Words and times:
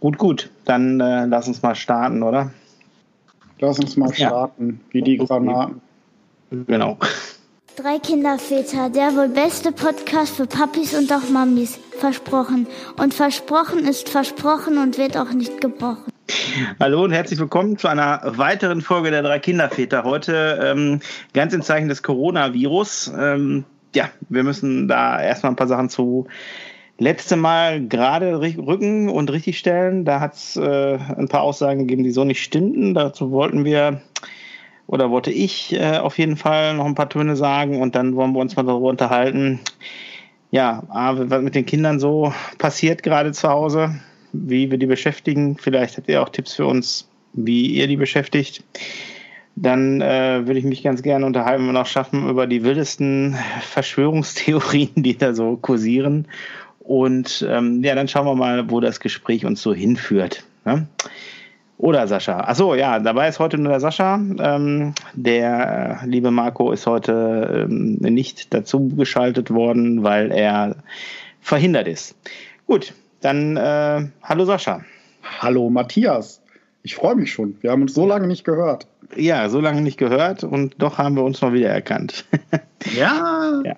Gut, 0.00 0.16
gut. 0.18 0.50
Dann 0.64 1.00
äh, 1.00 1.26
lass 1.26 1.48
uns 1.48 1.62
mal 1.62 1.74
starten, 1.74 2.22
oder? 2.22 2.50
Lass 3.58 3.78
uns 3.80 3.96
mal 3.96 4.14
starten, 4.14 4.80
ja. 4.88 4.94
wie 4.94 5.02
die 5.02 5.16
Granaten. 5.16 5.80
Genau. 6.50 6.98
Drei 7.76 7.98
Kinderväter, 7.98 8.90
der 8.90 9.14
wohl 9.16 9.28
beste 9.28 9.72
Podcast 9.72 10.36
für 10.36 10.46
Papis 10.46 10.94
und 10.94 11.12
auch 11.12 11.28
Mamis. 11.30 11.78
Versprochen. 11.98 12.68
Und 12.96 13.12
versprochen 13.12 13.80
ist 13.80 14.08
versprochen 14.08 14.78
und 14.78 14.98
wird 14.98 15.16
auch 15.16 15.32
nicht 15.32 15.60
gebrochen. 15.60 16.12
Hallo 16.78 17.04
und 17.04 17.12
herzlich 17.12 17.38
willkommen 17.38 17.76
zu 17.76 17.88
einer 17.88 18.20
weiteren 18.24 18.82
Folge 18.82 19.10
der 19.10 19.22
drei 19.22 19.40
Kinderväter. 19.40 20.04
Heute 20.04 20.60
ähm, 20.62 21.00
ganz 21.34 21.52
im 21.52 21.62
Zeichen 21.62 21.88
des 21.88 22.02
Coronavirus. 22.02 23.12
Ähm, 23.18 23.64
ja, 23.94 24.10
wir 24.28 24.44
müssen 24.44 24.86
da 24.86 25.20
erstmal 25.20 25.52
ein 25.52 25.56
paar 25.56 25.68
Sachen 25.68 25.88
zu 25.88 26.28
letzte 26.98 27.36
Mal 27.36 27.86
gerade 27.86 28.40
rücken 28.40 29.08
und 29.08 29.30
richtig 29.30 29.58
stellen. 29.58 30.04
Da 30.04 30.20
hat 30.20 30.34
es 30.34 30.56
äh, 30.56 30.98
ein 31.16 31.28
paar 31.28 31.42
Aussagen 31.42 31.80
gegeben, 31.80 32.02
die 32.02 32.10
so 32.10 32.24
nicht 32.24 32.42
stimmten. 32.42 32.94
Dazu 32.94 33.30
wollten 33.30 33.64
wir 33.64 34.02
oder 34.86 35.10
wollte 35.10 35.30
ich 35.30 35.74
äh, 35.74 35.98
auf 35.98 36.18
jeden 36.18 36.36
Fall 36.36 36.74
noch 36.74 36.86
ein 36.86 36.94
paar 36.94 37.08
Töne 37.08 37.36
sagen 37.36 37.80
und 37.80 37.94
dann 37.94 38.16
wollen 38.16 38.32
wir 38.32 38.40
uns 38.40 38.56
mal 38.56 38.64
darüber 38.64 38.88
unterhalten. 38.88 39.60
Ja, 40.50 40.82
was 40.88 41.42
mit 41.42 41.54
den 41.54 41.66
Kindern 41.66 42.00
so 42.00 42.32
passiert 42.56 43.02
gerade 43.02 43.32
zu 43.32 43.48
Hause, 43.48 43.94
wie 44.32 44.70
wir 44.70 44.78
die 44.78 44.86
beschäftigen. 44.86 45.58
Vielleicht 45.58 45.98
habt 45.98 46.08
ihr 46.08 46.22
auch 46.22 46.30
Tipps 46.30 46.54
für 46.54 46.66
uns, 46.66 47.06
wie 47.34 47.66
ihr 47.66 47.86
die 47.86 47.96
beschäftigt. 47.96 48.64
Dann 49.56 50.00
äh, 50.00 50.46
würde 50.46 50.58
ich 50.58 50.64
mich 50.64 50.82
ganz 50.82 51.02
gerne 51.02 51.26
unterhalten, 51.26 51.62
wenn 51.62 51.74
wir 51.74 51.80
noch 51.80 51.86
schaffen, 51.86 52.30
über 52.30 52.46
die 52.46 52.64
wildesten 52.64 53.36
Verschwörungstheorien, 53.60 54.90
die 54.96 55.18
da 55.18 55.34
so 55.34 55.56
kursieren 55.56 56.26
und 56.88 57.46
ähm, 57.46 57.84
ja, 57.84 57.94
dann 57.94 58.08
schauen 58.08 58.24
wir 58.24 58.34
mal, 58.34 58.70
wo 58.70 58.80
das 58.80 58.98
Gespräch 58.98 59.44
uns 59.44 59.60
so 59.60 59.74
hinführt. 59.74 60.44
Ne? 60.64 60.86
Oder 61.76 62.08
Sascha. 62.08 62.40
Achso, 62.40 62.74
ja, 62.74 62.98
dabei 62.98 63.28
ist 63.28 63.38
heute 63.38 63.58
nur 63.58 63.72
der 63.72 63.80
Sascha. 63.80 64.14
Ähm, 64.14 64.94
der 65.12 66.00
äh, 66.02 66.06
liebe 66.06 66.30
Marco 66.30 66.72
ist 66.72 66.86
heute 66.86 67.66
ähm, 67.68 67.96
nicht 68.00 68.54
dazu 68.54 68.88
geschaltet 68.88 69.50
worden, 69.50 70.02
weil 70.02 70.32
er 70.32 70.76
verhindert 71.42 71.88
ist. 71.88 72.16
Gut, 72.66 72.94
dann 73.20 73.58
äh, 73.58 74.08
hallo 74.22 74.46
Sascha. 74.46 74.80
Hallo 75.40 75.68
Matthias. 75.68 76.40
Ich 76.84 76.94
freue 76.94 77.16
mich 77.16 77.30
schon. 77.30 77.58
Wir 77.60 77.70
haben 77.70 77.82
uns 77.82 77.92
so 77.92 78.06
lange 78.06 78.26
nicht 78.28 78.44
gehört. 78.44 78.86
Ja, 79.14 79.50
so 79.50 79.60
lange 79.60 79.82
nicht 79.82 79.98
gehört 79.98 80.42
und 80.42 80.76
doch 80.78 80.96
haben 80.96 81.16
wir 81.16 81.22
uns 81.22 81.42
noch 81.42 81.52
wieder 81.52 81.68
erkannt. 81.68 82.24
ja. 82.96 83.60
ja. 83.62 83.76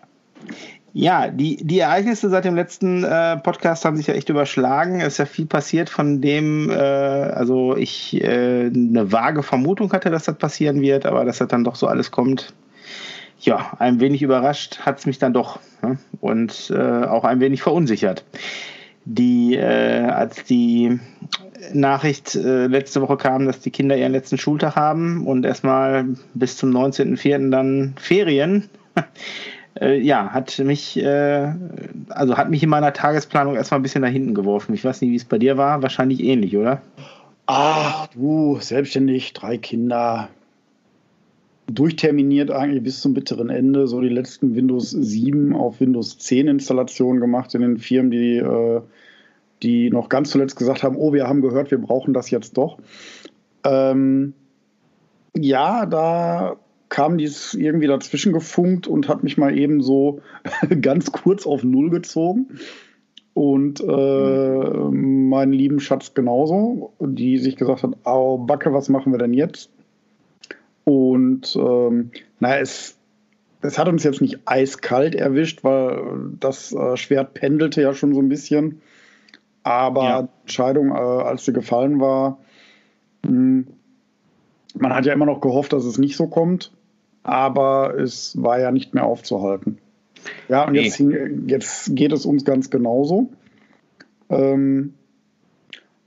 Ja, 0.93 1.29
die, 1.29 1.57
die 1.65 1.79
Ereignisse 1.79 2.31
seit 2.31 2.45
dem 2.45 2.57
letzten 2.57 3.05
äh, 3.05 3.37
Podcast 3.37 3.85
haben 3.85 3.97
sich 3.97 4.09
ja 4.09 4.15
echt 4.15 4.29
überschlagen. 4.29 5.01
Es 5.01 5.15
ist 5.15 5.19
ja 5.19 5.27
viel 5.27 5.47
passiert, 5.47 5.89
von 5.89 6.21
dem, 6.21 6.69
äh, 6.71 6.75
also 6.75 7.77
ich 7.77 8.21
äh, 8.21 8.67
eine 8.67 9.13
vage 9.13 9.43
Vermutung 9.45 9.93
hatte, 9.93 10.11
dass 10.11 10.25
das 10.25 10.37
passieren 10.37 10.81
wird, 10.81 11.07
aber 11.07 11.25
dass 11.25 11.39
das 11.39 11.49
dann 11.49 11.63
doch 11.63 11.77
so 11.77 11.87
alles 11.87 12.11
kommt. 12.11 12.53
Ja, 13.39 13.73
ein 13.79 14.01
wenig 14.01 14.23
überrascht 14.23 14.81
hat 14.81 14.99
es 14.99 15.07
mich 15.07 15.19
dann 15.19 15.33
doch 15.33 15.61
ne? 15.83 15.99
und 16.21 16.73
äh, 16.75 17.05
auch 17.05 17.25
ein 17.25 17.41
wenig 17.41 17.63
verunsichert. 17.63 18.25
Die, 19.05 19.55
äh, 19.55 20.03
als 20.03 20.45
die 20.45 20.99
Nachricht 21.73 22.35
äh, 22.35 22.67
letzte 22.67 23.01
Woche 23.01 23.17
kam, 23.17 23.47
dass 23.47 23.61
die 23.61 23.71
Kinder 23.71 23.97
ihren 23.97 24.13
letzten 24.13 24.39
Schultag 24.39 24.77
haben 24.77 25.27
und 25.27 25.47
erstmal 25.47 26.05
bis 26.35 26.57
zum 26.57 26.71
19.04. 26.71 27.51
dann 27.51 27.95
Ferien 27.97 28.69
äh, 29.81 29.99
ja, 29.99 30.31
hat 30.31 30.59
mich, 30.59 30.97
äh, 30.99 31.53
also 32.11 32.37
hat 32.37 32.51
mich 32.51 32.63
in 32.63 32.69
meiner 32.69 32.93
Tagesplanung 32.93 33.55
erstmal 33.57 33.81
ein 33.81 33.83
bisschen 33.83 34.03
nach 34.03 34.11
hinten 34.11 34.35
geworfen. 34.35 34.75
Ich 34.75 34.85
weiß 34.85 35.01
nicht, 35.01 35.11
wie 35.11 35.17
es 35.17 35.25
bei 35.25 35.39
dir 35.39 35.57
war. 35.57 35.83
Wahrscheinlich 35.83 36.21
ähnlich, 36.21 36.57
oder? 36.57 36.83
Ach, 37.47 38.07
du, 38.09 38.59
selbstständig, 38.61 39.33
drei 39.33 39.57
Kinder, 39.57 40.29
durchterminiert 41.67 42.51
eigentlich 42.51 42.83
bis 42.83 43.01
zum 43.01 43.15
bitteren 43.15 43.49
Ende. 43.49 43.87
So 43.87 44.01
die 44.01 44.09
letzten 44.09 44.55
Windows 44.55 44.91
7 44.91 45.55
auf 45.55 45.81
Windows 45.81 46.19
10 46.19 46.49
Installationen 46.49 47.21
gemacht 47.21 47.55
in 47.55 47.63
den 47.63 47.79
Firmen, 47.79 48.11
die, 48.11 48.37
äh, 48.37 48.81
die 49.63 49.91
noch 49.91 50.09
ganz 50.09 50.31
zuletzt 50.31 50.57
gesagt 50.57 50.83
haben, 50.83 50.97
oh, 50.97 51.13
wir 51.13 51.27
haben 51.27 51.41
gehört, 51.41 51.71
wir 51.71 51.79
brauchen 51.79 52.13
das 52.13 52.31
jetzt 52.31 52.57
doch. 52.57 52.79
Ähm, 53.65 54.35
ja, 55.35 55.87
da 55.87 56.57
kam 56.91 57.17
dies 57.17 57.55
irgendwie 57.55 57.87
dazwischen 57.87 58.33
gefunkt 58.35 58.87
und 58.87 59.09
hat 59.09 59.23
mich 59.23 59.39
mal 59.39 59.57
eben 59.57 59.81
so 59.81 60.21
ganz 60.83 61.13
kurz 61.13 61.47
auf 61.47 61.65
Null 61.65 61.89
gezogen. 61.89 62.59
Und 63.33 63.81
äh, 63.81 63.85
meinen 64.91 65.53
lieben 65.53 65.81
Schatz 65.81 66.15
genauso, 66.15 66.93
die 66.99 67.39
sich 67.39 67.57
gesagt 67.57 67.85
hat, 67.85 67.93
au 68.05 68.39
Backe, 68.39 68.75
was 68.75 68.89
machen 68.89 69.13
wir 69.13 69.19
denn 69.19 69.33
jetzt? 69.33 69.71
Und 70.85 71.55
ähm, 71.57 72.11
naja, 72.41 72.61
es, 72.61 72.99
es 73.63 73.79
hat 73.79 73.89
uns 73.89 74.03
jetzt 74.03 74.21
nicht 74.21 74.41
eiskalt 74.47 75.15
erwischt, 75.15 75.63
weil 75.63 76.33
das 76.41 76.73
äh, 76.73 76.97
Schwert 76.97 77.35
pendelte 77.35 77.81
ja 77.81 77.95
schon 77.95 78.13
so 78.15 78.21
ein 78.21 78.29
bisschen. 78.29 78.83
Aber 79.63 80.03
ja. 80.03 80.23
die 80.23 80.29
Entscheidung, 80.43 80.91
äh, 80.91 80.99
als 80.99 81.45
sie 81.45 81.53
gefallen 81.53 82.01
war, 82.01 82.39
mh, 83.23 83.31
hm, 83.31 83.67
man 84.75 84.95
hat 84.95 85.07
ja 85.07 85.13
immer 85.13 85.27
noch 85.27 85.41
gehofft, 85.41 85.73
dass 85.73 85.85
es 85.85 85.99
nicht 85.99 86.17
so 86.17 86.27
kommt 86.27 86.73
aber 87.23 87.99
es 87.99 88.41
war 88.41 88.61
ja 88.61 88.71
nicht 88.71 88.95
mehr 88.95 89.05
aufzuhalten. 89.05 89.79
Ja, 90.49 90.67
und 90.67 90.75
jetzt, 90.75 91.03
jetzt, 91.47 91.97
geht 91.97 92.13
es 92.13 92.27
uns 92.27 92.45
ganz 92.45 92.71
genauso. 92.71 93.31
Ähm, 94.29 94.95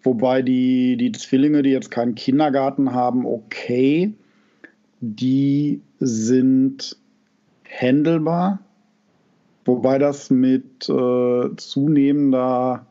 wobei 0.03 0.41
die, 0.41 0.97
die 0.97 1.11
Zwillinge, 1.11 1.63
die 1.63 1.71
jetzt 1.71 1.91
keinen 1.91 2.15
Kindergarten 2.15 2.93
haben, 2.93 3.25
okay, 3.25 4.13
die 5.01 5.81
sind 5.99 6.97
händelbar. 7.63 8.59
Wobei 9.65 9.97
das 9.97 10.29
mit 10.29 10.89
äh, 10.89 11.55
zunehmender 11.55 12.85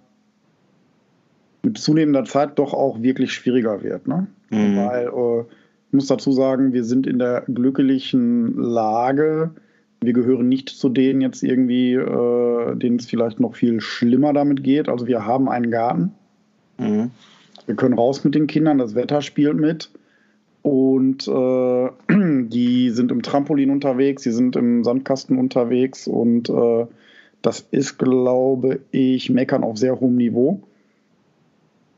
mit 1.63 1.79
zunehmender 1.79 2.25
Zeit 2.25 2.59
doch 2.59 2.75
auch 2.75 3.03
wirklich 3.03 3.33
schwieriger 3.33 3.83
wird. 3.83 4.09
Ne? 4.09 4.27
Mhm. 4.51 4.77
Weil 4.77 5.07
äh, 5.07 5.45
ich 5.93 5.95
muss 5.95 6.07
dazu 6.07 6.33
sagen, 6.33 6.73
wir 6.73 6.85
sind 6.85 7.07
in 7.07 7.19
der 7.19 7.43
glücklichen 7.43 8.57
Lage. 8.57 9.51
Wir 10.01 10.15
gehören 10.15 10.49
nicht 10.49 10.71
zu 10.71 10.89
denen 10.89 11.21
jetzt 11.21 11.43
irgendwie, 11.43 11.93
äh, 11.93 12.77
denen 12.77 12.97
es 12.97 13.05
vielleicht 13.05 13.41
noch 13.41 13.57
viel 13.57 13.83
schlimmer 13.83 14.33
damit 14.33 14.65
geht. 14.65 14.89
Also 14.89 15.07
wir 15.07 15.27
haben 15.27 15.51
einen 15.51 15.71
Garten. 15.71 16.13
Mhm. 16.79 17.11
Wir 17.67 17.77
können 17.77 17.93
raus 17.93 18.25
mit 18.25 18.35
den 18.35 18.47
Kindern, 18.47 18.79
das 18.79 18.95
Wetter 18.95 19.21
spielt 19.21 19.59
mit. 19.59 19.91
Und 20.63 21.29
äh, 21.29 21.91
die 22.49 22.89
sind 22.89 23.13
im 23.13 23.21
Trampolin 23.21 23.69
unterwegs, 23.69 24.23
sie 24.23 24.33
sind 24.33 24.57
im 24.57 24.85
Sandkasten 24.85 25.37
unterwegs 25.37 26.07
und 26.07 26.49
äh, 26.49 26.87
das 27.43 27.67
ist, 27.71 27.99
glaube 27.99 28.81
ich, 28.93 29.29
Meckern 29.29 29.63
auf 29.63 29.77
sehr 29.77 30.01
hohem 30.01 30.17
Niveau. 30.17 30.63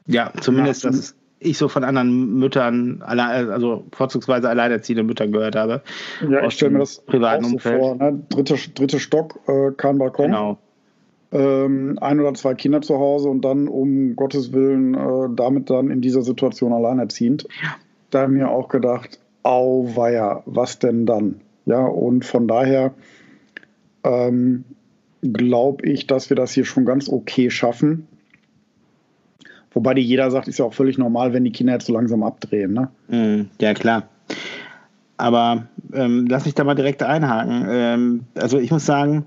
Ja, 0.09 0.33
zumindest 0.41 0.83
ja, 0.83 0.91
das 0.91 1.15
ich 1.45 1.59
so 1.59 1.69
von 1.69 1.85
anderen 1.85 2.39
Müttern, 2.39 3.03
also 3.03 3.85
vorzugsweise 3.93 4.49
alleinerziehende 4.49 5.03
Müttern 5.03 5.33
gehört 5.33 5.57
habe. 5.57 5.83
Ja, 6.29 6.47
ich 6.47 6.55
stelle 6.55 6.73
mir 6.73 6.79
das 6.81 7.01
privaten 7.01 7.45
so 7.45 7.59
vor. 7.59 7.97
Ne? 7.97 8.23
Dritte, 8.31 8.57
dritte 8.75 8.99
Stock, 8.99 9.39
äh, 9.47 9.71
kein 9.77 9.99
Balkon. 9.99 10.27
Genau. 10.27 10.59
Ähm, 11.33 11.99
ein 12.01 12.21
oder 12.21 12.35
zwei 12.35 12.55
Kinder 12.55 12.81
zu 12.81 12.99
Hause 12.99 13.29
und 13.29 13.45
dann 13.45 13.67
um 13.67 14.15
Gottes 14.15 14.53
Willen 14.53 14.95
äh, 14.95 15.35
damit 15.35 15.69
dann 15.69 15.91
in 15.91 16.01
dieser 16.01 16.23
Situation 16.23 16.73
alleinerziehend. 16.73 17.47
Ja. 17.63 17.77
Da 18.11 18.21
habe 18.23 18.33
ich 18.33 18.39
mir 18.39 18.51
auch 18.51 18.69
gedacht, 18.69 19.19
auweia, 19.43 20.43
was 20.47 20.79
denn 20.79 21.07
dann? 21.07 21.41
Ja, 21.67 21.85
und 21.85 22.25
von 22.25 22.47
daher 22.47 22.95
ähm, 24.05 24.65
glaube 25.23 25.87
ich, 25.87 26.07
dass 26.07 26.31
wir 26.31 26.37
das 26.37 26.53
hier 26.53 26.65
schon 26.65 26.85
ganz 26.85 27.09
okay 27.09 27.51
schaffen. 27.51 28.07
Wobei 29.75 29.95
die 29.95 30.03
jeder 30.03 30.31
sagt, 30.31 30.49
ist 30.49 30.59
ja 30.59 30.65
auch 30.65 30.73
völlig 30.73 30.99
normal, 30.99 31.33
wenn 31.33 31.45
die 31.45 31.53
Kinder 31.53 31.75
jetzt 31.75 31.87
so 31.87 31.93
langsam 31.93 32.23
abdrehen. 32.23 32.73
Ne? 32.73 32.89
Mm, 33.09 33.51
ja, 33.61 33.75
klar. 33.75 34.05
Aber 35.17 35.67
ähm, 35.93 36.27
lass 36.29 36.45
mich 36.45 36.55
da 36.55 36.65
mal 36.65 36.75
direkt 36.75 37.03
einhaken. 37.03 37.67
Ähm, 37.69 38.21
also 38.35 38.59
ich 38.59 38.71
muss 38.71 38.87
sagen, 38.87 39.27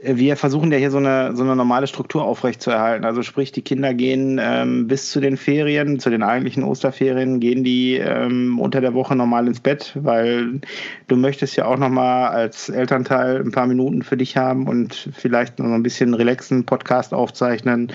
wir 0.00 0.36
versuchen 0.36 0.70
ja 0.70 0.78
hier 0.78 0.92
so 0.92 0.98
eine, 0.98 1.34
so 1.34 1.42
eine 1.42 1.56
normale 1.56 1.88
Struktur 1.88 2.24
aufrechtzuerhalten. 2.24 3.04
Also 3.04 3.22
sprich, 3.22 3.50
die 3.50 3.62
Kinder 3.62 3.94
gehen 3.94 4.38
ähm, 4.40 4.86
bis 4.86 5.10
zu 5.10 5.20
den 5.20 5.36
Ferien, 5.36 5.98
zu 5.98 6.08
den 6.10 6.22
eigentlichen 6.22 6.62
Osterferien, 6.62 7.40
gehen 7.40 7.64
die 7.64 7.96
ähm, 7.96 8.60
unter 8.60 8.80
der 8.80 8.94
Woche 8.94 9.16
normal 9.16 9.48
ins 9.48 9.58
Bett, 9.58 9.96
weil 10.00 10.60
du 11.08 11.16
möchtest 11.16 11.56
ja 11.56 11.66
auch 11.66 11.78
nochmal 11.78 12.28
als 12.28 12.68
Elternteil 12.68 13.40
ein 13.40 13.50
paar 13.50 13.66
Minuten 13.66 14.02
für 14.02 14.16
dich 14.16 14.36
haben 14.36 14.68
und 14.68 15.10
vielleicht 15.12 15.58
noch 15.58 15.66
ein 15.66 15.82
bisschen 15.82 16.14
relaxen 16.14 16.64
Podcast 16.64 17.12
aufzeichnen 17.12 17.92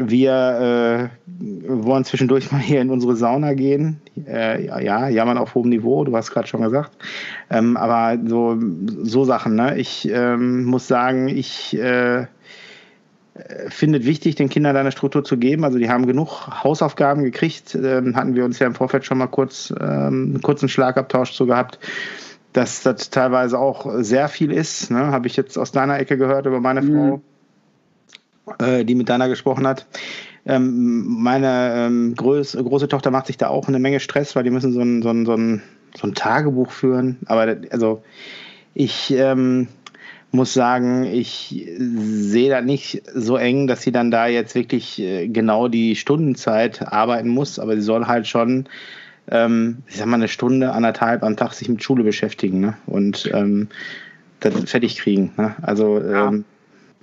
wir 0.00 1.10
äh, 1.10 1.68
wollen 1.68 2.04
zwischendurch 2.04 2.52
mal 2.52 2.60
hier 2.60 2.80
in 2.80 2.90
unsere 2.90 3.16
Sauna 3.16 3.54
gehen. 3.54 4.00
Äh, 4.26 4.66
ja, 4.66 5.08
jammern 5.08 5.38
auf 5.38 5.54
hohem 5.54 5.70
Niveau, 5.70 6.04
du 6.04 6.16
hast 6.16 6.30
gerade 6.30 6.46
schon 6.46 6.62
gesagt. 6.62 6.92
Ähm, 7.50 7.76
aber 7.76 8.18
so, 8.24 8.56
so 9.02 9.24
Sachen, 9.24 9.56
ne? 9.56 9.76
Ich 9.76 10.08
ähm, 10.08 10.64
muss 10.64 10.86
sagen, 10.86 11.28
ich 11.28 11.76
äh, 11.76 12.26
äh, 13.38 13.70
findet 13.70 14.04
wichtig, 14.04 14.36
den 14.36 14.48
Kindern 14.48 14.76
eine 14.76 14.92
Struktur 14.92 15.24
zu 15.24 15.36
geben. 15.36 15.64
Also 15.64 15.78
die 15.78 15.90
haben 15.90 16.06
genug 16.06 16.46
Hausaufgaben 16.62 17.24
gekriegt. 17.24 17.74
Ähm, 17.74 18.14
hatten 18.14 18.34
wir 18.34 18.44
uns 18.44 18.58
ja 18.58 18.66
im 18.66 18.74
Vorfeld 18.74 19.04
schon 19.04 19.18
mal 19.18 19.26
kurz 19.26 19.72
ähm, 19.80 20.32
einen 20.34 20.42
kurzen 20.42 20.68
Schlagabtausch 20.68 21.32
zu 21.32 21.46
gehabt, 21.46 21.78
dass 22.52 22.82
das 22.82 23.10
teilweise 23.10 23.58
auch 23.58 23.86
sehr 23.98 24.28
viel 24.28 24.52
ist. 24.52 24.90
Ne? 24.90 24.98
Habe 24.98 25.26
ich 25.26 25.36
jetzt 25.36 25.58
aus 25.58 25.72
deiner 25.72 25.98
Ecke 25.98 26.16
gehört 26.16 26.46
über 26.46 26.60
meine 26.60 26.82
mhm. 26.82 26.94
Frau, 26.94 27.20
äh, 28.58 28.84
die 28.84 28.94
mit 28.94 29.08
deiner 29.08 29.28
gesprochen 29.28 29.66
hat. 29.66 29.86
Ähm, 30.46 31.04
meine 31.22 31.72
ähm, 31.74 32.14
groß, 32.14 32.56
große 32.56 32.88
Tochter 32.88 33.10
macht 33.10 33.26
sich 33.26 33.36
da 33.36 33.48
auch 33.48 33.68
eine 33.68 33.78
Menge 33.78 34.00
Stress, 34.00 34.34
weil 34.34 34.44
die 34.44 34.50
müssen 34.50 34.72
so 34.72 34.80
ein, 34.80 35.02
so 35.02 35.10
ein, 35.10 35.26
so 35.26 35.34
ein, 35.34 35.62
so 35.94 36.06
ein 36.06 36.14
Tagebuch 36.14 36.70
führen. 36.70 37.18
Aber 37.26 37.56
also 37.70 38.02
ich 38.74 39.10
ähm, 39.10 39.68
muss 40.30 40.52
sagen, 40.52 41.04
ich 41.04 41.66
sehe 41.78 42.50
da 42.50 42.60
nicht 42.60 43.02
so 43.14 43.36
eng, 43.36 43.66
dass 43.66 43.82
sie 43.82 43.92
dann 43.92 44.10
da 44.10 44.26
jetzt 44.26 44.54
wirklich 44.54 44.98
äh, 45.00 45.28
genau 45.28 45.68
die 45.68 45.96
Stundenzeit 45.96 46.82
arbeiten 46.86 47.28
muss, 47.28 47.58
aber 47.58 47.76
sie 47.76 47.82
soll 47.82 48.06
halt 48.06 48.26
schon, 48.26 48.66
ähm, 49.30 49.78
ich 49.86 49.96
sag 49.96 50.06
mal, 50.06 50.16
eine 50.16 50.28
Stunde, 50.28 50.72
anderthalb 50.72 51.22
am 51.22 51.36
Tag 51.36 51.54
sich 51.54 51.68
mit 51.68 51.82
Schule 51.82 52.04
beschäftigen 52.04 52.60
ne? 52.60 52.76
und 52.86 53.30
ähm, 53.32 53.68
das 54.40 54.54
fertig 54.70 54.98
kriegen. 54.98 55.32
Ne? 55.36 55.54
Also 55.62 55.98
ja. 56.00 56.28
ähm, 56.28 56.44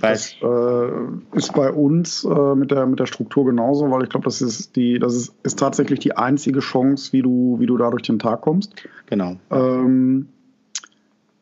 das 0.01 0.35
äh, 0.41 1.37
ist 1.37 1.53
bei 1.53 1.71
uns 1.71 2.25
äh, 2.25 2.55
mit, 2.55 2.71
der, 2.71 2.85
mit 2.85 2.99
der 2.99 3.05
Struktur 3.05 3.45
genauso, 3.45 3.89
weil 3.91 4.03
ich 4.03 4.09
glaube, 4.09 4.25
das 4.25 4.41
ist 4.41 4.75
die, 4.75 4.99
das 4.99 5.15
ist, 5.15 5.33
ist 5.43 5.59
tatsächlich 5.59 5.99
die 5.99 6.17
einzige 6.17 6.59
Chance, 6.59 7.13
wie 7.13 7.21
du, 7.21 7.57
wie 7.59 7.65
du 7.65 7.77
da 7.77 7.89
durch 7.89 8.03
den 8.03 8.19
Tag 8.19 8.41
kommst. 8.41 8.75
Genau. 9.05 9.37
Ähm, 9.49 10.27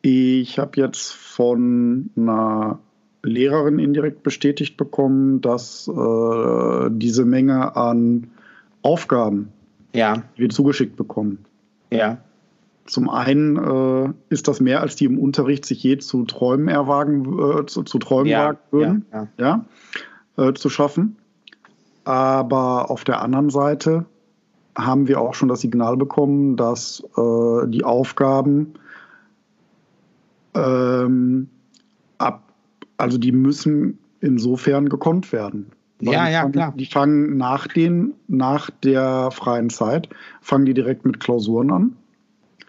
ich 0.02 0.58
habe 0.58 0.80
jetzt 0.80 1.12
von 1.12 2.10
einer 2.16 2.78
Lehrerin 3.22 3.78
indirekt 3.78 4.22
bestätigt 4.22 4.76
bekommen, 4.76 5.40
dass 5.40 5.88
äh, 5.88 6.90
diese 6.90 7.24
Menge 7.24 7.74
an 7.74 8.30
Aufgaben, 8.82 9.48
ja. 9.94 10.22
wir 10.36 10.50
zugeschickt 10.50 10.96
bekommen, 10.96 11.44
ja. 11.90 12.18
Zum 12.86 13.08
einen 13.08 13.56
äh, 13.56 14.12
ist 14.28 14.46
das 14.46 14.60
mehr, 14.60 14.80
als 14.80 14.96
die 14.96 15.06
im 15.06 15.18
Unterricht 15.18 15.64
sich 15.64 15.82
je 15.82 15.98
zu 15.98 16.24
Träumen 16.24 16.68
erwagen, 16.68 17.24
äh, 17.24 17.66
zu, 17.66 17.82
zu, 17.82 17.98
träumen 17.98 18.26
ja, 18.26 18.48
wagen 18.48 18.58
würden, 18.70 19.06
ja, 19.12 19.28
ja. 19.38 19.64
ja 20.36 20.48
äh, 20.48 20.54
zu 20.54 20.68
schaffen. 20.68 21.16
Aber 22.04 22.90
auf 22.90 23.04
der 23.04 23.22
anderen 23.22 23.48
Seite 23.48 24.04
haben 24.76 25.08
wir 25.08 25.20
auch 25.20 25.34
schon 25.34 25.48
das 25.48 25.60
Signal 25.60 25.96
bekommen, 25.96 26.56
dass 26.56 27.02
äh, 27.16 27.68
die 27.68 27.84
Aufgaben 27.84 28.74
ähm, 30.54 31.48
ab, 32.18 32.42
also 32.98 33.16
die 33.16 33.32
müssen 33.32 33.98
insofern 34.20 34.88
gekonnt 34.88 35.32
werden. 35.32 35.70
ja, 36.00 36.28
ja, 36.28 36.40
fangen, 36.40 36.52
klar. 36.52 36.74
Die 36.76 36.86
fangen 36.86 37.36
nach, 37.36 37.66
den, 37.66 38.14
nach 38.28 38.70
der 38.70 39.30
freien 39.30 39.70
Zeit, 39.70 40.08
fangen 40.40 40.66
die 40.66 40.74
direkt 40.74 41.04
mit 41.04 41.20
Klausuren 41.20 41.70
an. 41.70 41.96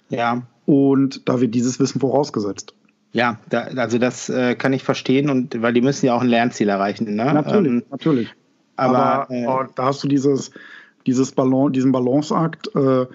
Ja. 0.10 0.44
Und 0.66 1.28
da 1.28 1.42
wird 1.42 1.54
dieses 1.56 1.80
Wissen 1.80 2.00
vorausgesetzt. 2.00 2.74
Ja, 3.12 3.40
da, 3.50 3.62
also 3.62 3.98
das 3.98 4.30
äh, 4.30 4.56
kann 4.56 4.74
ich 4.74 4.84
verstehen 4.84 5.30
und 5.30 5.62
weil 5.62 5.74
die 5.74 5.82
müssen 5.82 6.06
ja 6.06 6.16
auch 6.16 6.22
ein 6.22 6.28
Lernziel 6.28 6.68
erreichen. 6.68 7.16
Ne? 7.16 7.34
Natürlich, 7.34 7.72
ähm, 7.72 7.84
natürlich. 7.90 8.36
Aber, 8.76 8.98
aber 8.98 9.34
äh, 9.34 9.48
oh, 9.48 9.64
da 9.74 9.86
hast 9.86 10.04
du 10.04 10.08
dieses, 10.08 10.52
dieses 11.06 11.32
Ballon, 11.32 11.72
diesen 11.72 11.92
Balanceakt. 11.92 12.76
Äh, 12.76 13.06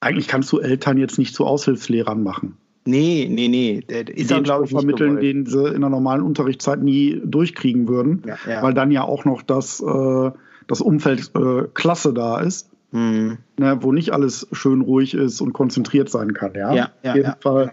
eigentlich 0.00 0.28
kannst 0.28 0.52
du 0.52 0.60
Eltern 0.60 0.96
jetzt 0.96 1.18
nicht 1.18 1.34
zu 1.34 1.44
Aushilfslehrern 1.44 2.22
machen. 2.22 2.56
Nee, 2.84 3.28
nee, 3.30 3.48
nee. 3.48 3.84
Ist 3.88 4.30
den 4.30 4.44
glaube 4.44 4.64
ich, 4.64 4.70
vermitteln, 4.70 5.16
den 5.16 5.44
sie 5.44 5.68
in 5.74 5.80
der 5.80 5.90
normalen 5.90 6.22
Unterrichtszeit 6.22 6.82
nie 6.82 7.20
durchkriegen 7.24 7.88
würden, 7.88 8.22
ja, 8.26 8.36
ja. 8.48 8.62
weil 8.62 8.74
dann 8.74 8.90
ja 8.90 9.02
auch 9.02 9.24
noch 9.24 9.42
das, 9.42 9.80
äh, 9.80 10.30
das 10.66 10.80
Umfeld 10.80 11.30
äh, 11.36 11.64
Klasse 11.74 12.14
da 12.14 12.40
ist. 12.40 12.70
Mhm. 12.92 13.38
Ne, 13.58 13.78
wo 13.82 13.92
nicht 13.92 14.12
alles 14.12 14.48
schön 14.52 14.80
ruhig 14.80 15.14
ist 15.14 15.40
und 15.40 15.52
konzentriert 15.52 16.08
sein 16.08 16.34
kann. 16.34 16.54
Ja, 16.54 16.74
ja, 16.74 16.90
ja 17.02 17.10
auf 17.10 17.16
jeden 17.16 17.28
ja. 17.28 17.36
Fall. 17.40 17.72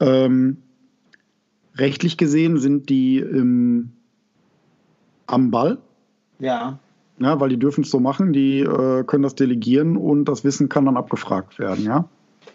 Ähm, 0.00 0.58
rechtlich 1.76 2.16
gesehen 2.16 2.58
sind 2.58 2.88
die 2.90 3.18
im, 3.18 3.92
am 5.26 5.50
Ball. 5.50 5.78
Ja. 6.38 6.78
Ja, 7.18 7.40
weil 7.40 7.48
die 7.48 7.58
dürfen 7.58 7.82
es 7.82 7.90
so 7.90 7.98
machen, 7.98 8.34
die 8.34 8.60
äh, 8.60 9.02
können 9.04 9.22
das 9.22 9.34
delegieren 9.34 9.96
und 9.96 10.26
das 10.26 10.44
Wissen 10.44 10.68
kann 10.68 10.84
dann 10.84 10.98
abgefragt 10.98 11.58
werden, 11.58 11.84
ja. 11.84 12.08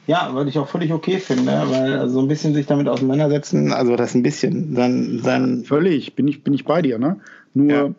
Ja, 0.08 0.30
was 0.34 0.48
ich 0.48 0.58
auch 0.60 0.68
völlig 0.68 0.92
okay 0.94 1.20
finde, 1.20 1.52
weil 1.68 2.10
so 2.10 2.20
ein 2.20 2.28
bisschen 2.28 2.54
sich 2.54 2.66
damit 2.66 2.88
auseinandersetzen, 2.88 3.72
also 3.72 3.96
das 3.96 4.14
ein 4.14 4.24
bisschen, 4.24 4.76
dann. 4.76 5.22
dann 5.24 5.64
völlig, 5.64 6.16
bin 6.16 6.28
ich, 6.28 6.44
bin 6.44 6.54
ich 6.54 6.66
bei 6.66 6.82
dir, 6.82 7.00
ne? 7.00 7.20
Nur 7.54 7.96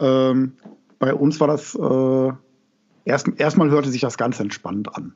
ja. 0.00 0.30
ähm, 0.30 0.52
bei 0.98 1.14
uns 1.14 1.40
war 1.40 1.48
das 1.48 1.74
äh, 1.74 2.32
erst, 3.08 3.28
erstmal 3.38 3.70
hörte 3.70 3.88
sich 3.88 4.02
das 4.02 4.18
ganz 4.18 4.38
entspannt 4.38 4.94
an. 4.94 5.14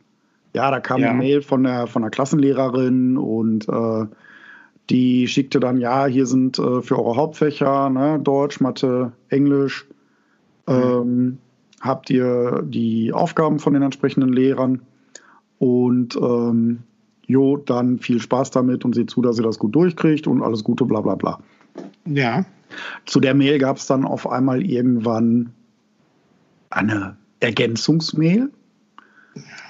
Ja, 0.54 0.70
da 0.70 0.80
kam 0.80 1.00
ja. 1.00 1.10
eine 1.10 1.18
Mail 1.18 1.42
von 1.42 1.62
der, 1.62 1.86
von 1.86 2.02
der 2.02 2.10
Klassenlehrerin 2.10 3.16
und 3.16 3.68
äh, 3.68 4.06
die 4.90 5.28
schickte 5.28 5.60
dann, 5.60 5.78
ja, 5.78 6.06
hier 6.06 6.26
sind 6.26 6.58
äh, 6.58 6.82
für 6.82 6.98
eure 6.98 7.16
Hauptfächer, 7.16 7.88
ne, 7.90 8.18
Deutsch, 8.18 8.60
Mathe, 8.60 9.12
Englisch, 9.28 9.86
mhm. 10.66 10.74
ähm, 10.74 11.38
habt 11.80 12.10
ihr 12.10 12.62
die 12.66 13.12
Aufgaben 13.12 13.58
von 13.58 13.72
den 13.74 13.82
entsprechenden 13.82 14.32
Lehrern 14.32 14.82
und 15.58 16.16
ähm, 16.16 16.80
jo, 17.26 17.56
dann 17.56 17.98
viel 17.98 18.20
Spaß 18.20 18.50
damit 18.50 18.84
und 18.84 18.94
seht 18.94 19.10
zu, 19.10 19.22
dass 19.22 19.38
ihr 19.38 19.44
das 19.44 19.58
gut 19.58 19.74
durchkriegt 19.74 20.26
und 20.26 20.42
alles 20.42 20.64
Gute, 20.64 20.84
bla 20.84 21.00
bla 21.00 21.14
bla. 21.14 21.38
Ja. 22.04 22.44
Zu 23.06 23.20
der 23.20 23.34
Mail 23.34 23.58
gab 23.58 23.76
es 23.76 23.86
dann 23.86 24.04
auf 24.04 24.28
einmal 24.28 24.62
irgendwann 24.62 25.52
eine 26.70 27.16
Ergänzungsmail, 27.42 28.50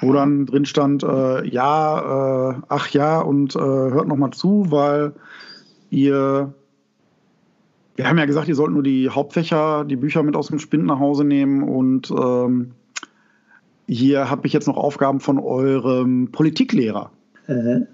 wo 0.00 0.12
dann 0.12 0.46
drin 0.46 0.64
stand, 0.64 1.02
äh, 1.02 1.46
ja, 1.48 2.50
äh, 2.50 2.54
ach 2.69 2.90
ja, 2.90 3.20
und 3.20 3.56
äh, 3.56 3.58
hört 3.58 4.08
noch 4.08 4.16
mal 4.16 4.32
zu, 4.32 4.66
weil 4.70 5.14
ihr, 5.90 6.52
wir 7.96 8.08
haben 8.08 8.19
ja 8.19 8.26
gesagt, 8.26 8.48
ihr 8.48 8.54
sollt 8.54 8.72
nur 8.72 8.82
die 8.82 9.08
Hauptfächer, 9.08 9.84
die 9.84 9.96
Bücher 9.96 10.22
mit 10.22 10.36
aus 10.36 10.48
dem 10.48 10.58
Spind 10.58 10.86
nach 10.86 10.98
Hause 10.98 11.24
nehmen 11.24 11.62
und 11.62 12.10
ähm, 12.10 12.72
hier 13.86 14.30
habe 14.30 14.46
ich 14.46 14.52
jetzt 14.52 14.69
noch 14.69 14.76
Aufgaben 14.76 15.20
von 15.20 15.38
eurem 15.38 16.30
Politiklehrer. 16.30 17.10
Mhm. 17.48 17.86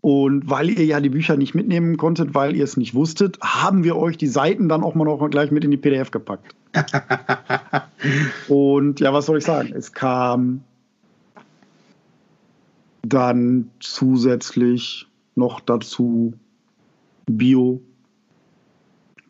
Und 0.00 0.48
weil 0.48 0.70
ihr 0.70 0.84
ja 0.84 1.00
die 1.00 1.10
Bücher 1.10 1.36
nicht 1.36 1.54
mitnehmen 1.54 1.96
konntet, 1.98 2.34
weil 2.34 2.56
ihr 2.56 2.64
es 2.64 2.76
nicht 2.76 2.94
wusstet, 2.94 3.38
haben 3.42 3.84
wir 3.84 3.96
euch 3.96 4.16
die 4.16 4.28
Seiten 4.28 4.68
dann 4.68 4.82
auch 4.82 4.94
mal 4.94 5.04
noch 5.04 5.28
gleich 5.28 5.50
mit 5.50 5.64
in 5.64 5.70
die 5.70 5.76
PDF 5.76 6.10
gepackt. 6.10 6.54
und 8.48 9.00
ja, 9.00 9.12
was 9.12 9.26
soll 9.26 9.38
ich 9.38 9.44
sagen? 9.44 9.72
Es 9.74 9.92
kam 9.92 10.62
dann 13.02 13.70
zusätzlich 13.80 15.06
noch 15.34 15.60
dazu 15.60 16.34
Bio. 17.26 17.80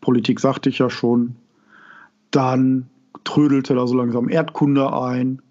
Politik 0.00 0.40
sagte 0.40 0.68
ich 0.68 0.78
ja 0.78 0.88
schon. 0.88 1.36
Dann 2.30 2.88
trödelte 3.24 3.74
da 3.74 3.86
so 3.86 3.94
langsam 3.94 4.28
Erdkunde 4.28 4.92
ein. 4.92 5.42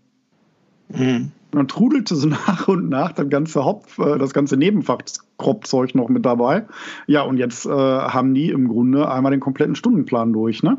Mhm. 0.89 1.31
Dann 1.51 1.67
trudelte 1.67 2.15
so 2.15 2.27
nach 2.47 2.67
und 2.67 2.89
nach 2.89 3.11
das 3.11 3.29
ganze 3.29 3.63
Haupt, 3.63 3.97
äh, 3.99 4.17
das 4.17 4.33
ganze 4.33 4.57
Nebenfach, 4.57 5.01
das 5.01 5.25
Kropfzeug 5.37 5.95
noch 5.95 6.09
mit 6.09 6.25
dabei. 6.25 6.65
Ja, 7.07 7.23
und 7.23 7.37
jetzt 7.37 7.65
äh, 7.65 7.69
haben 7.69 8.33
die 8.33 8.49
im 8.49 8.67
Grunde 8.67 9.09
einmal 9.09 9.31
den 9.31 9.39
kompletten 9.39 9.75
Stundenplan 9.75 10.33
durch, 10.33 10.63
ne? 10.63 10.77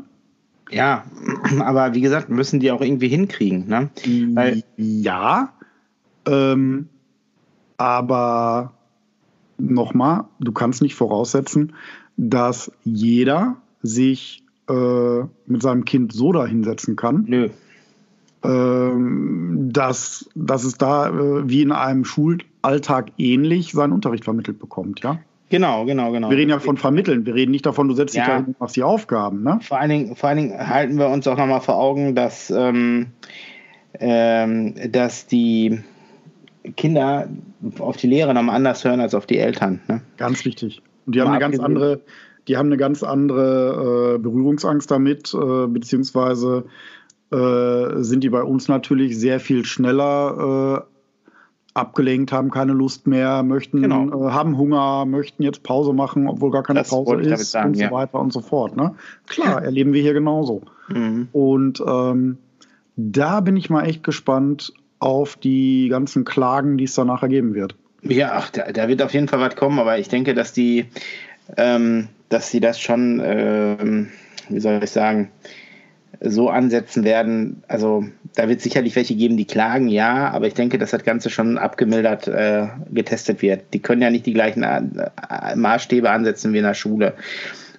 Ja, 0.69 1.03
aber 1.59 1.93
wie 1.93 2.01
gesagt, 2.01 2.29
müssen 2.29 2.59
die 2.59 2.71
auch 2.71 2.81
irgendwie 2.81 3.09
hinkriegen. 3.09 3.67
Ne? 3.67 3.89
Weil 4.33 4.63
ja, 4.77 5.53
ähm, 6.25 6.87
aber 7.77 8.73
nochmal, 9.57 10.25
du 10.39 10.51
kannst 10.51 10.81
nicht 10.81 10.95
voraussetzen, 10.95 11.73
dass 12.17 12.71
jeder 12.83 13.57
sich 13.81 14.43
äh, 14.69 15.21
mit 15.45 15.61
seinem 15.61 15.85
Kind 15.85 16.13
so 16.13 16.31
da 16.31 16.45
hinsetzen 16.45 16.95
kann. 16.95 17.25
Nö. 17.27 17.49
Ähm, 18.43 19.69
dass, 19.71 20.29
dass 20.33 20.63
es 20.63 20.77
da 20.77 21.09
äh, 21.09 21.47
wie 21.47 21.61
in 21.61 21.71
einem 21.71 22.05
Schulalltag 22.05 23.11
ähnlich 23.17 23.73
seinen 23.73 23.93
Unterricht 23.93 24.23
vermittelt 24.23 24.57
bekommt, 24.57 25.01
ja? 25.01 25.19
Genau, 25.51 25.85
genau, 25.85 26.13
genau. 26.13 26.29
Wir 26.29 26.37
reden 26.37 26.49
ja 26.49 26.59
von 26.59 26.77
vermitteln. 26.77 27.25
Wir 27.25 27.35
reden 27.35 27.51
nicht 27.51 27.65
davon, 27.65 27.89
du 27.89 27.93
setzt 27.93 28.15
dich 28.15 28.21
ja. 28.25 28.39
da 28.39 28.45
und 28.45 28.59
machst 28.59 28.77
die 28.77 28.83
Aufgaben. 28.83 29.43
Ne? 29.43 29.59
Vor, 29.61 29.79
allen 29.79 29.89
Dingen, 29.89 30.15
vor 30.15 30.29
allen 30.29 30.37
Dingen 30.37 30.69
halten 30.69 30.97
wir 30.97 31.09
uns 31.09 31.27
auch 31.27 31.37
nochmal 31.37 31.59
vor 31.59 31.75
Augen, 31.75 32.15
dass, 32.15 32.49
ähm, 32.49 33.07
ähm, 33.99 34.75
dass 34.93 35.27
die 35.27 35.81
Kinder 36.77 37.27
auf 37.79 37.97
die 37.97 38.07
Lehrer 38.07 38.33
nochmal 38.33 38.55
anders 38.55 38.85
hören 38.85 39.01
als 39.01 39.13
auf 39.13 39.25
die 39.25 39.39
Eltern. 39.39 39.81
Ne? 39.89 40.01
Ganz 40.15 40.45
wichtig. 40.45 40.81
Und 41.05 41.15
die 41.15 41.21
haben 41.21 41.31
eine 41.31 41.39
ganz 41.39 41.59
andere, 41.59 41.99
die 42.47 42.55
haben 42.55 42.67
eine 42.67 42.77
ganz 42.77 43.03
andere 43.03 44.15
äh, 44.15 44.19
Berührungsangst 44.19 44.89
damit, 44.89 45.33
äh, 45.33 45.67
beziehungsweise 45.67 46.63
äh, 47.31 48.03
sind 48.03 48.23
die 48.23 48.29
bei 48.29 48.43
uns 48.43 48.67
natürlich 48.67 49.17
sehr 49.17 49.39
viel 49.39 49.65
schneller 49.65 50.85
abgelenkt, 51.73 52.31
haben 52.31 52.51
keine 52.51 52.73
Lust 52.73 53.07
mehr, 53.07 53.43
möchten, 53.43 53.81
Genau. 53.81 54.27
äh, 54.27 54.31
haben 54.31 54.57
Hunger, 54.57 55.05
möchten 55.05 55.43
jetzt 55.43 55.63
Pause 55.63 55.93
machen, 55.93 56.27
obwohl 56.27 56.51
gar 56.51 56.63
keine 56.63 56.79
Das 56.79 56.89
Pause 56.89 57.15
ist 57.15 57.51
sagen, 57.51 57.69
und 57.69 57.75
so 57.75 57.83
ja. 57.83 57.91
weiter 57.91 58.19
und 58.19 58.33
so 58.33 58.41
fort. 58.41 58.75
Ne? 58.75 58.95
Klar, 59.27 59.63
erleben 59.63 59.93
wir 59.93 60.01
hier 60.01 60.13
genauso. 60.13 60.61
Mhm. 60.89 61.29
Und 61.31 61.81
ähm, 61.85 62.37
da 62.97 63.39
bin 63.39 63.55
ich 63.55 63.69
mal 63.69 63.85
echt 63.85 64.03
gespannt 64.03 64.73
auf 64.99 65.35
die 65.35 65.87
ganzen 65.89 66.25
Klagen, 66.25 66.77
die 66.77 66.83
es 66.83 66.95
danach 66.95 67.23
ergeben 67.23 67.53
wird. 67.53 67.75
Ja, 68.03 68.31
ach, 68.33 68.49
da, 68.49 68.71
da 68.71 68.87
wird 68.87 69.01
auf 69.01 69.13
jeden 69.13 69.27
Fall 69.27 69.39
was 69.39 69.55
kommen, 69.55 69.79
aber 69.79 69.97
ich 69.97 70.09
denke, 70.09 70.33
dass 70.33 70.53
die, 70.53 70.85
ähm, 71.55 72.09
dass 72.29 72.49
sie 72.49 72.59
das 72.59 72.79
schon, 72.79 73.21
ähm, 73.23 74.09
wie 74.49 74.59
soll 74.59 74.83
ich 74.83 74.91
sagen, 74.91 75.29
so 76.23 76.49
ansetzen 76.49 77.03
werden. 77.03 77.63
Also 77.67 78.05
da 78.35 78.47
wird 78.47 78.61
sicherlich 78.61 78.95
welche 78.95 79.15
geben, 79.15 79.37
die 79.37 79.45
klagen, 79.45 79.87
ja, 79.87 80.29
aber 80.29 80.47
ich 80.47 80.53
denke, 80.53 80.77
dass 80.77 80.91
das 80.91 81.03
Ganze 81.03 81.29
schon 81.29 81.57
abgemildert 81.57 82.27
äh, 82.27 82.67
getestet 82.91 83.41
wird. 83.41 83.73
Die 83.73 83.79
können 83.79 84.01
ja 84.01 84.09
nicht 84.09 84.25
die 84.25 84.33
gleichen 84.33 84.63
äh, 84.63 85.55
Maßstäbe 85.55 86.09
ansetzen 86.09 86.53
wie 86.53 86.59
in 86.59 86.63
der 86.63 86.75
Schule. 86.75 87.13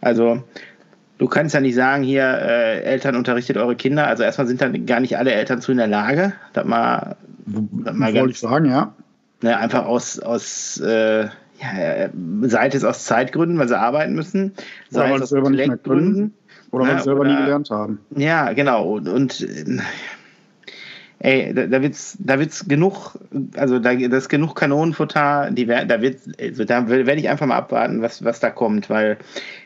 Also 0.01 0.43
du 1.19 1.29
kannst 1.29 1.55
ja 1.55 1.61
nicht 1.61 1.77
sagen, 1.77 2.03
hier, 2.03 2.25
äh, 2.25 2.83
Eltern 2.83 3.15
unterrichtet 3.15 3.57
eure 3.57 3.77
Kinder. 3.77 4.09
Also 4.09 4.25
erstmal 4.25 4.49
sind 4.49 4.61
dann 4.61 4.87
gar 4.87 5.01
nicht 5.01 5.17
alle 5.17 5.33
Eltern 5.33 5.61
zu 5.61 5.71
in 5.71 5.79
der 5.79 5.87
Lage, 5.87 6.33
das 6.53 6.65
mal, 6.65 7.17
das 7.47 7.95
mal 7.95 8.13
Wollte 8.13 8.31
ich 8.31 8.41
sagen, 8.41 8.67
ja. 8.67 8.93
Ne, 9.41 9.57
einfach 9.57 9.87
aus, 9.87 10.21
aus 10.21 10.79
äh, 10.81 11.25
ja, 11.25 11.79
äh, 11.79 12.11
sei 12.43 12.69
es 12.69 12.85
aus 12.85 13.05
Zeitgründen, 13.05 13.59
weil 13.59 13.69
sie 13.69 13.79
arbeiten 13.79 14.15
müssen, 14.15 14.53
sei 14.91 15.15
es 15.15 15.23
aus 15.23 15.29
selber 15.31 15.51
Oder 16.73 16.85
weil 16.85 16.93
Ja, 16.93 16.99
sie 16.99 17.05
selber 17.05 17.25
nie 17.25 17.33
oder- 17.35 17.43
gelernt 17.43 17.71
haben. 17.71 18.01
Ja, 18.17 18.53
genau. 18.55 18.95
Und, 18.95 19.07
und 19.09 19.41
äh, 19.43 19.79
ey, 21.21 21.55
da, 21.55 21.67
da 21.67 21.83
wird's, 21.83 22.17
da 22.19 22.39
wird's 22.39 22.67
genug, 22.67 23.15
also 23.57 23.79
da 23.79 23.95
das 23.95 24.25
ist 24.25 24.29
genug 24.29 24.57
Kanonenfutter, 24.57 25.51
die 25.53 25.67
da 25.67 26.01
wird, 26.01 26.19
also 26.41 26.65
da 26.65 26.89
werde 26.89 27.15
ich 27.15 27.29
einfach 27.29 27.47
mal 27.47 27.57
abwarten, 27.57 28.03
was, 28.03 28.25
was 28.25 28.41
da 28.41 28.51
kommt, 28.51 28.91
weil 28.91 29.19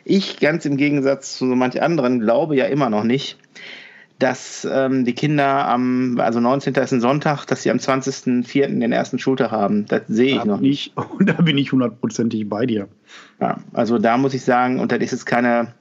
ich 0.04 0.38
ganz 0.38 0.66
im 0.66 0.76
Gegensatz 0.76 1.38
zu 1.38 1.48
so 1.48 1.54
manch 1.56 1.80
anderen 1.80 2.20
glaube 2.20 2.56
ja 2.56 2.66
immer 2.66 2.90
noch 2.90 3.04
nicht, 3.04 3.38
dass 4.18 4.66
ähm, 4.70 5.04
die 5.04 5.14
Kinder 5.14 5.68
am, 5.68 6.18
also 6.18 6.40
19. 6.40 6.75
ist 6.75 6.92
ein 6.92 7.00
Sonntag, 7.00 7.44
dass 7.46 7.62
sie 7.62 7.70
am 7.70 7.76
20.04. 7.78 8.80
den 8.80 8.92
ersten 8.92 9.18
Schultag 9.18 9.50
haben. 9.50 9.86
Das 9.86 10.02
sehe 10.08 10.36
ich 10.36 10.44
noch 10.44 10.60
nicht. 10.60 10.92
ich, 10.96 10.96
und 10.96 11.26
da 11.28 11.34
bin 11.34 11.56
ich 11.58 11.70
hundertprozentig 11.72 12.48
bei 12.48 12.66
dir. 12.66 12.88
Ja, 13.40 13.58
also 13.75 13.98
da 13.98 14.16
muss 14.16 14.34
ich 14.34 14.42
sagen, 14.42 14.80
und 14.80 14.90
das 14.90 15.00
ist 15.00 15.12
jetzt 15.12 15.26
keine 15.26 15.75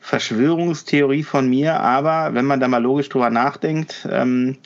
Verschwörungstheorie 0.00 1.22
von 1.22 1.48
mir, 1.48 1.80
aber 1.80 2.34
wenn 2.34 2.46
man 2.46 2.58
da 2.58 2.68
mal 2.68 2.82
logisch 2.82 3.08
drüber 3.08 3.30
nachdenkt, 3.30 4.08
ähm, 4.10 4.56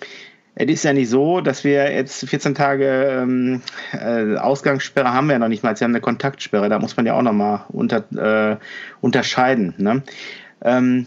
es 0.55 0.69
ist 0.71 0.85
ja 0.85 0.93
nicht 0.93 1.11
so, 1.11 1.41
dass 1.41 1.65
wir 1.65 1.93
jetzt 1.93 2.29
14 2.29 2.55
Tage 2.55 2.87
ähm, 2.87 3.61
äh, 3.93 4.37
Ausgangssperre 4.37 5.13
haben 5.13 5.27
wir 5.27 5.33
ja 5.33 5.39
noch 5.41 5.49
nicht 5.49 5.65
mal. 5.65 5.77
Sie 5.77 5.83
haben 5.85 5.91
eine 5.91 6.01
Kontaktsperre, 6.01 6.69
da 6.69 6.79
muss 6.79 6.97
man 6.97 7.07
ja 7.07 7.15
auch 7.15 7.23
nochmal 7.23 7.65
unter, 7.69 8.05
äh, 8.15 8.57
unterscheiden. 9.01 9.75
Ne? 9.79 10.03
Ähm, 10.63 11.07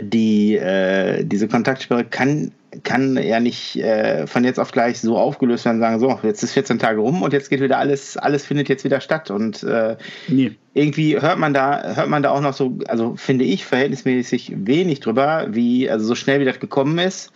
die, 0.00 0.56
äh, 0.56 1.24
diese 1.24 1.48
Kontaktsperre 1.48 2.04
kann, 2.04 2.52
kann 2.84 3.16
ja 3.16 3.40
nicht 3.40 3.76
äh, 3.76 4.26
von 4.26 4.44
jetzt 4.44 4.60
auf 4.60 4.72
gleich 4.72 5.00
so 5.00 5.16
aufgelöst 5.18 5.64
werden 5.64 5.76
und 5.76 5.80
sagen, 5.80 5.98
so, 5.98 6.20
jetzt 6.22 6.42
ist 6.42 6.52
14 6.52 6.78
Tage 6.78 7.00
rum 7.00 7.22
und 7.22 7.32
jetzt 7.32 7.50
geht 7.50 7.60
wieder 7.60 7.78
alles, 7.78 8.16
alles 8.16 8.44
findet 8.46 8.68
jetzt 8.68 8.84
wieder 8.84 9.00
statt. 9.00 9.30
Und 9.30 9.62
äh, 9.62 9.96
Nee. 10.28 10.52
irgendwie 10.74 11.20
hört 11.20 11.38
man 11.38 11.54
da, 11.54 11.94
hört 11.94 12.08
man 12.08 12.22
da 12.22 12.30
auch 12.30 12.40
noch 12.40 12.54
so, 12.54 12.78
also 12.88 13.16
finde 13.16 13.44
ich 13.44 13.64
verhältnismäßig 13.64 14.52
wenig 14.56 15.00
drüber, 15.00 15.46
wie, 15.50 15.90
also 15.90 16.06
so 16.06 16.14
schnell 16.14 16.40
wie 16.40 16.44
das 16.44 16.60
gekommen 16.60 16.98
ist, 16.98 17.32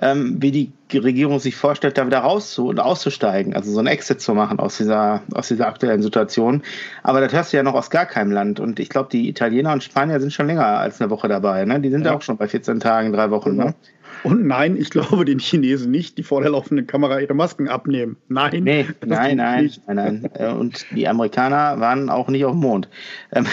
ähm, 0.00 0.36
wie 0.40 0.50
die 0.50 0.98
Regierung 0.98 1.38
sich 1.38 1.56
vorstellt, 1.56 1.98
da 1.98 2.06
wieder 2.06 2.18
rauszu 2.18 2.68
und 2.68 2.80
auszusteigen, 2.80 3.54
also 3.54 3.70
so 3.70 3.80
ein 3.80 3.86
Exit 3.86 4.20
zu 4.20 4.34
machen 4.34 4.58
aus 4.58 4.76
dieser, 4.76 5.22
aus 5.34 5.48
dieser 5.48 5.66
aktuellen 5.66 6.02
Situation. 6.02 6.62
Aber 7.02 7.20
das 7.20 7.32
hörst 7.32 7.52
du 7.52 7.56
ja 7.56 7.62
noch 7.62 7.74
aus 7.74 7.90
gar 7.90 8.06
keinem 8.06 8.32
Land. 8.32 8.60
Und 8.60 8.80
ich 8.80 8.88
glaube, 8.88 9.08
die 9.10 9.28
Italiener 9.28 9.72
und 9.72 9.82
Spanier 9.82 10.20
sind 10.20 10.32
schon 10.32 10.46
länger 10.46 10.66
als 10.66 11.00
eine 11.00 11.10
Woche 11.10 11.28
dabei. 11.28 11.64
Ne? 11.64 11.80
Die 11.80 11.90
sind 11.90 12.04
ja 12.04 12.14
auch 12.14 12.22
schon 12.22 12.36
bei 12.36 12.48
14 12.48 12.80
Tagen, 12.80 13.12
drei 13.12 13.30
Wochen. 13.30 13.56
Ne? 13.56 13.74
Und 14.22 14.46
nein, 14.46 14.76
ich 14.76 14.90
glaube 14.90 15.24
den 15.24 15.38
Chinesen 15.38 15.90
nicht, 15.90 16.16
die 16.18 16.22
vor 16.22 16.42
der 16.42 16.50
laufenden 16.50 16.86
Kamera 16.86 17.18
ihre 17.20 17.34
Masken 17.34 17.68
abnehmen. 17.68 18.16
Nein. 18.28 18.62
Nee, 18.62 18.86
nein, 19.04 19.36
nein, 19.36 19.70
nein, 19.86 20.20
nein. 20.22 20.30
Äh, 20.34 20.52
Und 20.52 20.86
die 20.94 21.08
Amerikaner 21.08 21.80
waren 21.80 22.08
auch 22.08 22.28
nicht 22.28 22.44
auf 22.44 22.52
dem 22.52 22.60
Mond. 22.60 22.88
Ähm, 23.32 23.46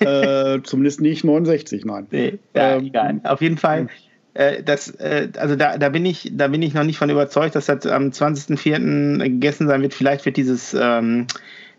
äh, 0.00 0.62
zumindest 0.62 1.00
nicht 1.00 1.24
69, 1.24 1.84
nein. 1.84 2.06
Nee, 2.10 2.38
ja, 2.54 2.76
Ähm, 2.76 2.86
egal. 2.86 3.20
Auf 3.24 3.40
jeden 3.40 3.58
Fall, 3.58 3.88
äh, 4.36 4.62
das, 4.62 4.90
äh, 4.90 5.28
also 5.38 5.56
da, 5.56 5.78
da 5.78 5.88
bin 5.88 6.04
ich, 6.04 6.30
da 6.34 6.48
bin 6.48 6.62
ich 6.62 6.74
noch 6.74 6.84
nicht 6.84 6.98
von 6.98 7.08
überzeugt, 7.08 7.54
dass 7.54 7.66
das 7.66 7.86
am 7.86 8.10
20.04. 8.10 9.18
gegessen 9.22 9.66
sein 9.66 9.80
wird. 9.80 9.94
Vielleicht 9.94 10.26
wird 10.26 10.36
dieses, 10.36 10.74
ähm, 10.78 11.26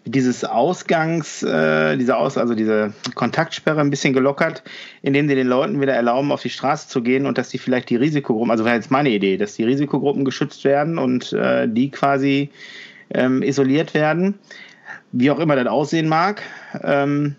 dieses 0.05 0.43
Ausgangs, 0.43 1.43
äh, 1.43 1.97
diese 1.97 2.17
Aus, 2.17 2.37
also 2.37 2.55
diese 2.55 2.93
Kontaktsperre 3.13 3.79
ein 3.81 3.91
bisschen 3.91 4.13
gelockert, 4.13 4.63
indem 5.03 5.27
sie 5.27 5.35
den 5.35 5.47
Leuten 5.47 5.81
wieder 5.81 5.93
erlauben, 5.93 6.31
auf 6.31 6.41
die 6.41 6.49
Straße 6.49 6.87
zu 6.87 7.03
gehen 7.03 7.27
und 7.27 7.37
dass 7.37 7.49
die 7.49 7.59
vielleicht 7.59 7.89
die 7.89 7.95
Risikogruppen, 7.95 8.49
also 8.49 8.65
wäre 8.65 8.75
jetzt 8.75 8.89
meine 8.89 9.09
Idee, 9.09 9.37
dass 9.37 9.53
die 9.53 9.63
Risikogruppen 9.63 10.25
geschützt 10.25 10.63
werden 10.63 10.97
und 10.97 11.33
äh, 11.33 11.67
die 11.69 11.91
quasi 11.91 12.49
ähm, 13.13 13.43
isoliert 13.43 13.93
werden, 13.93 14.39
wie 15.11 15.29
auch 15.29 15.39
immer 15.39 15.55
das 15.55 15.67
aussehen 15.67 16.07
mag. 16.07 16.41
Ähm, 16.81 17.35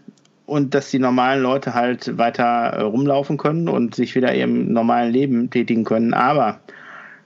und 0.49 0.75
dass 0.75 0.91
die 0.91 0.99
normalen 0.99 1.43
Leute 1.43 1.75
halt 1.75 2.17
weiter 2.17 2.45
äh, 2.45 2.81
rumlaufen 2.81 3.37
können 3.37 3.69
und 3.69 3.95
sich 3.95 4.15
wieder 4.15 4.35
ihrem 4.35 4.73
normalen 4.73 5.13
Leben 5.13 5.51
tätigen 5.51 5.85
können. 5.85 6.15
Aber 6.15 6.61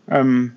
ähm, 0.09 0.52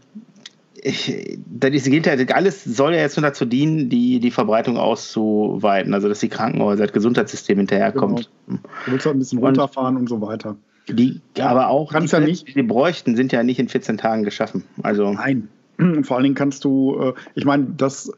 ich, 0.74 1.38
das 1.45 1.72
ist, 1.72 1.86
geht 1.86 2.07
ja, 2.07 2.13
alles 2.36 2.63
soll 2.63 2.95
ja 2.95 3.01
jetzt 3.01 3.17
nur 3.17 3.22
dazu 3.22 3.45
dienen, 3.45 3.89
die, 3.89 4.19
die 4.19 4.31
Verbreitung 4.31 4.77
auszuweiten, 4.77 5.93
also 5.93 6.10
dass 6.10 6.19
die 6.22 6.27
Krankenhäuser, 6.29 6.86
das 6.86 6.93
Gesundheitssystem 6.93 7.57
hinterherkommt. 7.60 8.31
Du 8.48 8.57
willst 8.91 9.05
halt 9.05 9.15
ein 9.15 9.19
bisschen 9.19 9.39
Und- 9.39 9.45
runterfahren 9.45 9.95
und 9.95 10.10
so 10.10 10.19
weiter. 10.22 10.57
Die, 10.88 11.22
aber 11.39 11.69
auch 11.69 11.93
die 11.93 12.05
ja 12.05 12.19
nicht. 12.19 12.48
die 12.48 12.53
sie 12.53 12.63
bräuchten, 12.63 13.15
sind 13.15 13.31
ja 13.31 13.43
nicht 13.43 13.60
in 13.60 13.69
14 13.69 13.98
Tagen 13.98 14.24
geschaffen. 14.24 14.63
Also 14.84 15.13
Nein. 15.13 15.50
Und 15.77 16.03
vor 16.07 16.17
allen 16.17 16.24
Dingen 16.24 16.36
kannst 16.36 16.63
du, 16.63 17.00
äh, 17.00 17.13
ich 17.36 17.45
meine, 17.45 17.65
dass, 17.77 18.12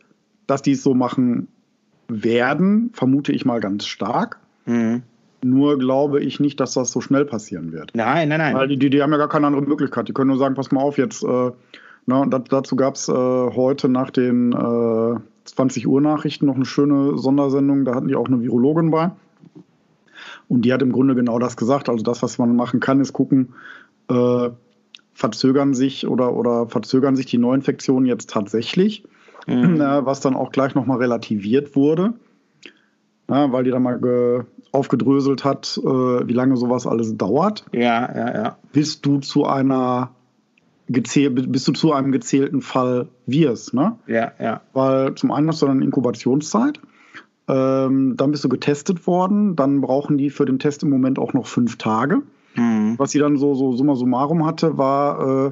dass 0.47 0.61
die 0.61 0.71
es 0.71 0.83
so 0.83 0.93
machen 0.93 1.47
werden, 2.07 2.89
vermute 2.93 3.31
ich 3.31 3.45
mal 3.45 3.59
ganz 3.59 3.85
stark. 3.85 4.39
mhm. 4.65 5.03
Nur 5.43 5.77
glaube 5.77 6.19
ich 6.19 6.39
nicht, 6.39 6.59
dass 6.59 6.73
das 6.73 6.91
so 6.91 6.99
schnell 6.99 7.23
passieren 7.23 7.71
wird. 7.71 7.91
nein, 7.93 8.27
nein, 8.27 8.39
nein. 8.39 8.55
Weil 8.55 8.67
die, 8.67 8.77
die, 8.77 8.89
die 8.89 9.03
haben 9.03 9.11
ja 9.11 9.19
gar 9.19 9.29
keine 9.29 9.45
andere 9.45 9.61
Möglichkeit. 9.61 10.07
Die 10.07 10.13
können 10.13 10.29
nur 10.29 10.39
sagen, 10.39 10.55
pass 10.55 10.71
mal 10.71 10.81
auf, 10.81 10.97
jetzt, 10.97 11.23
äh, 11.23 11.51
na, 12.07 12.25
dazu 12.25 12.75
gab 12.75 12.95
es 12.95 13.07
äh, 13.07 13.13
heute 13.13 13.87
nach 13.87 14.09
den 14.09 14.51
äh, 14.51 15.19
20 15.45 15.87
Uhr 15.87 16.01
Nachrichten 16.01 16.47
noch 16.47 16.55
eine 16.55 16.65
schöne 16.65 17.17
Sondersendung, 17.19 17.85
da 17.85 17.93
hatten 17.93 18.07
die 18.07 18.15
auch 18.15 18.27
eine 18.27 18.41
Virologin 18.41 18.89
bei. 18.89 19.11
Und 20.47 20.63
die 20.63 20.73
hat 20.73 20.81
im 20.81 20.91
Grunde 20.91 21.13
genau 21.13 21.37
das 21.37 21.55
gesagt. 21.55 21.87
Also 21.87 22.03
das, 22.03 22.23
was 22.23 22.37
man 22.37 22.55
machen 22.55 22.79
kann, 22.79 22.99
ist 22.99 23.13
gucken, 23.13 23.53
äh, 24.09 24.49
verzögern 25.13 25.73
sich 25.73 26.07
oder, 26.07 26.33
oder 26.33 26.67
verzögern 26.67 27.15
sich 27.15 27.25
die 27.25 27.37
Neuinfektionen 27.37 28.05
jetzt 28.05 28.29
tatsächlich, 28.29 29.03
Mhm. 29.47 29.75
äh, 29.81 30.05
was 30.05 30.19
dann 30.19 30.35
auch 30.35 30.51
gleich 30.51 30.75
nochmal 30.75 30.97
relativiert 30.99 31.75
wurde. 31.75 32.13
Ja, 33.29 33.51
weil 33.51 33.63
die 33.63 33.71
dann 33.71 33.83
mal 33.83 33.99
ge 33.99 34.43
aufgedröselt 34.71 35.43
hat, 35.43 35.79
äh, 35.83 35.87
wie 35.87 36.33
lange 36.33 36.55
sowas 36.57 36.85
alles 36.85 37.17
dauert 37.17 37.65
Ja, 37.71 38.13
ja, 38.15 38.35
ja. 38.35 38.57
bis 38.73 39.01
du 39.01 39.19
zu 39.19 39.45
einer 39.45 40.11
bis 40.89 41.63
du 41.65 41.73
zu 41.73 41.91
einem 41.93 42.11
gezählten 42.13 42.61
Fall 42.61 43.09
wirst, 43.25 43.73
ne? 43.73 43.97
Ja, 44.07 44.31
ja. 44.39 44.61
Weil 44.73 45.15
zum 45.15 45.31
einen 45.31 45.49
hast 45.49 45.61
du 45.61 45.65
dann 45.65 45.81
Inkubationszeit, 45.81 46.79
ähm, 47.49 48.15
dann 48.15 48.31
bist 48.31 48.45
du 48.45 48.49
getestet 48.49 49.05
worden, 49.05 49.55
dann 49.57 49.81
brauchen 49.81 50.17
die 50.17 50.29
für 50.29 50.45
den 50.45 50.59
Test 50.59 50.83
im 50.83 50.89
Moment 50.89 51.19
auch 51.19 51.33
noch 51.33 51.47
fünf 51.47 51.77
Tage. 51.77 52.21
Mhm. 52.55 52.95
Was 52.97 53.11
sie 53.11 53.19
dann 53.19 53.37
so, 53.37 53.53
so 53.53 53.73
summa 53.73 53.95
summarum 53.95 54.45
hatte, 54.45 54.77
war 54.77 55.47
äh, 55.47 55.49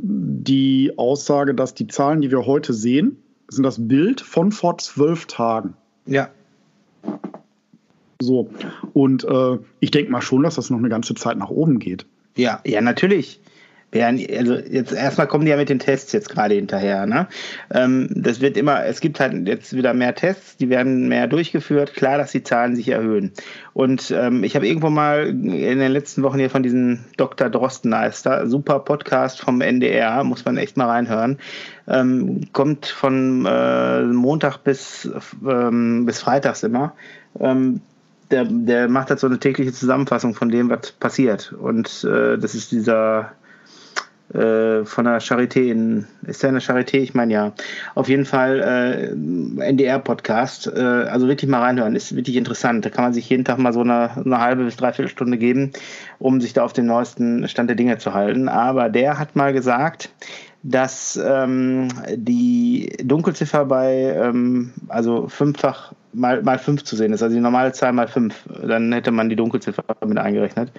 die 0.00 0.92
Aussage, 0.96 1.54
dass 1.54 1.74
die 1.74 1.86
Zahlen, 1.86 2.20
die 2.20 2.30
wir 2.30 2.46
heute 2.46 2.72
sehen, 2.72 3.16
sind 3.48 3.64
das 3.64 3.86
Bild 3.86 4.20
von 4.20 4.52
vor 4.52 4.78
zwölf 4.78 5.26
Tagen. 5.26 5.74
Ja. 6.06 6.30
So. 8.20 8.48
Und 8.92 9.24
äh, 9.24 9.58
ich 9.80 9.90
denke 9.90 10.10
mal 10.10 10.22
schon, 10.22 10.42
dass 10.42 10.54
das 10.54 10.70
noch 10.70 10.78
eine 10.78 10.88
ganze 10.88 11.14
Zeit 11.14 11.36
nach 11.36 11.50
oben 11.50 11.78
geht. 11.78 12.06
Ja, 12.36 12.60
ja, 12.64 12.80
natürlich. 12.80 13.40
Ja, 13.94 14.06
also 14.06 14.54
jetzt 14.54 14.92
erstmal 14.92 15.26
kommen 15.26 15.44
die 15.44 15.50
ja 15.50 15.58
mit 15.58 15.68
den 15.68 15.78
Tests 15.78 16.12
jetzt 16.12 16.30
gerade 16.30 16.54
hinterher. 16.54 17.04
Ne? 17.04 17.26
Ähm, 17.70 18.08
das 18.10 18.40
wird 18.40 18.56
immer, 18.56 18.86
es 18.86 19.00
gibt 19.00 19.20
halt 19.20 19.46
jetzt 19.46 19.76
wieder 19.76 19.92
mehr 19.92 20.14
Tests, 20.14 20.56
die 20.56 20.70
werden 20.70 21.08
mehr 21.08 21.26
durchgeführt. 21.26 21.92
Klar, 21.92 22.16
dass 22.16 22.32
die 22.32 22.42
Zahlen 22.42 22.74
sich 22.74 22.88
erhöhen. 22.88 23.32
Und 23.74 24.10
ähm, 24.10 24.44
ich 24.44 24.56
habe 24.56 24.66
irgendwo 24.66 24.88
mal 24.88 25.26
in 25.26 25.78
den 25.78 25.92
letzten 25.92 26.22
Wochen 26.22 26.38
hier 26.38 26.48
von 26.48 26.62
diesem 26.62 27.00
Dr. 27.18 27.50
Drostenmeister, 27.50 28.46
super 28.46 28.78
Podcast 28.78 29.42
vom 29.42 29.60
NDR, 29.60 30.24
muss 30.24 30.46
man 30.46 30.56
echt 30.56 30.78
mal 30.78 30.88
reinhören. 30.88 31.38
Ähm, 31.86 32.48
kommt 32.54 32.86
von 32.86 33.44
äh, 33.44 34.04
Montag 34.04 34.64
bis, 34.64 35.10
ähm, 35.46 36.06
bis 36.06 36.18
Freitags 36.18 36.62
immer. 36.62 36.94
Ähm, 37.38 37.82
der, 38.30 38.46
der 38.46 38.88
macht 38.88 39.10
halt 39.10 39.20
so 39.20 39.26
eine 39.26 39.38
tägliche 39.38 39.74
Zusammenfassung 39.74 40.34
von 40.34 40.48
dem, 40.48 40.70
was 40.70 40.92
passiert. 40.92 41.52
Und 41.52 42.04
äh, 42.04 42.38
das 42.38 42.54
ist 42.54 42.72
dieser 42.72 43.32
äh, 44.34 44.84
von 44.84 45.04
der 45.04 45.20
Charité 45.20 45.70
in, 45.70 46.06
ist 46.26 46.42
der 46.42 46.50
in 46.50 46.54
der 46.56 46.62
Charité? 46.62 46.98
Ich 46.98 47.14
meine 47.14 47.32
ja. 47.32 47.52
Auf 47.94 48.08
jeden 48.08 48.24
Fall 48.24 48.60
äh, 48.60 49.70
NDR-Podcast. 49.70 50.66
Äh, 50.74 50.80
also 50.80 51.28
wirklich 51.28 51.50
mal 51.50 51.60
reinhören, 51.60 51.94
ist 51.94 52.16
wirklich 52.16 52.36
interessant. 52.36 52.84
Da 52.84 52.90
kann 52.90 53.04
man 53.04 53.12
sich 53.12 53.28
jeden 53.28 53.44
Tag 53.44 53.58
mal 53.58 53.72
so 53.72 53.80
eine, 53.80 54.10
eine 54.24 54.38
halbe 54.38 54.64
bis 54.64 54.76
dreiviertel 54.76 55.10
Stunde 55.10 55.38
geben, 55.38 55.72
um 56.18 56.40
sich 56.40 56.52
da 56.52 56.64
auf 56.64 56.72
den 56.72 56.86
neuesten 56.86 57.46
Stand 57.48 57.68
der 57.68 57.76
Dinge 57.76 57.98
zu 57.98 58.14
halten. 58.14 58.48
Aber 58.48 58.88
der 58.88 59.18
hat 59.18 59.36
mal 59.36 59.52
gesagt, 59.52 60.10
dass 60.62 61.20
ähm, 61.22 61.88
die 62.14 62.96
Dunkelziffer 63.02 63.64
bei 63.64 63.94
ähm, 63.94 64.72
also 64.88 65.28
fünffach 65.28 65.92
mal, 66.12 66.42
mal 66.42 66.58
fünf 66.58 66.84
zu 66.84 66.96
sehen 66.96 67.12
ist, 67.12 67.22
also 67.22 67.34
die 67.34 67.40
normale 67.40 67.72
Zahl 67.72 67.92
mal 67.92 68.08
fünf, 68.08 68.44
dann 68.62 68.92
hätte 68.92 69.10
man 69.10 69.28
die 69.28 69.36
Dunkelziffer 69.36 69.82
mit 70.06 70.18
eingerechnet. 70.18 70.70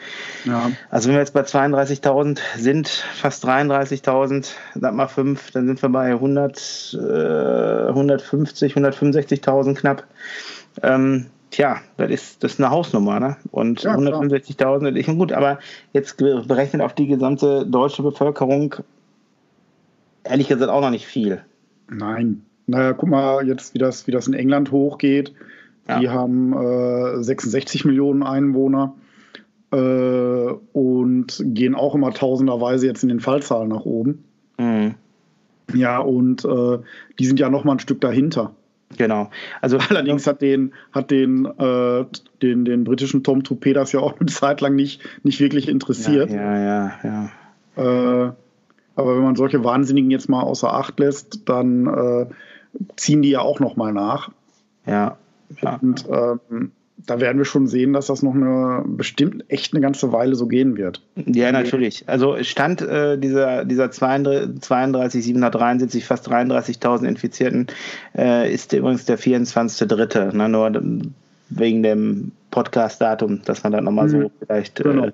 Ja. 0.45 0.71
Also 0.89 1.07
wenn 1.07 1.15
wir 1.15 1.19
jetzt 1.19 1.33
bei 1.33 1.41
32.000 1.41 2.39
sind, 2.57 2.87
fast 2.87 3.45
33.000, 3.45 4.51
sag 4.75 4.93
mal 4.93 5.07
fünf, 5.07 5.51
dann 5.51 5.67
sind 5.67 5.81
wir 5.81 5.89
bei 5.89 6.11
100, 6.11 6.97
äh, 6.99 7.87
150, 7.89 8.75
165.000 8.75 9.75
knapp. 9.75 10.05
Ähm, 10.81 11.27
tja, 11.51 11.77
das 11.97 12.09
ist, 12.09 12.43
das 12.43 12.53
ist 12.53 12.59
eine 12.59 12.69
Hausnummer, 12.69 13.19
ne? 13.19 13.37
Und 13.51 13.83
ja, 13.83 13.95
165.000 13.95 14.95
ist 14.95 15.07
gut, 15.07 15.33
aber 15.33 15.59
jetzt 15.91 16.17
berechnet 16.17 16.81
auf 16.81 16.93
die 16.93 17.07
gesamte 17.07 17.65
deutsche 17.65 18.01
Bevölkerung 18.01 18.75
ehrlich 20.23 20.47
gesagt 20.47 20.71
auch 20.71 20.81
noch 20.81 20.89
nicht 20.89 21.07
viel. 21.07 21.41
Nein. 21.89 22.43
Naja, 22.65 22.93
guck 22.93 23.09
mal 23.09 23.45
jetzt, 23.45 23.73
wie 23.73 23.79
das, 23.79 24.07
wie 24.07 24.11
das 24.11 24.27
in 24.27 24.33
England 24.33 24.71
hochgeht. 24.71 25.33
Ja. 25.87 25.99
Die 25.99 26.09
haben 26.09 26.53
äh, 26.53 27.23
66 27.23 27.83
Millionen 27.85 28.23
Einwohner 28.23 28.95
äh, 29.71 29.75
und 29.75 31.43
gehen 31.45 31.75
auch 31.75 31.95
immer 31.95 32.13
tausenderweise 32.13 32.87
jetzt 32.87 33.03
in 33.03 33.09
den 33.09 33.19
Fallzahlen 33.19 33.69
nach 33.69 33.85
oben. 33.85 34.23
Mhm. 34.57 34.95
Ja, 35.73 35.99
und 35.99 36.45
äh, 36.45 36.79
die 37.19 37.25
sind 37.25 37.39
ja 37.39 37.49
noch 37.49 37.63
mal 37.63 37.73
ein 37.73 37.79
Stück 37.79 37.99
dahinter. 37.99 38.55
Genau. 38.97 39.29
Also 39.61 39.77
allerdings 39.89 40.27
hat 40.27 40.41
den 40.41 40.73
hat 40.91 41.11
den 41.11 41.45
äh, 41.45 42.05
den, 42.41 42.65
den 42.65 42.83
britischen 42.83 43.23
Tom 43.23 43.41
Toupé 43.41 43.73
das 43.73 43.91
ja 43.91 43.99
auch 43.99 44.19
eine 44.19 44.29
Zeit 44.29 44.61
lang 44.61 44.75
nicht 44.75 45.01
nicht 45.23 45.39
wirklich 45.39 45.67
interessiert. 45.67 46.29
Ja, 46.29 46.57
ja, 46.57 46.91
ja. 47.03 47.29
ja. 47.75 48.27
Äh, 48.27 48.33
aber 48.95 49.15
wenn 49.15 49.23
man 49.23 49.35
solche 49.35 49.63
Wahnsinnigen 49.63 50.11
jetzt 50.11 50.29
mal 50.29 50.41
außer 50.41 50.73
Acht 50.73 50.99
lässt, 50.99 51.49
dann 51.49 51.87
äh, 51.87 52.25
ziehen 52.95 53.21
die 53.21 53.31
ja 53.31 53.41
auch 53.41 53.59
noch 53.59 53.75
mal 53.75 53.93
nach. 53.93 54.29
Ja. 54.85 55.17
ja. 55.61 55.79
Und 55.81 56.05
ähm, 56.09 56.71
da 57.05 57.19
werden 57.19 57.37
wir 57.37 57.45
schon 57.45 57.67
sehen, 57.67 57.93
dass 57.93 58.07
das 58.07 58.23
noch 58.23 58.33
eine 58.33 58.83
bestimmt 58.85 59.45
echt 59.49 59.73
eine 59.73 59.81
ganze 59.81 60.11
Weile 60.11 60.35
so 60.35 60.47
gehen 60.47 60.77
wird. 60.77 61.01
Ja, 61.15 61.51
natürlich. 61.51 62.07
Also 62.07 62.41
Stand 62.43 62.81
äh, 62.81 63.17
dieser, 63.17 63.65
dieser 63.65 63.91
32, 63.91 65.23
773, 65.23 66.05
fast 66.05 66.29
33.000 66.29 67.05
Infizierten 67.05 67.67
äh, 68.17 68.51
ist 68.53 68.73
übrigens 68.73 69.05
der 69.05 69.19
24.3. 69.19 70.35
Ne? 70.35 70.49
Nur 70.49 70.71
wegen 71.49 71.83
dem 71.83 72.31
Podcast-Datum, 72.51 73.41
dass 73.43 73.63
man 73.63 73.73
da 73.73 73.81
nochmal 73.81 74.09
so 74.09 74.17
mhm. 74.17 74.31
vielleicht 74.39 74.79
äh, 74.79 74.83
genau. 74.83 75.07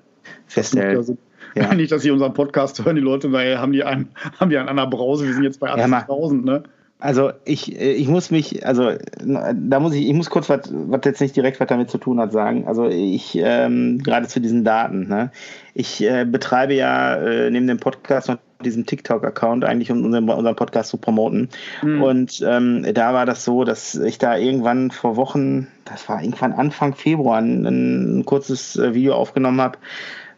festhält. 0.48 1.18
Ja. 1.56 1.74
Nicht, 1.76 1.92
dass 1.92 2.02
sie 2.02 2.12
unseren 2.12 2.34
Podcast 2.34 2.84
hören, 2.84 2.96
die 2.96 3.02
Leute, 3.02 3.32
weil 3.32 3.60
haben 3.60 3.72
die 3.72 3.84
einen, 3.84 4.10
haben 4.40 4.50
die 4.50 4.58
einen 4.58 4.70
an 4.70 4.78
der 4.78 4.88
Brause, 4.88 5.26
wir 5.26 5.34
sind 5.34 5.44
jetzt 5.44 5.60
bei 5.60 5.72
80.000, 5.72 6.48
ja, 6.48 6.54
ne? 6.54 6.64
Also 7.02 7.32
ich, 7.46 7.80
ich 7.80 8.10
muss 8.10 8.30
mich, 8.30 8.66
also 8.66 8.92
da 9.24 9.80
muss 9.80 9.94
ich, 9.94 10.06
ich 10.06 10.14
muss 10.14 10.30
kurz 10.30 10.50
was, 10.50 10.70
was 10.70 11.00
jetzt 11.06 11.22
nicht 11.22 11.34
direkt 11.34 11.62
was 11.62 11.68
damit 11.68 11.90
zu 11.90 11.98
tun 11.98 12.20
hat, 12.20 12.34
sagen. 12.34 12.68
Also 12.68 12.90
ich, 12.90 13.38
ähm, 13.42 14.00
gerade 14.04 14.28
zu 14.28 14.42
diesen 14.42 14.66
Daten, 14.66 15.08
ne? 15.08 15.32
Ich 15.74 16.04
äh, 16.04 16.26
betreibe 16.26 16.74
ja 16.74 17.16
äh, 17.16 17.50
neben 17.52 17.68
dem 17.68 17.80
Podcast 17.80 18.28
noch 18.28 18.38
diesen 18.66 18.86
TikTok-Account 18.86 19.64
eigentlich, 19.64 19.90
um 19.92 20.04
unseren, 20.04 20.30
unseren 20.30 20.56
Podcast 20.58 20.90
zu 20.90 20.98
promoten. 20.98 21.48
Mhm. 21.82 22.04
Und 22.04 22.44
ähm, 22.46 22.86
da 22.94 23.14
war 23.14 23.26
das 23.26 23.46
so, 23.46 23.64
dass 23.64 23.96
ich 23.96 24.18
da 24.18 24.38
irgendwann 24.38 24.92
vor 24.92 25.16
Wochen, 25.16 25.68
das 25.86 26.10
war 26.10 26.22
irgendwann 26.22 26.52
Anfang 26.52 26.96
Februar, 26.96 27.38
ein, 27.38 27.66
ein 27.66 28.26
kurzes 28.26 28.76
äh, 28.76 28.94
Video 28.94 29.14
aufgenommen 29.14 29.62
habe, 29.62 29.78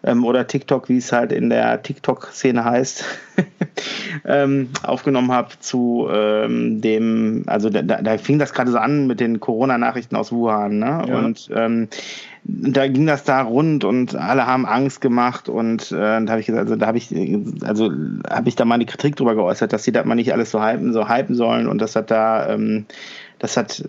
ähm, 0.04 0.26
oder 0.26 0.48
TikTok, 0.48 0.90
wie 0.90 0.98
es 0.98 1.12
halt 1.12 1.32
in 1.32 1.50
der 1.50 1.82
TikTok-Szene 1.84 2.64
heißt, 2.64 3.06
ähm, 4.26 4.70
aufgenommen 4.84 5.32
habe 5.32 5.50
zu 5.60 6.08
ähm, 6.12 6.82
dem, 6.82 7.44
also 7.48 7.70
da, 7.70 7.82
da 7.82 8.18
fing 8.18 8.40
das 8.40 8.54
gerade 8.54 8.72
so 8.72 8.78
an 8.78 9.08
mit 9.08 9.20
den 9.20 9.40
Corona-Nachrichten 9.40 10.16
aus 10.16 10.32
Wuhan, 10.32 10.80
ne? 10.80 11.06
Ja. 11.08 11.20
Und 11.20 11.50
ähm, 11.54 11.88
da 12.44 12.88
ging 12.88 13.06
das 13.06 13.24
da 13.24 13.42
rund 13.44 13.84
und 13.84 14.16
alle 14.16 14.48
haben 14.48 14.66
Angst 14.66 15.00
gemacht 15.00 15.48
und 15.48 15.92
äh, 15.92 15.96
da 15.96 16.28
habe 16.28 16.40
ich 16.40 16.48
gesagt, 16.48 16.64
also 16.64 16.76
da 16.76 16.88
habe 16.88 16.98
ich, 16.98 17.14
also 17.64 17.92
habe 18.28 18.50
ich 18.50 18.56
da 18.56 18.66
mal 18.66 18.76
eine 18.76 18.88
Kritik 18.88 19.16
drüber 19.16 19.36
geäußert, 19.36 19.72
dass 19.72 19.84
sie 19.84 19.92
das 19.92 20.06
mal 20.06 20.16
nicht 20.16 20.34
alles 20.34 20.50
so 20.50 20.64
hypen, 20.64 20.92
so 20.92 21.08
hypen 21.08 21.36
sollen 21.36 21.68
und 21.68 21.80
das 21.80 21.96
hat 21.96 22.10
da, 22.10 22.50
ähm, 22.50 22.86
das 23.38 23.58
hat 23.58 23.84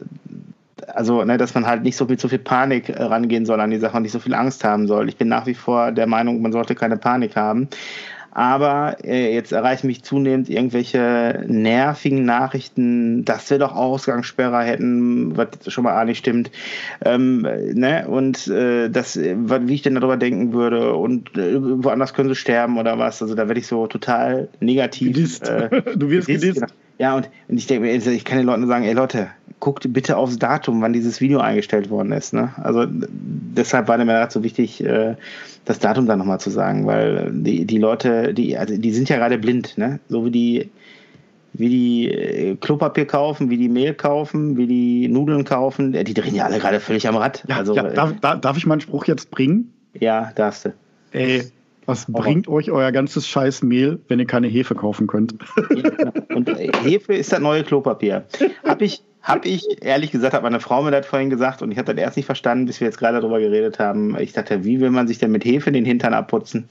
also, 0.88 1.24
ne, 1.24 1.38
dass 1.38 1.54
man 1.54 1.66
halt 1.66 1.82
nicht 1.82 1.96
so 1.96 2.06
viel 2.06 2.18
zu 2.18 2.28
viel 2.28 2.38
Panik 2.38 2.88
äh, 2.88 3.02
rangehen 3.02 3.46
soll 3.46 3.60
an 3.60 3.70
die 3.70 3.78
Sache 3.78 3.96
und 3.96 4.02
nicht 4.02 4.12
so 4.12 4.18
viel 4.18 4.34
Angst 4.34 4.64
haben 4.64 4.86
soll. 4.86 5.08
Ich 5.08 5.16
bin 5.16 5.28
nach 5.28 5.46
wie 5.46 5.54
vor 5.54 5.92
der 5.92 6.06
Meinung, 6.06 6.42
man 6.42 6.52
sollte 6.52 6.74
keine 6.74 6.96
Panik 6.96 7.36
haben. 7.36 7.68
Aber 8.34 8.96
äh, 9.04 9.34
jetzt 9.34 9.52
erreichen 9.52 9.88
mich 9.88 10.04
zunehmend 10.04 10.48
irgendwelche 10.48 11.44
nervigen 11.46 12.24
Nachrichten, 12.24 13.26
dass 13.26 13.50
wir 13.50 13.58
doch 13.58 13.74
Ausgangssperre 13.74 14.62
hätten, 14.62 15.36
was 15.36 15.48
schon 15.66 15.84
mal 15.84 15.92
A 15.92 16.06
nicht 16.06 16.18
stimmt. 16.18 16.50
Ähm, 17.04 17.42
ne? 17.42 18.06
Und 18.08 18.48
äh, 18.48 18.88
das, 18.88 19.18
wie 19.18 19.74
ich 19.74 19.82
denn 19.82 19.96
darüber 19.96 20.16
denken 20.16 20.54
würde 20.54 20.94
und 20.94 21.36
äh, 21.36 21.56
woanders 21.60 22.14
können 22.14 22.30
sie 22.30 22.34
sterben 22.34 22.78
oder 22.78 22.98
was. 22.98 23.20
Also 23.20 23.34
da 23.34 23.48
werde 23.48 23.60
ich 23.60 23.66
so 23.66 23.86
total 23.86 24.48
negativ. 24.60 25.08
Gedisst. 25.08 25.50
Äh, 25.50 25.82
du 25.96 26.08
wirst 26.08 26.26
gedisst. 26.26 26.54
Genau. 26.54 26.72
Ja, 26.98 27.16
und, 27.16 27.28
und 27.48 27.56
ich 27.56 27.66
denke 27.66 27.86
mir, 27.86 27.94
ich 27.94 28.24
kann 28.24 28.38
den 28.38 28.46
Leuten 28.46 28.66
sagen, 28.66 28.84
ey 28.84 28.92
Leute, 28.92 29.28
guckt 29.60 29.92
bitte 29.92 30.16
aufs 30.16 30.38
Datum, 30.38 30.82
wann 30.82 30.92
dieses 30.92 31.20
Video 31.20 31.38
eingestellt 31.38 31.88
worden 31.88 32.12
ist. 32.12 32.32
Ne? 32.32 32.52
Also 32.62 32.84
deshalb 32.88 33.88
war 33.88 33.96
mir 33.98 34.06
dazu 34.06 34.42
wichtig, 34.42 34.82
äh, 34.84 35.14
das 35.64 35.78
Datum 35.78 36.06
dann 36.06 36.18
nochmal 36.18 36.40
zu 36.40 36.50
sagen, 36.50 36.86
weil 36.86 37.30
die, 37.32 37.64
die 37.64 37.78
Leute, 37.78 38.34
die, 38.34 38.58
also 38.58 38.76
die 38.76 38.92
sind 38.92 39.08
ja 39.08 39.16
gerade 39.16 39.38
blind, 39.38 39.78
ne? 39.78 40.00
So 40.08 40.24
wie 40.24 40.32
die, 40.32 40.70
wie 41.52 41.68
die 41.68 42.08
äh, 42.08 42.56
Klopapier 42.56 43.06
kaufen, 43.06 43.50
wie 43.50 43.56
die 43.56 43.68
Mehl 43.68 43.94
kaufen, 43.94 44.56
wie 44.56 44.66
die 44.66 45.08
Nudeln 45.08 45.44
kaufen, 45.44 45.92
die 45.92 46.14
drehen 46.14 46.34
ja 46.34 46.46
alle 46.46 46.58
gerade 46.58 46.80
völlig 46.80 47.06
am 47.06 47.16
Rad. 47.16 47.44
Ja, 47.46 47.58
also, 47.58 47.76
ja, 47.76 47.84
darf, 47.84 48.14
darf 48.20 48.56
ich 48.56 48.66
meinen 48.66 48.80
Spruch 48.80 49.04
jetzt 49.04 49.30
bringen? 49.30 49.72
Ja, 49.98 50.32
darfst 50.34 50.64
du. 50.64 50.72
Ey, 51.12 51.44
was 51.86 52.08
Aber 52.08 52.20
bringt 52.20 52.48
euch 52.48 52.70
euer 52.70 52.92
ganzes 52.92 53.26
scheiß 53.26 53.62
Mehl, 53.62 54.00
wenn 54.08 54.18
ihr 54.20 54.26
keine 54.26 54.46
Hefe 54.46 54.74
kaufen 54.74 55.06
könnt? 55.06 55.34
Ja, 55.74 56.12
und 56.34 56.48
Hefe 56.84 57.14
ist 57.14 57.32
das 57.32 57.40
neue 57.40 57.64
Klopapier. 57.64 58.24
Hab 58.64 58.82
ich, 58.82 59.02
hab 59.22 59.44
ich, 59.44 59.64
ehrlich 59.82 60.10
gesagt, 60.10 60.34
hat 60.34 60.42
meine 60.42 60.60
Frau 60.60 60.82
mir 60.82 60.90
das 60.90 61.06
vorhin 61.06 61.30
gesagt 61.30 61.62
und 61.62 61.72
ich 61.72 61.78
habe 61.78 61.92
das 61.92 62.02
erst 62.02 62.16
nicht 62.16 62.26
verstanden, 62.26 62.66
bis 62.66 62.80
wir 62.80 62.86
jetzt 62.86 62.98
gerade 62.98 63.20
darüber 63.20 63.40
geredet 63.40 63.78
haben. 63.78 64.16
Ich 64.18 64.32
dachte, 64.32 64.64
wie 64.64 64.80
will 64.80 64.90
man 64.90 65.08
sich 65.08 65.18
denn 65.18 65.32
mit 65.32 65.44
Hefe 65.44 65.72
den 65.72 65.84
Hintern 65.84 66.14
abputzen? 66.14 66.68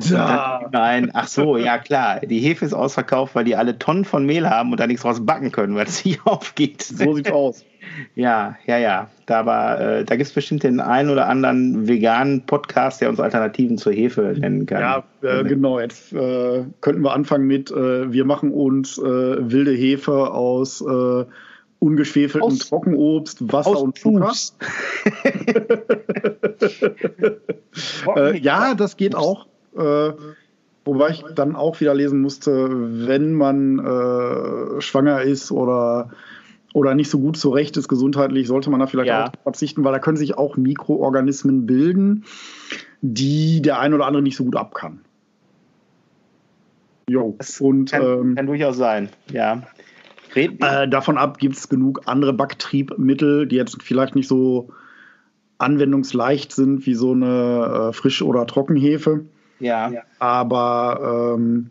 Ja. 0.00 0.68
Nein, 0.72 1.10
ach 1.14 1.28
so, 1.28 1.56
ja 1.56 1.78
klar. 1.78 2.20
Die 2.20 2.40
Hefe 2.40 2.64
ist 2.64 2.72
ausverkauft, 2.72 3.34
weil 3.34 3.44
die 3.44 3.56
alle 3.56 3.78
Tonnen 3.78 4.04
von 4.04 4.26
Mehl 4.26 4.48
haben 4.48 4.72
und 4.72 4.80
da 4.80 4.86
nichts 4.86 5.02
draus 5.02 5.24
backen 5.24 5.52
können, 5.52 5.74
weil 5.76 5.86
es 5.86 6.04
nicht 6.04 6.20
aufgeht. 6.24 6.82
So 6.82 7.14
sieht's 7.14 7.30
aus. 7.30 7.64
Ja, 8.14 8.56
ja, 8.66 8.78
ja. 8.78 9.08
Da, 9.26 9.46
war, 9.46 9.80
äh, 9.80 10.04
da 10.04 10.16
gibt 10.16 10.28
es 10.28 10.34
bestimmt 10.34 10.62
den 10.62 10.80
einen 10.80 11.10
oder 11.10 11.28
anderen 11.28 11.86
veganen 11.88 12.46
Podcast, 12.46 13.00
der 13.00 13.08
uns 13.10 13.20
Alternativen 13.20 13.78
zur 13.78 13.92
Hefe 13.92 14.34
nennen 14.38 14.66
kann. 14.66 14.80
Ja, 14.80 15.04
äh, 15.22 15.44
genau. 15.44 15.78
Jetzt 15.80 16.12
äh, 16.12 16.64
könnten 16.80 17.02
wir 17.02 17.12
anfangen 17.12 17.46
mit, 17.46 17.70
äh, 17.70 18.12
wir 18.12 18.24
machen 18.24 18.52
uns 18.52 18.98
äh, 18.98 19.02
wilde 19.02 19.72
Hefe 19.72 20.30
aus 20.32 20.80
äh, 20.80 21.24
ungeschwefeltem 21.80 22.42
aus, 22.42 22.58
Trockenobst, 22.58 23.52
Wasser 23.52 23.80
und 23.80 23.96
Zucker. 23.96 24.32
ja, 28.40 28.74
das 28.74 28.96
geht 28.96 29.14
auch. 29.14 29.46
wobei 30.84 31.10
ich 31.10 31.24
dann 31.36 31.54
auch 31.54 31.78
wieder 31.80 31.94
lesen 31.94 32.20
musste, 32.20 32.68
wenn 33.06 33.32
man 33.32 33.78
schwanger 34.80 35.22
ist 35.22 35.52
oder 35.52 36.10
oder 36.74 36.94
nicht 36.94 37.10
so 37.10 37.18
gut 37.18 37.36
zurecht 37.36 37.76
ist 37.76 37.88
gesundheitlich, 37.88 38.46
sollte 38.46 38.70
man 38.70 38.80
da 38.80 38.86
vielleicht 38.86 39.08
ja. 39.08 39.26
auch 39.26 39.42
verzichten, 39.42 39.84
weil 39.84 39.92
da 39.92 39.98
können 39.98 40.16
sich 40.16 40.36
auch 40.36 40.56
Mikroorganismen 40.56 41.66
bilden, 41.66 42.24
die 43.00 43.62
der 43.62 43.78
ein 43.78 43.94
oder 43.94 44.06
andere 44.06 44.22
nicht 44.22 44.36
so 44.36 44.44
gut 44.44 44.56
ab 44.56 44.74
kann. 44.74 45.00
Jo. 47.08 47.34
Das 47.38 47.60
und, 47.60 47.90
kann, 47.90 48.02
ähm, 48.02 48.34
kann 48.34 48.46
durchaus 48.46 48.76
sein, 48.76 49.08
ja. 49.32 49.62
Äh, 50.34 50.88
davon 50.88 51.16
ab 51.16 51.38
gibt 51.38 51.56
es 51.56 51.68
genug 51.68 52.02
andere 52.04 52.34
Backtriebmittel, 52.34 53.48
die 53.48 53.56
jetzt 53.56 53.82
vielleicht 53.82 54.14
nicht 54.14 54.28
so 54.28 54.68
anwendungsleicht 55.56 56.52
sind 56.52 56.86
wie 56.86 56.94
so 56.94 57.12
eine 57.12 57.88
äh, 57.88 57.92
Frisch- 57.92 58.22
oder 58.22 58.46
Trockenhefe. 58.46 59.24
Ja. 59.58 59.90
Aber 60.18 61.34
ähm, 61.36 61.70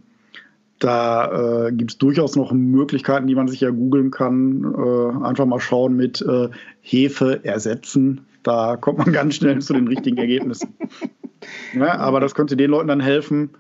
da 0.79 1.67
äh, 1.67 1.71
gibt 1.71 1.91
es 1.91 1.97
durchaus 1.97 2.35
noch 2.35 2.51
Möglichkeiten, 2.51 3.27
die 3.27 3.35
man 3.35 3.47
sich 3.47 3.61
ja 3.61 3.69
googeln 3.69 4.11
kann. 4.11 4.63
Äh, 4.63 5.25
einfach 5.25 5.45
mal 5.45 5.59
schauen 5.59 5.95
mit 5.95 6.21
äh, 6.21 6.49
Hefe 6.81 7.43
ersetzen. 7.43 8.25
Da 8.43 8.77
kommt 8.77 8.99
man 8.99 9.11
ganz 9.13 9.35
schnell 9.35 9.59
zu 9.59 9.73
den 9.73 9.87
richtigen 9.87 10.17
Ergebnissen. 10.17 10.75
ja, 11.73 11.97
aber 11.97 12.19
das 12.19 12.35
könnte 12.35 12.57
den 12.57 12.71
Leuten 12.71 12.87
dann 12.87 12.99
helfen, 12.99 13.51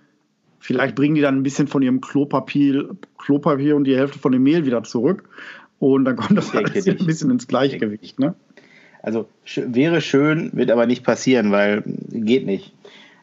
Vielleicht 0.59 0.95
bringen 0.95 1.15
die 1.15 1.21
dann 1.21 1.37
ein 1.37 1.43
bisschen 1.43 1.67
von 1.67 1.81
ihrem 1.81 2.01
Klopapier, 2.01 2.89
Klopapier 3.17 3.75
und 3.75 3.85
die 3.85 3.95
Hälfte 3.95 4.19
von 4.19 4.33
dem 4.33 4.43
Mehl 4.43 4.65
wieder 4.65 4.83
zurück. 4.83 5.29
Und 5.79 6.05
dann 6.05 6.15
kommt 6.15 6.37
das 6.37 6.53
alles 6.53 6.87
ein 6.87 7.05
bisschen 7.05 7.29
ins 7.29 7.47
Gleichgewicht. 7.47 8.19
Ne? 8.19 8.33
Also 9.01 9.29
wäre 9.55 10.01
schön, 10.01 10.49
wird 10.53 10.71
aber 10.71 10.87
nicht 10.87 11.05
passieren, 11.05 11.51
weil 11.51 11.83
geht 12.09 12.45
nicht. 12.45 12.73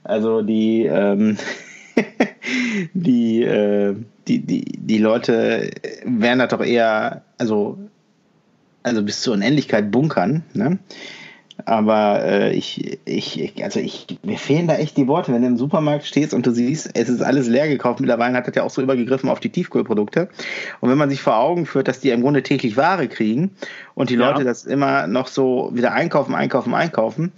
Also 0.04 0.40
die, 0.40 0.84
ähm, 0.84 1.36
die, 2.94 3.42
äh, 3.42 3.94
die, 4.28 4.40
die, 4.40 4.64
die 4.78 4.98
Leute 4.98 5.70
werden 6.04 6.38
da 6.38 6.46
doch 6.46 6.64
eher, 6.64 7.22
also, 7.38 7.78
also 8.82 9.02
bis 9.02 9.22
zur 9.22 9.34
Unendlichkeit 9.34 9.90
bunkern. 9.90 10.42
Ne? 10.54 10.78
Aber 11.66 12.24
äh, 12.24 12.52
ich, 12.52 12.98
ich, 13.04 13.62
also 13.62 13.78
ich, 13.78 14.06
mir 14.24 14.38
fehlen 14.38 14.66
da 14.66 14.74
echt 14.74 14.96
die 14.96 15.06
Worte, 15.06 15.32
wenn 15.32 15.42
du 15.42 15.48
im 15.48 15.56
Supermarkt 15.56 16.04
stehst 16.04 16.34
und 16.34 16.46
du 16.46 16.50
siehst, 16.50 16.90
es 16.94 17.08
ist 17.08 17.22
alles 17.22 17.46
leer 17.46 17.68
gekauft. 17.68 18.00
Mittlerweile 18.00 18.36
hat 18.36 18.48
das 18.48 18.56
ja 18.56 18.64
auch 18.64 18.70
so 18.70 18.82
übergegriffen 18.82 19.30
auf 19.30 19.40
die 19.40 19.50
Tiefkühlprodukte. 19.50 20.28
Und 20.80 20.90
wenn 20.90 20.98
man 20.98 21.10
sich 21.10 21.22
vor 21.22 21.36
Augen 21.36 21.64
führt, 21.64 21.86
dass 21.86 22.00
die 22.00 22.10
im 22.10 22.22
Grunde 22.22 22.42
täglich 22.42 22.76
Ware 22.76 23.08
kriegen 23.08 23.52
und 23.94 24.10
die 24.10 24.16
ja. 24.16 24.30
Leute 24.30 24.44
das 24.44 24.64
immer 24.64 25.06
noch 25.06 25.28
so 25.28 25.70
wieder 25.72 25.92
einkaufen, 25.92 26.34
einkaufen, 26.34 26.74
einkaufen, 26.74 27.32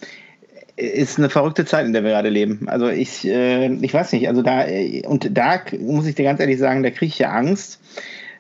ist 0.77 1.19
eine 1.19 1.31
verrückte 1.31 1.65
Zeit, 1.65 1.87
in 1.87 1.93
der 1.93 2.05
wir 2.05 2.11
gerade 2.11 2.29
leben. 2.29 2.69
Also 2.69 2.89
ich, 2.89 3.27
äh, 3.27 3.73
ich 3.73 3.95
weiß 3.95 4.13
nicht, 4.13 4.29
also 4.29 4.43
da, 4.43 4.65
und 5.07 5.37
da 5.37 5.61
muss 5.81 6.07
ich 6.07 6.15
dir 6.15 6.25
ganz 6.25 6.41
ehrlich 6.41 6.59
sagen, 6.59 6.83
da 6.83 6.91
kriege 6.91 7.07
ich 7.07 7.19
ja 7.19 7.31
Angst. 7.31 7.81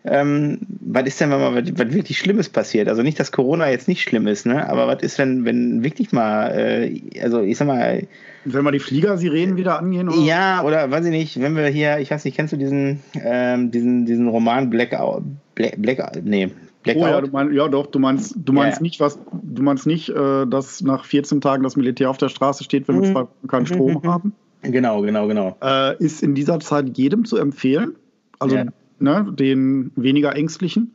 Ähm, 0.08 0.58
was 0.68 1.04
ist 1.04 1.20
denn, 1.20 1.30
wenn 1.30 1.40
mal 1.40 1.54
was, 1.54 1.78
was, 1.78 1.92
wirklich 1.92 2.18
Schlimmes 2.18 2.48
passiert? 2.48 2.88
Also 2.88 3.02
nicht, 3.02 3.18
dass 3.18 3.32
Corona 3.32 3.70
jetzt 3.70 3.88
nicht 3.88 4.02
schlimm 4.02 4.28
ist, 4.28 4.46
ne? 4.46 4.68
Aber 4.68 4.86
was 4.86 5.02
ist, 5.02 5.18
wenn, 5.18 5.44
wenn 5.44 5.82
wirklich 5.82 6.12
mal, 6.12 6.56
äh, 6.56 7.20
also 7.20 7.42
ich 7.42 7.56
sag 7.56 7.66
mal. 7.66 8.06
Wenn 8.44 8.62
mal 8.62 8.70
die 8.70 8.78
Fliegersirenen 8.78 9.56
wieder 9.56 9.80
angehen? 9.80 10.08
Oder? 10.08 10.18
Ja, 10.18 10.62
oder 10.62 10.88
weiß 10.92 11.06
ich 11.06 11.10
nicht, 11.10 11.40
wenn 11.40 11.56
wir 11.56 11.66
hier, 11.66 11.98
ich 11.98 12.12
weiß 12.12 12.24
nicht, 12.24 12.36
kennst 12.36 12.52
du 12.52 12.56
diesen, 12.56 13.00
ähm, 13.20 13.72
diesen, 13.72 14.06
diesen 14.06 14.28
Roman 14.28 14.70
Blackout, 14.70 15.24
Black, 15.56 15.74
Black, 15.78 16.22
nee, 16.22 16.50
Blackout. 16.86 17.04
Oh 17.04 17.08
ja, 17.08 17.20
du 17.20 17.30
mein, 17.30 17.52
ja 17.52 17.68
doch, 17.68 17.86
du 17.86 17.98
meinst, 17.98 18.34
du 18.36 18.52
meinst 18.52 18.78
ja. 18.78 18.82
nicht, 18.82 19.00
was, 19.00 19.18
du 19.32 19.62
meinst 19.62 19.86
nicht, 19.86 20.08
äh, 20.08 20.46
dass 20.46 20.82
nach 20.82 21.04
14 21.04 21.40
Tagen 21.40 21.62
das 21.62 21.76
Militär 21.76 22.10
auf 22.10 22.18
der 22.18 22.28
Straße 22.28 22.64
steht, 22.64 22.88
wenn 22.88 23.00
wir 23.00 23.08
mhm. 23.08 23.12
zwei 23.12 23.20
Wochen 23.22 23.48
keinen 23.48 23.66
Strom 23.66 24.00
mhm. 24.02 24.08
haben. 24.08 24.32
Genau, 24.62 25.02
genau, 25.02 25.28
genau. 25.28 25.56
Äh, 25.62 26.02
ist 26.02 26.22
in 26.22 26.34
dieser 26.34 26.60
Zeit 26.60 26.96
jedem 26.96 27.24
zu 27.24 27.36
empfehlen. 27.36 27.94
Also 28.38 28.56
ja. 28.56 28.64
ne, 28.98 29.32
den 29.38 29.92
weniger 29.96 30.34
ängstlichen. 30.34 30.92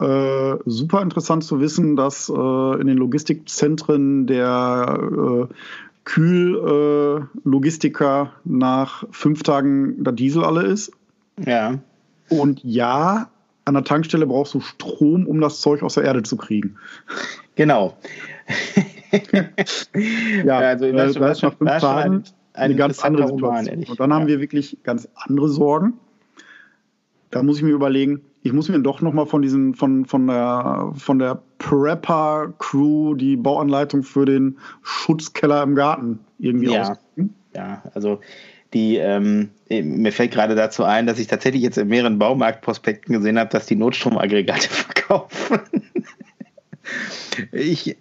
Äh, 0.00 0.56
super 0.64 1.02
interessant 1.02 1.42
zu 1.42 1.58
wissen, 1.60 1.96
dass 1.96 2.28
äh, 2.28 2.80
in 2.80 2.86
den 2.86 2.98
Logistikzentren 2.98 4.28
der 4.28 5.48
äh, 5.50 5.52
Kühllogistiker 6.04 8.22
äh, 8.22 8.26
nach 8.44 9.02
fünf 9.10 9.42
Tagen 9.42 10.04
der 10.04 10.12
Diesel 10.12 10.44
alle 10.44 10.62
ist. 10.62 10.92
Ja. 11.44 11.80
Und 12.28 12.62
ja, 12.62 13.28
an 13.68 13.74
der 13.74 13.84
Tankstelle 13.84 14.26
brauchst 14.26 14.54
du 14.54 14.60
Strom, 14.60 15.26
um 15.26 15.40
das 15.40 15.60
Zeug 15.60 15.82
aus 15.82 15.94
der 15.94 16.04
Erde 16.04 16.22
zu 16.22 16.36
kriegen. 16.36 16.76
Genau. 17.54 17.96
ja, 20.44 20.58
also 20.58 20.90
das, 20.92 21.16
äh, 21.16 21.20
da 21.20 21.30
ist 21.30 21.42
nach 21.42 21.56
fünf 21.56 21.70
Tagen 21.78 22.14
ein, 22.14 22.24
eine 22.54 22.74
ganz 22.74 23.04
andere 23.04 23.28
Roman, 23.28 23.64
Situation. 23.64 23.90
Und 23.90 24.00
dann 24.00 24.10
ja. 24.10 24.16
haben 24.16 24.26
wir 24.26 24.40
wirklich 24.40 24.78
ganz 24.82 25.08
andere 25.14 25.48
Sorgen. 25.48 25.94
Da 27.30 27.42
muss 27.42 27.58
ich 27.58 27.62
mir 27.62 27.70
überlegen, 27.70 28.22
ich 28.42 28.52
muss 28.52 28.68
mir 28.68 28.78
doch 28.80 29.02
nochmal 29.02 29.26
von 29.26 29.42
diesen, 29.42 29.74
von, 29.74 30.06
von 30.06 30.26
der, 30.26 30.92
von 30.94 31.18
der 31.18 31.42
Prepper-Crew 31.58 33.14
die 33.14 33.36
Bauanleitung 33.36 34.02
für 34.02 34.24
den 34.24 34.58
Schutzkeller 34.82 35.62
im 35.62 35.74
Garten 35.74 36.20
irgendwie 36.38 36.72
ja. 36.72 36.82
aussuchen. 36.82 37.34
Ja, 37.54 37.82
also 37.94 38.20
die, 38.74 38.96
ähm, 38.96 39.50
mir 39.68 40.12
fällt 40.12 40.32
gerade 40.32 40.54
dazu 40.54 40.84
ein, 40.84 41.06
dass 41.06 41.18
ich 41.18 41.26
tatsächlich 41.26 41.62
jetzt 41.62 41.78
in 41.78 41.88
mehreren 41.88 42.18
Baumarktprospekten 42.18 43.14
gesehen 43.14 43.38
habe, 43.38 43.50
dass 43.50 43.66
die 43.66 43.76
Notstromaggregate 43.76 44.68
verkaufen. 44.68 45.60
ich, 47.52 47.96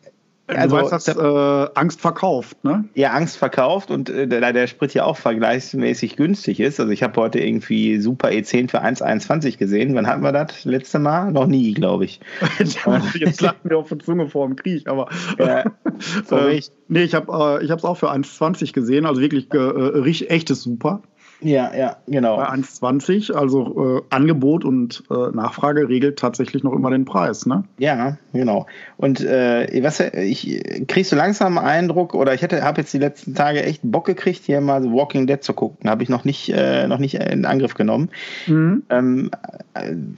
also, 0.48 0.78
du 0.78 0.84
weißt, 0.84 0.92
dass 0.94 1.08
äh, 1.10 1.70
Angst 1.76 2.00
verkauft, 2.00 2.64
ne? 2.64 2.86
Ja, 2.94 3.12
Angst 3.12 3.38
verkauft 3.38 3.92
und 3.92 4.10
äh, 4.10 4.28
da 4.28 4.54
der 4.54 4.68
Sprit 4.68 4.94
ja 4.94 5.04
auch 5.04 5.18
vergleichsmäßig 5.18 6.16
günstig 6.16 6.60
ist. 6.60 6.80
Also 6.80 6.92
ich 6.92 7.04
habe 7.04 7.20
heute 7.20 7.40
irgendwie 7.40 8.00
Super 8.00 8.30
E10 8.30 8.70
für 8.70 8.82
1,21 8.82 9.58
gesehen. 9.58 9.94
Wann 9.96 10.08
hatten 10.08 10.24
wir 10.24 10.32
das 10.32 10.64
letzte 10.64 11.00
Mal? 11.00 11.32
Noch 11.32 11.48
nie, 11.48 11.74
glaube 11.74 12.06
ich. 12.06 12.22
Jetzt 12.60 13.42
lachen 13.42 13.70
wir 13.70 13.78
auf 13.78 13.90
der 13.90 14.00
Zunge 14.00 14.30
vor 14.30 14.48
dem 14.48 14.56
Krieg, 14.56 14.88
aber 14.88 15.10
ja, 15.38 15.60
äh, 16.32 16.62
nee, 16.88 17.04
ich 17.04 17.14
habe 17.14 17.60
äh, 17.62 17.66
es 17.66 17.84
auch 17.84 17.98
für 17.98 18.12
1,20 18.12 18.74
gesehen, 18.74 19.06
also 19.06 19.20
wirklich 19.20 19.54
äh, 19.54 19.58
richtig 19.58 20.30
echtes 20.30 20.64
Super. 20.64 21.02
Ja, 21.42 21.72
ja, 21.76 21.98
genau. 22.08 22.38
Bei 22.38 22.50
1,20, 22.50 23.34
also 23.34 24.00
äh, 24.00 24.02
Angebot 24.10 24.66
und 24.66 25.04
äh, 25.12 25.36
Nachfrage 25.36 25.88
regelt 25.88 26.18
tatsächlich 26.18 26.64
noch 26.64 26.74
immer 26.74 26.90
den 26.90 27.06
Preis, 27.06 27.46
ne? 27.46 27.64
Ja, 27.78 28.18
genau. 28.34 28.66
Und 28.98 29.22
äh, 29.22 29.84
was, 29.84 30.00
ich 30.00 30.64
kriegst 30.88 31.12
du 31.12 31.16
langsam 31.16 31.58
einen 31.58 31.68
Eindruck, 31.68 32.16
oder 32.16 32.34
ich 32.34 32.44
habe 32.44 32.82
jetzt 32.82 32.94
die 32.94 32.98
letzten 32.98 33.36
Tage 33.36 33.64
echt 33.64 33.82
Bock 33.84 34.06
gekriegt, 34.06 34.42
hier 34.46 34.62
mal 34.62 34.82
so 34.82 34.92
Walking 34.92 35.28
Dead 35.28 35.44
zu 35.44 35.54
gucken. 35.54 35.90
Habe 35.90 36.02
ich 36.02 36.10
noch 36.10 36.26
nicht, 36.26 36.50
äh, 36.50 36.88
noch 36.88 36.98
nicht 36.98 37.16
in 37.16 37.46
Angriff 37.46 37.76
genommen. 37.76 38.10
Mhm. 38.48 38.84
Ähm, 38.90 39.32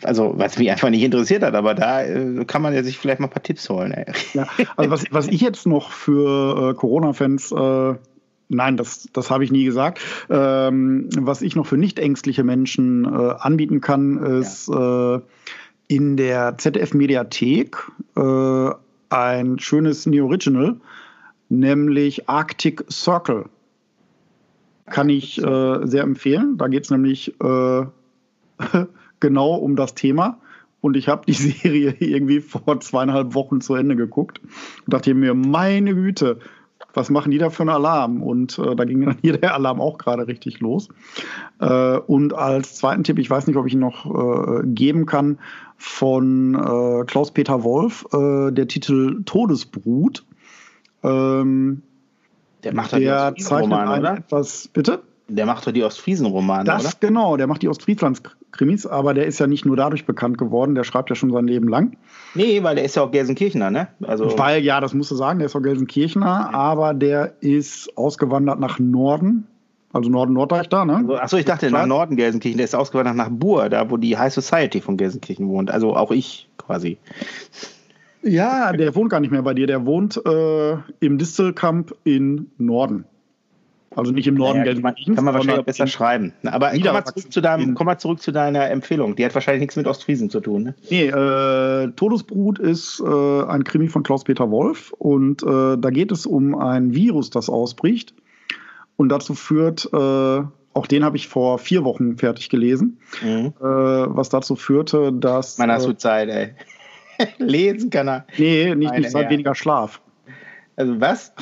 also, 0.04 0.34
was 0.38 0.58
mich 0.58 0.72
einfach 0.72 0.90
nicht 0.90 1.04
interessiert 1.04 1.44
hat, 1.44 1.54
aber 1.54 1.76
da 1.76 2.02
äh, 2.02 2.46
kann 2.46 2.62
man 2.62 2.74
ja 2.74 2.82
sich 2.84 2.98
vielleicht 2.98 3.20
mal 3.20 3.28
ein 3.28 3.32
paar 3.32 3.44
Tipps 3.44 3.70
holen. 3.70 3.92
Ey. 3.92 4.06
Ja, 4.34 4.48
also 4.78 4.92
was, 4.92 5.04
was 5.12 5.28
ich 5.28 5.42
jetzt 5.42 5.68
noch 5.68 5.92
für 5.92 6.70
äh, 6.70 6.74
Corona-Fans 6.76 7.52
äh, 7.52 7.96
Nein, 8.50 8.78
das, 8.78 9.08
das 9.14 9.30
habe 9.30 9.44
ich 9.44 9.52
nie 9.52 9.64
gesagt. 9.64 10.00
Ähm, 10.30 11.08
was 11.16 11.44
ich 11.44 11.56
noch 11.56 11.68
für 11.68 11.78
nicht 11.78 12.00
ängstliche 12.00 12.44
Menschen 12.44 13.06
äh, 13.06 13.08
anbieten 13.08 13.80
kann, 13.80 14.18
ist 14.18 14.68
ja. 14.68 15.18
äh, 15.18 15.22
in 15.88 16.18
der 16.18 16.58
ZDF-Mediathek 16.58 17.78
äh, 18.18 18.70
ein 19.10 19.60
schönes 19.60 20.08
New 20.08 20.26
Original, 20.26 20.78
nämlich 21.50 22.28
Arctic 22.28 22.84
Circle. 22.92 23.46
Kann 24.88 25.10
ich 25.10 25.38
äh, 25.38 25.88
sehr 25.88 26.02
empfehlen. 26.02 26.58
Da 26.58 26.68
geht 26.68 26.86
es 26.86 26.90
nämlich 26.90 27.40
äh, 27.42 27.86
genau 29.20 29.56
um 29.56 29.76
das 29.76 29.94
Thema. 29.94 30.40
Und 30.82 30.98
ich 30.98 31.08
habe 31.08 31.26
die 31.28 31.34
Serie 31.52 31.96
irgendwie 32.00 32.40
vor 32.40 32.80
zweieinhalb 32.80 33.36
Wochen 33.36 33.62
zu 33.62 33.76
Ende 33.76 33.96
geguckt 33.96 34.40
und 34.40 34.94
dachte 34.94 35.14
mir, 35.14 35.36
meine 35.36 35.94
Güte, 35.94 36.40
was 36.94 37.10
machen 37.10 37.32
die 37.32 37.38
da 37.38 37.50
für 37.50 37.64
einen 37.64 37.70
Alarm? 37.70 38.24
Und 38.24 38.58
äh, 38.60 38.76
da 38.76 38.86
ging 38.86 39.02
dann 39.06 39.18
hier 39.22 39.38
der 39.38 39.54
Alarm 39.54 39.82
auch 39.82 39.98
gerade 39.98 40.28
richtig 40.28 40.60
los. 40.60 40.90
Äh, 41.60 41.98
und 41.98 42.34
als 42.34 42.76
zweiten 42.76 43.04
Tipp, 43.04 43.20
ich 43.20 43.30
weiß 43.30 43.48
nicht, 43.48 43.58
ob 43.58 43.68
ich 43.68 43.74
ihn 43.74 43.80
noch 43.80 44.06
äh, 44.06 44.62
geben 44.66 45.06
kann, 45.06 45.40
von 45.78 46.56
äh, 46.56 47.06
Klaus-Peter 47.06 47.64
Wolf, 47.64 48.06
äh, 48.12 48.52
der 48.52 48.68
Titel 48.68 49.24
Todesbrut. 49.24 50.26
Ähm, 51.04 51.82
der 52.64 52.74
macht 52.74 52.92
der 52.92 53.34
zeichnet 53.38 53.72
Roman, 53.72 54.00
oder? 54.00 54.18
etwas, 54.18 54.68
bitte? 54.68 55.02
Der 55.30 55.46
macht 55.46 55.66
doch 55.66 55.72
die 55.72 55.84
Ostfriesen-Romane, 55.84 56.66
Das, 56.66 56.84
oder? 56.84 56.94
genau, 57.00 57.38
der 57.38 57.48
macht 57.48 57.62
die 57.62 57.70
Ostfrieslands-Krimis, 57.70 58.86
aber 58.88 59.14
der 59.14 59.28
ist 59.28 59.40
ja 59.40 59.48
nicht 59.48 59.66
nur 59.66 59.78
dadurch 59.78 60.06
bekannt 60.06 60.38
geworden, 60.38 60.76
der 60.76 60.84
schreibt 60.84 61.10
ja 61.10 61.16
schon 61.16 61.32
sein 61.32 61.48
Leben 61.48 61.68
lang. 61.68 61.96
Nee, 62.34 62.64
weil 62.64 62.76
der 62.76 62.84
ist 62.84 62.96
ja 62.96 63.04
auch 63.04 63.12
Gelsenkirchener, 63.12 63.70
ne? 63.72 63.88
Also 64.06 64.38
weil, 64.38 64.64
ja, 64.64 64.82
das 64.82 64.94
musst 64.94 65.12
du 65.12 65.16
sagen, 65.16 65.40
der 65.40 65.46
ist 65.46 65.56
auch 65.56 65.62
Gelsenkirchener, 65.62 66.54
aber 66.54 66.94
der 66.94 67.34
ist 67.42 67.96
ausgewandert 67.96 68.60
nach 68.60 68.80
Norden, 68.80 69.48
also 69.94 70.10
Norden-Norddeich 70.10 70.68
da, 70.70 70.84
ne? 70.86 70.98
Also, 70.98 71.16
achso, 71.18 71.38
ich 71.38 71.46
dachte 71.46 71.70
nach 71.70 71.86
Norden 71.86 72.16
Gelsenkirchen, 72.16 72.58
der 72.58 72.66
ist 72.66 72.76
ausgewandert 72.76 73.16
nach 73.16 73.30
Bur, 73.30 73.70
da 73.70 73.90
wo 73.90 73.98
die 73.98 74.18
High 74.18 74.34
Society 74.34 74.82
von 74.82 74.98
Gelsenkirchen 74.98 75.48
wohnt, 75.48 75.70
also 75.72 75.96
auch 75.96 76.12
ich 76.12 76.50
quasi. 76.58 76.98
Ja, 78.22 78.74
der 78.74 78.96
wohnt 78.96 79.10
gar 79.10 79.22
nicht 79.22 79.32
mehr 79.32 79.44
bei 79.44 79.54
dir, 79.54 79.66
der 79.66 79.86
wohnt 79.86 80.22
äh, 80.26 80.74
im 81.00 81.18
Distelkamp 81.18 81.96
in 82.04 82.52
Norden. 82.58 83.06
Also 83.96 84.12
nicht 84.12 84.28
im 84.28 84.36
Norden 84.36 84.60
naja, 84.60 84.74
Gelsenkirchens. 84.74 85.16
Kann 85.16 85.26
man 85.26 85.34
wahrscheinlich 85.34 85.66
besser 85.66 85.88
schreiben. 85.88 86.34
Aber 86.44 86.72
komm 86.72 86.94
mal, 86.94 87.04
zurück 87.06 87.34
zu 87.34 87.42
deinem, 87.42 87.74
komm 87.74 87.86
mal 87.86 87.98
zurück 87.98 88.22
zu 88.22 88.32
deiner 88.32 88.70
Empfehlung. 88.70 89.16
Die 89.16 89.26
hat 89.26 89.34
wahrscheinlich 89.34 89.62
nichts 89.62 89.76
mit 89.76 89.88
Ostfriesen 89.88 90.30
zu 90.30 90.40
tun. 90.40 90.64
Ne? 90.64 90.76
Nee, 90.90 91.08
äh, 91.08 91.92
Todesbrut 91.96 92.60
ist 92.60 93.00
äh, 93.00 93.44
ein 93.44 93.64
Krimi 93.64 93.88
von 93.88 94.04
Klaus-Peter 94.04 94.52
Wolf. 94.52 94.94
Und 94.98 95.42
äh, 95.44 95.78
da 95.78 95.90
geht 95.90 96.12
es 96.12 96.26
um 96.26 96.56
ein 96.56 96.94
Virus, 96.94 97.32
das 97.32 97.50
ausbricht. 97.50 98.14
Und 98.96 99.10
dazu 99.10 99.34
führt, 99.34 99.90
äh, 99.92 99.98
auch 100.74 100.88
den 100.88 101.04
habe 101.04 101.18
ich 101.18 101.28
vor 101.28 101.58
vier 101.58 101.84
Wochen 101.84 102.18
fertig 102.18 102.50
gelesen, 102.50 103.00
mhm. 103.24 103.54
Äh, 103.60 103.64
was 103.64 104.30
dazu 104.30 104.56
führte, 104.56 105.12
dass. 105.12 105.58
Man 105.58 105.72
hast 105.72 105.88
du 105.88 105.92
äh, 105.92 105.98
Zeit, 105.98 106.30
ey. 106.30 106.54
Lesen 107.38 107.90
kann 107.90 108.08
er. 108.08 108.26
Nee, 108.38 108.76
nicht, 108.76 108.94
nicht 108.94 109.12
Zeit, 109.12 109.30
weniger 109.30 109.56
Schlaf. 109.56 110.00
Also 110.76 111.02
was? 111.02 111.34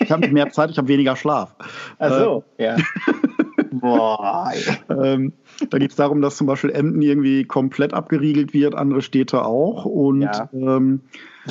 Ich 0.00 0.10
habe 0.10 0.28
mehr 0.28 0.50
Zeit, 0.50 0.70
ich 0.70 0.78
habe 0.78 0.88
weniger 0.88 1.16
Schlaf. 1.16 1.54
Ach 1.98 2.10
so, 2.10 2.44
äh, 2.56 2.64
ja. 2.64 2.76
Boah. 3.70 4.50
ähm, 4.88 5.32
da 5.68 5.78
geht 5.78 5.90
es 5.90 5.96
darum, 5.96 6.22
dass 6.22 6.36
zum 6.36 6.46
Beispiel 6.46 6.70
Emden 6.70 7.02
irgendwie 7.02 7.44
komplett 7.44 7.94
abgeriegelt 7.94 8.52
wird, 8.52 8.74
andere 8.74 9.02
Städte 9.02 9.44
auch. 9.44 9.84
Und 9.84 10.22
ja. 10.22 10.48
ähm, 10.52 11.02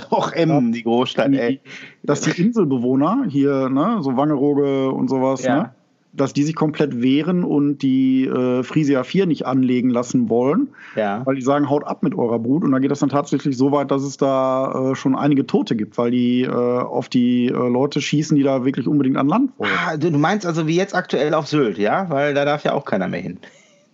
auch 0.10 0.32
Emden, 0.32 0.72
die 0.72 0.84
Großstadt, 0.84 1.32
ey. 1.34 1.62
Dass 2.04 2.22
die 2.22 2.42
Inselbewohner 2.42 3.26
hier, 3.30 3.70
ne, 3.70 4.00
so 4.02 4.18
Wangerooge 4.18 4.92
und 4.92 5.10
sowas, 5.10 5.44
ja. 5.44 5.56
ne, 5.56 5.76
dass 6.12 6.34
die 6.34 6.44
sich 6.44 6.56
komplett 6.56 7.02
wehren 7.02 7.44
und 7.44 7.80
die 7.80 8.26
äh, 8.26 8.64
Frisia 8.64 9.04
4 9.04 9.28
nicht 9.28 9.46
anlegen 9.46 9.90
lassen 9.90 10.30
wollen. 10.30 10.70
Ja. 10.96 11.22
Weil 11.26 11.36
die 11.36 11.42
sagen, 11.42 11.70
haut 11.70 11.86
ab 11.86 12.02
mit 12.02 12.16
eurer 12.16 12.40
Brut. 12.40 12.64
Und 12.64 12.72
dann 12.72 12.82
geht 12.82 12.90
das 12.90 13.00
dann 13.00 13.10
tatsächlich 13.10 13.58
so 13.58 13.72
weit, 13.72 13.92
dass 13.92 14.02
es 14.02 14.18
da 14.18 14.92
äh, 14.92 14.96
schon 14.96 15.16
einige 15.16 15.46
Tote 15.46 15.76
gibt, 15.76 15.98
weil 15.98 16.12
die 16.12 16.42
äh, 16.42 16.50
auf 16.50 17.10
die 17.10 17.48
äh, 17.48 17.52
Leute 17.52 18.02
schießen, 18.02 18.36
die 18.36 18.44
da 18.44 18.66
wirklich 18.66 18.88
unbedingt 18.88 19.18
an 19.18 19.28
Land 19.28 19.52
wollen. 19.58 19.72
Ah, 19.86 19.98
du, 19.98 20.10
meinst 20.12 20.46
also 20.46 20.68
wie 20.68 20.76
jetzt 20.76 20.96
aktuell 20.96 21.34
auf 21.34 21.48
Sylt, 21.48 21.78
ja? 21.78 22.10
Weil 22.10 22.34
da 22.34 22.44
darf 22.44 22.64
ja 22.64 22.74
auch 22.74 22.86
keiner 22.86 23.08
mehr 23.08 23.22
hin. 23.22 23.38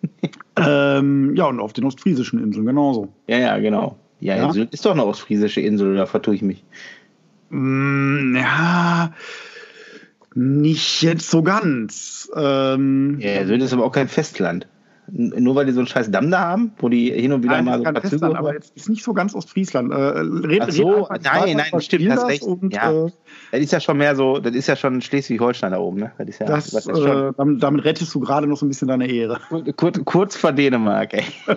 ähm, 0.58 1.36
ja, 1.36 1.46
und 1.46 1.60
auf 1.60 1.74
den 1.74 1.84
ostfriesischen 1.84 2.42
Inseln 2.42 2.66
genauso. 2.66 3.10
Ja, 3.28 3.38
ja, 3.38 3.58
genau. 3.58 3.98
Ja, 4.22 4.38
Ja. 4.38 4.52
Sylt 4.54 4.74
ist 4.74 4.86
doch 4.86 4.92
eine 4.92 5.06
ostfriesische 5.06 5.62
Insel, 5.62 5.96
da 5.96 6.06
vertue 6.06 6.36
ich 6.36 6.42
mich. 6.42 6.64
Mm, 7.50 8.36
ja, 8.38 9.12
nicht 10.36 11.02
jetzt 11.02 11.30
so 11.32 11.42
ganz. 11.42 12.30
Ähm, 12.36 13.18
Ja, 13.20 13.46
Sylt 13.46 13.62
ist 13.64 13.74
aber 13.74 13.86
auch 13.86 13.92
kein 13.92 14.08
Festland. 14.08 14.68
Nur 15.08 15.54
weil 15.54 15.68
die 15.68 15.72
so 15.72 15.80
einen 15.82 15.88
scheiß 15.88 16.10
Damm 16.10 16.32
da 16.32 16.40
haben, 16.40 16.72
wo 16.80 16.90
die 16.90 17.12
hin 17.12 17.32
und 17.32 17.44
wieder 17.44 17.58
Nein, 17.58 17.66
mal 17.66 17.78
so 17.78 17.84
ein 17.86 17.94
paar 17.94 18.02
Festland, 18.02 18.24
Züge 18.24 18.40
aber 18.40 18.54
jetzt 18.54 18.76
ist 18.76 18.90
nicht 18.90 19.04
so 19.04 19.14
ganz 19.14 19.36
Ostfriesland. 19.36 19.94
Äh, 19.94 19.96
red, 19.96 20.64
Ach 20.64 20.72
so, 20.72 21.04
red 21.04 21.24
nein, 21.24 21.58
nein, 21.58 21.80
stimmt, 21.82 22.10
hast 22.10 22.24
das 22.24 22.30
recht. 22.30 22.42
Und, 22.42 22.74
Ja. 22.74 23.06
äh, 23.06 23.12
Das 23.52 23.62
ist 23.62 23.72
ja 23.72 23.80
schon 23.80 23.98
mehr 23.98 24.16
so, 24.16 24.40
das 24.40 24.56
ist 24.56 24.68
ja 24.68 24.76
schon 24.76 25.02
Schleswig-Holstein 25.02 25.74
da 25.74 25.78
oben, 25.78 26.00
ne? 26.00 26.12
Das 26.18 26.28
ist 26.28 26.40
ja 26.40 26.48
das, 26.48 26.74
was 26.74 26.88
ist 26.88 26.98
schon 27.00 27.30
äh, 27.30 27.34
damit, 27.38 27.62
damit 27.62 27.86
rettest 27.86 28.16
du 28.16 28.20
gerade 28.20 28.48
noch 28.48 28.58
so 28.58 28.66
ein 28.66 28.70
bisschen 28.70 28.88
deine 28.88 29.08
Ehre. 29.08 29.40
kurz, 29.78 30.04
kurz 30.06 30.36
vor 30.36 30.52
Dänemark, 30.52 31.14
ey. 31.14 31.26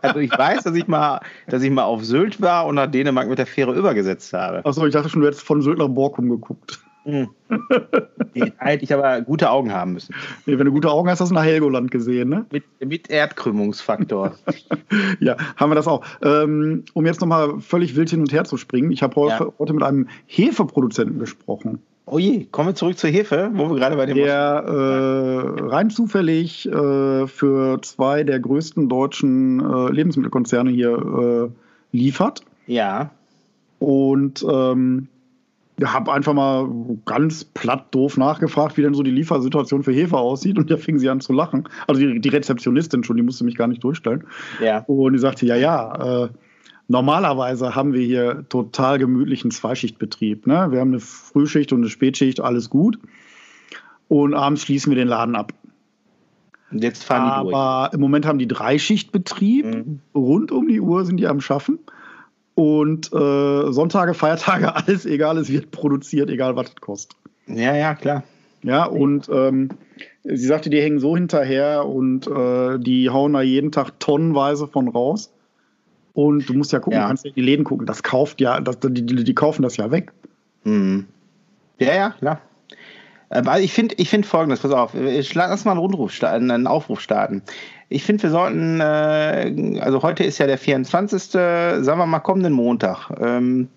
Also 0.00 0.20
ich 0.20 0.30
weiß, 0.30 0.62
dass 0.64 0.74
ich 0.74 0.86
mal, 0.88 1.20
dass 1.48 1.62
ich 1.62 1.70
mal 1.70 1.84
auf 1.84 2.02
Sylt 2.02 2.40
war 2.40 2.66
und 2.66 2.76
nach 2.76 2.90
Dänemark 2.90 3.28
mit 3.28 3.38
der 3.38 3.46
Fähre 3.46 3.74
übergesetzt 3.74 4.32
habe. 4.32 4.64
Achso, 4.64 4.86
ich 4.86 4.94
dachte 4.94 5.10
schon, 5.10 5.20
du 5.20 5.26
hättest 5.26 5.42
von 5.44 5.60
Sylt 5.60 5.78
nach 5.78 5.88
Borkum 5.88 6.30
geguckt. 6.30 6.80
Hm. 7.06 7.28
Die 8.34 8.52
hätte 8.58 8.84
ich 8.84 8.92
aber 8.92 9.20
gute 9.22 9.48
Augen 9.50 9.72
haben 9.72 9.92
müssen. 9.92 10.14
Nee, 10.44 10.58
wenn 10.58 10.66
du 10.66 10.72
gute 10.72 10.90
Augen 10.90 11.08
hast, 11.08 11.20
hast 11.20 11.30
du 11.30 11.34
nach 11.34 11.44
Helgoland 11.44 11.90
gesehen, 11.92 12.28
ne? 12.28 12.44
Mit, 12.50 12.64
mit 12.84 13.08
Erdkrümmungsfaktor. 13.10 14.34
Ja, 15.20 15.36
haben 15.56 15.70
wir 15.70 15.74
das 15.74 15.86
auch. 15.86 16.04
Ähm, 16.22 16.84
um 16.94 17.06
jetzt 17.06 17.20
nochmal 17.20 17.60
völlig 17.60 17.96
wild 17.96 18.10
hin 18.10 18.20
und 18.20 18.32
her 18.32 18.44
zu 18.44 18.56
springen, 18.56 18.90
ich 18.90 19.02
habe 19.02 19.14
heute, 19.16 19.44
Ja. 19.44 19.52
heute 19.58 19.72
mit 19.72 19.82
einem 19.82 20.08
Hefeproduzenten 20.26 21.18
gesprochen, 21.18 21.80
Oh 22.08 22.18
je, 22.20 22.44
kommen 22.44 22.68
wir 22.68 22.74
zurück 22.76 22.96
zur 22.98 23.10
Hefe, 23.10 23.50
wo 23.54 23.68
wir 23.68 23.76
gerade 23.76 23.96
bei 23.96 24.06
dem 24.06 24.16
der 24.16 24.64
äh, 24.64 25.64
rein 25.64 25.90
zufällig 25.90 26.66
äh, 26.66 27.26
für 27.26 27.82
zwei 27.82 28.22
der 28.22 28.38
größten 28.38 28.88
deutschen 28.88 29.58
äh, 29.60 29.90
Lebensmittelkonzerne 29.90 30.70
hier 30.70 31.50
äh, 31.92 31.96
liefert. 31.96 32.42
Ja, 32.68 33.10
Und 33.80 34.44
ähm, 34.48 35.08
habe 35.84 36.12
einfach 36.12 36.32
mal 36.32 36.68
ganz 37.04 37.44
platt 37.44 37.94
doof 37.94 38.16
nachgefragt, 38.16 38.76
wie 38.76 38.82
denn 38.82 38.94
so 38.94 39.02
die 39.02 39.10
Liefersituation 39.10 39.82
für 39.82 39.92
Hefe 39.92 40.16
aussieht. 40.16 40.58
Und 40.58 40.70
da 40.70 40.76
fing 40.76 40.98
sie 40.98 41.08
an 41.08 41.20
zu 41.20 41.32
lachen. 41.32 41.68
Also 41.86 42.00
die, 42.00 42.20
die 42.20 42.28
Rezeptionistin 42.28 43.04
schon, 43.04 43.16
die 43.16 43.22
musste 43.22 43.44
mich 43.44 43.56
gar 43.56 43.66
nicht 43.66 43.84
durchstellen. 43.84 44.24
ja. 44.62 44.84
Und 44.86 45.12
die 45.12 45.18
sagte, 45.18 45.44
ja, 45.44 45.56
ja, 45.56 46.24
äh, 46.24 46.28
normalerweise 46.88 47.74
haben 47.74 47.92
wir 47.92 48.04
hier 48.04 48.46
total 48.48 48.98
gemütlichen 48.98 49.50
Zweischichtbetrieb. 49.50 50.46
Ne? 50.46 50.68
Wir 50.70 50.80
haben 50.80 50.92
eine 50.92 51.00
Frühschicht 51.00 51.72
und 51.72 51.80
eine 51.80 51.90
Spätschicht, 51.90 52.40
alles 52.40 52.70
gut. 52.70 52.98
Und 54.08 54.34
abends 54.34 54.62
schließen 54.62 54.90
wir 54.90 54.96
den 54.96 55.08
Laden 55.08 55.34
ab. 55.34 55.52
Und 56.70 56.82
jetzt 56.82 57.04
fahren 57.04 57.40
die 57.40 57.44
durch. 57.44 57.54
Aber 57.54 57.92
im 57.92 58.00
Moment 58.00 58.26
haben 58.26 58.38
die 58.38 58.48
Dreischichtbetrieb. 58.48 59.66
Mhm. 59.66 60.00
Rund 60.14 60.52
um 60.52 60.68
die 60.68 60.80
Uhr 60.80 61.04
sind 61.04 61.18
die 61.18 61.26
am 61.26 61.40
Schaffen. 61.40 61.78
Und 62.56 63.12
äh, 63.12 63.70
Sonntage, 63.72 64.14
Feiertage, 64.14 64.74
alles 64.76 65.06
egal, 65.06 65.38
es 65.38 65.48
wird 65.52 65.70
produziert, 65.70 66.30
egal 66.30 66.56
was 66.56 66.70
es 66.70 66.76
kostet. 66.76 67.16
Ja, 67.46 67.76
ja, 67.76 67.94
klar. 67.94 68.24
Ja, 68.62 68.84
und 68.86 69.28
ähm, 69.28 69.68
sie 70.24 70.36
sagte, 70.46 70.70
die 70.70 70.80
hängen 70.80 70.98
so 70.98 71.14
hinterher 71.16 71.86
und 71.86 72.26
äh, 72.26 72.78
die 72.80 73.10
hauen 73.10 73.34
da 73.34 73.42
jeden 73.42 73.70
Tag 73.70 74.00
tonnenweise 74.00 74.66
von 74.66 74.88
raus. 74.88 75.30
Und 76.14 76.48
du 76.48 76.54
musst 76.54 76.72
ja 76.72 76.80
gucken, 76.80 76.96
Ja. 76.98 77.02
du 77.04 77.08
kannst 77.08 77.24
ja 77.26 77.30
die 77.30 77.42
Läden 77.42 77.64
gucken. 77.64 77.86
Das 77.86 78.02
kauft 78.02 78.40
ja, 78.40 78.58
das, 78.60 78.80
die, 78.80 79.04
die, 79.04 79.22
die 79.22 79.34
kaufen 79.34 79.62
das 79.62 79.76
ja 79.76 79.90
weg. 79.90 80.12
Mhm. 80.64 81.06
Ja, 81.78 81.94
ja, 81.94 82.10
klar. 82.18 82.40
Aber 83.28 83.60
ich 83.60 83.72
finde 83.72 83.96
ich 83.98 84.08
find 84.08 84.24
folgendes, 84.24 84.60
pass 84.60 84.70
auf, 84.72 84.92
schlag- 84.94 85.50
lass 85.50 85.64
mal 85.66 85.72
einen 85.72 85.80
Rundruf 85.80 86.22
einen 86.22 86.66
Aufruf 86.66 87.00
starten. 87.00 87.42
Ich 87.88 88.04
finde, 88.04 88.24
wir 88.24 88.30
sollten, 88.30 88.80
äh, 88.80 89.80
also 89.80 90.02
heute 90.02 90.24
ist 90.24 90.38
ja 90.38 90.46
der 90.46 90.58
24., 90.58 91.22
sagen 91.22 91.84
wir 91.84 92.06
mal 92.06 92.20
kommenden 92.20 92.52
Montag. 92.52 93.10
Ähm, 93.20 93.68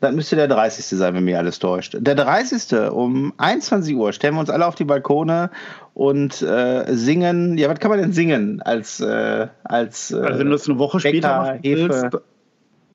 das 0.00 0.14
müsste 0.14 0.34
der 0.34 0.48
30. 0.48 0.86
sein, 0.86 1.14
wenn 1.14 1.24
mir 1.24 1.38
alles 1.38 1.58
täuscht. 1.58 1.94
Der 1.98 2.14
30. 2.14 2.90
um 2.90 3.34
21 3.36 3.94
Uhr 3.94 4.14
stellen 4.14 4.34
wir 4.34 4.40
uns 4.40 4.48
alle 4.48 4.66
auf 4.66 4.74
die 4.74 4.84
Balkone 4.84 5.50
und 5.92 6.40
äh, 6.40 6.86
singen. 6.88 7.58
Ja, 7.58 7.68
was 7.68 7.78
kann 7.80 7.90
man 7.90 8.00
denn 8.00 8.12
singen 8.12 8.62
als, 8.62 9.00
äh, 9.00 9.48
als 9.62 10.10
äh, 10.10 10.16
Also 10.16 10.38
wenn 10.38 10.46
du 10.46 10.52
das 10.52 10.66
eine 10.66 10.78
Woche 10.78 11.00
später 11.00 11.28
Bäcker, 11.28 11.38
machen 11.38 11.58
Hefe. 11.62 11.88
willst, 11.90 12.18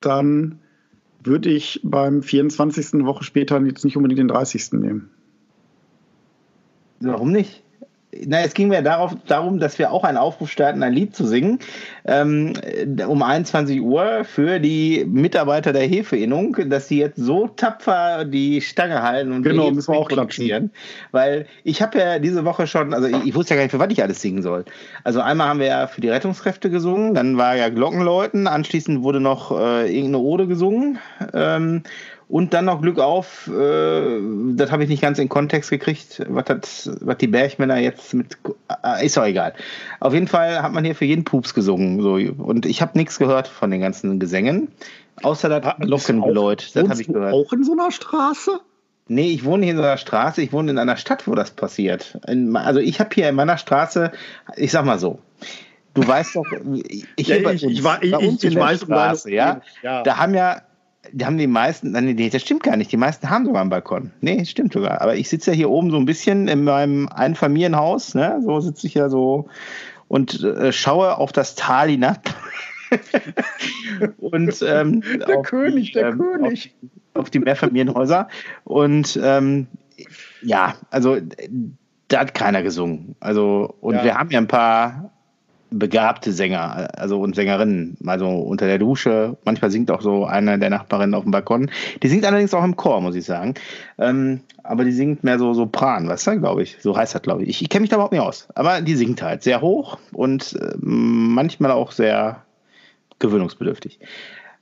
dann 0.00 0.58
würde 1.22 1.48
ich 1.48 1.80
beim 1.84 2.24
24. 2.24 2.94
eine 2.94 3.06
Woche 3.06 3.22
später 3.22 3.60
jetzt 3.60 3.84
nicht 3.84 3.96
unbedingt 3.96 4.18
den 4.18 4.28
30. 4.28 4.72
nehmen. 4.72 5.10
Warum 7.00 7.30
nicht? 7.30 7.62
Na, 8.26 8.40
es 8.40 8.54
ging 8.54 8.68
mir 8.68 8.82
darauf, 8.82 9.14
darum, 9.26 9.58
dass 9.58 9.78
wir 9.78 9.92
auch 9.92 10.04
einen 10.04 10.18
Aufruf 10.18 10.50
starten, 10.50 10.82
ein 10.82 10.92
Lied 10.92 11.14
zu 11.14 11.26
singen 11.26 11.58
ähm, 12.04 12.54
um 13.06 13.22
21 13.22 13.80
Uhr 13.80 14.24
für 14.24 14.60
die 14.60 15.04
Mitarbeiter 15.06 15.72
der 15.72 15.86
Hefeinnung, 15.86 16.56
dass 16.68 16.88
sie 16.88 16.98
jetzt 16.98 17.16
so 17.16 17.48
tapfer 17.48 18.24
die 18.24 18.60
Stange 18.60 19.02
halten 19.02 19.32
und 19.32 19.42
Genau, 19.42 19.70
müssen 19.70 19.92
wir 19.92 19.98
auch 19.98 20.08
produzieren. 20.08 20.70
Weil 21.12 21.46
ich 21.64 21.82
habe 21.82 21.98
ja 21.98 22.18
diese 22.18 22.44
Woche 22.44 22.66
schon, 22.66 22.94
also 22.94 23.08
ich, 23.08 23.26
ich 23.26 23.34
wusste 23.34 23.54
ja 23.54 23.56
gar 23.56 23.64
nicht, 23.64 23.72
für 23.72 23.78
was 23.78 23.90
ich 23.90 24.02
alles 24.02 24.20
singen 24.20 24.42
soll. 24.42 24.64
Also 25.04 25.20
einmal 25.20 25.48
haben 25.48 25.60
wir 25.60 25.66
ja 25.66 25.86
für 25.86 26.00
die 26.00 26.08
Rettungskräfte 26.08 26.70
gesungen, 26.70 27.14
dann 27.14 27.36
war 27.36 27.56
ja 27.56 27.68
Glockenläuten, 27.68 28.46
anschließend 28.46 29.02
wurde 29.02 29.20
noch 29.20 29.50
äh, 29.50 29.86
irgendeine 29.86 30.18
Ode 30.18 30.46
gesungen. 30.46 30.98
Ähm, 31.32 31.82
und 32.28 32.54
dann 32.54 32.64
noch 32.64 32.82
Glück 32.82 32.98
auf, 32.98 33.46
äh, 33.48 34.18
das 34.54 34.72
habe 34.72 34.82
ich 34.82 34.88
nicht 34.88 35.00
ganz 35.02 35.18
in 35.18 35.28
Kontext 35.28 35.70
gekriegt, 35.70 36.24
was, 36.28 36.90
die 37.20 37.26
Bergmänner 37.28 37.78
jetzt 37.78 38.14
mit. 38.14 38.36
Äh, 38.84 39.06
ist 39.06 39.16
doch 39.16 39.24
egal. 39.24 39.54
Auf 40.00 40.12
jeden 40.12 40.26
Fall 40.28 40.62
hat 40.62 40.72
man 40.72 40.84
hier 40.84 40.94
für 40.96 41.04
jeden 41.04 41.24
Pups 41.24 41.54
gesungen. 41.54 42.00
So. 42.02 42.14
Und 42.14 42.66
ich 42.66 42.82
habe 42.82 42.98
nichts 42.98 43.18
gehört 43.18 43.46
von 43.48 43.70
den 43.70 43.80
ganzen 43.80 44.18
Gesängen. 44.18 44.68
Außer 45.22 45.48
das 45.48 45.76
Glockengeläut. 45.78 46.70
Das 46.74 46.88
habe 46.88 47.00
ich 47.00 47.06
gehört. 47.08 47.32
auch 47.32 47.52
in 47.52 47.64
so 47.64 47.72
einer 47.72 47.90
Straße? 47.90 48.60
Nee, 49.08 49.30
ich 49.30 49.44
wohne 49.44 49.62
hier 49.64 49.70
in 49.72 49.78
so 49.78 49.84
einer 49.84 49.96
Straße, 49.96 50.42
ich 50.42 50.52
wohne 50.52 50.72
in 50.72 50.78
einer 50.78 50.96
Stadt, 50.96 51.28
wo 51.28 51.34
das 51.36 51.52
passiert. 51.52 52.18
In, 52.26 52.56
also 52.56 52.80
ich 52.80 52.98
habe 52.98 53.10
hier 53.14 53.28
in 53.28 53.36
meiner 53.36 53.56
Straße, 53.56 54.10
ich 54.56 54.72
sag 54.72 54.84
mal 54.84 54.98
so, 54.98 55.20
du 55.94 56.06
weißt 56.06 56.34
doch, 56.34 56.44
ich, 57.14 57.28
Ja, 57.28 57.36
ich- 57.36 57.62
ich 57.62 57.84
wa- 57.84 57.98
ich- 58.02 58.12
ich 58.12 58.44
in 58.44 58.50
der 58.54 58.60
weiß 58.62 58.80
Straße, 58.82 59.30
ja, 59.30 59.60
ja. 59.82 60.02
da 60.02 60.16
haben 60.18 60.34
ja, 60.34 60.60
die 61.12 61.24
haben 61.24 61.38
die 61.38 61.46
meisten, 61.46 61.92
nee, 61.92 62.30
das 62.30 62.42
stimmt 62.42 62.62
gar 62.62 62.76
nicht, 62.76 62.92
die 62.92 62.96
meisten 62.96 63.28
haben 63.30 63.46
sogar 63.46 63.60
einen 63.60 63.70
Balkon. 63.70 64.10
Nee, 64.20 64.44
stimmt 64.44 64.72
sogar. 64.72 65.00
Aber 65.00 65.16
ich 65.16 65.28
sitze 65.28 65.50
ja 65.50 65.56
hier 65.56 65.70
oben 65.70 65.90
so 65.90 65.96
ein 65.96 66.04
bisschen 66.04 66.48
in 66.48 66.64
meinem 66.64 67.08
Einfamilienhaus, 67.08 68.14
ne, 68.14 68.40
so 68.44 68.60
sitze 68.60 68.86
ich 68.86 68.94
ja 68.94 69.08
so 69.08 69.48
und 70.08 70.42
äh, 70.42 70.72
schaue 70.72 71.16
auf 71.18 71.32
das 71.32 71.54
Tal 71.54 71.88
hinab. 71.90 72.22
und 74.18 74.62
ähm, 74.62 75.02
Der 75.26 75.42
König, 75.42 75.86
die, 75.88 75.92
der 75.92 76.08
ähm, 76.08 76.18
König. 76.18 76.74
Auf, 77.12 77.22
auf 77.22 77.30
die 77.30 77.40
Mehrfamilienhäuser. 77.40 78.28
Und 78.64 79.18
ähm, 79.22 79.66
ja, 80.42 80.74
also 80.90 81.16
da 82.08 82.20
hat 82.20 82.34
keiner 82.34 82.62
gesungen. 82.62 83.16
Also, 83.20 83.74
und 83.80 83.96
Ja. 83.96 84.04
wir 84.04 84.14
haben 84.14 84.30
ja 84.30 84.38
ein 84.38 84.46
paar 84.46 85.10
begabte 85.70 86.32
Sänger, 86.32 86.88
also 86.96 87.20
und 87.20 87.34
Sängerinnen, 87.34 87.96
also 88.06 88.28
unter 88.28 88.66
der 88.66 88.78
Dusche. 88.78 89.36
Manchmal 89.44 89.70
singt 89.70 89.90
auch 89.90 90.00
so 90.00 90.24
eine 90.24 90.58
der 90.58 90.70
Nachbarinnen 90.70 91.14
auf 91.14 91.24
dem 91.24 91.32
Balkon. 91.32 91.70
Die 92.02 92.08
singt 92.08 92.24
allerdings 92.24 92.54
auch 92.54 92.64
im 92.64 92.76
Chor, 92.76 93.00
muss 93.00 93.16
ich 93.16 93.24
sagen. 93.24 93.54
Ähm, 93.98 94.40
aber 94.62 94.84
die 94.84 94.92
singt 94.92 95.24
mehr 95.24 95.38
so 95.38 95.54
Sopran, 95.54 96.08
weißt 96.08 96.26
du, 96.28 96.38
glaube 96.40 96.62
ich. 96.62 96.76
So 96.80 96.96
heißt 96.96 97.14
das, 97.14 97.22
glaube 97.22 97.42
ich. 97.42 97.48
Ich, 97.48 97.62
ich 97.62 97.68
kenne 97.68 97.82
mich 97.82 97.90
da 97.90 97.96
überhaupt 97.96 98.12
nicht 98.12 98.22
aus. 98.22 98.48
Aber 98.54 98.80
die 98.80 98.94
singt 98.96 99.22
halt 99.22 99.42
sehr 99.42 99.60
hoch 99.60 99.98
und 100.12 100.54
äh, 100.60 100.74
manchmal 100.80 101.70
auch 101.72 101.92
sehr 101.92 102.42
gewöhnungsbedürftig. 103.18 103.98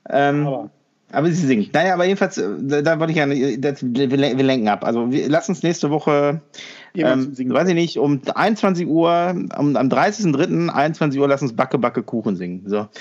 Ähm, 0.09 0.47
Aber- 0.47 0.69
aber 1.15 1.31
sie 1.31 1.47
singt. 1.47 1.73
Naja, 1.73 1.93
aber 1.93 2.05
jedenfalls, 2.05 2.37
äh, 2.37 2.49
da, 2.59 2.81
da 2.81 2.99
wollte 2.99 3.11
ich 3.11 3.17
ja, 3.17 3.57
das, 3.57 3.83
wir, 3.83 4.11
wir 4.11 4.17
lenken 4.17 4.67
ab. 4.67 4.83
Also 4.83 5.11
wir, 5.11 5.29
lass 5.29 5.47
uns 5.47 5.63
nächste 5.63 5.89
Woche, 5.89 6.41
ähm, 6.93 7.33
weiß 7.37 7.69
ich 7.69 7.73
nicht, 7.73 7.97
um 7.99 8.21
21 8.33 8.87
Uhr, 8.87 9.33
um, 9.57 9.75
am 9.75 9.87
30.03. 9.87 10.69
21 10.69 11.19
Uhr, 11.19 11.27
lass 11.27 11.41
uns 11.41 11.55
Backe, 11.55 11.77
Backe, 11.77 12.03
Kuchen 12.03 12.35
singen. 12.35 12.63
So. 12.65 12.87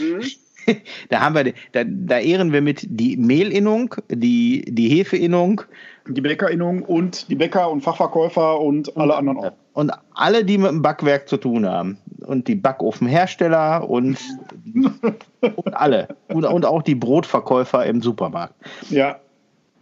Da 1.11 1.21
haben 1.21 1.35
wir, 1.35 1.53
da, 1.73 1.85
da 1.85 2.19
ehren 2.19 2.53
wir 2.53 2.63
mit 2.63 2.87
die 2.89 3.19
Mehlinnung, 3.19 3.97
die, 4.09 4.65
die 4.67 4.89
Hefeinnung 4.89 5.61
Die 6.09 6.23
Bäckerinnung 6.23 6.81
und 6.83 7.29
die 7.29 7.35
Bäcker 7.35 7.71
und 7.71 7.83
Fachverkäufer 7.83 8.61
und 8.61 8.97
alle 8.97 9.15
anderen 9.15 9.39
auch. 9.39 9.53
und 9.75 9.93
alle, 10.15 10.43
die 10.43 10.57
mit 10.57 10.71
dem 10.71 10.81
Backwerk 10.81 11.29
zu 11.29 11.37
tun 11.37 11.67
haben. 11.67 11.99
Und 12.25 12.49
die 12.49 12.55
Backofenhersteller 12.55 13.89
und, 13.89 14.19
und 15.41 15.75
alle. 15.75 16.09
Und, 16.29 16.45
und 16.45 16.67
auch 16.67 16.83
die 16.83 16.95
Brotverkäufer 16.95 17.87
im 17.87 18.03
Supermarkt. 18.03 18.55
Ja, 18.91 19.21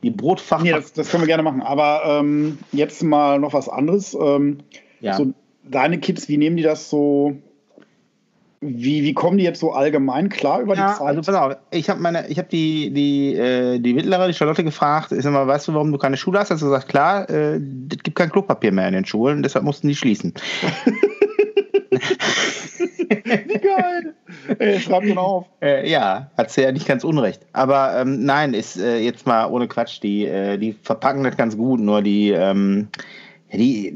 Die 0.02 0.10
Brotfachverkäufer. 0.10 0.76
nee, 0.76 0.82
das, 0.82 0.92
das 0.92 1.10
können 1.10 1.22
wir 1.22 1.28
gerne 1.28 1.42
machen. 1.42 1.62
Aber 1.62 2.02
ähm, 2.06 2.58
jetzt 2.72 3.02
mal 3.02 3.38
noch 3.38 3.54
was 3.54 3.68
anderes. 3.68 4.14
Ähm, 4.14 4.58
Ja. 5.00 5.14
So, 5.14 5.32
deine 5.64 5.98
Kids, 5.98 6.28
wie 6.28 6.36
nehmen 6.36 6.56
die 6.56 6.62
das 6.62 6.90
so? 6.90 7.36
Wie, 8.64 9.02
wie 9.02 9.12
kommen 9.12 9.38
die 9.38 9.44
jetzt 9.44 9.58
so 9.58 9.72
allgemein 9.72 10.28
klar 10.28 10.60
über 10.60 10.76
ja, 10.76 10.92
die 10.92 10.98
Zeit? 10.98 11.08
Also 11.08 11.22
pass 11.22 11.34
auf, 11.34 11.56
ich 11.72 11.90
habe 11.90 12.00
meine, 12.00 12.28
ich 12.28 12.38
habe 12.38 12.48
die, 12.48 12.92
die, 12.92 13.34
äh, 13.34 13.80
die 13.80 13.92
mittlere, 13.92 14.28
die 14.28 14.34
Charlotte 14.34 14.62
gefragt, 14.62 15.10
ich 15.10 15.22
sag 15.22 15.32
mal, 15.32 15.48
weißt 15.48 15.66
du, 15.66 15.74
warum 15.74 15.90
du 15.90 15.98
keine 15.98 16.16
Schule 16.16 16.38
hast? 16.38 16.52
Hast 16.52 16.62
du 16.62 16.66
gesagt, 16.66 16.88
klar, 16.88 17.28
äh, 17.28 17.56
es 17.56 17.98
gibt 18.04 18.14
kein 18.14 18.30
Klopapier 18.30 18.70
mehr 18.70 18.86
in 18.86 18.94
den 18.94 19.04
Schulen, 19.04 19.42
deshalb 19.42 19.64
mussten 19.64 19.88
die 19.88 19.96
schließen. 19.96 20.34
Wie 23.46 23.58
geil! 23.58 24.14
Ey, 24.58 24.80
schreib 24.80 25.04
ihn 25.04 25.18
auf. 25.18 25.46
Äh, 25.60 25.88
ja, 25.90 26.30
hat 26.36 26.50
sie 26.50 26.62
ja 26.62 26.72
nicht 26.72 26.86
ganz 26.86 27.04
unrecht. 27.04 27.42
Aber 27.52 27.96
ähm, 28.00 28.24
nein, 28.24 28.54
ist 28.54 28.78
äh, 28.78 28.98
jetzt 28.98 29.26
mal 29.26 29.46
ohne 29.46 29.68
Quatsch, 29.68 30.02
die, 30.02 30.26
äh, 30.26 30.58
die 30.58 30.72
verpacken 30.72 31.24
das 31.24 31.36
ganz 31.36 31.56
gut, 31.56 31.80
nur 31.80 32.02
die, 32.02 32.30
ähm, 32.30 32.88
die, 33.52 33.94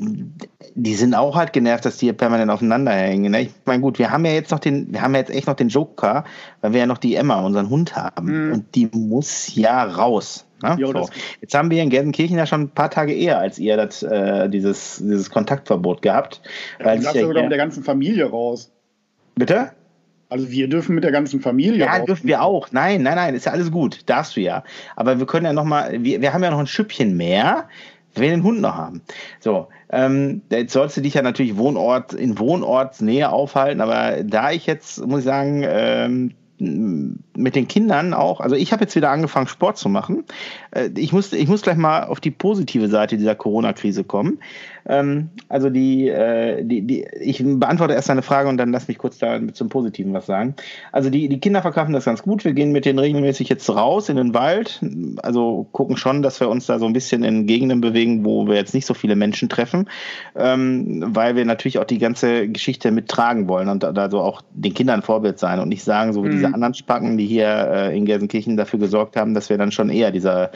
die 0.74 0.94
sind 0.94 1.14
auch 1.14 1.34
halt 1.34 1.52
genervt, 1.52 1.84
dass 1.84 1.96
die 1.96 2.06
hier 2.06 2.12
permanent 2.12 2.50
aufeinander 2.50 2.92
hängen. 2.92 3.32
Ne? 3.32 3.42
Ich 3.42 3.50
meine, 3.64 3.80
gut, 3.80 3.98
wir 3.98 4.10
haben 4.10 4.24
ja 4.24 4.32
jetzt 4.32 4.50
noch 4.50 4.58
den, 4.58 4.92
wir 4.92 5.00
haben 5.00 5.14
ja 5.14 5.20
jetzt 5.20 5.30
echt 5.30 5.46
noch 5.46 5.54
den 5.54 5.68
Joker, 5.68 6.24
weil 6.60 6.72
wir 6.72 6.80
ja 6.80 6.86
noch 6.86 6.98
die 6.98 7.14
Emma, 7.14 7.40
unseren 7.40 7.70
Hund 7.70 7.96
haben. 7.96 8.48
Mhm. 8.48 8.52
Und 8.52 8.74
die 8.74 8.88
muss 8.92 9.54
ja 9.54 9.84
raus. 9.84 10.46
Ne? 10.62 10.76
Jo, 10.78 10.92
so. 10.92 11.08
Jetzt 11.40 11.54
haben 11.54 11.70
wir 11.70 11.82
in 11.82 11.90
Gelsenkirchen 11.90 12.36
ja 12.36 12.46
schon 12.46 12.62
ein 12.62 12.70
paar 12.70 12.90
Tage 12.90 13.14
eher 13.14 13.38
als 13.38 13.58
ihr 13.58 13.76
das, 13.76 14.02
äh, 14.02 14.48
dieses, 14.48 14.98
dieses 14.98 15.30
Kontaktverbot 15.30 16.02
gehabt. 16.02 16.42
Ja, 16.78 16.86
weil 16.86 16.98
du 16.98 17.04
darfst 17.04 17.16
ja 17.16 17.26
sogar 17.26 17.42
mit 17.42 17.52
der 17.52 17.58
ganzen 17.58 17.82
Familie 17.82 18.26
raus. 18.26 18.72
Bitte? 19.36 19.72
Also 20.28 20.50
wir 20.50 20.68
dürfen 20.68 20.94
mit 20.94 21.04
der 21.04 21.12
ganzen 21.12 21.40
Familie. 21.40 21.84
Ja, 21.84 21.96
raus. 21.96 22.06
dürfen 22.06 22.26
wir 22.26 22.42
auch. 22.42 22.68
Nein, 22.72 23.02
nein, 23.02 23.14
nein, 23.14 23.34
ist 23.34 23.46
ja 23.46 23.52
alles 23.52 23.70
gut. 23.70 24.00
Darfst 24.06 24.36
du 24.36 24.40
ja. 24.40 24.64
Aber 24.96 25.18
wir 25.18 25.26
können 25.26 25.46
ja 25.46 25.52
noch 25.52 25.64
mal, 25.64 26.02
wir, 26.02 26.20
wir 26.20 26.32
haben 26.32 26.42
ja 26.42 26.50
noch 26.50 26.58
ein 26.58 26.66
Schüppchen 26.66 27.16
mehr, 27.16 27.68
wenn 28.14 28.22
wir 28.22 28.30
den 28.30 28.42
Hund 28.42 28.60
noch 28.60 28.74
haben. 28.74 29.02
So, 29.38 29.68
ähm, 29.90 30.42
jetzt 30.50 30.72
sollst 30.72 30.96
du 30.96 31.00
dich 31.00 31.14
ja 31.14 31.22
natürlich 31.22 31.56
Wohnort, 31.56 32.12
in 32.12 32.38
Wohnortsnähe 32.38 33.30
aufhalten, 33.30 33.80
aber 33.80 34.24
da 34.24 34.50
ich 34.50 34.66
jetzt, 34.66 35.06
muss 35.06 35.20
ich 35.20 35.26
sagen, 35.26 35.62
ähm, 35.64 36.34
mit 36.58 37.54
den 37.54 37.68
Kindern 37.68 38.14
auch, 38.14 38.40
also 38.40 38.56
ich 38.56 38.72
habe 38.72 38.84
jetzt 38.84 38.96
wieder 38.96 39.10
angefangen, 39.10 39.46
Sport 39.46 39.76
zu 39.76 39.88
machen. 39.88 40.24
Äh, 40.70 40.88
ich 40.96 41.12
muss, 41.12 41.32
ich 41.32 41.48
muss 41.48 41.62
gleich 41.62 41.76
mal 41.76 42.04
auf 42.04 42.18
die 42.20 42.30
positive 42.30 42.88
Seite 42.88 43.18
dieser 43.18 43.34
Corona-Krise 43.34 44.04
kommen. 44.04 44.38
Ähm, 44.88 45.30
also 45.48 45.70
die, 45.70 46.08
äh, 46.08 46.64
die, 46.64 46.82
die, 46.82 47.06
ich 47.20 47.42
beantworte 47.44 47.94
erst 47.94 48.10
eine 48.10 48.22
Frage 48.22 48.48
und 48.48 48.56
dann 48.56 48.72
lass 48.72 48.88
mich 48.88 48.98
kurz 48.98 49.18
da 49.18 49.38
zum 49.52 49.68
Positiven 49.68 50.12
was 50.12 50.26
sagen. 50.26 50.54
Also 50.92 51.10
die, 51.10 51.28
die 51.28 51.40
Kinder 51.40 51.62
verkaufen 51.62 51.92
das 51.92 52.04
ganz 52.04 52.22
gut. 52.22 52.44
Wir 52.44 52.52
gehen 52.52 52.72
mit 52.72 52.84
denen 52.84 52.98
regelmäßig 52.98 53.48
jetzt 53.48 53.68
raus 53.68 54.08
in 54.08 54.16
den 54.16 54.34
Wald. 54.34 54.80
Also 55.22 55.66
gucken 55.72 55.96
schon, 55.96 56.22
dass 56.22 56.40
wir 56.40 56.48
uns 56.48 56.66
da 56.66 56.78
so 56.78 56.86
ein 56.86 56.92
bisschen 56.92 57.24
in 57.24 57.46
Gegenden 57.46 57.80
bewegen, 57.80 58.24
wo 58.24 58.46
wir 58.46 58.54
jetzt 58.54 58.74
nicht 58.74 58.86
so 58.86 58.94
viele 58.94 59.16
Menschen 59.16 59.48
treffen, 59.48 59.88
ähm, 60.36 61.04
weil 61.08 61.36
wir 61.36 61.44
natürlich 61.44 61.78
auch 61.78 61.84
die 61.84 61.98
ganze 61.98 62.48
Geschichte 62.48 62.90
mittragen 62.90 63.48
wollen 63.48 63.68
und 63.68 63.84
also 63.84 64.20
auch 64.20 64.42
den 64.52 64.74
Kindern 64.74 65.02
Vorbild 65.02 65.38
sein 65.38 65.60
und 65.60 65.68
nicht 65.68 65.84
sagen, 65.84 66.12
so 66.12 66.24
wie 66.24 66.28
mhm. 66.28 66.32
diese 66.32 66.46
anderen 66.46 66.74
Spacken, 66.74 67.16
die 67.16 67.26
hier 67.26 67.48
äh, 67.48 67.96
in 67.96 68.04
Gelsenkirchen 68.04 68.56
dafür 68.56 68.78
gesorgt 68.78 69.16
haben, 69.16 69.34
dass 69.34 69.50
wir 69.50 69.58
dann 69.58 69.72
schon 69.72 69.90
eher 69.90 70.10
dieser, 70.10 70.50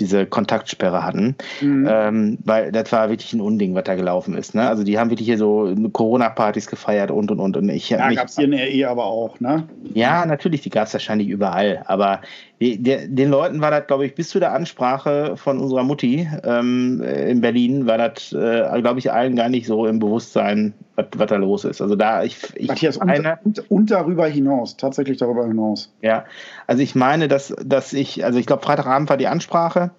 diese 0.00 0.26
Kontaktsperre 0.26 1.04
hatten. 1.04 1.36
Mhm. 1.60 1.88
Ähm, 1.88 2.38
weil 2.44 2.72
das 2.72 2.92
war 2.92 3.08
wirklich 3.10 3.32
ein 3.32 3.40
Unding 3.40 3.69
Ding, 3.70 3.74
was 3.76 3.84
da 3.84 3.94
gelaufen 3.94 4.34
ist. 4.36 4.54
Ne? 4.54 4.68
Also 4.68 4.84
die 4.84 4.98
haben 4.98 5.10
wirklich 5.10 5.26
hier 5.26 5.38
so 5.38 5.74
Corona-Partys 5.92 6.66
gefeiert 6.66 7.10
und 7.10 7.30
und 7.30 7.40
und. 7.40 7.56
und 7.56 7.68
ich 7.68 7.90
ja, 7.90 8.10
gab 8.12 8.28
es 8.28 8.36
hier 8.36 8.44
in 8.44 8.54
RE 8.54 8.90
aber 8.90 9.04
auch, 9.04 9.40
ne? 9.40 9.68
Ja, 9.94 10.26
natürlich, 10.26 10.62
die 10.62 10.70
gab 10.70 10.86
es 10.86 10.92
wahrscheinlich 10.92 11.28
überall. 11.28 11.82
Aber 11.86 12.20
die, 12.60 12.82
der, 12.82 13.06
den 13.06 13.30
Leuten 13.30 13.60
war 13.60 13.70
das, 13.70 13.86
glaube 13.86 14.06
ich, 14.06 14.14
bis 14.14 14.28
zu 14.28 14.38
der 14.38 14.52
Ansprache 14.52 15.36
von 15.36 15.58
unserer 15.58 15.82
Mutti 15.82 16.28
ähm, 16.44 17.02
in 17.02 17.40
Berlin, 17.40 17.86
war 17.86 17.98
das, 17.98 18.32
äh, 18.32 18.80
glaube 18.80 18.98
ich, 18.98 19.10
allen 19.12 19.36
gar 19.36 19.48
nicht 19.48 19.66
so 19.66 19.86
im 19.86 19.98
Bewusstsein, 19.98 20.74
was, 20.96 21.06
was 21.16 21.28
da 21.28 21.36
los 21.36 21.64
ist. 21.64 21.80
Also 21.80 21.96
da, 21.96 22.22
ich, 22.22 22.36
ich 22.56 22.68
Matthias, 22.68 23.00
eine, 23.00 23.38
und, 23.44 23.70
und 23.70 23.90
darüber 23.90 24.26
hinaus, 24.26 24.76
tatsächlich 24.76 25.18
darüber 25.18 25.46
hinaus. 25.46 25.92
Ja, 26.02 26.24
also 26.66 26.82
ich 26.82 26.94
meine, 26.94 27.28
dass, 27.28 27.54
dass 27.64 27.92
ich, 27.92 28.24
also 28.24 28.38
ich 28.38 28.46
glaube, 28.46 28.62
Freitagabend 28.62 29.08
war 29.08 29.16
die 29.16 29.28
Ansprache 29.28 29.90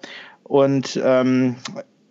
und 0.43 0.99
ähm, 1.03 1.55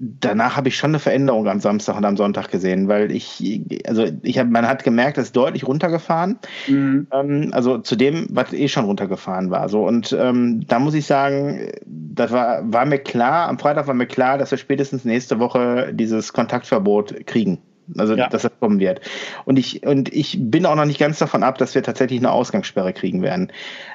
danach 0.01 0.57
habe 0.57 0.69
ich 0.69 0.77
schon 0.77 0.93
eine 0.93 0.99
Veränderung 0.99 1.47
am 1.47 1.61
Samstag 1.61 1.97
und 1.97 2.05
am 2.05 2.17
Sonntag 2.17 2.51
gesehen, 2.51 2.89
weil 2.89 3.13
ich, 3.13 3.63
also 3.87 4.07
ich 4.23 4.39
habe, 4.39 4.49
man 4.49 4.67
hat 4.67 4.83
gemerkt, 4.83 5.19
es 5.19 5.27
ist 5.27 5.37
deutlich 5.37 5.67
runtergefahren. 5.67 6.39
Mhm. 6.67 7.07
Ähm, 7.13 7.51
also 7.53 7.79
zu 7.79 7.97
dem, 7.97 8.27
was 8.31 8.53
eh 8.53 8.69
schon 8.69 8.87
runtergefahren 8.87 9.51
war. 9.51 9.69
So 9.69 9.87
und 9.87 10.17
ähm, 10.19 10.67
da 10.67 10.79
muss 10.79 10.95
ich 10.95 11.07
sagen, 11.07 11.71
das 11.87 12.33
war, 12.33 12.61
war 12.73 12.87
mir 12.87 12.99
klar. 12.99 13.49
Am 13.49 13.59
Freitag 13.59 13.87
war 13.87 13.95
mir 13.95 14.07
klar, 14.07 14.39
dass 14.39 14.51
wir 14.51 14.59
spätestens 14.59 15.05
nächste 15.05 15.39
Woche 15.39 15.93
dieses 15.93 16.33
Kontaktverbot 16.33 17.27
kriegen. 17.27 17.59
Also 17.99 18.15
ja. 18.15 18.29
dass 18.29 18.43
das 18.43 18.53
kommen 18.61 18.79
wird. 18.79 19.01
Und 19.45 19.59
ich 19.59 19.85
und 19.85 20.13
ich 20.13 20.39
bin 20.41 20.65
auch 20.65 20.77
noch 20.77 20.85
nicht 20.85 21.01
ganz 21.01 21.19
davon 21.19 21.43
ab, 21.43 21.59
dass 21.59 21.75
wir 21.75 21.83
tatsächlich 21.83 22.21
eine 22.21 22.31
Ausgangssperre 22.31 22.93
kriegen 22.93 23.21
werden. 23.21 23.51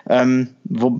Ähm, 0.09 0.49
wo, 0.65 0.99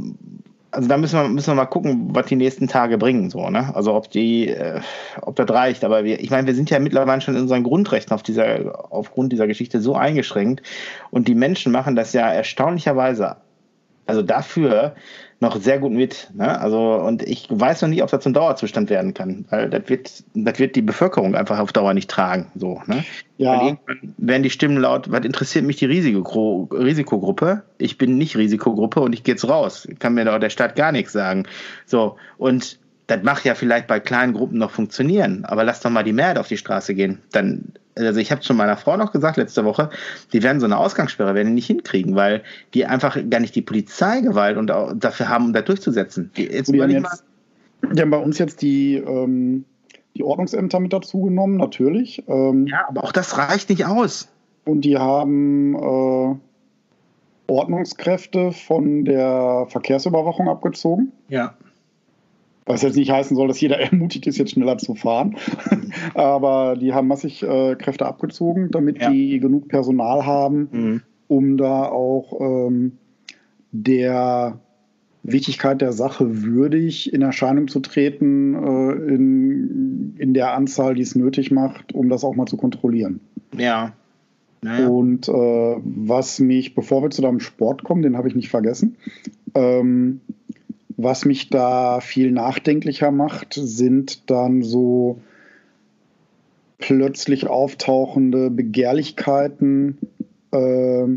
also 0.75 0.89
da 0.89 0.97
müssen 0.97 1.17
wir, 1.17 1.29
müssen 1.29 1.47
wir 1.47 1.55
mal 1.55 1.65
gucken, 1.65 2.13
was 2.13 2.25
die 2.25 2.35
nächsten 2.35 2.67
Tage 2.67 2.97
bringen, 2.97 3.29
so, 3.29 3.49
ne? 3.49 3.73
Also 3.75 3.93
ob 3.93 4.09
die, 4.09 4.49
äh, 4.49 4.81
ob 5.21 5.37
das 5.37 5.49
reicht. 5.49 5.85
Aber 5.85 6.03
wir, 6.03 6.19
ich 6.19 6.29
meine, 6.29 6.47
wir 6.47 6.53
sind 6.53 6.69
ja 6.69 6.79
mittlerweile 6.79 7.21
schon 7.21 7.35
in 7.35 7.41
unseren 7.41 7.63
Grundrechten 7.63 8.13
auf 8.13 8.23
dieser, 8.23 8.91
aufgrund 8.91 9.31
dieser 9.31 9.47
Geschichte 9.47 9.79
so 9.79 9.95
eingeschränkt. 9.95 10.61
Und 11.11 11.29
die 11.29 11.35
Menschen 11.35 11.71
machen 11.71 11.95
das 11.95 12.11
ja 12.11 12.29
erstaunlicherweise, 12.29 13.37
also 14.05 14.21
dafür, 14.21 14.95
noch 15.39 15.59
sehr 15.59 15.79
gut 15.79 15.91
mit. 15.91 16.29
Ne? 16.33 16.59
Also, 16.59 16.95
und 16.95 17.21
ich 17.21 17.47
weiß 17.49 17.81
noch 17.81 17.89
nicht, 17.89 18.03
ob 18.03 18.09
das 18.09 18.23
zum 18.23 18.33
Dauerzustand 18.33 18.89
werden 18.89 19.13
kann, 19.13 19.45
weil 19.49 19.69
das 19.69 19.83
wird, 19.87 20.23
das 20.33 20.59
wird 20.59 20.75
die 20.75 20.81
Bevölkerung 20.81 21.35
einfach 21.35 21.59
auf 21.59 21.73
Dauer 21.73 21.93
nicht 21.93 22.09
tragen. 22.09 22.51
So, 22.55 22.81
ne? 22.85 23.03
Ja. 23.37 23.51
Weil 23.51 23.67
irgendwann 23.67 24.15
werden 24.17 24.43
die 24.43 24.49
Stimmen 24.49 24.77
laut, 24.77 25.11
was 25.11 25.25
interessiert 25.25 25.65
mich 25.65 25.77
die 25.77 25.85
Risiko 25.85 26.69
Risikogruppe? 26.71 27.63
Ich 27.77 27.97
bin 27.97 28.17
nicht 28.17 28.37
Risikogruppe 28.37 29.01
und 29.01 29.13
ich 29.13 29.23
gehe 29.23 29.33
jetzt 29.35 29.47
raus. 29.47 29.87
Kann 29.99 30.13
mir 30.13 30.25
doch 30.25 30.39
der 30.39 30.49
Staat 30.49 30.75
gar 30.75 30.91
nichts 30.91 31.11
sagen. 31.11 31.45
So, 31.85 32.15
und 32.37 32.79
das 33.07 33.21
mag 33.23 33.43
ja 33.43 33.55
vielleicht 33.55 33.87
bei 33.87 33.99
kleinen 33.99 34.33
Gruppen 34.33 34.57
noch 34.57 34.71
funktionieren, 34.71 35.45
aber 35.45 35.63
lass 35.63 35.81
doch 35.81 35.91
mal 35.91 36.03
die 36.03 36.13
Mehrheit 36.13 36.37
auf 36.37 36.47
die 36.47 36.57
Straße 36.57 36.95
gehen. 36.95 37.19
Dann 37.31 37.73
also 37.95 38.19
ich 38.19 38.31
habe 38.31 38.43
schon 38.43 38.57
meiner 38.57 38.77
Frau 38.77 38.97
noch 38.97 39.11
gesagt 39.11 39.37
letzte 39.37 39.65
Woche, 39.65 39.89
die 40.33 40.43
werden 40.43 40.59
so 40.59 40.65
eine 40.65 40.77
Ausgangssperre 40.77 41.33
werden 41.33 41.47
die 41.49 41.53
nicht 41.53 41.67
hinkriegen, 41.67 42.15
weil 42.15 42.43
die 42.73 42.85
einfach 42.85 43.17
gar 43.29 43.39
nicht 43.39 43.55
die 43.55 43.61
Polizeigewalt 43.61 44.57
und 44.57 44.67
dafür 44.67 45.29
haben, 45.29 45.45
um 45.45 45.53
da 45.53 45.61
durchzusetzen. 45.61 46.31
Jetzt 46.35 46.73
die, 46.73 46.81
haben 46.81 46.91
jetzt, 46.91 47.23
die 47.93 48.01
haben 48.01 48.09
bei 48.09 48.17
uns 48.17 48.37
jetzt 48.37 48.61
die, 48.61 48.95
ähm, 48.95 49.65
die 50.15 50.23
Ordnungsämter 50.23 50.79
mit 50.79 50.93
dazu 50.93 51.21
genommen, 51.21 51.57
natürlich. 51.57 52.23
Ähm, 52.27 52.67
ja, 52.67 52.85
aber 52.87 53.03
auch 53.03 53.11
das 53.11 53.37
reicht 53.37 53.69
nicht 53.69 53.85
aus. 53.85 54.27
Und 54.65 54.81
die 54.81 54.97
haben 54.97 55.75
äh, 55.75 56.35
Ordnungskräfte 57.47 58.51
von 58.51 59.05
der 59.05 59.67
Verkehrsüberwachung 59.69 60.49
abgezogen. 60.49 61.11
Ja. 61.29 61.53
Was 62.65 62.81
jetzt 62.81 62.95
nicht 62.95 63.11
heißen 63.11 63.37
soll, 63.37 63.47
dass 63.47 63.61
jeder 63.61 63.79
ermutigt 63.79 64.27
ist, 64.27 64.37
jetzt 64.37 64.51
schneller 64.51 64.77
zu 64.77 64.95
fahren. 64.95 65.37
Aber 66.13 66.75
die 66.75 66.93
haben 66.93 67.07
massig 67.07 67.43
äh, 67.43 67.75
Kräfte 67.75 68.05
abgezogen, 68.05 68.69
damit 68.71 69.01
ja. 69.01 69.09
die 69.09 69.39
genug 69.39 69.67
Personal 69.67 70.25
haben, 70.25 70.69
mhm. 70.71 71.01
um 71.27 71.57
da 71.57 71.85
auch 71.85 72.39
ähm, 72.39 72.93
der 73.71 74.59
Wichtigkeit 75.23 75.81
der 75.81 75.91
Sache 75.91 76.43
würdig 76.43 77.11
in 77.11 77.21
Erscheinung 77.21 77.67
zu 77.67 77.79
treten, 77.79 78.53
äh, 78.53 79.13
in, 79.13 80.15
in 80.17 80.33
der 80.33 80.53
Anzahl, 80.53 80.95
die 80.95 81.01
es 81.01 81.15
nötig 81.15 81.51
macht, 81.51 81.93
um 81.93 82.09
das 82.09 82.23
auch 82.23 82.35
mal 82.35 82.45
zu 82.45 82.57
kontrollieren. 82.57 83.19
Ja. 83.57 83.93
Naja. 84.61 84.87
Und 84.87 85.27
äh, 85.27 85.31
was 85.83 86.39
mich, 86.39 86.73
bevor 86.73 87.03
wir 87.03 87.11
zu 87.11 87.21
deinem 87.21 87.39
Sport 87.39 87.83
kommen, 87.83 88.01
den 88.01 88.17
habe 88.17 88.27
ich 88.27 88.35
nicht 88.35 88.49
vergessen, 88.49 88.97
ähm, 89.53 90.21
was 90.97 91.25
mich 91.25 91.49
da 91.49 91.99
viel 91.99 92.31
nachdenklicher 92.31 93.11
macht, 93.11 93.53
sind 93.53 94.29
dann 94.29 94.61
so 94.61 95.19
plötzlich 96.77 97.47
auftauchende 97.47 98.49
Begehrlichkeiten, 98.49 99.97
äh, 100.51 101.07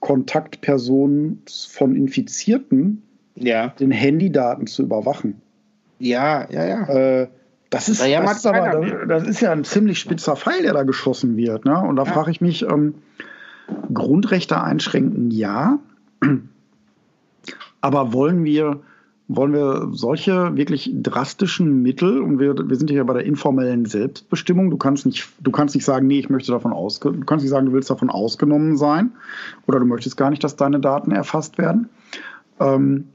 Kontaktpersonen 0.00 1.42
von 1.68 1.96
Infizierten, 1.96 3.02
ja. 3.34 3.68
den 3.68 3.90
Handydaten 3.90 4.66
zu 4.66 4.82
überwachen. 4.82 5.40
Ja, 5.98 6.46
ja, 6.50 6.64
ja. 6.66 6.88
Äh, 6.88 7.28
das 7.70 7.88
ist, 7.88 8.06
ja 8.06 8.22
das, 8.22 8.38
ist 8.38 8.46
aber, 8.46 8.80
das, 8.80 9.08
das, 9.08 9.28
ist 9.28 9.40
ja 9.40 9.50
ein 9.50 9.64
ziemlich 9.64 9.98
spitzer 9.98 10.36
Pfeil, 10.36 10.62
der 10.62 10.72
da 10.72 10.84
geschossen 10.84 11.36
wird. 11.36 11.64
Ne? 11.64 11.78
Und 11.78 11.96
da 11.96 12.04
ja. 12.04 12.12
frage 12.12 12.30
ich 12.30 12.40
mich, 12.40 12.62
ähm, 12.62 12.94
Grundrechte 13.92 14.62
einschränken, 14.62 15.30
ja. 15.30 15.78
Aber 17.80 18.12
wollen 18.12 18.44
wir, 18.44 18.80
wollen 19.28 19.52
wir 19.52 19.88
solche 19.92 20.56
wirklich 20.56 20.90
drastischen 20.94 21.82
Mittel, 21.82 22.20
und 22.20 22.38
wir, 22.38 22.54
wir 22.56 22.76
sind 22.76 22.90
hier 22.90 23.04
bei 23.04 23.14
der 23.14 23.24
informellen 23.24 23.84
Selbstbestimmung, 23.84 24.70
du 24.70 24.76
kannst 24.76 25.04
nicht, 25.04 25.28
du 25.40 25.50
kannst 25.50 25.74
nicht 25.74 25.84
sagen, 25.84 26.06
nee, 26.06 26.20
ich 26.20 26.30
möchte 26.30 26.52
davon 26.52 26.72
ausge, 26.72 27.12
du 27.12 27.24
kannst 27.24 27.42
nicht 27.42 27.50
sagen, 27.50 27.66
du 27.66 27.72
willst 27.72 27.90
davon 27.90 28.08
ausgenommen 28.08 28.76
sein, 28.76 29.12
oder 29.66 29.80
du 29.80 29.86
möchtest 29.86 30.16
gar 30.16 30.30
nicht, 30.30 30.44
dass 30.44 30.56
deine 30.56 30.78
Daten 30.78 31.10
erfasst 31.10 31.58
werden. 31.58 31.88
Ähm, 32.60 33.08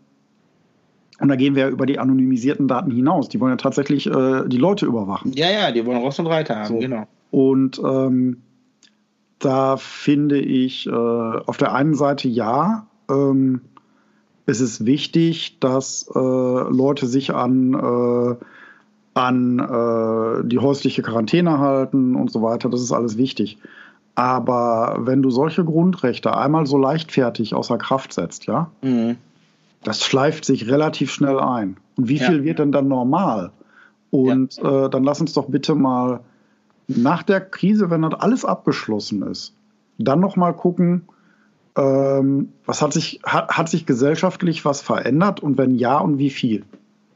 und 1.20 1.30
da 1.30 1.36
gehen 1.36 1.55
wir 1.55 1.68
über 1.68 1.86
die 1.86 1.99
anonymisierten 1.99 2.68
Daten 2.68 2.89
hinaus. 2.89 3.30
Die 3.30 3.39
wollen 3.39 3.51
ja 3.51 3.57
tatsächlich 3.57 4.07
äh, 4.07 4.47
die 4.47 4.57
Leute 4.57 4.88
überwachen. 4.88 5.32
Ja, 5.34 5.51
ja, 5.51 5.72
die 5.72 5.86
wollen 5.86 5.99
Ross 5.99 6.18
und 6.18 6.26
Reiter 6.26 6.55
haben, 6.55 6.68
so. 6.68 6.80
genau. 6.80 7.07
Und 7.30 7.80
ähm, 7.86 8.41
da 9.38 9.78
finde 9.78 10.39
ich 10.39 10.88
äh, 10.88 10.91
auf 10.91 11.57
der 11.57 11.74
einen 11.74 11.93
Seite 11.93 12.28
ja, 12.28 12.88
ähm, 13.09 13.62
es 14.46 14.62
ist 14.62 14.86
wichtig, 14.86 15.60
dass 15.60 16.10
äh, 16.14 16.20
Leute 16.20 17.08
sich 17.08 17.34
an, 17.34 17.74
äh, 17.74 18.36
an 19.14 19.60
äh, 19.60 20.48
die 20.48 20.60
häusliche 20.60 21.02
Quarantäne 21.02 21.60
halten 21.60 22.16
und 22.16 22.32
so 22.32 22.42
weiter. 22.42 22.70
Das 22.70 22.82
ist 22.82 22.92
alles 22.92 23.18
wichtig. 23.18 23.58
Aber 24.16 24.98
wenn 25.00 25.22
du 25.22 25.30
solche 25.30 25.64
Grundrechte 25.64 26.36
einmal 26.36 26.66
so 26.66 26.78
leichtfertig 26.78 27.56
außer 27.56 27.78
Kraft 27.78 28.14
setzt, 28.14 28.46
ja, 28.46 28.70
mhm. 28.82 29.18
das 29.84 30.04
schleift 30.04 30.44
sich 30.44 30.70
relativ 30.70 31.12
schnell 31.12 31.39
ein. 31.39 31.78
Und 31.96 32.10
wie 32.10 32.20
viel 32.20 32.39
ja. 32.39 32.44
wird 32.44 32.60
denn 32.60 32.72
dann 32.72 32.88
normal? 32.88 33.52
Und 34.10 34.58
ja. 34.58 34.86
äh, 34.86 34.89
dann 34.89 35.04
lass 35.04 35.22
uns 35.22 35.34
doch 35.34 35.48
bitte 35.48 35.76
mal 35.76 36.20
nach 36.88 37.24
der 37.24 37.39
Krise, 37.39 37.89
wenn 37.89 38.02
das 38.02 38.16
alles 38.16 38.44
abgeschlossen 38.44 39.22
ist, 39.24 39.54
dann 39.98 40.20
noch 40.20 40.36
mal 40.36 40.52
gucken, 40.52 41.04
ähm, 41.78 42.49
was 42.65 42.82
hat 42.82 42.93
sich, 42.93 43.19
hat, 43.26 43.49
hat 43.49 43.69
sich 43.69 43.86
gesellschaftlich 43.86 44.65
was 44.65 44.82
verändert 44.82 45.39
und 45.41 45.57
wenn 45.57 45.76
ja 45.76 45.97
und 45.97 46.17
wie 46.17 46.30
viel? 46.30 46.63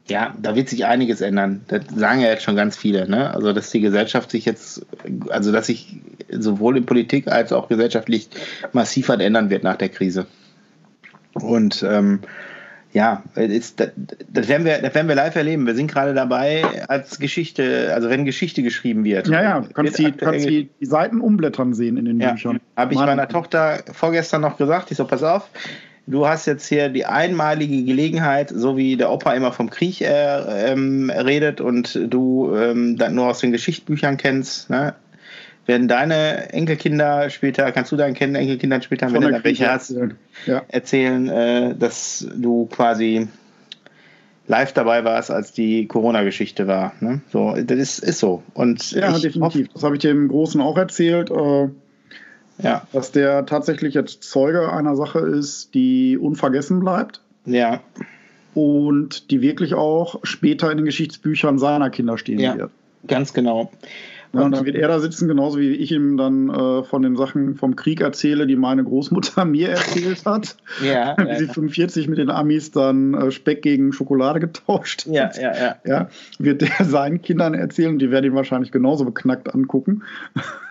Ja, 0.08 0.34
da 0.40 0.54
wird 0.54 0.68
sich 0.68 0.86
einiges 0.86 1.20
ändern. 1.20 1.62
Das 1.66 1.82
sagen 1.94 2.20
ja 2.20 2.28
jetzt 2.28 2.44
schon 2.44 2.54
ganz 2.54 2.76
viele. 2.76 3.08
Ne? 3.08 3.34
Also, 3.34 3.52
dass 3.52 3.70
die 3.70 3.80
Gesellschaft 3.80 4.30
sich 4.30 4.44
jetzt, 4.44 4.86
also 5.28 5.50
dass 5.50 5.66
sich 5.66 5.96
sowohl 6.30 6.76
in 6.76 6.86
Politik 6.86 7.26
als 7.26 7.52
auch 7.52 7.68
gesellschaftlich 7.68 8.28
massiv 8.72 9.08
was 9.08 9.18
ändern 9.18 9.50
wird 9.50 9.64
nach 9.64 9.76
der 9.76 9.88
Krise. 9.88 10.26
Und 11.34 11.84
ähm, 11.86 12.20
ja, 12.92 13.22
ist, 13.34 13.80
das, 13.80 13.90
das, 14.32 14.48
werden 14.48 14.64
wir, 14.64 14.80
das 14.80 14.94
werden 14.94 15.08
wir 15.08 15.14
live 15.14 15.36
erleben. 15.36 15.66
Wir 15.66 15.74
sind 15.74 15.90
gerade 15.90 16.14
dabei, 16.14 16.64
als 16.88 17.18
Geschichte, 17.18 17.92
also 17.94 18.08
wenn 18.08 18.24
Geschichte 18.24 18.62
geschrieben 18.62 19.04
wird. 19.04 19.28
Ja, 19.28 19.42
ja, 19.42 19.64
kannst, 19.74 19.98
die, 19.98 20.12
kannst 20.12 20.48
die, 20.48 20.70
die 20.80 20.86
Seiten 20.86 21.20
umblättern 21.20 21.74
sehen 21.74 21.98
in 21.98 22.06
den 22.06 22.20
ja, 22.20 22.32
Büchern. 22.32 22.60
Habe 22.76 22.94
ich 22.94 23.00
meiner 23.00 23.28
Tochter 23.28 23.80
vorgestern 23.92 24.40
noch 24.40 24.56
gesagt. 24.56 24.90
Ich 24.90 24.96
so, 24.96 25.04
pass 25.04 25.22
auf, 25.22 25.50
du 26.06 26.26
hast 26.26 26.46
jetzt 26.46 26.66
hier 26.66 26.88
die 26.88 27.04
einmalige 27.04 27.84
Gelegenheit, 27.84 28.50
so 28.54 28.76
wie 28.76 28.96
der 28.96 29.10
Opa 29.10 29.34
immer 29.34 29.52
vom 29.52 29.68
Krieg 29.70 30.00
äh, 30.00 30.72
ähm, 30.72 31.10
redet 31.10 31.60
und 31.60 31.98
du 32.08 32.54
ähm, 32.56 32.96
dann 32.96 33.14
nur 33.14 33.28
aus 33.28 33.40
den 33.40 33.52
Geschichtsbüchern 33.52 34.16
kennst, 34.16 34.70
ne? 34.70 34.94
Werden 35.66 35.88
deine 35.88 36.52
Enkelkinder 36.52 37.28
später, 37.30 37.70
kannst 37.72 37.92
du 37.92 37.96
deinen 37.96 38.14
Enkelkindern 38.16 38.82
später, 38.82 39.12
wenn 39.12 39.20
du 39.20 39.30
da 39.30 39.44
welche 39.44 39.70
hast, 39.70 39.94
ja. 40.46 40.62
erzählen, 40.68 41.28
äh, 41.28 41.74
dass 41.74 42.26
du 42.36 42.66
quasi 42.66 43.28
live 44.48 44.72
dabei 44.72 45.04
warst, 45.04 45.30
als 45.30 45.52
die 45.52 45.86
Corona-Geschichte 45.86 46.66
war. 46.66 46.92
Ne? 47.00 47.20
So, 47.32 47.56
das 47.56 47.78
ist, 47.78 47.98
ist 47.98 48.18
so. 48.20 48.42
Und 48.54 48.92
ja, 48.92 49.18
definitiv. 49.18 49.68
Das 49.72 49.82
habe 49.82 49.96
ich 49.96 50.02
dem 50.02 50.28
Großen 50.28 50.60
auch 50.60 50.76
erzählt. 50.76 51.30
Äh, 51.30 51.68
ja. 52.62 52.86
Dass 52.92 53.12
der 53.12 53.44
tatsächlich 53.46 53.94
jetzt 53.94 54.22
Zeuge 54.22 54.72
einer 54.72 54.96
Sache 54.96 55.18
ist, 55.20 55.74
die 55.74 56.16
unvergessen 56.16 56.80
bleibt. 56.80 57.20
Ja. 57.44 57.82
Und 58.54 59.30
die 59.30 59.42
wirklich 59.42 59.74
auch 59.74 60.20
später 60.22 60.70
in 60.70 60.78
den 60.78 60.86
Geschichtsbüchern 60.86 61.58
seiner 61.58 61.90
Kinder 61.90 62.16
stehen 62.16 62.38
ja, 62.38 62.56
wird. 62.56 62.70
Ganz 63.06 63.34
genau. 63.34 63.70
Ja, 64.32 64.42
und 64.42 64.52
dann 64.52 64.66
wird 64.66 64.76
er 64.76 64.88
da 64.88 64.98
sitzen, 64.98 65.28
genauso 65.28 65.58
wie 65.58 65.70
ich 65.70 65.92
ihm 65.92 66.16
dann 66.16 66.50
äh, 66.50 66.82
von 66.82 67.02
den 67.02 67.16
Sachen 67.16 67.54
vom 67.54 67.76
Krieg 67.76 68.00
erzähle, 68.00 68.46
die 68.46 68.56
meine 68.56 68.84
Großmutter 68.84 69.44
mir 69.46 69.70
erzählt 69.70 70.24
hat. 70.24 70.56
ja, 70.82 71.16
wie 71.18 71.28
ja, 71.28 71.36
sie 71.36 71.46
45 71.46 72.08
mit 72.08 72.18
den 72.18 72.30
Amis 72.30 72.70
dann 72.70 73.14
äh, 73.14 73.30
Speck 73.30 73.62
gegen 73.62 73.92
Schokolade 73.92 74.40
getauscht 74.40 75.06
ja, 75.06 75.24
hat. 75.24 75.38
Ja, 75.38 75.54
ja. 75.54 75.76
ja, 75.84 76.08
wird 76.38 76.62
er 76.62 76.84
seinen 76.84 77.22
Kindern 77.22 77.54
erzählen, 77.54 77.98
die 77.98 78.10
werden 78.10 78.26
ihn 78.26 78.34
wahrscheinlich 78.34 78.72
genauso 78.72 79.04
beknackt 79.04 79.52
angucken, 79.54 80.02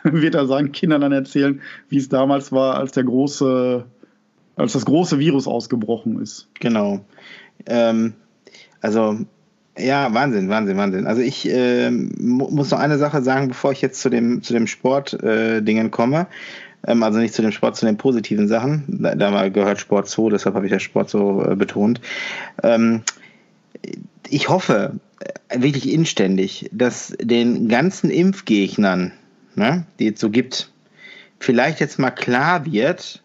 wird 0.03 0.36
er 0.36 0.47
seinen 0.47 0.72
Kindern 0.72 1.01
dann 1.01 1.12
erzählen, 1.12 1.62
wie 1.89 1.97
es 1.97 2.10
damals 2.10 2.51
war, 2.51 2.76
als 2.76 2.91
der 2.91 3.03
große, 3.03 3.86
als 4.56 4.74
das 4.74 4.86
große 4.86 5.20
Virus 5.20 5.47
ausgebrochen 5.47 6.22
ist. 6.22 6.47
Genau. 6.60 7.06
Ähm, 7.68 8.14
also 8.82 9.26
ja, 9.78 10.13
Wahnsinn, 10.13 10.49
Wahnsinn, 10.49 10.78
Wahnsinn. 10.78 11.07
Also 11.07 11.21
ich 11.21 11.49
äh, 11.49 11.91
muss 11.91 12.71
noch 12.71 12.80
eine 12.80 12.97
Sache 12.97 13.21
sagen, 13.21 13.49
bevor 13.49 13.71
ich 13.71 13.82
jetzt 13.82 14.01
zu 14.01 14.09
dem, 14.09 14.41
zu 14.41 14.53
dem 14.53 14.67
Sport-Dingen 14.67 15.88
äh, 15.88 15.89
komme. 15.89 16.28
Ähm, 16.88 17.03
also 17.03 17.19
nicht 17.19 17.34
zu 17.34 17.41
dem 17.41 17.51
Sport, 17.51 17.76
zu 17.76 17.86
den 17.86 17.97
positiven 17.97 18.47
Sachen. 18.47 18.84
Da, 18.88 19.15
da 19.15 19.49
gehört 19.49 19.80
Sport 19.80 20.07
zu, 20.07 20.30
deshalb 20.30 20.55
habe 20.55 20.65
ich 20.65 20.71
ja 20.71 20.80
Sport 20.80 21.09
so 21.09 21.43
äh, 21.43 21.55
betont. 21.55 21.99
Ähm, 22.63 23.01
ich 24.30 24.47
hoffe 24.47 24.93
äh, 25.49 25.61
wirklich 25.61 25.91
inständig, 25.91 26.69
dass 26.71 27.13
den 27.19 27.67
ganzen 27.67 28.09
Impfgegnern, 28.09 29.11
ne, 29.55 29.86
die 29.99 30.13
es 30.13 30.19
so 30.19 30.30
gibt, 30.30 30.71
vielleicht 31.39 31.82
jetzt 31.82 31.99
mal 31.99 32.11
klar 32.11 32.65
wird, 32.65 33.21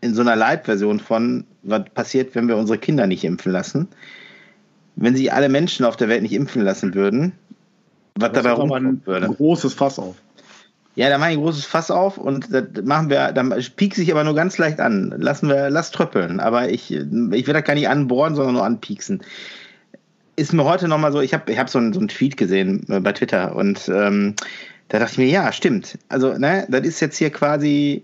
in 0.00 0.14
so 0.14 0.22
einer 0.22 0.36
Light-Version 0.36 1.00
von, 1.00 1.44
was 1.62 1.84
passiert, 1.92 2.34
wenn 2.34 2.48
wir 2.48 2.56
unsere 2.56 2.78
Kinder 2.78 3.06
nicht 3.06 3.24
impfen 3.24 3.52
lassen 3.52 3.88
wenn 5.00 5.16
sich 5.16 5.32
alle 5.32 5.48
Menschen 5.48 5.84
auf 5.84 5.96
der 5.96 6.08
Welt 6.08 6.22
nicht 6.22 6.32
impfen 6.32 6.62
lassen 6.62 6.94
würden, 6.94 7.32
was 8.16 8.32
das 8.32 8.42
dabei 8.42 8.60
rumkommen 8.60 9.02
würde. 9.04 9.26
Ein 9.26 9.34
großes 9.34 9.74
Fass 9.74 9.98
auf. 9.98 10.16
Ja, 10.96 11.08
da 11.08 11.18
mache 11.18 11.30
ich 11.30 11.36
ein 11.36 11.42
großes 11.42 11.64
Fass 11.64 11.92
auf 11.92 12.18
und 12.18 12.52
das 12.52 12.64
machen 12.82 13.08
wir, 13.08 13.30
dann 13.30 13.54
piekt 13.76 13.94
sich 13.94 14.10
aber 14.10 14.24
nur 14.24 14.34
ganz 14.34 14.58
leicht 14.58 14.80
an. 14.80 15.14
Lassen 15.16 15.48
wir, 15.48 15.70
lass 15.70 15.92
tröppeln. 15.92 16.40
Aber 16.40 16.70
ich, 16.70 16.90
ich 16.90 17.46
will 17.46 17.54
das 17.54 17.62
gar 17.62 17.74
nicht 17.74 17.88
anbohren, 17.88 18.34
sondern 18.34 18.54
nur 18.54 18.64
anpieksen. 18.64 19.22
Ist 20.34 20.52
mir 20.52 20.64
heute 20.64 20.88
nochmal 20.88 21.12
so, 21.12 21.20
ich 21.20 21.32
habe 21.32 21.52
ich 21.52 21.58
hab 21.58 21.68
so, 21.68 21.78
einen, 21.78 21.92
so 21.92 22.00
einen 22.00 22.08
Tweet 22.08 22.36
gesehen 22.36 22.84
äh, 22.88 22.98
bei 22.98 23.12
Twitter 23.12 23.54
und 23.54 23.88
ähm, 23.88 24.34
da 24.88 24.98
dachte 24.98 25.12
ich 25.12 25.18
mir, 25.18 25.26
ja, 25.26 25.52
stimmt. 25.52 25.98
Also, 26.08 26.36
ne, 26.36 26.66
das 26.68 26.80
ist 26.86 27.00
jetzt 27.00 27.18
hier 27.18 27.30
quasi 27.30 28.02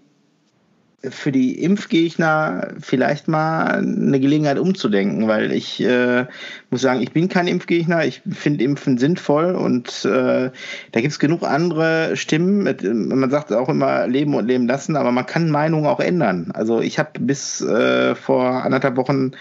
für 1.11 1.33
die 1.33 1.63
Impfgegner 1.63 2.69
vielleicht 2.81 3.29
mal 3.29 3.79
eine 3.79 4.21
Gelegenheit 4.21 4.59
umzudenken, 4.59 5.29
weil 5.29 5.53
ich 5.53 5.83
äh, 5.83 6.27
muss 6.71 6.83
sagen, 6.83 7.01
ich 7.01 7.13
bin 7.13 7.29
kein 7.29 7.47
Impfgegner, 7.47 8.05
ich 8.05 8.23
finde 8.31 8.65
Impfen 8.65 8.99
sinnvoll 8.99 9.55
und 9.55 10.05
äh, 10.05 10.51
da 10.93 11.01
gibt 11.01 11.13
es 11.13 11.19
genug 11.19 11.43
andere 11.43 12.17
Stimmen. 12.17 12.65
Man 13.09 13.31
sagt 13.31 13.53
auch 13.53 13.69
immer 13.69 14.07
leben 14.07 14.35
und 14.35 14.47
leben 14.47 14.67
lassen, 14.67 14.97
aber 14.97 15.13
man 15.13 15.27
kann 15.27 15.51
Meinungen 15.51 15.87
auch 15.87 16.01
ändern. 16.01 16.51
Also 16.55 16.81
ich 16.81 16.99
habe 16.99 17.11
bis 17.21 17.61
äh, 17.61 18.15
vor 18.15 18.65
anderthalb 18.65 18.97
Wochen 18.97 19.33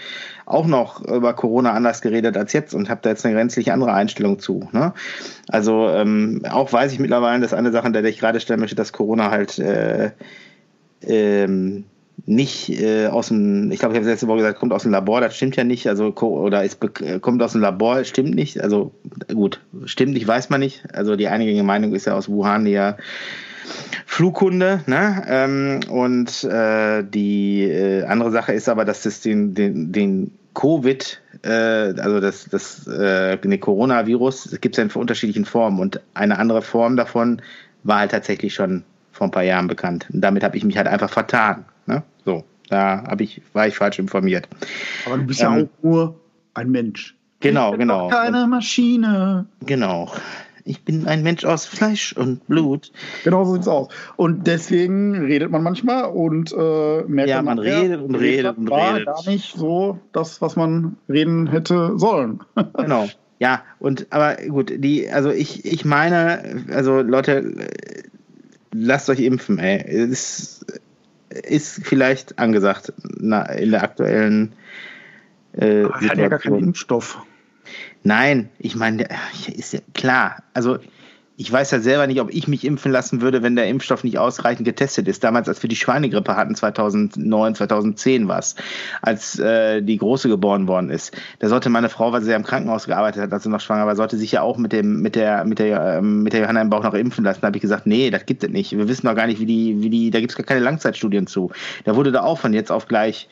auch 0.46 0.66
noch 0.66 1.02
über 1.02 1.32
Corona 1.32 1.72
anders 1.72 2.02
geredet 2.02 2.36
als 2.36 2.52
jetzt 2.52 2.74
und 2.74 2.90
habe 2.90 3.00
da 3.02 3.10
jetzt 3.10 3.24
eine 3.24 3.34
grenzlich 3.34 3.72
andere 3.72 3.92
Einstellung 3.92 4.38
zu. 4.38 4.68
Ne? 4.72 4.92
Also 5.48 5.88
ähm, 5.88 6.42
auch 6.50 6.72
weiß 6.72 6.92
ich 6.92 6.98
mittlerweile, 6.98 7.40
dass 7.40 7.54
eine 7.54 7.72
Sache, 7.72 7.90
der 7.90 8.04
ich 8.04 8.18
gerade 8.18 8.40
stellen 8.40 8.60
möchte, 8.60 8.76
dass 8.76 8.92
Corona 8.92 9.30
halt 9.30 9.58
äh, 9.58 10.10
ähm, 11.08 11.84
nicht 12.26 12.70
äh, 12.70 13.08
aus 13.08 13.28
dem, 13.28 13.70
ich 13.70 13.80
glaube, 13.80 13.94
ich 13.94 14.00
habe 14.00 14.08
letzte 14.08 14.28
Woche 14.28 14.38
gesagt, 14.38 14.58
kommt 14.58 14.72
aus 14.72 14.82
dem 14.82 14.92
Labor, 14.92 15.20
das 15.20 15.36
stimmt 15.36 15.56
ja 15.56 15.64
nicht, 15.64 15.88
also 15.88 16.14
oder 16.14 16.64
ist, 16.64 16.78
kommt 17.20 17.42
aus 17.42 17.52
dem 17.52 17.60
Labor, 17.60 18.04
stimmt 18.04 18.34
nicht, 18.34 18.60
also 18.60 18.92
gut, 19.32 19.60
stimmt 19.84 20.14
nicht, 20.14 20.26
weiß 20.26 20.48
man 20.48 20.60
nicht, 20.60 20.84
also 20.92 21.16
die 21.16 21.28
einige 21.28 21.62
Meinung 21.62 21.94
ist 21.94 22.06
ja 22.06 22.14
aus 22.14 22.28
Wuhan 22.28 22.66
ja 22.66 22.96
Flughunde, 24.06 24.80
ne? 24.86 25.24
Ähm, 25.26 25.80
und 25.88 26.44
äh, 26.44 27.02
die 27.02 27.64
äh, 27.64 28.04
andere 28.04 28.30
Sache 28.30 28.52
ist 28.52 28.68
aber, 28.68 28.84
dass 28.84 29.02
das 29.02 29.20
den, 29.20 29.54
den, 29.54 29.92
den 29.92 30.30
Covid, 30.54 31.20
äh, 31.42 31.50
also 31.50 32.20
das, 32.20 32.46
das 32.48 32.86
äh, 32.86 33.36
den 33.38 33.58
Coronavirus, 33.58 34.58
gibt 34.60 34.74
es 34.74 34.78
ja 34.78 34.84
in 34.84 34.90
unterschiedlichen 34.90 35.44
Formen 35.44 35.80
und 35.80 36.00
eine 36.14 36.38
andere 36.38 36.62
Form 36.62 36.96
davon 36.96 37.42
war 37.82 37.98
halt 38.00 38.12
tatsächlich 38.12 38.54
schon 38.54 38.84
vor 39.14 39.28
ein 39.28 39.30
paar 39.30 39.44
Jahren 39.44 39.68
bekannt. 39.68 40.08
Und 40.12 40.20
damit 40.20 40.42
habe 40.42 40.56
ich 40.56 40.64
mich 40.64 40.76
halt 40.76 40.88
einfach 40.88 41.10
vertan. 41.10 41.64
Ne? 41.86 42.02
So, 42.24 42.44
da 42.68 43.04
habe 43.06 43.22
ich, 43.22 43.40
war 43.52 43.66
ich 43.68 43.76
falsch 43.76 43.98
informiert. 43.98 44.48
Aber 45.06 45.18
du 45.18 45.24
bist 45.24 45.40
ähm, 45.40 45.46
ja 45.46 45.62
auch 45.62 45.68
nur 45.82 46.20
ein 46.54 46.70
Mensch. 46.70 47.16
Genau, 47.40 47.66
ich 47.66 47.78
bin 47.78 47.80
genau. 47.80 48.08
Keine 48.08 48.46
Maschine. 48.46 49.46
Genau. 49.64 50.10
Ich 50.66 50.82
bin 50.82 51.06
ein 51.06 51.22
Mensch 51.22 51.44
aus 51.44 51.66
Fleisch 51.66 52.14
und 52.14 52.46
Blut. 52.46 52.90
Genau 53.22 53.44
so 53.44 53.52
sieht 53.52 53.62
es 53.62 53.68
aus. 53.68 53.88
Und 54.16 54.46
deswegen 54.46 55.26
redet 55.26 55.50
man 55.50 55.62
manchmal 55.62 56.06
und 56.06 56.52
äh, 56.52 57.02
merkt 57.02 57.28
ja, 57.28 57.36
man, 57.42 57.56
man 57.56 57.58
redet 57.58 58.00
und 58.00 58.14
redet 58.14 58.56
und 58.56 58.70
war 58.70 58.94
redet. 58.94 59.06
gar 59.06 59.28
nicht 59.28 59.54
so 59.56 59.98
das, 60.12 60.40
was 60.40 60.56
man 60.56 60.96
reden 61.08 61.46
hätte 61.48 61.98
sollen. 61.98 62.40
genau. 62.78 63.08
Ja, 63.38 63.62
und 63.78 64.06
aber 64.10 64.36
gut, 64.48 64.72
die, 64.74 65.10
also 65.10 65.30
ich, 65.30 65.66
ich 65.66 65.84
meine, 65.84 66.64
also 66.72 67.02
Leute, 67.02 67.68
lasst 68.74 69.08
euch 69.08 69.20
impfen, 69.20 69.58
ey. 69.58 69.82
Ist, 69.88 70.66
ist 71.30 71.86
vielleicht 71.86 72.38
angesagt 72.38 72.92
na, 73.18 73.44
in 73.44 73.70
der 73.70 73.82
aktuellen 73.82 74.52
äh, 75.52 75.84
Aber 75.84 76.00
hat 76.00 76.18
ja 76.18 76.28
gar 76.28 76.38
keinen 76.38 76.58
Impfstoff. 76.58 77.22
Nein, 78.02 78.50
ich 78.58 78.76
meine, 78.76 79.06
ist 79.54 79.72
ja 79.72 79.80
klar. 79.94 80.42
Also 80.52 80.78
ich 81.36 81.50
weiß 81.50 81.72
ja 81.72 81.80
selber 81.80 82.06
nicht, 82.06 82.20
ob 82.20 82.32
ich 82.32 82.46
mich 82.46 82.64
impfen 82.64 82.92
lassen 82.92 83.20
würde, 83.20 83.42
wenn 83.42 83.56
der 83.56 83.66
Impfstoff 83.66 84.04
nicht 84.04 84.18
ausreichend 84.18 84.64
getestet 84.64 85.08
ist. 85.08 85.24
Damals, 85.24 85.48
als 85.48 85.62
wir 85.62 85.68
die 85.68 85.74
Schweinegrippe 85.76 86.36
hatten, 86.36 86.54
2009, 86.54 87.56
2010 87.56 88.28
war 88.28 88.38
es, 88.38 88.54
als 89.02 89.38
äh, 89.40 89.82
die 89.82 89.98
Große 89.98 90.28
geboren 90.28 90.68
worden 90.68 90.90
ist. 90.90 91.12
Da 91.40 91.48
sollte 91.48 91.70
meine 91.70 91.88
Frau, 91.88 92.12
weil 92.12 92.22
sie 92.22 92.30
ja 92.30 92.36
im 92.36 92.44
Krankenhaus 92.44 92.86
gearbeitet 92.86 93.22
hat, 93.22 93.32
als 93.32 93.42
sie 93.42 93.48
noch 93.48 93.60
schwanger 93.60 93.86
war, 93.86 93.96
sollte 93.96 94.16
sich 94.16 94.30
ja 94.30 94.42
auch 94.42 94.58
mit 94.58 94.72
dem 94.72 95.02
mit 95.02 95.16
der 95.16 95.44
mit 95.44 95.58
der 95.58 95.98
ähm, 95.98 96.22
mit 96.22 96.32
der 96.34 96.42
Johanna 96.42 96.62
im 96.62 96.70
Bauch 96.70 96.84
noch 96.84 96.94
impfen 96.94 97.24
lassen. 97.24 97.40
Da 97.40 97.48
habe 97.48 97.56
ich 97.56 97.62
gesagt, 97.62 97.86
nee, 97.86 98.10
das 98.10 98.26
gibt 98.26 98.44
es 98.44 98.50
nicht. 98.50 98.70
Wir 98.76 98.86
wissen 98.86 99.06
noch 99.06 99.16
gar 99.16 99.26
nicht, 99.26 99.40
wie 99.40 99.46
die 99.46 99.82
wie 99.82 99.90
die, 99.90 100.10
da 100.10 100.20
gibt 100.20 100.30
es 100.30 100.36
gar 100.36 100.46
keine 100.46 100.60
Langzeitstudien 100.60 101.26
zu. 101.26 101.50
Da 101.84 101.96
wurde 101.96 102.12
da 102.12 102.22
auch 102.22 102.38
von 102.38 102.52
jetzt 102.52 102.70
auf 102.70 102.86
gleich 102.86 103.28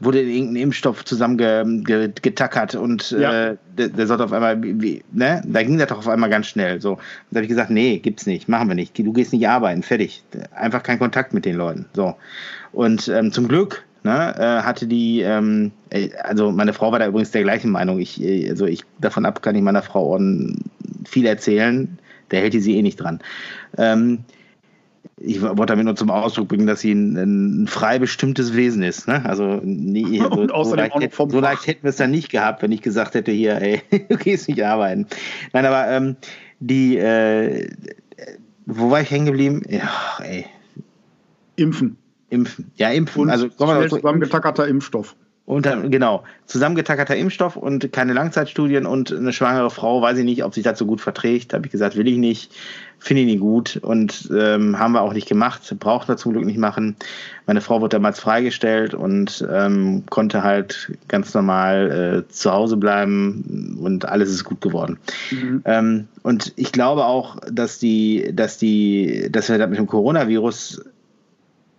wurde 0.00 0.22
irgendein 0.22 0.56
Impfstoff 0.56 1.04
zusammengetackert 1.04 2.74
und 2.74 3.10
ja. 3.12 3.50
äh, 3.50 3.56
der, 3.78 3.88
der 3.88 4.06
sollte 4.06 4.24
auf 4.24 4.32
einmal, 4.32 4.62
wie, 4.62 5.02
ne? 5.12 5.42
Da 5.46 5.62
ging 5.62 5.78
das 5.78 5.88
doch 5.88 5.98
auf 5.98 6.08
einmal 6.08 6.30
ganz 6.30 6.46
schnell. 6.46 6.80
So, 6.80 6.98
da 7.30 7.38
habe 7.38 7.44
ich 7.44 7.48
gesagt, 7.48 7.70
nee, 7.70 7.98
gibt's 7.98 8.26
nicht, 8.26 8.48
machen 8.48 8.68
wir 8.68 8.74
nicht. 8.74 8.98
Du 8.98 9.12
gehst 9.12 9.32
nicht 9.32 9.48
arbeiten, 9.48 9.82
fertig. 9.82 10.22
Einfach 10.54 10.82
kein 10.82 10.98
Kontakt 10.98 11.32
mit 11.32 11.44
den 11.44 11.56
Leuten. 11.56 11.86
So. 11.94 12.14
Und 12.72 13.08
ähm, 13.08 13.32
zum 13.32 13.48
Glück 13.48 13.84
ne, 14.02 14.34
äh, 14.38 14.62
hatte 14.62 14.86
die, 14.86 15.20
ähm, 15.20 15.72
äh, 15.90 16.10
also 16.22 16.50
meine 16.52 16.74
Frau 16.74 16.92
war 16.92 16.98
da 16.98 17.06
übrigens 17.06 17.30
der 17.30 17.42
gleichen 17.42 17.70
Meinung. 17.70 17.98
Ich, 17.98 18.22
äh, 18.22 18.50
also 18.50 18.66
ich 18.66 18.82
davon 19.00 19.24
ab 19.24 19.42
kann 19.42 19.54
ich 19.54 19.62
meiner 19.62 19.82
Frau 19.82 20.18
viel 21.04 21.26
erzählen. 21.26 21.98
Der 22.30 22.40
hält 22.40 22.54
die 22.54 22.60
sie 22.60 22.76
eh 22.76 22.82
nicht 22.82 22.96
dran. 22.96 23.20
Ähm, 23.78 24.24
ich 25.18 25.42
wollte 25.42 25.66
damit 25.66 25.84
nur 25.84 25.96
zum 25.96 26.10
Ausdruck 26.10 26.48
bringen, 26.48 26.66
dass 26.66 26.80
sie 26.80 26.92
ein, 26.92 27.16
ein 27.62 27.66
frei 27.66 27.98
bestimmtes 27.98 28.54
Wesen 28.54 28.82
ist. 28.82 29.08
Ne? 29.08 29.24
Also 29.24 29.60
nie, 29.62 30.18
so, 30.48 30.64
so, 30.64 30.74
leicht, 30.74 31.14
so 31.14 31.40
leicht 31.40 31.66
hätten 31.66 31.82
wir 31.82 31.90
es 31.90 31.96
dann 31.96 32.10
nicht 32.10 32.30
gehabt, 32.30 32.62
wenn 32.62 32.72
ich 32.72 32.82
gesagt 32.82 33.14
hätte, 33.14 33.32
hier, 33.32 33.60
ey, 33.60 33.82
du 34.08 34.16
gehst 34.16 34.48
nicht 34.48 34.64
arbeiten. 34.64 35.06
Nein, 35.52 35.66
aber 35.66 35.88
ähm, 35.88 36.16
die, 36.60 36.96
äh, 36.96 37.70
wo 38.66 38.90
war 38.90 39.00
ich 39.00 39.10
hängen 39.10 39.26
geblieben? 39.26 39.62
Ey. 40.20 40.46
Impfen. 41.56 41.96
Impfen. 42.30 42.70
Ja, 42.76 42.90
impfen. 42.90 43.22
Und 43.22 43.30
also 43.30 43.48
zusammengetackerter 43.48 44.66
Impfstoff. 44.66 45.16
Und 45.46 45.64
dann, 45.64 45.92
genau, 45.92 46.24
zusammengetackerter 46.46 47.14
Impfstoff 47.14 47.56
und 47.56 47.92
keine 47.92 48.12
Langzeitstudien 48.12 48.84
und 48.84 49.12
eine 49.12 49.32
schwangere 49.32 49.70
Frau, 49.70 50.02
weiß 50.02 50.18
ich 50.18 50.24
nicht, 50.24 50.42
ob 50.42 50.52
sich 50.52 50.64
das 50.64 50.76
so 50.76 50.86
gut 50.86 51.00
verträgt. 51.00 51.54
Habe 51.54 51.66
ich 51.66 51.72
gesagt, 51.72 51.96
will 51.96 52.08
ich 52.08 52.18
nicht, 52.18 52.52
finde 52.98 53.22
ich 53.22 53.28
nicht 53.28 53.40
gut 53.40 53.78
und 53.80 54.28
ähm, 54.36 54.76
haben 54.76 54.92
wir 54.92 55.02
auch 55.02 55.12
nicht 55.12 55.28
gemacht, 55.28 55.62
braucht 55.78 56.08
wir 56.08 56.16
zum 56.16 56.32
Glück 56.32 56.44
nicht 56.44 56.58
machen. 56.58 56.96
Meine 57.46 57.60
Frau 57.60 57.80
wurde 57.80 57.96
damals 57.96 58.18
freigestellt 58.18 58.92
und 58.92 59.46
ähm, 59.48 60.02
konnte 60.10 60.42
halt 60.42 60.92
ganz 61.06 61.32
normal 61.32 62.24
äh, 62.26 62.32
zu 62.32 62.52
Hause 62.52 62.76
bleiben 62.76 63.78
und 63.80 64.04
alles 64.04 64.30
ist 64.30 64.42
gut 64.42 64.60
geworden. 64.60 64.98
Mhm. 65.30 65.62
Ähm, 65.64 66.08
und 66.24 66.54
ich 66.56 66.72
glaube 66.72 67.04
auch, 67.04 67.36
dass 67.48 67.78
die, 67.78 68.32
dass 68.34 68.58
die, 68.58 69.28
dass 69.30 69.48
wir 69.48 69.58
das 69.58 69.70
mit 69.70 69.78
dem 69.78 69.86
Coronavirus 69.86 70.82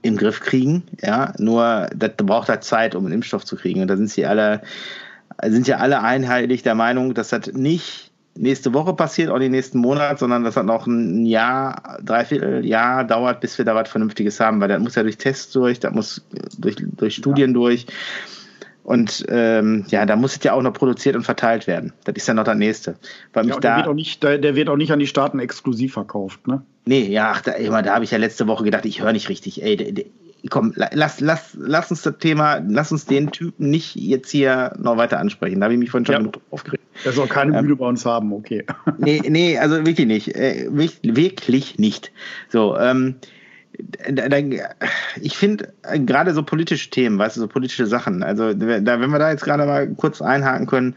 im 0.02 0.18
Griff 0.18 0.39
kriegen. 0.39 0.84
Ja, 1.02 1.34
nur 1.38 1.89
das 1.95 2.12
braucht 2.18 2.50
halt 2.50 2.64
Zeit, 2.64 2.95
um 2.95 3.06
einen 3.06 3.16
Impfstoff 3.16 3.45
zu 3.45 3.56
kriegen. 3.56 3.82
Und 3.82 3.88
da 3.88 3.98
sind 3.98 4.10
sie 4.10 4.26
alle, 4.26 4.62
sind 5.43 5.68
ja 5.68 5.78
alle 5.78 6.02
einheitlich 6.02 6.64
der 6.64 6.76
Meinung, 6.76 7.14
dass 7.14 7.30
das 7.30 7.48
nicht 7.54 8.12
nächste 8.38 8.74
Woche 8.74 8.93
passiert, 8.93 9.30
auch 9.30 9.39
den 9.39 9.52
nächsten 9.52 9.80
Monat, 9.80 10.20
sondern 10.20 10.43
dass 10.43 10.56
das 10.56 10.66
noch 10.66 10.88
ein 10.88 11.26
Jahr, 11.26 11.98
dreiviertel 12.04 12.66
Jahr 12.66 13.04
dauert, 13.04 13.41
bis 13.41 13.58
wir 13.58 13.66
da 13.66 13.76
was 13.76 13.89
Vernünftiges 13.89 14.39
haben, 14.39 14.62
weil 14.62 14.68
das 14.68 14.80
muss 14.80 14.95
ja 14.95 15.04
durch 15.04 15.18
Tests 15.18 15.52
durch, 15.54 15.80
das 15.80 15.93
muss 15.93 16.22
durch, 16.58 16.76
durch 16.95 17.16
Studien 17.16 17.52
ja. 17.52 17.54
durch. 17.54 17.88
Und 18.88 19.25
ähm, 19.27 19.83
ja, 19.89 20.05
da 20.05 20.15
muss 20.15 20.38
es 20.38 20.43
ja 20.45 20.53
auch 20.53 20.61
noch 20.61 20.71
produziert 20.71 21.17
und 21.17 21.23
verteilt 21.23 21.67
werden. 21.67 21.91
Das 22.05 22.15
ist 22.15 22.25
ja 22.25 22.33
noch 22.33 22.45
das 22.45 22.55
nächste. 22.55 22.95
Weil 23.33 23.45
ja, 23.45 23.53
mich 23.53 23.59
da, 23.59 23.59
der, 23.59 23.77
wird 23.79 23.88
auch 23.89 23.93
nicht, 23.93 24.23
der, 24.23 24.38
der, 24.38 24.55
wird 24.55 24.69
auch 24.69 24.77
nicht 24.77 24.93
an 24.93 24.99
die 24.99 25.07
Staaten 25.07 25.39
exklusiv 25.39 25.91
verkauft, 25.91 26.47
ne? 26.47 26.61
Nee, 26.85 27.01
ja, 27.09 27.33
ach, 27.35 27.41
da, 27.41 27.51
da 27.81 27.93
habe 27.93 28.05
ich 28.05 28.11
ja 28.11 28.17
letzte 28.17 28.47
Woche 28.47 28.63
gedacht, 28.63 28.85
ich 28.85 29.01
höre 29.01 29.11
nicht 29.11 29.27
richtig. 29.27 29.61
Ey, 29.61 29.75
der, 29.75 29.91
der, 29.91 30.05
komm, 30.49 30.71
lass, 30.73 31.19
lass, 31.19 31.57
lass 31.59 31.91
uns 31.91 32.03
das 32.03 32.17
Thema, 32.19 32.61
lass 32.65 32.93
uns 32.93 33.05
den 33.05 33.31
Typen 33.31 33.69
nicht 33.69 33.97
jetzt 33.97 34.29
hier 34.31 34.71
noch 34.79 34.95
weiter 34.95 35.19
ansprechen. 35.19 35.59
Da 35.59 35.65
habe 35.65 35.73
ich 35.73 35.79
mich 35.81 35.91
vorhin 35.91 36.05
schon 36.05 36.23
ja. 36.23 36.31
aufgeregt. 36.49 36.81
Er 37.03 37.11
soll 37.11 37.27
keine 37.27 37.59
Bühne 37.59 37.73
ähm, 37.73 37.77
bei 37.77 37.88
uns 37.88 38.05
haben, 38.05 38.31
okay. 38.31 38.65
Nee, 38.99 39.21
nee, 39.27 39.57
also 39.57 39.85
wirklich 39.85 40.07
nicht. 40.07 40.33
Äh, 40.33 40.69
wirklich 40.71 41.77
nicht. 41.77 42.13
So, 42.47 42.77
ähm, 42.77 43.15
ich 45.21 45.38
finde 45.38 45.73
äh, 45.84 45.99
gerade 45.99 46.34
so 46.34 46.43
politische 46.43 46.89
Themen, 46.89 47.19
weißt 47.19 47.38
du, 47.38 47.41
so 47.41 47.47
politische 47.47 47.86
Sachen, 47.86 48.23
also 48.23 48.53
da, 48.53 48.99
wenn 48.99 49.09
wir 49.09 49.19
da 49.19 49.32
jetzt 49.32 49.43
gerade 49.43 49.65
mal 49.65 49.88
kurz 49.95 50.21
einhaken 50.21 50.67
können, 50.67 50.95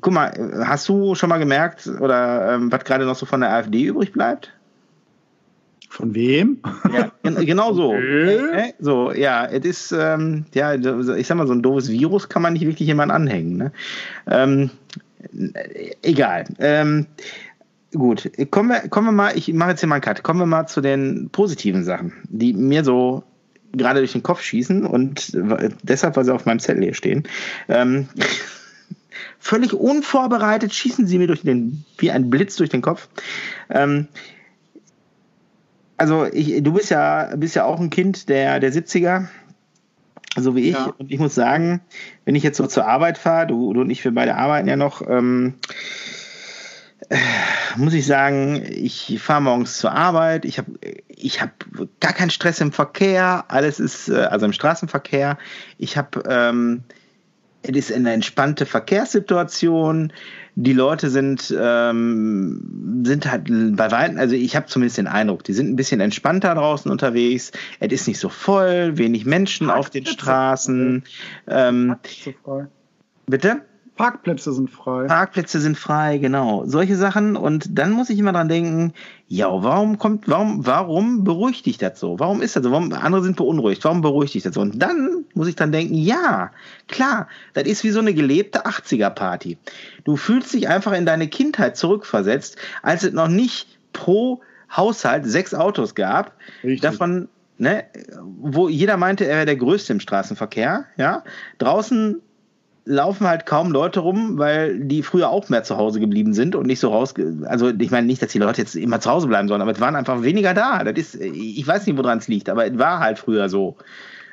guck 0.00 0.12
mal, 0.12 0.32
hast 0.64 0.88
du 0.88 1.14
schon 1.14 1.28
mal 1.28 1.38
gemerkt 1.38 1.86
oder 2.00 2.54
ähm, 2.54 2.70
was 2.70 2.84
gerade 2.84 3.06
noch 3.06 3.16
so 3.16 3.26
von 3.26 3.40
der 3.40 3.52
AfD 3.52 3.84
übrig 3.84 4.12
bleibt? 4.12 4.52
Von 5.88 6.14
wem? 6.14 6.58
Ja, 6.92 7.10
genau 7.22 7.72
so. 7.72 7.94
Okay. 7.94 8.74
So, 8.78 9.10
ja, 9.12 9.46
es 9.46 9.64
ist, 9.64 9.92
ähm, 9.92 10.44
ja, 10.52 10.74
ich 10.74 11.26
sag 11.26 11.36
mal, 11.36 11.46
so 11.46 11.54
ein 11.54 11.62
doofes 11.62 11.88
Virus 11.90 12.28
kann 12.28 12.42
man 12.42 12.52
nicht 12.52 12.66
wirklich 12.66 12.86
jemand 12.86 13.10
anhängen. 13.10 13.56
Ne? 13.56 13.72
Ähm, 14.26 14.70
egal. 16.02 16.44
Ähm, 16.58 17.06
Gut, 17.94 18.30
kommen 18.50 18.68
wir, 18.68 18.88
kommen 18.88 19.06
wir 19.06 19.12
mal, 19.12 19.36
ich 19.36 19.52
mache 19.54 19.70
jetzt 19.70 19.80
hier 19.80 19.88
mal 19.88 19.96
einen 19.96 20.02
Cut, 20.02 20.22
kommen 20.22 20.40
wir 20.40 20.46
mal 20.46 20.66
zu 20.66 20.82
den 20.82 21.30
positiven 21.30 21.84
Sachen, 21.84 22.12
die 22.24 22.52
mir 22.52 22.84
so 22.84 23.24
gerade 23.72 24.00
durch 24.00 24.12
den 24.12 24.22
Kopf 24.22 24.42
schießen 24.42 24.84
und 24.84 25.32
deshalb, 25.82 26.16
weil 26.16 26.24
sie 26.24 26.34
auf 26.34 26.44
meinem 26.44 26.58
Zettel 26.58 26.82
hier 26.82 26.94
stehen. 26.94 27.24
Ähm, 27.68 28.08
völlig 29.38 29.72
unvorbereitet 29.72 30.74
schießen 30.74 31.06
sie 31.06 31.18
mir 31.18 31.26
durch 31.26 31.42
den, 31.42 31.84
wie 31.96 32.10
ein 32.10 32.28
Blitz 32.28 32.56
durch 32.56 32.70
den 32.70 32.82
Kopf. 32.82 33.08
Ähm, 33.70 34.08
also 35.96 36.26
ich, 36.26 36.62
du 36.62 36.72
bist 36.72 36.90
ja, 36.90 37.34
bist 37.36 37.56
ja 37.56 37.64
auch 37.64 37.80
ein 37.80 37.90
Kind 37.90 38.28
der, 38.28 38.60
der 38.60 38.72
70er, 38.72 39.28
so 40.36 40.54
wie 40.54 40.68
ich. 40.68 40.74
Ja. 40.74 40.94
Und 40.98 41.10
ich 41.10 41.18
muss 41.18 41.34
sagen, 41.34 41.80
wenn 42.24 42.34
ich 42.34 42.42
jetzt 42.42 42.58
so 42.58 42.66
zur 42.66 42.86
Arbeit 42.86 43.18
fahre, 43.18 43.46
du, 43.46 43.72
du 43.72 43.80
und 43.80 43.90
ich, 43.90 44.04
wir 44.04 44.14
beide 44.14 44.36
arbeiten 44.36 44.68
ja 44.68 44.76
noch, 44.76 45.02
ähm, 45.08 45.54
muss 47.78 47.94
ich 47.94 48.06
sagen, 48.06 48.62
ich 48.70 49.18
fahre 49.20 49.42
morgens 49.42 49.78
zur 49.78 49.92
Arbeit, 49.92 50.44
ich 50.44 50.58
habe 50.58 50.72
ich 51.08 51.40
hab 51.40 51.52
gar 52.00 52.12
keinen 52.12 52.30
Stress 52.30 52.60
im 52.60 52.72
Verkehr, 52.72 53.44
alles 53.48 53.80
ist, 53.80 54.08
äh, 54.08 54.16
also 54.16 54.46
im 54.46 54.52
Straßenverkehr. 54.52 55.38
Ich 55.78 55.96
habe, 55.96 56.22
ähm, 56.28 56.82
es 57.62 57.90
ist 57.90 57.92
eine 57.92 58.12
entspannte 58.12 58.66
Verkehrssituation. 58.66 60.12
Die 60.54 60.72
Leute 60.72 61.10
sind, 61.10 61.54
ähm, 61.56 63.02
sind 63.04 63.30
halt 63.30 63.48
bei 63.76 63.90
weitem, 63.90 64.18
also 64.18 64.34
ich 64.34 64.56
habe 64.56 64.66
zumindest 64.66 64.98
den 64.98 65.06
Eindruck, 65.06 65.44
die 65.44 65.52
sind 65.52 65.70
ein 65.70 65.76
bisschen 65.76 66.00
entspannter 66.00 66.54
draußen 66.54 66.90
unterwegs. 66.90 67.52
Es 67.80 67.92
ist 67.92 68.08
nicht 68.08 68.18
so 68.18 68.28
voll, 68.28 68.98
wenig 68.98 69.24
Menschen 69.24 69.70
auf 69.70 69.90
den 69.90 70.06
Straßen. 70.06 71.04
Ähm, 71.46 71.96
bitte? 73.26 73.62
Parkplätze 73.98 74.52
sind 74.52 74.70
frei. 74.70 75.06
Parkplätze 75.06 75.60
sind 75.60 75.76
frei, 75.76 76.18
genau. 76.18 76.64
Solche 76.64 76.96
Sachen. 76.96 77.36
Und 77.36 77.76
dann 77.78 77.90
muss 77.90 78.08
ich 78.10 78.18
immer 78.18 78.32
dran 78.32 78.48
denken, 78.48 78.94
ja, 79.26 79.48
warum 79.50 79.98
kommt, 79.98 80.28
warum, 80.28 80.64
warum 80.64 81.24
beruhigt 81.24 81.66
dich 81.66 81.78
das 81.78 81.98
so? 81.98 82.18
Warum 82.20 82.40
ist 82.40 82.54
das 82.54 82.62
so? 82.62 82.70
Warum, 82.70 82.92
andere 82.92 83.24
sind 83.24 83.36
beunruhigt. 83.36 83.84
Warum 83.84 84.00
beruhigt 84.00 84.34
dich 84.34 84.44
das 84.44 84.54
so? 84.54 84.60
Und 84.60 84.80
dann 84.80 85.24
muss 85.34 85.48
ich 85.48 85.56
dann 85.56 85.72
denken, 85.72 85.94
ja, 85.94 86.52
klar, 86.86 87.26
das 87.54 87.64
ist 87.64 87.82
wie 87.82 87.90
so 87.90 87.98
eine 87.98 88.14
gelebte 88.14 88.66
80er-Party. 88.66 89.58
Du 90.04 90.16
fühlst 90.16 90.54
dich 90.54 90.68
einfach 90.68 90.92
in 90.92 91.04
deine 91.04 91.26
Kindheit 91.26 91.76
zurückversetzt, 91.76 92.56
als 92.82 93.02
es 93.02 93.12
noch 93.12 93.28
nicht 93.28 93.80
pro 93.92 94.40
Haushalt 94.74 95.26
sechs 95.26 95.54
Autos 95.54 95.96
gab. 95.96 96.34
Richtig. 96.62 96.82
Davon 96.82 97.28
Ne, 97.60 97.86
wo 98.22 98.68
jeder 98.68 98.96
meinte, 98.96 99.26
er 99.26 99.34
wäre 99.34 99.46
der 99.46 99.56
Größte 99.56 99.92
im 99.92 99.98
Straßenverkehr, 99.98 100.84
ja. 100.96 101.24
Draußen 101.58 102.22
laufen 102.88 103.28
halt 103.28 103.46
kaum 103.46 103.70
Leute 103.70 104.00
rum, 104.00 104.38
weil 104.38 104.80
die 104.80 105.02
früher 105.02 105.28
auch 105.28 105.48
mehr 105.48 105.62
zu 105.62 105.76
Hause 105.76 106.00
geblieben 106.00 106.32
sind 106.32 106.56
und 106.56 106.66
nicht 106.66 106.80
so 106.80 106.88
raus. 106.88 107.14
Also 107.44 107.70
ich 107.70 107.90
meine 107.90 108.06
nicht, 108.06 108.22
dass 108.22 108.32
die 108.32 108.38
Leute 108.38 108.62
jetzt 108.62 108.74
immer 108.74 109.00
zu 109.00 109.10
Hause 109.10 109.28
bleiben 109.28 109.46
sollen, 109.46 109.60
aber 109.60 109.72
es 109.72 109.80
waren 109.80 109.94
einfach 109.94 110.22
weniger 110.22 110.54
da. 110.54 110.82
Das 110.84 110.96
ist, 110.96 111.14
ich 111.20 111.66
weiß 111.66 111.86
nicht, 111.86 111.98
woran 111.98 112.18
es 112.18 112.28
liegt, 112.28 112.48
aber 112.48 112.66
es 112.66 112.78
war 112.78 113.00
halt 113.00 113.18
früher 113.18 113.48
so. 113.48 113.76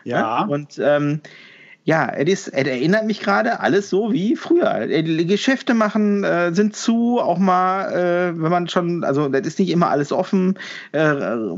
Ja. 0.05 0.45
Und 0.45 0.79
ähm, 0.79 1.19
ja, 1.83 2.09
es 2.09 2.47
erinnert 2.47 3.05
mich 3.05 3.19
gerade 3.19 3.59
alles 3.59 3.89
so 3.89 4.11
wie 4.11 4.35
früher. 4.35 4.87
Die 4.87 5.27
Geschäfte 5.27 5.73
machen 5.73 6.23
äh, 6.23 6.53
sind 6.53 6.75
zu, 6.75 7.19
auch 7.19 7.37
mal, 7.37 7.91
äh, 7.91 8.41
wenn 8.41 8.51
man 8.51 8.67
schon, 8.69 9.03
also 9.03 9.27
das 9.27 9.45
ist 9.45 9.59
nicht 9.59 9.69
immer 9.69 9.89
alles 9.89 10.11
offen. 10.11 10.57
Äh, 10.93 11.13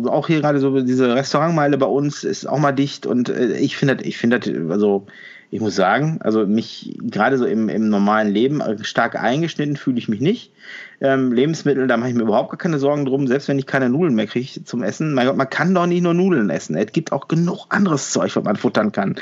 auch 0.08 0.28
hier 0.28 0.42
gerade 0.42 0.60
so 0.60 0.82
diese 0.82 1.16
Restaurantmeile 1.16 1.78
bei 1.78 1.86
uns 1.86 2.24
ist 2.26 2.46
auch 2.46 2.60
mal 2.60 2.74
dicht 2.74 3.06
und 3.06 3.30
äh, 3.30 3.58
ich 3.58 3.78
finde, 3.78 4.00
ich 4.04 4.18
finde, 4.18 4.42
also 4.70 5.06
ich 5.50 5.62
muss 5.62 5.76
sagen, 5.76 6.20
also 6.22 6.46
mich 6.46 6.98
gerade 7.02 7.38
so 7.38 7.46
im, 7.46 7.70
im 7.70 7.90
normalen 7.90 8.28
Leben 8.28 8.60
äh, 8.60 8.84
stark 8.84 9.16
eingeschnitten 9.16 9.78
fühle 9.78 9.98
ich 9.98 10.10
mich 10.10 10.20
nicht. 10.20 10.52
Ähm, 11.00 11.32
Lebensmittel, 11.32 11.88
da 11.88 11.96
mache 11.96 12.10
ich 12.10 12.16
mir 12.16 12.24
überhaupt 12.24 12.50
gar 12.50 12.58
keine 12.58 12.80
Sorgen 12.80 13.06
drum, 13.06 13.28
selbst 13.28 13.48
wenn 13.48 13.58
ich 13.58 13.66
keine 13.66 13.90
Nudeln 13.90 14.16
mehr 14.16 14.28
kriege 14.28 14.64
zum 14.66 14.84
Essen. 14.84 15.14
Mein 15.14 15.28
Gott, 15.28 15.38
man 15.38 15.50
kann 15.50 15.74
doch 15.74 15.86
nicht 15.86 16.04
nur 16.04 16.14
Nudeln 16.14 16.50
essen. 16.50 16.76
Es 16.76 16.92
gibt 16.92 17.14
auch 17.14 17.30
genug 17.30 17.68
anderes 17.70 18.12
Zeug, 18.12 18.36
was 18.36 18.44
man 18.44 18.58
futtern 18.58 18.92
kann. 18.92 19.16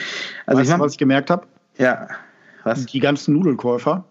Also 0.45 0.59
weißt 0.59 0.69
ich 0.69 0.71
mein, 0.71 0.79
was 0.79 0.93
ich 0.93 0.97
gemerkt 0.97 1.29
habe? 1.29 1.45
Ja. 1.77 2.07
Was? 2.63 2.87
Die 2.87 2.99
ganzen 2.99 3.35
Nudelkäufer, 3.35 4.05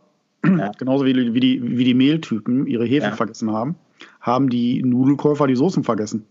ja. 0.45 0.71
genauso 0.79 1.05
wie, 1.05 1.35
wie, 1.35 1.41
die, 1.41 1.77
wie 1.79 1.85
die 1.85 1.95
Mehltypen 1.95 2.69
ihre 2.69 2.85
Hefe 2.85 3.07
ja. 3.07 3.13
vergessen 3.13 3.51
haben, 3.51 3.75
haben 4.21 4.51
die 4.51 4.83
Nudelkäufer 4.85 5.49
die 5.49 5.57
Soßen 5.57 5.83
vergessen. 5.83 6.27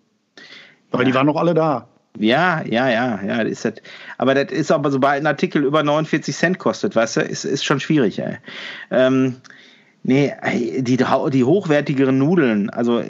Weil 0.91 1.01
ja. 1.01 1.07
die 1.07 1.13
waren 1.13 1.25
noch 1.25 1.35
alle 1.35 1.53
da. 1.53 1.89
Ja, 2.19 2.63
ja, 2.63 2.89
ja, 2.89 3.21
ja, 3.23 3.43
das 3.43 3.51
ist 3.51 3.65
das. 3.65 3.73
Aber 4.17 4.35
das 4.35 4.51
ist 4.51 4.71
aber, 4.71 4.91
sobald 4.91 5.21
ein 5.21 5.27
Artikel 5.27 5.63
über 5.63 5.81
49 5.81 6.35
Cent 6.35 6.59
kostet, 6.59 6.95
weißt 6.95 7.17
du, 7.17 7.21
ist, 7.21 7.43
ist 7.43 7.65
schon 7.65 7.79
schwierig, 7.79 8.19
ey. 8.19 8.37
Ähm, 8.91 9.37
nee, 10.03 10.33
die, 10.79 10.97
die 10.97 11.43
hochwertigeren 11.43 12.17
Nudeln, 12.19 12.69
also, 12.69 13.03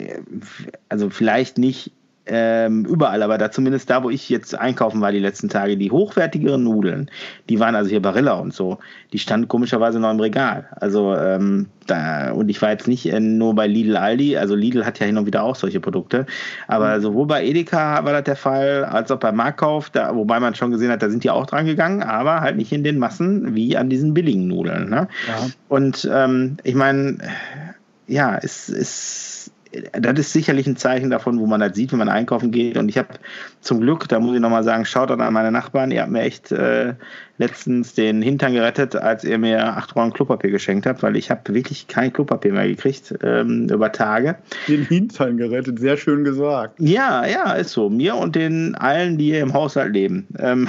also 0.88 1.10
vielleicht 1.10 1.58
nicht 1.58 1.92
ähm, 2.26 2.86
überall, 2.86 3.22
aber 3.22 3.36
da 3.36 3.50
zumindest 3.50 3.90
da, 3.90 4.02
wo 4.02 4.10
ich 4.10 4.30
jetzt 4.30 4.58
einkaufen 4.58 5.00
war 5.00 5.12
die 5.12 5.18
letzten 5.18 5.48
Tage, 5.48 5.76
die 5.76 5.90
hochwertigeren 5.90 6.62
Nudeln, 6.62 7.10
die 7.50 7.60
waren 7.60 7.74
also 7.74 7.90
hier 7.90 8.00
Barilla 8.00 8.34
und 8.34 8.54
so, 8.54 8.78
die 9.12 9.18
standen 9.18 9.46
komischerweise 9.46 10.00
noch 10.00 10.10
im 10.10 10.20
Regal. 10.20 10.68
Also 10.76 11.14
ähm, 11.14 11.66
da, 11.86 12.32
und 12.32 12.48
ich 12.48 12.62
war 12.62 12.70
jetzt 12.70 12.88
nicht 12.88 13.06
äh, 13.06 13.20
nur 13.20 13.54
bei 13.54 13.66
Lidl 13.66 13.96
Aldi, 13.96 14.38
also 14.38 14.54
Lidl 14.54 14.86
hat 14.86 14.98
ja 15.00 15.06
hin 15.06 15.18
und 15.18 15.26
wieder 15.26 15.42
auch 15.42 15.54
solche 15.54 15.80
Produkte, 15.80 16.24
aber 16.66 16.96
mhm. 16.96 17.02
sowohl 17.02 17.26
bei 17.26 17.44
Edeka 17.44 18.04
war 18.04 18.12
das 18.12 18.24
der 18.24 18.36
Fall, 18.36 18.84
als 18.84 19.10
auch 19.10 19.18
bei 19.18 19.32
Marktkauf, 19.32 19.90
da, 19.90 20.14
wobei 20.16 20.40
man 20.40 20.54
schon 20.54 20.70
gesehen 20.70 20.90
hat, 20.90 21.02
da 21.02 21.10
sind 21.10 21.24
die 21.24 21.30
auch 21.30 21.46
dran 21.46 21.66
gegangen, 21.66 22.02
aber 22.02 22.40
halt 22.40 22.56
nicht 22.56 22.72
in 22.72 22.84
den 22.84 22.98
Massen 22.98 23.54
wie 23.54 23.76
an 23.76 23.90
diesen 23.90 24.14
billigen 24.14 24.48
Nudeln. 24.48 24.88
Ne? 24.88 25.08
Ja. 25.28 25.46
Und 25.68 26.08
ähm, 26.10 26.56
ich 26.62 26.74
meine, 26.74 27.18
ja, 28.06 28.38
es 28.40 28.68
ist 28.68 29.33
das 29.92 30.18
ist 30.18 30.32
sicherlich 30.32 30.66
ein 30.66 30.76
Zeichen 30.76 31.10
davon, 31.10 31.38
wo 31.40 31.46
man 31.46 31.60
das 31.60 31.74
sieht, 31.74 31.92
wenn 31.92 31.98
man 31.98 32.08
einkaufen 32.08 32.50
geht. 32.50 32.76
Und 32.76 32.88
ich 32.88 32.98
habe 32.98 33.08
zum 33.60 33.80
Glück, 33.80 34.08
da 34.08 34.20
muss 34.20 34.34
ich 34.34 34.40
nochmal 34.40 34.64
sagen, 34.64 34.84
schaut 34.84 35.10
an 35.10 35.32
meine 35.32 35.50
Nachbarn, 35.50 35.90
ihr 35.90 36.02
habt 36.02 36.10
mir 36.10 36.22
echt 36.22 36.52
äh, 36.52 36.94
letztens 37.38 37.94
den 37.94 38.22
Hintern 38.22 38.52
gerettet, 38.52 38.96
als 38.96 39.24
ihr 39.24 39.38
mir 39.38 39.76
acht 39.76 39.94
Rollen 39.96 40.12
Klopapier 40.12 40.50
geschenkt 40.50 40.86
habt, 40.86 41.02
weil 41.02 41.16
ich 41.16 41.30
habe 41.30 41.54
wirklich 41.54 41.88
kein 41.88 42.12
Klopapier 42.12 42.52
mehr 42.52 42.68
gekriegt 42.68 43.14
ähm, 43.22 43.68
über 43.68 43.92
Tage. 43.92 44.36
Den 44.68 44.84
Hintern 44.84 45.36
gerettet, 45.36 45.78
sehr 45.78 45.96
schön 45.96 46.24
gesagt. 46.24 46.80
Ja, 46.80 47.26
ja, 47.26 47.52
ist 47.52 47.72
so. 47.72 47.90
Mir 47.90 48.16
und 48.16 48.36
den 48.36 48.74
allen, 48.74 49.18
die 49.18 49.26
hier 49.26 49.40
im 49.40 49.52
Haushalt 49.52 49.92
leben. 49.92 50.26
Ähm, 50.38 50.68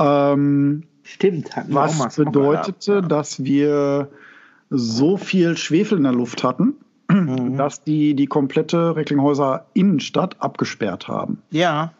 Ähm, 0.00 0.82
Stimmt. 1.04 1.50
Was 1.68 2.16
bedeutete, 2.16 3.00
dass 3.00 3.44
wir 3.44 4.08
so 4.70 5.16
viel 5.16 5.56
Schwefel 5.56 5.98
in 5.98 6.04
der 6.04 6.12
Luft 6.12 6.42
hatten, 6.42 6.74
mhm. 7.08 7.56
dass 7.56 7.84
die 7.84 8.14
die 8.14 8.26
komplette 8.26 8.96
Recklinghäuser 8.96 9.66
Innenstadt 9.72 10.42
abgesperrt 10.42 11.06
haben. 11.06 11.40
Ja. 11.50 11.92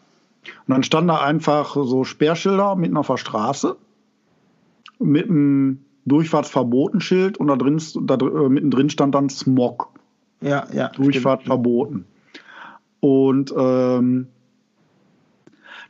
Und 0.67 0.73
dann 0.73 0.83
standen 0.83 1.07
da 1.07 1.21
einfach 1.21 1.73
so 1.73 2.03
Sperrschilder 2.03 2.75
mitten 2.75 2.97
auf 2.97 3.07
der 3.07 3.17
Straße 3.17 3.77
mit 4.99 5.29
einem 5.29 5.79
Durchfahrtsverbotenschild 6.05 7.37
und 7.37 7.47
da, 7.47 7.55
drin, 7.55 7.81
da 8.01 8.15
äh, 8.15 8.49
mittendrin 8.49 8.89
stand 8.89 9.15
dann 9.15 9.29
Smog 9.29 9.89
ja, 10.41 10.67
ja, 10.73 10.89
Durchfahrt 10.89 11.41
stimmt. 11.41 11.47
verboten. 11.47 12.05
Und 12.99 13.53
ähm, 13.57 14.27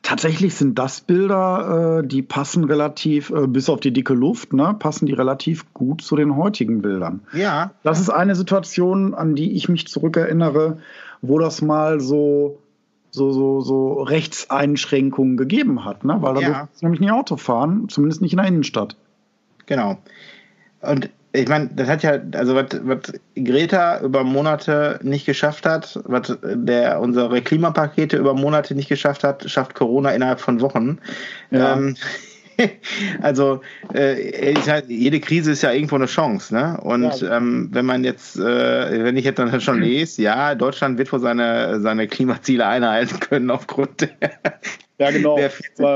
tatsächlich 0.02 0.56
sind 0.56 0.78
das 0.78 1.02
Bilder, 1.02 2.02
äh, 2.04 2.08
die 2.08 2.22
passen 2.22 2.64
relativ, 2.64 3.30
äh, 3.32 3.48
bis 3.48 3.70
auf 3.70 3.80
die 3.80 3.92
dicke 3.92 4.14
Luft, 4.14 4.54
ne, 4.54 4.76
passen 4.78 5.06
die 5.06 5.14
relativ 5.14 5.74
gut 5.74 6.02
zu 6.02 6.16
den 6.16 6.36
heutigen 6.36 6.82
Bildern. 6.82 7.22
Ja. 7.34 7.72
Das 7.84 8.00
ist 8.00 8.10
eine 8.10 8.36
Situation, 8.36 9.14
an 9.14 9.36
die 9.36 9.54
ich 9.54 9.70
mich 9.70 9.88
zurückerinnere, 9.88 10.80
wo 11.22 11.40
das 11.40 11.62
mal 11.62 12.00
so 12.00 12.60
so, 13.12 13.32
so, 13.32 13.62
so 13.62 14.04
Rechtseinschränkungen 14.04 15.36
gegeben 15.36 15.84
hat, 15.84 16.04
ne? 16.06 16.18
weil 16.20 16.36
da 16.36 16.42
ja. 16.42 16.68
nämlich 16.82 17.02
nicht 17.02 17.12
Auto 17.12 17.38
fahren, 17.38 17.90
zumindest 17.90 18.22
nicht 18.22 18.34
in 18.34 18.38
der 18.38 18.46
Innenstadt. 18.46 18.96
Genau. 19.66 19.98
Und 20.82 21.10
ich 21.32 21.48
meine, 21.48 21.70
das 21.76 21.88
hat 21.88 22.04
ja, 22.04 22.20
also 22.34 22.56
was, 22.56 23.14
Greta 23.36 24.02
über 24.02 24.24
Monate 24.24 25.00
nicht 25.04 25.26
geschafft 25.26 25.66
hat, 25.66 26.00
was 26.06 26.38
der 26.42 27.00
unsere 27.00 27.42
Klimapakete 27.42 28.18
über 28.18 28.34
Monate 28.34 28.74
nicht 28.74 28.90
geschafft 28.90 29.24
hat, 29.24 29.50
schafft 29.50 29.76
Corona 29.76 30.12
innerhalb 30.12 30.40
von 30.40 30.60
Wochen. 30.62 30.98
Ja. 31.52 31.78
Ähm, 31.78 31.96
also 33.22 33.62
äh, 33.94 34.54
jede 34.88 35.20
Krise 35.20 35.52
ist 35.52 35.62
ja 35.62 35.72
irgendwo 35.72 35.96
eine 35.96 36.08
Chance, 36.08 36.54
ne? 36.54 36.80
Und 36.82 37.22
ja. 37.22 37.38
ähm, 37.38 37.70
wenn 37.72 37.86
man 37.86 38.04
jetzt, 38.04 38.38
äh, 38.38 39.04
wenn 39.04 39.16
ich 39.16 39.26
jetzt 39.26 39.40
dann 39.40 39.62
schon 39.62 39.82
lese, 39.82 40.22
ja, 40.24 40.56
Deutschland 40.56 40.98
wird 40.98 41.12
wohl 41.14 41.20
seine 41.20 41.80
seine 41.80 42.08
Klimaziele 42.08 42.66
einhalten 42.66 43.20
können 43.20 43.52
aufgrund 43.52 44.02
der 44.02 44.32
ja, 45.00 45.12
genau. 45.12 45.38
Wir, 45.38 45.50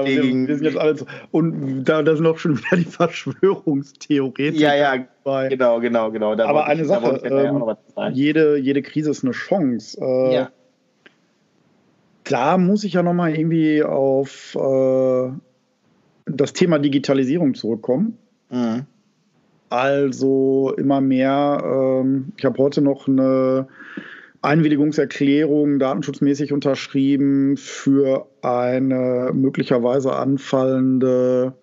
wir, 0.05 0.23
sind 0.23 0.61
jetzt 0.61 0.77
alle 0.77 0.95
so, 0.95 1.05
und 1.31 1.83
da, 1.83 2.01
da 2.03 2.15
sind 2.15 2.25
auch 2.25 2.37
schon 2.37 2.57
wieder 2.57 2.77
die 2.77 2.85
Verschwörungstheorien. 2.85 4.55
Ja, 4.55 4.73
ja, 4.75 5.05
bei. 5.23 5.49
genau, 5.49 5.81
genau, 5.81 6.09
genau. 6.11 6.35
Da 6.35 6.47
Aber 6.47 6.65
eine 6.67 6.83
ich, 6.83 6.87
Sache, 6.87 7.21
ähm, 7.25 7.75
jede, 8.13 8.57
jede 8.57 8.81
Krise 8.81 9.11
ist 9.11 9.23
eine 9.23 9.33
Chance. 9.33 9.99
Äh, 10.01 10.33
ja. 10.35 10.49
Da 12.23 12.57
muss 12.57 12.85
ich 12.85 12.93
ja 12.93 13.03
nochmal 13.03 13.35
irgendwie 13.35 13.83
auf 13.83 14.55
äh, 14.55 15.31
das 16.25 16.53
Thema 16.53 16.79
Digitalisierung 16.79 17.55
zurückkommen. 17.55 18.17
Mhm. 18.49 18.85
Also 19.69 20.73
immer 20.77 21.01
mehr, 21.01 21.61
ähm, 21.65 22.31
ich 22.37 22.45
habe 22.45 22.57
heute 22.59 22.81
noch 22.81 23.07
eine 23.07 23.67
Einwilligungserklärung 24.43 25.79
datenschutzmäßig 25.79 26.51
unterschrieben 26.51 27.55
für 27.55 28.27
eine 28.41 29.31
möglicherweise 29.33 30.13
anfallende 30.13 31.53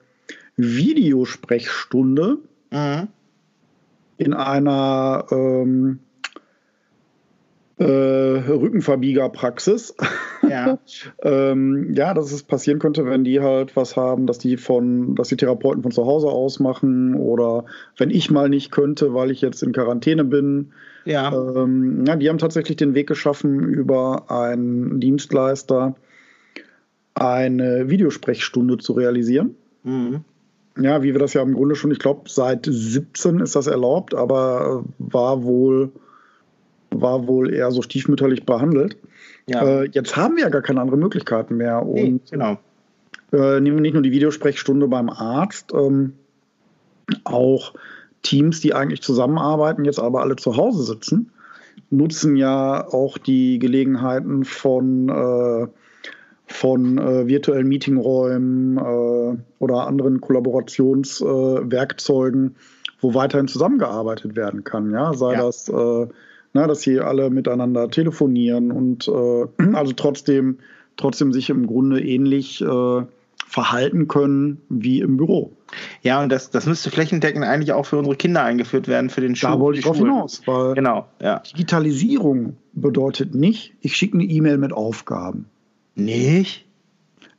Videosprechstunde 0.57 2.39
mhm. 2.71 3.09
in 4.17 4.33
einer 4.33 5.27
ähm, 5.31 5.99
äh, 7.77 7.85
Rückenverbiegerpraxis. 7.85 9.95
Ja. 10.49 10.79
ähm, 11.23 11.93
ja, 11.95 12.15
dass 12.15 12.33
es 12.33 12.43
passieren 12.43 12.79
könnte, 12.79 13.05
wenn 13.05 13.25
die 13.25 13.41
halt 13.41 13.77
was 13.77 13.97
haben, 13.97 14.27
dass 14.27 14.39
die 14.39 14.57
von, 14.57 15.15
dass 15.17 15.29
die 15.29 15.37
Therapeuten 15.37 15.83
von 15.83 15.93
zu 15.93 16.07
Hause 16.07 16.29
aus 16.29 16.61
machen 16.61 17.15
oder 17.15 17.67
wenn 17.99 18.09
ich 18.11 18.31
mal 18.31 18.49
nicht 18.49 18.71
könnte, 18.71 19.13
weil 19.13 19.31
ich 19.31 19.43
jetzt 19.43 19.63
in 19.63 19.73
Quarantäne 19.73 20.25
bin, 20.25 20.73
ja. 21.05 21.33
Ähm, 21.33 22.05
ja, 22.07 22.17
die 22.17 22.29
haben 22.29 22.39
tatsächlich 22.39 22.77
den 22.77 22.95
Weg 22.95 23.07
geschaffen, 23.07 23.61
über 23.61 24.31
einen 24.31 25.01
Dienstleister 25.01 25.95
eine 27.15 27.91
Videosprechstunde 27.91 28.79
zu 28.79 28.93
realisieren. 28.95 29.55
Mhm. 29.83 30.25
Ja, 30.79 31.03
wie 31.03 31.13
wir 31.13 31.19
das 31.19 31.35
ja 31.35 31.43
im 31.43 31.55
Grunde 31.55 31.75
schon, 31.75 31.91
ich 31.91 31.99
glaube, 31.99 32.31
seit 32.31 32.67
17 32.71 33.41
ist 33.41 33.57
das 33.57 33.67
erlaubt, 33.67 34.15
aber 34.15 34.85
war 34.99 35.43
wohl, 35.43 35.93
war 36.91 37.27
wohl 37.27 37.53
eher 37.53 37.71
so 37.73 37.83
stiefmütterlich 37.83 38.47
behandelt. 38.47 38.97
Ja. 39.47 39.83
Äh, 39.83 39.91
jetzt 39.93 40.17
haben 40.17 40.37
wir 40.37 40.45
ja 40.45 40.49
gar 40.49 40.63
keine 40.63 40.81
anderen 40.81 41.01
Möglichkeiten 41.01 41.57
mehr. 41.57 41.85
Und 41.85 41.95
nee, 41.95 42.21
genau. 42.31 42.59
Äh, 43.33 43.61
nehmen 43.61 43.77
wir 43.77 43.83
nicht 43.83 43.95
nur 43.95 44.03
die 44.03 44.13
Videosprechstunde 44.13 44.89
beim 44.89 45.11
Arzt, 45.11 45.73
ähm, 45.75 46.15
auch 47.25 47.75
Teams, 48.23 48.61
die 48.61 48.75
eigentlich 48.75 49.03
zusammenarbeiten, 49.03 49.85
jetzt 49.85 49.99
aber 49.99 50.21
alle 50.21 50.37
zu 50.37 50.57
Hause 50.57 50.85
sitzen, 50.85 51.33
nutzen 51.91 52.37
ja 52.37 52.87
auch 52.87 53.19
die 53.19 53.59
Gelegenheiten 53.59 54.45
von, 54.45 55.09
äh, 55.09 55.67
von 56.47 56.99
äh, 56.99 57.27
virtuellen 57.27 57.67
Meetingräumen 57.69 58.79
äh, 58.79 59.37
oder 59.59 59.87
anderen 59.87 60.21
Kollaborationswerkzeugen, 60.21 62.47
äh, 62.47 62.51
wo 63.01 63.15
weiterhin 63.15 63.49
zusammengearbeitet 63.49 64.37
werden 64.37 64.63
kann. 64.65 64.93
Ja? 64.93 65.15
Sei 65.15 65.33
ja. 65.35 65.43
das, 65.43 65.69
äh, 65.69 66.07
na, 66.53 66.67
dass 66.67 66.81
sie 66.83 66.99
alle 67.01 67.31
miteinander 67.31 67.89
telefonieren 67.91 68.73
und 68.73 69.09
äh, 69.09 69.47
also 69.75 69.95
trotzdem, 69.95 70.59
trotzdem 70.97 71.33
sich 71.33 71.49
im 71.51 71.67
Grunde 71.67 72.03
ähnlich 72.03 72.65
verhalten 73.51 74.07
können 74.07 74.63
wie 74.69 75.01
im 75.01 75.17
Büro. 75.17 75.51
Ja, 76.03 76.23
und 76.23 76.31
das, 76.31 76.51
das 76.51 76.67
müsste 76.67 76.91
flächendeckend 76.91 77.45
eigentlich 77.45 77.73
auch 77.73 77.85
für 77.85 77.99
unsere 77.99 78.15
Kinder 78.15 78.45
eingeführt 78.45 78.87
werden, 78.87 79.11
für 79.11 79.23
den 79.23 79.35
Schul 79.35 79.51
Da 79.51 79.59
wollte 79.59 79.81
ich 79.81 79.85
drauf 79.85 79.97
hinaus, 79.97 80.43
weil 80.47 80.75
genau, 80.75 81.09
ja. 81.21 81.41
Digitalisierung 81.41 82.57
bedeutet 82.75 83.35
nicht, 83.35 83.75
ich 83.81 83.97
schicke 83.97 84.15
eine 84.15 84.25
E-Mail 84.25 84.57
mit 84.57 84.73
Aufgaben. 84.73 85.47
Nicht? 85.97 86.65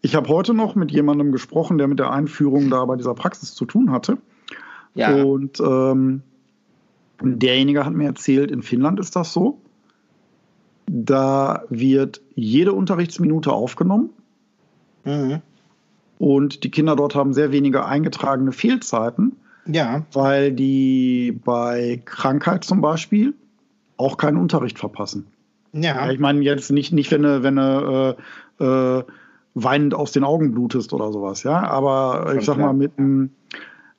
Ich 0.01 0.14
habe 0.14 0.28
heute 0.28 0.53
noch 0.53 0.76
mit 0.76 0.91
jemandem 0.91 1.32
gesprochen, 1.32 1.78
der 1.78 1.88
mit 1.88 1.99
der 1.99 2.12
Einführung 2.12 2.70
da 2.70 2.84
bei 2.84 2.97
dieser 2.97 3.14
Praxis 3.14 3.55
zu 3.55 3.64
tun 3.64 3.91
hatte. 3.91 4.18
Ja. 4.93 5.16
Und 5.24 5.62
ähm, 5.62 6.24
derjenige 7.22 7.86
hat 7.86 7.93
mir 7.93 8.07
erzählt, 8.07 8.51
in 8.51 8.64
Finnland 8.64 8.99
ist 8.99 9.16
das 9.16 9.32
so. 9.32 9.59
Da 10.88 11.64
wird 11.70 12.20
jede 12.36 12.74
Unterrichtsminute 12.74 13.53
aufgenommen. 13.53 14.09
Mhm. 15.05 15.41
Und 16.22 16.63
die 16.63 16.69
Kinder 16.69 16.95
dort 16.95 17.15
haben 17.15 17.34
sehr 17.34 17.51
wenige 17.51 17.84
eingetragene 17.84 18.51
Fehlzeiten. 18.51 19.38
Ja. 19.65 20.03
Weil 20.13 20.51
die 20.51 21.32
bei 21.43 21.99
Krankheit 22.05 22.63
zum 22.63 22.80
Beispiel 22.80 23.34
auch 23.97 24.17
keinen 24.17 24.38
Unterricht 24.38 24.78
verpassen. 24.78 25.26
Ja. 25.74 26.11
Ich 26.11 26.19
meine 26.19 26.41
jetzt 26.41 26.69
nicht, 26.69 26.93
nicht 26.93 27.09
wenn 27.09 27.24
du, 27.24 27.41
wenn 27.41 27.55
du 27.55 28.15
äh, 28.59 28.63
äh, 28.63 29.03
weinend 29.55 29.95
aus 29.95 30.11
den 30.11 30.24
Augen 30.24 30.51
blutest 30.51 30.93
oder 30.93 31.11
sowas, 31.11 31.41
ja. 31.41 31.67
Aber 31.67 32.26
Schon 32.28 32.38
ich 32.38 32.45
sag 32.45 32.55
klar. 32.57 32.67
mal, 32.67 32.74
mit 32.74 32.91
einem, 32.99 33.32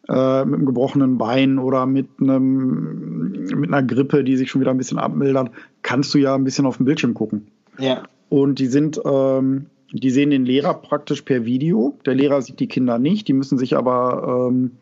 äh, 0.08 0.44
mit 0.44 0.54
einem 0.54 0.66
gebrochenen 0.66 1.18
Bein 1.18 1.58
oder 1.58 1.86
mit, 1.86 2.06
einem, 2.20 3.32
mit 3.56 3.72
einer 3.72 3.82
Grippe, 3.82 4.22
die 4.22 4.36
sich 4.36 4.48
schon 4.48 4.60
wieder 4.60 4.70
ein 4.70 4.78
bisschen 4.78 4.98
abmildert, 4.98 5.50
kannst 5.82 6.14
du 6.14 6.18
ja 6.18 6.36
ein 6.36 6.44
bisschen 6.44 6.66
auf 6.66 6.76
den 6.76 6.86
Bildschirm 6.86 7.14
gucken. 7.14 7.48
Ja. 7.78 8.04
Und 8.28 8.60
die 8.60 8.68
sind 8.68 9.00
ähm, 9.04 9.66
die 9.92 10.10
sehen 10.10 10.30
den 10.30 10.44
Lehrer 10.44 10.74
praktisch 10.74 11.22
per 11.22 11.44
Video. 11.44 11.98
Der 12.06 12.14
Lehrer 12.14 12.40
sieht 12.40 12.60
die 12.60 12.66
Kinder 12.66 12.98
nicht. 12.98 13.28
Die 13.28 13.34
müssen 13.34 13.58
sich 13.58 13.76
aber 13.76 14.48
ähm, 14.50 14.72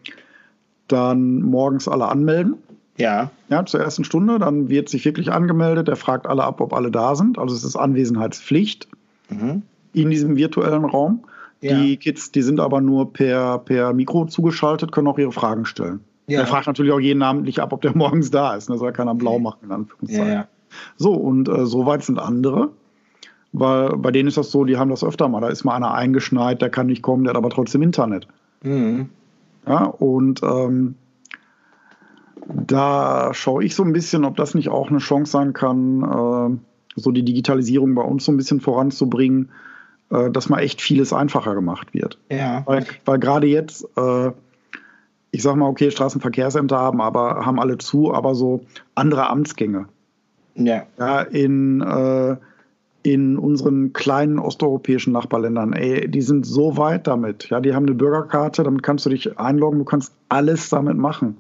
dann 0.89 1.43
morgens 1.43 1.89
alle 1.89 2.07
anmelden. 2.07 2.55
Ja. 2.97 3.31
Ja, 3.49 3.65
zur 3.67 3.81
ersten 3.81 4.05
Stunde. 4.05 4.39
Dann 4.39 4.69
wird 4.69 4.89
sich 4.89 5.05
wirklich 5.05 5.33
angemeldet. 5.33 5.89
Er 5.89 5.97
fragt 5.97 6.27
alle 6.27 6.45
ab, 6.45 6.61
ob 6.61 6.73
alle 6.73 6.91
da 6.91 7.17
sind. 7.17 7.39
Also 7.39 7.55
es 7.55 7.65
ist 7.65 7.77
Anwesenheitspflicht 7.77 8.89
mhm. 9.31 9.63
in 9.93 10.11
diesem 10.11 10.37
virtuellen 10.37 10.85
Raum. 10.85 11.25
Ja. 11.61 11.79
Die 11.81 11.97
Kids, 11.97 12.31
die 12.31 12.43
sind 12.43 12.61
aber 12.61 12.81
nur 12.81 13.13
per, 13.13 13.59
per 13.59 13.93
Mikro 13.93 14.27
zugeschaltet, 14.27 14.93
können 14.93 15.09
auch 15.09 15.19
ihre 15.19 15.33
Fragen 15.33 15.67
stellen. 15.67 16.01
Ja. 16.27 16.41
Er 16.41 16.47
fragt 16.47 16.69
natürlich 16.69 16.93
auch 16.93 17.01
jeden 17.01 17.19
namentlich 17.19 17.61
ab, 17.61 17.73
ob 17.73 17.83
der 17.83 17.97
morgens 17.97 18.31
da 18.31 18.55
ist. 18.55 18.71
Da 18.71 18.79
soll 18.79 18.93
keiner 18.93 19.15
blau 19.15 19.39
machen, 19.39 19.59
in 19.65 19.73
Anführungszeichen. 19.73 20.27
Ja, 20.27 20.33
ja. 20.33 20.49
So, 20.97 21.13
und 21.15 21.49
äh, 21.49 21.67
soweit 21.67 22.05
sind 22.05 22.19
andere 22.19 22.71
weil 23.53 23.97
bei 23.97 24.11
denen 24.11 24.29
ist 24.29 24.37
das 24.37 24.51
so, 24.51 24.65
die 24.65 24.77
haben 24.77 24.91
das 24.91 25.05
öfter 25.05 25.29
mal. 25.29 25.41
Da 25.41 25.49
ist 25.49 25.65
mal 25.65 25.75
einer 25.75 25.95
eingeschneit, 25.95 26.63
der 26.63 26.71
kann 26.71 26.87
nicht 26.87 27.03
kommen, 27.03 27.25
der 27.25 27.31
hat 27.31 27.39
aber 27.39 27.51
trotzdem 27.51 27.83
Internet. 27.83 28.27
Mhm. 28.63 29.11
Ja, 29.67 29.85
und 29.85 30.43
ähm, 30.43 30.95
da 32.47 33.33
schaue 33.35 33.65
ich 33.65 33.75
so 33.75 33.83
ein 33.83 33.93
bisschen, 33.93 34.25
ob 34.25 34.37
das 34.37 34.55
nicht 34.55 34.69
auch 34.69 34.91
eine 34.91 34.99
Chance 34.99 35.33
sein 35.33 35.53
kann, 35.53 36.03
äh, 36.03 37.01
so 37.01 37.11
die 37.11 37.25
Digitalisierung 37.25 37.95
bei 37.95 38.03
uns 38.03 38.25
so 38.25 38.33
ein 38.33 38.37
bisschen 38.37 38.61
voranzubringen, 38.61 39.51
äh, 40.11 40.31
dass 40.31 40.49
mal 40.49 40.61
echt 40.61 40.81
vieles 40.81 41.13
einfacher 41.13 41.55
gemacht 41.55 41.95
wird. 41.95 42.19
Ja. 42.31 42.63
Weil, 42.67 42.87
weil 43.05 43.19
gerade 43.19 43.47
jetzt, 43.47 43.85
äh, 43.97 44.31
ich 45.31 45.43
sag 45.43 45.57
mal, 45.57 45.69
okay, 45.69 45.91
Straßenverkehrsämter 45.91 46.79
haben, 46.79 47.01
aber 47.01 47.45
haben 47.47 47.61
alle 47.61 47.79
zu, 47.79 48.13
aber 48.13 48.35
so 48.35 48.63
andere 48.95 49.29
Amtsgänge. 49.29 49.87
Ja. 50.57 50.83
Ja, 50.99 51.21
in 51.21 51.81
äh, 51.81 52.37
in 53.03 53.39
unseren 53.39 53.93
kleinen 53.93 54.39
osteuropäischen 54.39 55.13
Nachbarländern, 55.13 55.73
ey, 55.73 56.11
die 56.11 56.21
sind 56.21 56.45
so 56.45 56.77
weit 56.77 57.07
damit. 57.07 57.49
Ja, 57.49 57.61
die 57.61 57.75
haben 57.75 57.87
eine 57.87 57.95
Bürgerkarte, 57.95 58.63
damit 58.63 58.83
kannst 58.83 59.07
du 59.07 59.11
dich 59.11 59.39
einloggen, 59.39 59.79
du 59.79 59.85
kannst 59.85 60.13
alles 60.29 60.69
damit 60.69 60.97
machen. 60.97 61.37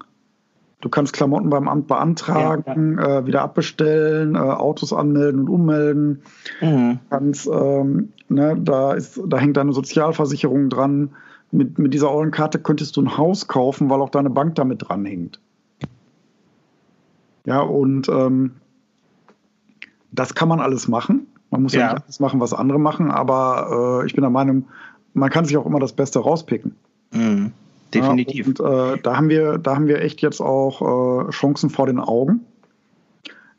Du 0.81 0.89
kannst 0.89 1.13
Klamotten 1.13 1.51
beim 1.51 1.69
Amt 1.69 1.89
beantragen, 1.89 2.97
ja, 2.99 3.09
ja. 3.09 3.19
Äh, 3.19 3.27
wieder 3.27 3.43
abbestellen, 3.43 4.35
äh, 4.35 4.39
Autos 4.39 4.95
anmelden 4.95 5.41
und 5.43 5.49
ummelden. 5.51 6.23
Mhm. 6.63 7.01
Kannst, 7.11 7.47
ähm, 7.47 8.13
ne, 8.29 8.57
da, 8.59 8.95
ist, 8.95 9.21
da 9.27 9.37
hängt 9.37 9.59
deine 9.59 9.75
Sozialversicherung 9.75 10.71
dran. 10.71 11.11
Mit, 11.51 11.79
mit 11.79 11.93
dieser 11.93 12.11
ollen 12.11 12.31
Karte 12.31 12.59
könntest 12.61 12.97
du 12.97 13.03
ein 13.03 13.19
Haus 13.19 13.47
kaufen, 13.47 13.91
weil 13.91 14.01
auch 14.01 14.09
deine 14.09 14.31
Bank 14.31 14.55
damit 14.55 14.89
dranhängt. 14.89 15.41
Ja, 17.45 17.61
und 17.61 18.09
ähm, 18.09 18.53
das 20.13 20.35
kann 20.35 20.49
man 20.49 20.61
alles 20.61 20.89
machen. 20.89 21.27
Man 21.51 21.63
muss 21.63 21.75
ja, 21.75 21.81
ja 21.81 21.95
nicht 21.95 22.05
alles 22.05 22.21
machen, 22.21 22.41
was 22.41 22.53
andere 22.53 22.79
machen, 22.79 23.11
aber 23.11 24.03
äh, 24.03 24.07
ich 24.07 24.15
bin 24.15 24.23
der 24.23 24.31
Meinung, 24.31 24.67
man 25.15 25.31
kann 25.31 25.45
sich 25.45 25.57
auch 25.57 25.67
immer 25.67 25.81
das 25.81 25.93
Beste 25.93 26.21
rauspicken. 26.21 26.77
Mhm, 27.13 27.53
definitiv. 27.93 28.55
Ja, 28.59 28.65
und 28.65 28.95
äh, 28.97 29.03
da, 29.03 29.17
haben 29.17 29.29
wir, 29.29 29.59
da 29.59 29.75
haben 29.75 29.89
wir 29.89 30.01
echt 30.01 30.23
jetzt 30.23 30.41
auch 30.41 31.27
äh, 31.27 31.31
Chancen 31.31 31.71
vor 31.71 31.87
den 31.87 31.99
Augen, 31.99 32.41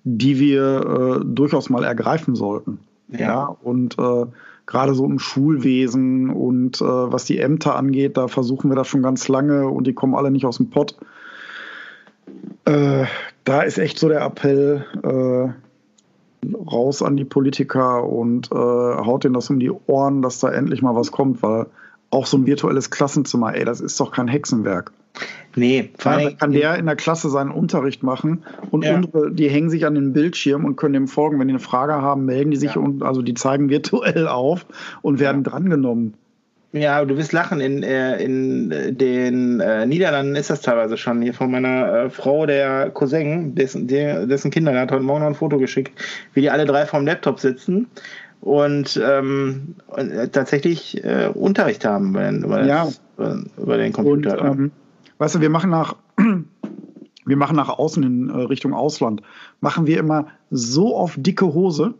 die 0.03 0.39
wir 0.39 1.19
äh, 1.21 1.25
durchaus 1.25 1.69
mal 1.69 1.83
ergreifen 1.83 2.35
sollten. 2.35 2.79
Ja. 3.09 3.19
ja 3.19 3.57
und 3.61 3.99
äh, 3.99 4.25
gerade 4.65 4.93
so 4.93 5.05
im 5.05 5.19
Schulwesen 5.19 6.29
und 6.29 6.79
äh, 6.79 6.85
was 6.85 7.25
die 7.25 7.39
Ämter 7.39 7.75
angeht, 7.75 8.15
da 8.15 8.29
versuchen 8.29 8.71
wir 8.71 8.75
das 8.75 8.87
schon 8.87 9.01
ganz 9.03 9.27
lange 9.27 9.67
und 9.67 9.85
die 9.85 9.93
kommen 9.93 10.15
alle 10.15 10.31
nicht 10.31 10.45
aus 10.45 10.57
dem 10.57 10.69
Pott. 10.69 10.95
da 12.63 13.61
ist 13.63 13.77
echt 13.79 13.99
so 13.99 14.07
der 14.07 14.21
Appell, 14.21 14.85
raus 16.71 17.01
an 17.01 17.17
die 17.17 17.25
Politiker 17.25 18.03
und 18.07 18.51
äh, 18.51 18.55
haut 18.55 19.23
denen 19.23 19.33
das 19.33 19.49
um 19.49 19.59
die 19.59 19.71
Ohren, 19.71 20.21
dass 20.21 20.39
da 20.39 20.49
endlich 20.49 20.81
mal 20.81 20.95
was 20.95 21.11
kommt, 21.11 21.43
weil 21.43 21.67
auch 22.09 22.25
so 22.25 22.37
ein 22.37 22.45
virtuelles 22.45 22.91
Klassenzimmer, 22.91 23.55
ey, 23.55 23.63
das 23.63 23.79
ist 23.79 23.99
doch 23.99 24.11
kein 24.11 24.27
Hexenwerk. 24.27 24.91
Nee, 25.55 25.91
vor 25.97 26.13
allem 26.13 26.37
kann 26.37 26.51
der 26.51 26.77
in 26.77 26.85
der 26.85 26.95
Klasse 26.95 27.29
seinen 27.29 27.51
Unterricht 27.51 28.03
machen 28.03 28.43
und 28.69 28.85
ja. 28.85 28.95
unsere, 28.95 29.31
die 29.31 29.49
hängen 29.49 29.69
sich 29.69 29.85
an 29.85 29.95
den 29.95 30.13
Bildschirm 30.13 30.63
und 30.63 30.77
können 30.77 30.93
dem 30.93 31.07
folgen. 31.07 31.39
Wenn 31.39 31.47
die 31.47 31.53
eine 31.53 31.59
Frage 31.59 31.93
haben, 31.93 32.25
melden 32.25 32.51
die 32.51 32.57
sich 32.57 32.75
ja. 32.75 32.81
und 32.81 33.03
also 33.03 33.21
die 33.21 33.33
zeigen 33.33 33.69
virtuell 33.69 34.27
auf 34.27 34.65
und 35.01 35.19
werden 35.19 35.43
ja. 35.43 35.49
drangenommen. 35.49 36.13
Ja, 36.73 37.03
du 37.03 37.17
wirst 37.17 37.33
lachen. 37.33 37.59
In, 37.59 37.83
äh, 37.83 38.23
in 38.23 38.71
äh, 38.71 38.93
den 38.93 39.59
äh, 39.59 39.85
Niederlanden 39.85 40.35
ist 40.35 40.49
das 40.49 40.61
teilweise 40.61 40.97
schon. 40.97 41.21
Hier 41.21 41.33
von 41.33 41.51
meiner 41.51 42.09
Frau, 42.09 42.45
der 42.45 42.89
Cousin, 42.91 43.55
dessen, 43.55 43.87
dessen 43.87 44.51
Kinder, 44.51 44.71
der 44.71 44.81
hat 44.81 44.91
heute 44.91 45.03
Morgen 45.03 45.19
noch 45.19 45.27
ein 45.27 45.35
Foto 45.35 45.57
geschickt, 45.57 45.91
wie 46.33 46.41
die 46.41 46.49
alle 46.49 46.65
drei 46.65 46.85
vorm 46.85 47.05
Laptop 47.05 47.39
sitzen 47.39 47.87
und, 48.39 48.99
ähm, 49.03 49.75
äh, 49.95 50.27
tatsächlich 50.29 51.03
äh, 51.03 51.29
Unterricht 51.33 51.85
haben 51.85 52.09
über 52.09 52.23
den, 52.23 52.43
über, 52.43 52.65
ja. 52.65 52.85
das, 53.17 53.45
über 53.57 53.77
den 53.77 53.91
Computer. 53.91 54.41
Und, 54.41 54.59
ähm, 54.59 54.71
weißt 55.17 55.35
du, 55.35 55.41
wir 55.41 55.49
machen 55.49 55.69
nach 55.69 55.95
wir 57.25 57.37
machen 57.37 57.55
nach 57.55 57.69
außen 57.69 58.01
in 58.03 58.29
Richtung 58.29 58.73
Ausland, 58.73 59.21
machen 59.59 59.87
wir 59.87 59.99
immer 59.99 60.27
so 60.49 60.95
auf 60.95 61.15
dicke 61.17 61.53
Hose, 61.53 61.93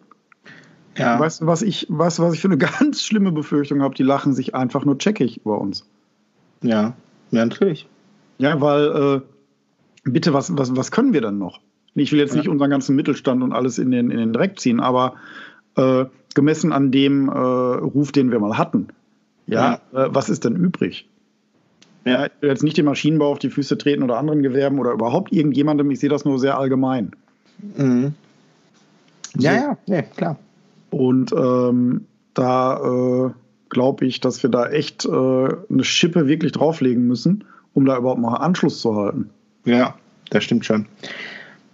ja. 1.01 1.19
Weißt 1.19 1.41
du, 1.41 1.47
was 1.47 1.61
ich, 1.61 1.87
weißt 1.89 2.19
du, 2.19 2.23
was 2.23 2.33
ich 2.33 2.41
für 2.41 2.47
eine 2.47 2.57
ganz 2.79 3.01
schlimme 3.01 3.31
Befürchtung 3.31 3.81
habe? 3.81 3.95
Die 3.95 4.03
lachen 4.03 4.33
sich 4.33 4.55
einfach 4.55 4.85
nur 4.85 4.97
checkig 4.97 5.37
über 5.37 5.59
uns. 5.59 5.87
Ja, 6.61 6.93
ja, 7.31 7.45
natürlich. 7.45 7.87
Ja, 8.37 8.59
weil, 8.61 9.21
äh, 10.05 10.09
bitte, 10.09 10.33
was, 10.33 10.55
was, 10.57 10.75
was 10.75 10.91
können 10.91 11.13
wir 11.13 11.21
dann 11.21 11.37
noch? 11.37 11.59
Ich 11.93 12.11
will 12.11 12.19
jetzt 12.19 12.31
ja. 12.31 12.37
nicht 12.37 12.49
unseren 12.49 12.69
ganzen 12.69 12.95
Mittelstand 12.95 13.43
und 13.43 13.53
alles 13.53 13.77
in 13.77 13.91
den, 13.91 14.11
in 14.11 14.17
den 14.17 14.33
Dreck 14.33 14.59
ziehen, 14.59 14.79
aber 14.79 15.15
äh, 15.75 16.05
gemessen 16.33 16.71
an 16.71 16.91
dem 16.91 17.29
äh, 17.29 17.31
Ruf, 17.31 18.11
den 18.11 18.31
wir 18.31 18.39
mal 18.39 18.57
hatten, 18.57 18.87
ja, 19.47 19.81
ja. 19.91 20.05
Äh, 20.05 20.15
was 20.15 20.29
ist 20.29 20.45
denn 20.45 20.55
übrig? 20.55 21.07
Ja. 22.05 22.25
Ich 22.25 22.31
will 22.39 22.49
jetzt 22.49 22.63
nicht 22.63 22.77
dem 22.77 22.85
Maschinenbau 22.85 23.31
auf 23.31 23.39
die 23.39 23.49
Füße 23.49 23.77
treten 23.77 24.01
oder 24.01 24.17
anderen 24.17 24.41
Gewerben 24.41 24.79
oder 24.79 24.91
überhaupt 24.91 25.31
irgendjemandem, 25.31 25.91
ich 25.91 25.99
sehe 25.99 26.09
das 26.09 26.25
nur 26.25 26.39
sehr 26.39 26.57
allgemein. 26.57 27.11
Mhm. 27.75 28.13
So. 29.33 29.47
ja, 29.47 29.77
ja, 29.85 30.01
klar. 30.01 30.37
Und 30.91 31.31
ähm, 31.33 32.05
da 32.33 32.77
äh, 32.77 33.31
glaube 33.69 34.05
ich, 34.05 34.19
dass 34.19 34.43
wir 34.43 34.49
da 34.49 34.69
echt 34.69 35.05
äh, 35.05 35.09
eine 35.09 35.83
Schippe 35.83 36.27
wirklich 36.27 36.51
drauflegen 36.51 37.07
müssen, 37.07 37.45
um 37.73 37.85
da 37.85 37.97
überhaupt 37.97 38.21
mal 38.21 38.35
Anschluss 38.35 38.81
zu 38.81 38.95
halten. 38.95 39.29
Ja, 39.65 39.95
das 40.29 40.43
stimmt 40.43 40.65
schon. 40.65 40.85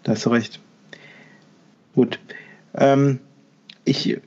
Da 0.03 0.13
hast 0.13 0.26
du 0.26 0.30
recht. 0.30 0.61
Gut. 1.95 2.20
Ähm, 2.76 3.20
ich 3.84 4.20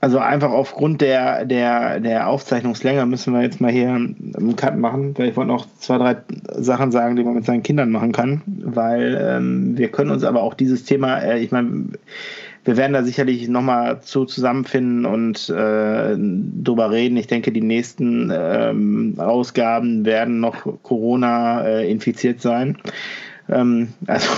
Also 0.00 0.18
einfach 0.18 0.50
aufgrund 0.50 1.00
der, 1.00 1.44
der, 1.44 2.00
der 2.00 2.28
Aufzeichnungslänge 2.28 3.06
müssen 3.06 3.32
wir 3.32 3.42
jetzt 3.42 3.60
mal 3.60 3.72
hier 3.72 3.90
einen 3.90 4.54
Cut 4.56 4.76
machen, 4.76 5.16
weil 5.16 5.30
ich 5.30 5.36
wollte 5.36 5.52
noch 5.52 5.66
zwei, 5.78 5.98
drei 5.98 6.16
Sachen 6.52 6.92
sagen, 6.92 7.16
die 7.16 7.24
man 7.24 7.34
mit 7.34 7.44
seinen 7.44 7.62
Kindern 7.62 7.90
machen 7.90 8.12
kann, 8.12 8.42
weil 8.46 9.18
ähm, 9.20 9.78
wir 9.78 9.88
können 9.88 10.10
uns 10.10 10.24
aber 10.24 10.42
auch 10.42 10.54
dieses 10.54 10.84
Thema, 10.84 11.18
äh, 11.18 11.38
ich 11.40 11.50
meine, 11.50 11.86
wir 12.66 12.76
werden 12.76 12.94
da 12.94 13.04
sicherlich 13.04 13.48
nochmal 13.48 14.02
zu 14.02 14.24
zusammenfinden 14.24 15.06
und 15.06 15.48
äh, 15.48 16.16
drüber 16.16 16.90
reden. 16.90 17.16
Ich 17.16 17.28
denke, 17.28 17.52
die 17.52 17.60
nächsten 17.60 18.32
ähm, 18.34 19.14
Ausgaben 19.18 20.04
werden 20.04 20.40
noch 20.40 20.66
Corona 20.82 21.64
äh, 21.64 21.90
infiziert 21.90 22.42
sein. 22.42 22.76
Ähm, 23.48 23.88
also 24.08 24.28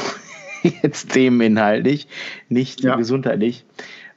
jetzt 0.82 1.10
themeninhaltlich, 1.10 2.06
nicht 2.50 2.84
ja. 2.84 2.96
gesundheitlich 2.96 3.64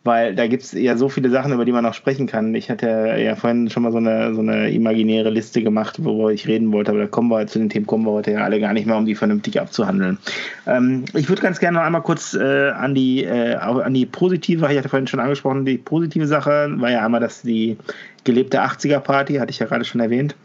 weil 0.04 0.34
da 0.34 0.48
gibt 0.48 0.64
es 0.64 0.72
ja 0.72 0.98
so 0.98 1.10
viele 1.10 1.30
Sachen, 1.30 1.54
über 1.54 1.64
die 1.64 1.72
man 1.72 1.84
noch 1.84 1.94
sprechen 1.94 2.26
kann. 2.26 2.56
Ich 2.56 2.72
hatte 2.72 2.88
ja 3.20 3.36
vorhin 3.36 3.70
schon 3.70 3.84
mal 3.84 3.92
so 3.92 4.00
eine, 4.00 4.34
so 4.34 4.42
eine 4.42 4.72
imaginäre 4.72 5.30
Liste 5.30 5.62
gemacht, 5.62 6.04
worüber 6.04 6.32
ich 6.32 6.48
reden 6.48 6.72
wollte, 6.72 6.92
aber 6.92 7.02
da 7.02 7.08
kommen 7.08 7.30
wir 7.30 7.46
zu 7.46 7.60
den 7.60 7.70
Themen 7.70 7.86
kommen 7.86 8.06
wir 8.06 8.12
heute 8.12 8.32
ja 8.32 8.44
alle 8.44 8.60
gar 8.60 8.74
nicht 8.74 8.88
mehr, 8.88 8.98
um 8.98 9.06
die 9.06 9.14
vernünftig 9.14 9.62
abzuhandeln. 9.62 10.18
Ähm, 10.66 11.06
ich 11.14 11.30
würde 11.30 11.44
ganz 11.44 11.60
gerne 11.60 11.78
noch 11.78 11.86
einmal 11.86 12.02
kurz 12.02 12.34
äh, 12.34 12.70
an 12.70 12.96
die 12.96 13.24
äh, 13.24 13.56
an 13.56 13.94
die 13.94 14.08
positive, 14.08 14.72
ich 14.72 14.78
hatte 14.78 14.90
vorhin 14.90 15.08
schon 15.08 15.20
angesprochen, 15.20 15.66
die 15.66 15.78
positive 15.78 16.26
Sache 16.26 16.72
war 16.78 16.90
ja 16.90 17.06
einmal, 17.06 17.22
dass 17.22 17.44
die 17.44 17.78
gelebte 18.24 18.62
80er-Party, 18.62 19.36
hatte 19.36 19.52
ich 19.52 19.60
ja 19.60 19.68
gerade 19.68 19.86
schon 19.86 20.02
erwähnt, 20.02 20.36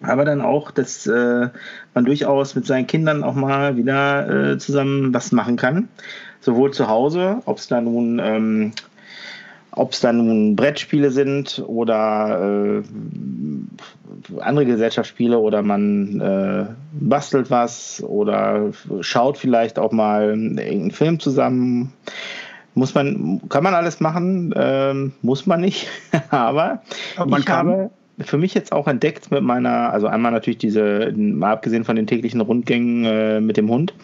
aber 0.00 0.24
dann 0.24 0.40
auch, 0.40 0.70
dass 0.70 1.06
äh, 1.06 1.48
man 1.94 2.04
durchaus 2.06 2.54
mit 2.54 2.66
seinen 2.66 2.86
Kindern 2.86 3.22
auch 3.22 3.34
mal 3.34 3.76
wieder 3.76 4.52
äh, 4.52 4.58
zusammen 4.58 5.12
was 5.12 5.32
machen 5.32 5.56
kann 5.56 5.88
sowohl 6.46 6.72
zu 6.72 6.88
Hause, 6.88 7.42
ob 7.44 7.58
es 7.58 7.68
da 7.68 7.80
nun 7.82 8.18
ähm, 8.22 8.72
ob 9.76 9.92
es 9.92 10.00
dann 10.00 10.16
nun 10.16 10.56
Brettspiele 10.56 11.10
sind 11.10 11.62
oder 11.66 12.80
äh, 12.80 14.40
andere 14.40 14.64
Gesellschaftsspiele 14.64 15.38
oder 15.38 15.62
man 15.62 16.20
äh, 16.20 16.64
bastelt 16.92 17.50
was 17.50 18.02
oder 18.02 18.70
schaut 19.00 19.36
vielleicht 19.36 19.78
auch 19.78 19.92
mal 19.92 20.30
irgendeinen 20.30 20.90
Film 20.92 21.20
zusammen. 21.20 21.92
Muss 22.72 22.94
man, 22.94 23.42
kann 23.50 23.64
man 23.64 23.74
alles 23.74 24.00
machen, 24.00 24.54
ähm, 24.56 25.12
muss 25.20 25.46
man 25.46 25.60
nicht, 25.60 25.88
aber, 26.30 26.82
aber 27.16 27.30
man 27.30 27.40
ich 27.40 27.46
kann. 27.46 27.68
habe 27.68 27.90
für 28.20 28.38
mich 28.38 28.54
jetzt 28.54 28.72
auch 28.72 28.88
entdeckt 28.88 29.30
mit 29.30 29.42
meiner, 29.42 29.92
also 29.92 30.06
einmal 30.06 30.32
natürlich 30.32 30.58
diese, 30.58 31.12
mal 31.14 31.52
abgesehen 31.52 31.84
von 31.84 31.96
den 31.96 32.06
täglichen 32.06 32.40
Rundgängen 32.40 33.04
äh, 33.04 33.40
mit 33.40 33.58
dem 33.58 33.68
Hund, 33.68 33.94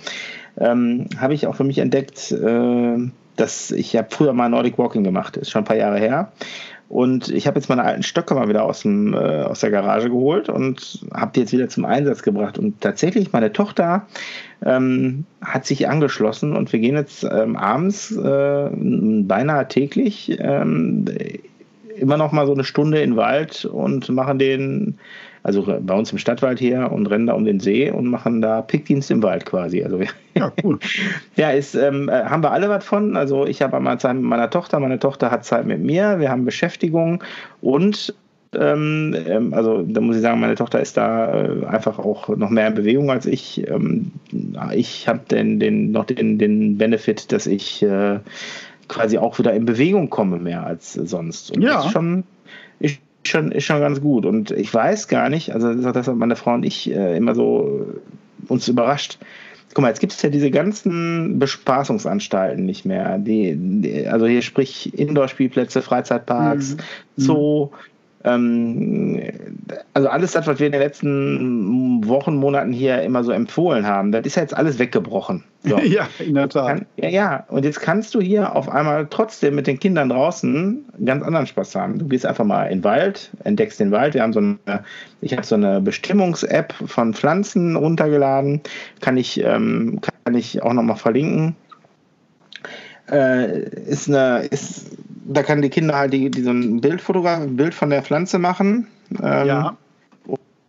ähm, 0.59 1.07
habe 1.18 1.34
ich 1.34 1.46
auch 1.46 1.55
für 1.55 1.64
mich 1.64 1.78
entdeckt, 1.78 2.32
äh, 2.32 3.11
dass 3.36 3.70
ich 3.70 3.96
habe 3.96 4.09
früher 4.11 4.32
mal 4.32 4.48
Nordic 4.48 4.78
Walking 4.78 5.05
gemacht, 5.05 5.36
ist 5.36 5.50
schon 5.50 5.62
ein 5.62 5.66
paar 5.66 5.76
Jahre 5.76 5.98
her. 5.98 6.32
Und 6.92 7.30
ich 7.30 7.46
habe 7.46 7.59
jetzt 7.59 7.70
meine 7.70 7.84
alten 7.84 8.03
Stöcke 8.03 8.34
mal 8.34 8.48
wieder 8.50 8.64
aus, 8.64 8.82
dem, 8.82 9.14
äh, 9.14 9.16
aus 9.16 9.61
der 9.61 9.70
Garage 9.70 10.11
geholt 10.11 10.50
und 10.50 11.07
habe 11.14 11.32
die 11.34 11.40
jetzt 11.40 11.55
wieder 11.55 11.70
zum 11.70 11.86
Einsatz 11.86 12.22
gebracht. 12.22 12.59
Und 12.59 12.82
tatsächlich, 12.82 13.32
meine 13.32 13.50
Tochter 13.50 14.07
ähm, 14.62 15.24
hat 15.40 15.64
sich 15.64 15.88
angeschlossen 15.88 16.55
und 16.55 16.70
wir 16.70 16.80
gehen 16.80 16.96
jetzt 16.96 17.24
ähm, 17.24 17.57
abends 17.57 18.14
äh, 18.14 18.68
beinahe 18.70 19.68
täglich 19.68 20.36
ähm, 20.38 21.07
immer 21.96 22.18
noch 22.18 22.32
mal 22.32 22.46
so 22.46 22.53
eine 22.53 22.64
Stunde 22.64 23.00
in 23.00 23.12
den 23.12 23.16
Wald 23.16 23.64
und 23.64 24.11
machen 24.11 24.38
den 24.38 24.98
also 25.43 25.62
bei 25.80 25.95
uns 25.95 26.12
im 26.12 26.18
Stadtwald 26.18 26.59
hier 26.59 26.93
und 26.93 27.07
rennen 27.07 27.26
da 27.26 27.32
um 27.32 27.45
den 27.45 27.61
See 27.61 27.90
und 27.90 28.07
machen 28.07 28.40
da 28.40 28.62
Pickdienst 28.62 29.11
im 29.11 29.22
Wald 29.22 29.45
quasi. 29.45 29.82
Also 29.82 30.01
ja, 30.34 30.53
cool. 30.62 30.78
ja, 31.36 31.51
ist, 31.51 31.74
ähm, 31.74 32.09
äh, 32.09 32.24
haben 32.24 32.43
wir 32.43 32.53
alle 32.53 32.68
was 32.68 32.84
von. 32.84 33.16
Also 33.16 33.47
ich 33.47 33.62
habe 33.62 33.76
einmal 33.76 33.99
Zeit 33.99 34.14
mit 34.14 34.24
meiner 34.24 34.51
Tochter, 34.51 34.78
meine 34.78 34.99
Tochter 34.99 35.30
hat 35.30 35.45
Zeit 35.45 35.66
mit 35.66 35.80
mir, 35.80 36.20
wir 36.20 36.30
haben 36.30 36.45
Beschäftigung 36.45 37.22
und 37.61 38.14
ähm, 38.55 39.16
ähm, 39.26 39.55
also 39.55 39.82
da 39.82 40.01
muss 40.01 40.16
ich 40.16 40.22
sagen, 40.22 40.40
meine 40.40 40.57
Tochter 40.57 40.80
ist 40.80 40.97
da 40.97 41.32
äh, 41.32 41.66
einfach 41.66 41.99
auch 41.99 42.28
noch 42.28 42.51
mehr 42.51 42.68
in 42.68 42.74
Bewegung 42.74 43.11
als 43.11 43.26
ich. 43.26 43.66
Ähm, 43.68 44.12
ich 44.74 45.09
habe 45.09 45.20
den, 45.30 45.59
den, 45.59 45.90
noch 45.90 46.05
den, 46.05 46.38
den 46.38 46.76
Benefit, 46.76 47.32
dass 47.32 47.47
ich 47.47 47.82
äh, 47.82 48.18
quasi 48.88 49.16
auch 49.16 49.38
wieder 49.38 49.55
in 49.55 49.64
Bewegung 49.64 50.11
komme 50.11 50.38
mehr 50.38 50.66
als 50.66 50.93
sonst. 50.93 51.57
Und 51.57 51.62
ja. 51.62 51.76
das 51.76 51.86
ist 51.86 51.93
schon, 51.93 52.24
schon, 53.24 53.52
ist 53.52 53.64
schon 53.64 53.80
ganz 53.80 54.00
gut. 54.00 54.26
Und 54.26 54.50
ich 54.50 54.72
weiß 54.72 55.08
gar 55.08 55.28
nicht, 55.28 55.52
also 55.52 55.74
das 55.74 56.06
hat 56.06 56.16
meine 56.16 56.36
Frau 56.36 56.54
und 56.54 56.64
ich 56.64 56.90
äh, 56.90 57.16
immer 57.16 57.34
so 57.34 57.86
uns 58.48 58.68
überrascht. 58.68 59.18
Guck 59.74 59.82
mal, 59.82 59.88
jetzt 59.88 60.00
gibt 60.00 60.12
es 60.12 60.20
ja 60.20 60.28
diese 60.28 60.50
ganzen 60.50 61.38
Bespaßungsanstalten 61.38 62.64
nicht 62.64 62.84
mehr. 62.84 63.18
Die, 63.18 63.56
die 63.56 64.06
also 64.06 64.26
hier 64.26 64.42
sprich 64.42 64.98
Indoor-Spielplätze, 64.98 65.80
Freizeitparks, 65.80 66.76
mhm. 66.76 67.22
Zoo, 67.22 67.70
ähm, 67.72 67.78
also 68.24 70.08
alles 70.08 70.32
das, 70.32 70.46
was 70.46 70.60
wir 70.60 70.66
in 70.66 70.72
den 70.72 70.80
letzten 70.80 72.06
Wochen, 72.06 72.36
Monaten 72.36 72.72
hier 72.72 73.02
immer 73.02 73.24
so 73.24 73.32
empfohlen 73.32 73.86
haben, 73.86 74.12
das 74.12 74.24
ist 74.26 74.36
ja 74.36 74.42
jetzt 74.42 74.56
alles 74.56 74.78
weggebrochen. 74.78 75.42
So. 75.64 75.78
ja, 75.82 76.08
in 76.18 76.34
der 76.34 76.48
Tat. 76.48 76.66
Kann, 76.66 76.86
ja, 76.96 77.08
ja, 77.08 77.44
und 77.48 77.64
jetzt 77.64 77.80
kannst 77.80 78.14
du 78.14 78.20
hier 78.20 78.54
auf 78.54 78.68
einmal 78.68 79.06
trotzdem 79.10 79.56
mit 79.56 79.66
den 79.66 79.78
Kindern 79.78 80.08
draußen 80.08 80.84
ganz 81.04 81.24
anderen 81.24 81.46
Spaß 81.46 81.74
haben. 81.74 81.98
Du 81.98 82.06
gehst 82.06 82.24
einfach 82.24 82.44
mal 82.44 82.66
in 82.66 82.78
den 82.78 82.84
Wald, 82.84 83.30
entdeckst 83.44 83.80
den 83.80 83.90
Wald. 83.90 84.14
Wir 84.14 84.22
haben 84.22 84.32
so 84.32 84.40
eine, 84.40 84.84
ich 85.20 85.32
habe 85.32 85.44
so 85.44 85.56
eine 85.56 85.80
Bestimmungs-App 85.80 86.74
von 86.86 87.14
Pflanzen 87.14 87.76
runtergeladen, 87.76 88.60
kann 89.00 89.16
ich, 89.16 89.42
ähm, 89.42 90.00
kann 90.24 90.34
ich 90.34 90.62
auch 90.62 90.72
nochmal 90.72 90.96
verlinken. 90.96 91.56
Äh, 93.10 93.68
ist 93.68 94.08
eine, 94.08 94.46
ist 94.46 94.96
da 95.24 95.42
kann 95.42 95.62
die 95.62 95.70
Kinder 95.70 95.96
halt 95.96 96.12
die, 96.12 96.30
die 96.30 96.42
so 96.42 96.50
ein 96.50 96.80
Bild, 96.80 97.02
ein 97.08 97.56
Bild 97.56 97.74
von 97.74 97.90
der 97.90 98.02
Pflanze 98.02 98.38
machen. 98.38 98.86
Ähm, 99.22 99.46
ja. 99.46 99.76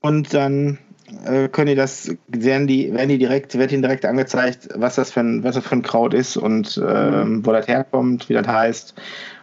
Und 0.01 0.34
dann 0.34 0.78
äh, 1.26 1.47
können 1.47 1.68
die 1.68 1.76
das, 1.76 2.16
werden 2.28 2.68
die, 2.68 2.93
werden 2.93 3.10
die 3.10 3.18
direkt, 3.18 3.58
wird 3.58 3.72
ihnen 3.72 3.82
direkt 3.82 4.06
angezeigt, 4.06 4.70
was 4.76 4.95
das 4.95 5.12
für 5.12 5.22
ein, 5.22 5.43
was 5.43 5.56
das 5.56 5.66
für 5.66 5.76
ein 5.76 5.82
Kraut 5.82 6.14
ist 6.14 6.38
und 6.38 6.82
ähm, 6.86 7.38
mhm. 7.38 7.45
wo 7.45 7.51
das 7.51 7.68
herkommt, 7.68 8.30
wie 8.30 8.34
das 8.34 8.47
heißt 8.47 8.93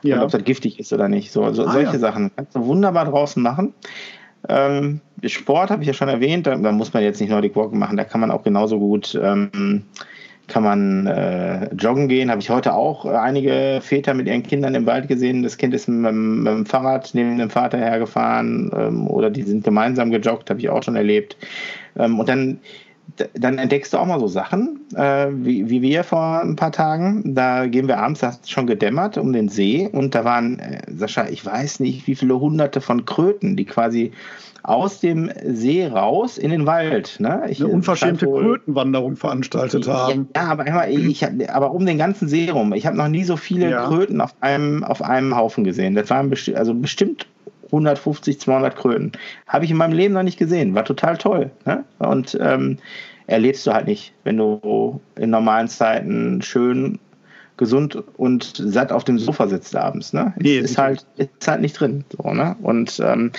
ja. 0.02 0.16
und 0.16 0.22
ob 0.22 0.30
das 0.30 0.44
giftig 0.44 0.78
ist 0.78 0.92
oder 0.92 1.08
nicht. 1.08 1.32
So, 1.32 1.52
so 1.52 1.64
ah, 1.64 1.72
solche 1.72 1.92
ja. 1.92 1.98
Sachen 1.98 2.30
kannst 2.36 2.54
du 2.54 2.66
wunderbar 2.66 3.06
draußen 3.06 3.42
machen. 3.42 3.74
Ähm, 4.48 5.00
Sport 5.24 5.70
habe 5.70 5.82
ich 5.82 5.88
ja 5.88 5.94
schon 5.94 6.08
erwähnt, 6.08 6.46
da, 6.46 6.56
da, 6.56 6.72
muss 6.72 6.92
man 6.92 7.02
jetzt 7.02 7.20
nicht 7.20 7.30
Nordic 7.30 7.54
Walk 7.56 7.74
machen, 7.74 7.96
da 7.96 8.04
kann 8.04 8.20
man 8.20 8.30
auch 8.30 8.42
genauso 8.42 8.78
gut 8.78 9.18
ähm, 9.22 9.84
kann 10.50 10.64
man 10.64 11.06
äh, 11.06 11.72
joggen 11.74 12.08
gehen. 12.08 12.30
Habe 12.30 12.40
ich 12.40 12.50
heute 12.50 12.74
auch 12.74 13.06
äh, 13.06 13.10
einige 13.10 13.80
Väter 13.80 14.12
mit 14.12 14.26
ihren 14.26 14.42
Kindern 14.42 14.74
im 14.74 14.84
Wald 14.84 15.08
gesehen. 15.08 15.42
Das 15.42 15.56
Kind 15.56 15.72
ist 15.72 15.88
mit, 15.88 16.12
mit 16.12 16.52
dem 16.52 16.66
Fahrrad 16.66 17.10
neben 17.14 17.38
dem 17.38 17.50
Vater 17.50 17.78
hergefahren 17.78 18.70
ähm, 18.76 19.06
oder 19.06 19.30
die 19.30 19.42
sind 19.42 19.64
gemeinsam 19.64 20.10
gejoggt, 20.10 20.50
habe 20.50 20.60
ich 20.60 20.68
auch 20.68 20.82
schon 20.82 20.96
erlebt. 20.96 21.36
Ähm, 21.98 22.18
und 22.18 22.28
dann 22.28 22.58
dann 23.34 23.58
entdeckst 23.58 23.92
du 23.92 23.98
auch 23.98 24.06
mal 24.06 24.20
so 24.20 24.26
Sachen, 24.26 24.80
äh, 24.94 25.28
wie, 25.30 25.68
wie 25.70 25.82
wir 25.82 26.04
vor 26.04 26.40
ein 26.40 26.56
paar 26.56 26.72
Tagen. 26.72 27.34
Da 27.34 27.66
gehen 27.66 27.88
wir 27.88 27.98
abends, 27.98 28.20
da 28.20 28.28
hat 28.28 28.48
schon 28.48 28.66
gedämmert 28.66 29.18
um 29.18 29.32
den 29.32 29.48
See 29.48 29.88
und 29.90 30.14
da 30.14 30.24
waren, 30.24 30.58
äh, 30.58 30.82
Sascha, 30.94 31.26
ich 31.28 31.44
weiß 31.44 31.80
nicht, 31.80 32.06
wie 32.06 32.14
viele 32.14 32.38
hunderte 32.38 32.80
von 32.80 33.04
Kröten, 33.04 33.56
die 33.56 33.64
quasi 33.64 34.12
aus 34.62 35.00
dem 35.00 35.30
See 35.44 35.86
raus 35.86 36.38
in 36.38 36.50
den 36.50 36.66
Wald. 36.66 37.16
Ne? 37.18 37.46
Ich, 37.48 37.62
Eine 37.62 37.72
unverschämte 37.72 38.26
Krötenwanderung 38.26 39.16
veranstaltet 39.16 39.88
haben. 39.88 40.28
Ja, 40.36 40.42
aber, 40.42 40.88
ich, 40.88 41.26
aber 41.50 41.72
um 41.72 41.86
den 41.86 41.98
ganzen 41.98 42.28
See 42.28 42.50
rum. 42.50 42.74
Ich 42.74 42.86
habe 42.86 42.96
noch 42.96 43.08
nie 43.08 43.24
so 43.24 43.36
viele 43.36 43.70
ja. 43.70 43.86
Kröten 43.86 44.20
auf 44.20 44.34
einem, 44.40 44.84
auf 44.84 45.02
einem 45.02 45.36
Haufen 45.36 45.64
gesehen. 45.64 45.94
Das 45.94 46.10
waren 46.10 46.28
besti 46.28 46.54
also 46.54 46.74
bestimmt 46.74 47.26
150, 47.72 48.40
200 48.40 48.76
Kröten. 48.76 49.12
Habe 49.46 49.64
ich 49.64 49.70
in 49.70 49.76
meinem 49.76 49.92
Leben 49.92 50.14
noch 50.14 50.22
nicht 50.22 50.38
gesehen. 50.38 50.74
War 50.74 50.84
total 50.84 51.16
toll. 51.16 51.50
Ne? 51.64 51.84
Und 51.98 52.38
ähm, 52.40 52.78
erlebst 53.26 53.66
du 53.66 53.72
halt 53.72 53.86
nicht, 53.86 54.12
wenn 54.24 54.36
du 54.36 55.00
in 55.16 55.30
normalen 55.30 55.68
Zeiten 55.68 56.42
schön 56.42 56.98
gesund 57.56 58.02
und 58.16 58.54
satt 58.56 58.90
auf 58.90 59.04
dem 59.04 59.18
Sofa 59.18 59.46
sitzt 59.46 59.76
abends. 59.76 60.12
Ne? 60.12 60.32
Nee, 60.38 60.58
ist, 60.58 60.78
halt, 60.78 61.06
ist 61.18 61.46
halt 61.46 61.60
nicht 61.60 61.78
drin. 61.78 62.04
So, 62.10 62.32
ne? 62.32 62.56
Und 62.62 63.00
ähm, 63.04 63.32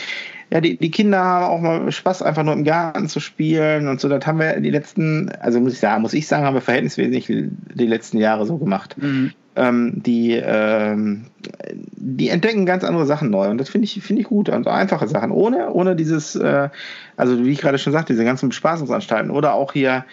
ja, 0.52 0.62
die, 0.62 0.78
die 0.78 0.92
Kinder 0.92 1.24
haben 1.24 1.46
auch 1.46 1.60
mal 1.60 1.92
Spaß, 1.92 2.22
einfach 2.22 2.44
nur 2.44 2.54
im 2.54 2.64
Garten 2.64 3.10
zu 3.10 3.20
spielen 3.20 3.88
und 3.88 4.00
so. 4.00 4.10
Das 4.10 4.26
haben 4.28 4.40
wir 4.40 4.60
die 4.60 4.70
letzten, 4.70 5.30
also 5.40 5.60
muss 5.60 5.74
ich 5.74 5.80
sagen, 5.80 6.02
muss 6.02 6.14
ich 6.14 6.28
sagen, 6.28 6.46
haben 6.46 6.54
wir 6.54 6.62
verhältnismäßig 6.62 7.26
die 7.28 7.88
letzten 7.88 8.20
Jahre 8.20 8.46
so 8.46 8.58
gemacht. 8.58 8.96
Mhm. 8.98 9.32
Ähm, 9.56 10.02
die, 10.04 10.32
ähm, 10.32 11.26
die 11.74 12.30
entdecken 12.30 12.66
ganz 12.66 12.86
andere 12.86 13.06
Sachen 13.06 13.30
neu 13.30 13.50
und 13.50 13.58
das 13.58 13.68
finde 13.68 13.86
ich, 13.86 14.02
finde 14.02 14.22
ich 14.22 14.28
gut. 14.28 14.50
Also 14.50 14.70
einfache 14.70 15.08
Sachen, 15.10 15.32
ohne, 15.32 15.72
ohne 15.72 15.96
dieses, 15.96 16.36
äh, 16.36 16.70
also 17.18 17.44
wie 17.44 17.52
ich 17.52 17.60
gerade 17.60 17.78
schon 17.78 17.92
sagte, 17.92 18.14
diese 18.14 18.24
ganzen 18.24 18.50
Bespaßungsanstalten 18.50 19.30
oder 19.30 19.54
auch 19.54 19.74
hier 19.74 20.06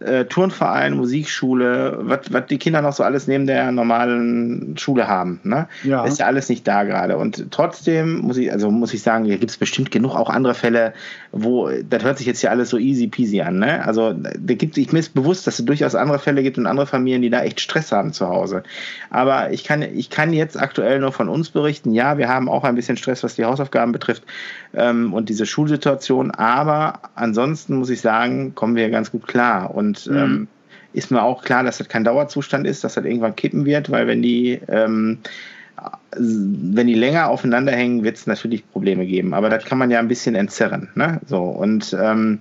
äh, 0.00 0.24
Turnverein, 0.24 0.94
Musikschule, 0.94 1.98
was 2.00 2.46
die 2.48 2.58
Kinder 2.58 2.80
noch 2.80 2.92
so 2.92 3.02
alles 3.02 3.26
neben 3.26 3.46
der 3.46 3.70
normalen 3.70 4.76
Schule 4.78 5.08
haben. 5.08 5.40
Ne? 5.44 5.68
Ja. 5.84 6.04
Ist 6.04 6.18
ja 6.18 6.26
alles 6.26 6.48
nicht 6.48 6.66
da 6.66 6.84
gerade. 6.84 7.18
Und 7.18 7.50
trotzdem 7.50 8.20
muss 8.20 8.38
ich, 8.38 8.50
also 8.50 8.70
muss 8.70 8.94
ich 8.94 9.02
sagen, 9.02 9.24
hier 9.24 9.38
gibt 9.38 9.50
es 9.50 9.58
bestimmt 9.58 9.90
genug 9.90 10.14
auch 10.14 10.30
andere 10.30 10.54
Fälle, 10.54 10.94
wo, 11.32 11.70
das 11.88 12.02
hört 12.02 12.18
sich 12.18 12.26
jetzt 12.26 12.40
hier 12.40 12.50
alles 12.50 12.70
so 12.70 12.78
easy 12.78 13.06
peasy 13.06 13.40
an. 13.40 13.58
Ne? 13.58 13.84
Also 13.84 14.12
da 14.12 14.54
gibt, 14.54 14.76
ich 14.76 14.92
mir 14.92 14.98
ist 14.98 15.14
bewusst, 15.14 15.46
dass 15.46 15.58
es 15.58 15.64
durchaus 15.64 15.94
andere 15.94 16.18
Fälle 16.18 16.42
gibt 16.42 16.58
und 16.58 16.66
andere 16.66 16.86
Familien, 16.86 17.22
die 17.22 17.30
da 17.30 17.42
echt 17.42 17.60
Stress 17.60 17.92
haben 17.92 18.12
zu 18.12 18.28
Hause. 18.28 18.64
Aber 19.10 19.52
ich 19.52 19.62
kann, 19.62 19.82
ich 19.82 20.10
kann 20.10 20.32
jetzt 20.32 20.60
aktuell 20.60 20.98
nur 20.98 21.12
von 21.12 21.28
uns 21.28 21.50
berichten, 21.50 21.92
ja, 21.92 22.18
wir 22.18 22.28
haben 22.28 22.48
auch 22.48 22.64
ein 22.64 22.74
bisschen 22.74 22.96
Stress, 22.96 23.22
was 23.22 23.36
die 23.36 23.44
Hausaufgaben 23.44 23.92
betrifft 23.92 24.24
ähm, 24.74 25.12
und 25.14 25.28
diese 25.28 25.46
Schulsituation. 25.46 26.32
Aber 26.32 27.00
ansonsten 27.14 27.76
muss 27.76 27.90
ich 27.90 28.00
sagen, 28.00 28.54
kommen 28.56 28.74
wir 28.74 28.90
ganz 28.90 29.12
gut 29.12 29.28
klar. 29.28 29.72
Und 29.74 30.06
mhm. 30.06 30.16
ähm, 30.16 30.48
ist 30.92 31.12
mir 31.12 31.22
auch 31.22 31.44
klar, 31.44 31.62
dass 31.62 31.78
das 31.78 31.88
kein 31.88 32.02
Dauerzustand 32.02 32.66
ist, 32.66 32.82
dass 32.82 32.94
das 32.94 33.04
irgendwann 33.04 33.36
kippen 33.36 33.64
wird, 33.64 33.90
weil 33.92 34.08
wenn 34.08 34.22
die 34.22 34.60
ähm, 34.66 35.18
wenn 36.16 36.86
die 36.86 36.94
länger 36.94 37.28
aufeinander 37.28 37.72
hängen, 37.72 38.02
wird 38.04 38.16
es 38.16 38.26
natürlich 38.26 38.68
Probleme 38.70 39.06
geben. 39.06 39.34
Aber 39.34 39.48
das 39.48 39.64
kann 39.64 39.78
man 39.78 39.90
ja 39.90 39.98
ein 39.98 40.08
bisschen 40.08 40.34
entzerren. 40.34 40.88
Ne? 40.94 41.20
So 41.26 41.42
und 41.42 41.96
ähm, 42.00 42.40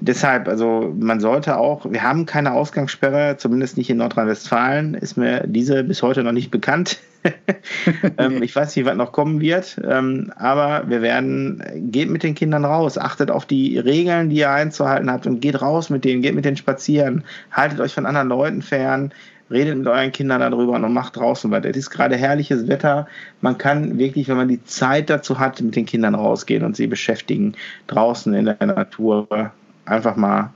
deshalb, 0.00 0.48
also 0.48 0.94
man 0.98 1.20
sollte 1.20 1.58
auch, 1.58 1.90
wir 1.90 2.02
haben 2.02 2.26
keine 2.26 2.52
Ausgangssperre, 2.52 3.36
zumindest 3.36 3.76
nicht 3.76 3.90
in 3.90 3.98
Nordrhein-Westfalen, 3.98 4.94
ist 4.94 5.16
mir 5.16 5.44
diese 5.46 5.84
bis 5.84 6.02
heute 6.02 6.22
noch 6.22 6.32
nicht 6.32 6.50
bekannt. 6.50 6.98
ähm, 8.18 8.42
ich 8.42 8.54
weiß 8.54 8.76
nicht, 8.76 8.86
was 8.86 8.96
noch 8.96 9.12
kommen 9.12 9.40
wird, 9.40 9.80
ähm, 9.84 10.32
aber 10.36 10.84
wir 10.88 11.02
werden, 11.02 11.62
geht 11.90 12.08
mit 12.10 12.22
den 12.22 12.34
Kindern 12.34 12.64
raus, 12.64 12.96
achtet 12.96 13.30
auf 13.30 13.44
die 13.44 13.78
Regeln, 13.78 14.30
die 14.30 14.36
ihr 14.36 14.50
einzuhalten 14.50 15.10
habt 15.10 15.26
und 15.26 15.40
geht 15.40 15.60
raus 15.60 15.90
mit 15.90 16.04
denen, 16.04 16.22
geht 16.22 16.36
mit 16.36 16.44
denen 16.44 16.56
spazieren, 16.56 17.24
haltet 17.50 17.80
euch 17.80 17.92
von 17.92 18.06
anderen 18.06 18.28
Leuten 18.28 18.62
fern, 18.62 19.12
redet 19.50 19.78
mit 19.78 19.86
euren 19.86 20.12
Kindern 20.12 20.40
darüber 20.40 20.74
und 20.74 20.92
macht 20.92 21.16
draußen 21.16 21.50
weiter. 21.50 21.68
Es 21.70 21.76
ist 21.76 21.90
gerade 21.90 22.16
herrliches 22.16 22.68
Wetter. 22.68 23.06
Man 23.40 23.58
kann 23.58 23.98
wirklich, 23.98 24.28
wenn 24.28 24.36
man 24.36 24.48
die 24.48 24.62
Zeit 24.64 25.10
dazu 25.10 25.38
hat, 25.38 25.60
mit 25.60 25.76
den 25.76 25.86
Kindern 25.86 26.14
rausgehen 26.14 26.64
und 26.64 26.76
sie 26.76 26.86
beschäftigen, 26.86 27.54
draußen 27.86 28.34
in 28.34 28.44
der 28.46 28.66
Natur 28.66 29.52
einfach 29.84 30.16
mal 30.16 30.50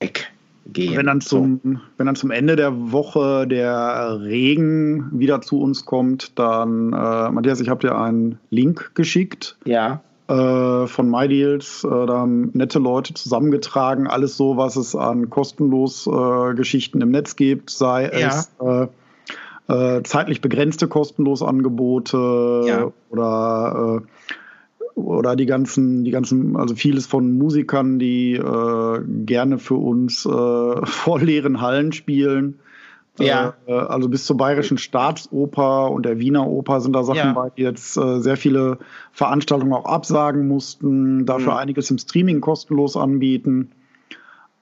weggehen. 0.00 0.96
Wenn 0.96 1.06
dann, 1.06 1.20
zum, 1.20 1.60
so. 1.62 1.80
wenn 1.96 2.06
dann 2.06 2.16
zum 2.16 2.30
Ende 2.30 2.56
der 2.56 2.92
Woche 2.92 3.46
der 3.46 4.20
Regen 4.20 5.08
wieder 5.18 5.40
zu 5.40 5.60
uns 5.60 5.84
kommt, 5.84 6.38
dann, 6.38 6.92
äh, 6.92 7.30
Matthias, 7.30 7.60
ich 7.60 7.68
habe 7.68 7.86
dir 7.86 7.96
einen 7.96 8.38
Link 8.50 8.92
geschickt. 8.94 9.56
Ja. 9.64 10.00
Äh, 10.28 10.88
von 10.88 11.08
MyDeals. 11.08 11.84
Äh, 11.84 11.88
da 11.88 12.18
haben 12.18 12.50
nette 12.52 12.80
Leute 12.80 13.14
zusammengetragen, 13.14 14.08
alles 14.08 14.36
so, 14.36 14.56
was 14.56 14.74
es 14.74 14.96
an 14.96 15.30
kostenlos 15.30 16.08
äh, 16.08 16.54
Geschichten 16.54 17.00
im 17.00 17.12
Netz 17.12 17.36
gibt, 17.36 17.70
sei 17.70 18.10
ja. 18.12 18.28
es 18.28 18.50
äh, 18.60 18.88
äh, 19.72 20.02
zeitlich 20.02 20.40
begrenzte 20.40 20.88
kostenlos 20.88 21.42
Angebote 21.42 22.62
ja. 22.66 22.92
oder 23.10 24.02
oder 24.96 25.36
die 25.36 25.46
ganzen, 25.46 26.04
die 26.04 26.10
ganzen, 26.10 26.56
also 26.56 26.74
vieles 26.74 27.06
von 27.06 27.36
Musikern, 27.36 27.98
die 27.98 28.32
äh, 28.32 29.00
gerne 29.06 29.58
für 29.58 29.74
uns 29.74 30.26
äh, 30.26 30.28
vor 30.86 31.20
leeren 31.20 31.60
Hallen 31.60 31.92
spielen. 31.92 32.58
Ja. 33.18 33.54
Äh, 33.66 33.72
also 33.72 34.08
bis 34.08 34.24
zur 34.26 34.36
Bayerischen 34.36 34.78
Staatsoper 34.78 35.90
und 35.90 36.04
der 36.04 36.18
Wiener 36.18 36.46
Oper 36.46 36.80
sind 36.80 36.92
da 36.92 37.02
Sachen 37.02 37.16
ja. 37.16 37.32
bei, 37.32 37.50
die 37.50 37.62
jetzt 37.62 37.96
äh, 37.96 38.20
sehr 38.20 38.36
viele 38.36 38.78
Veranstaltungen 39.12 39.72
auch 39.72 39.86
absagen 39.86 40.48
mussten, 40.48 41.26
dafür 41.26 41.52
mhm. 41.52 41.58
einiges 41.58 41.90
im 41.90 41.98
Streaming 41.98 42.40
kostenlos 42.40 42.96
anbieten. 42.96 43.72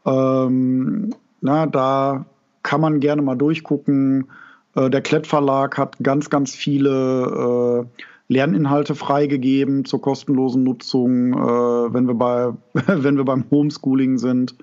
Ähm, 0.06 1.14
na, 1.40 1.66
da 1.66 2.26
kann 2.62 2.80
man 2.80 3.00
gerne 3.00 3.22
mal 3.22 3.36
durchgucken. 3.36 4.28
Äh, 4.74 4.90
der 4.90 5.00
Klettverlag 5.00 5.78
hat 5.78 5.96
ganz, 6.02 6.30
ganz 6.30 6.54
viele 6.54 7.86
äh, 7.98 8.02
Lerninhalte 8.32 8.94
freigegeben 8.94 9.84
zur 9.84 10.00
kostenlosen 10.00 10.64
Nutzung, 10.64 11.34
äh, 11.34 11.94
wenn, 11.94 12.06
wir 12.06 12.14
bei, 12.14 12.52
wenn 12.86 13.16
wir 13.16 13.24
beim 13.24 13.44
Homeschooling 13.50 14.18
sind. 14.18 14.54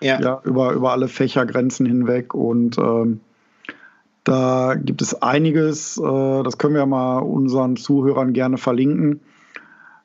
Ja. 0.00 0.20
ja 0.20 0.40
über, 0.44 0.72
über 0.72 0.92
alle 0.92 1.08
Fächergrenzen 1.08 1.84
hinweg. 1.84 2.34
Und 2.34 2.78
ähm, 2.78 3.20
da 4.28 4.74
gibt 4.74 5.00
es 5.00 5.22
einiges, 5.22 5.96
äh, 5.96 6.42
das 6.42 6.58
können 6.58 6.74
wir 6.74 6.84
mal 6.84 7.20
unseren 7.20 7.76
Zuhörern 7.76 8.34
gerne 8.34 8.58
verlinken. 8.58 9.20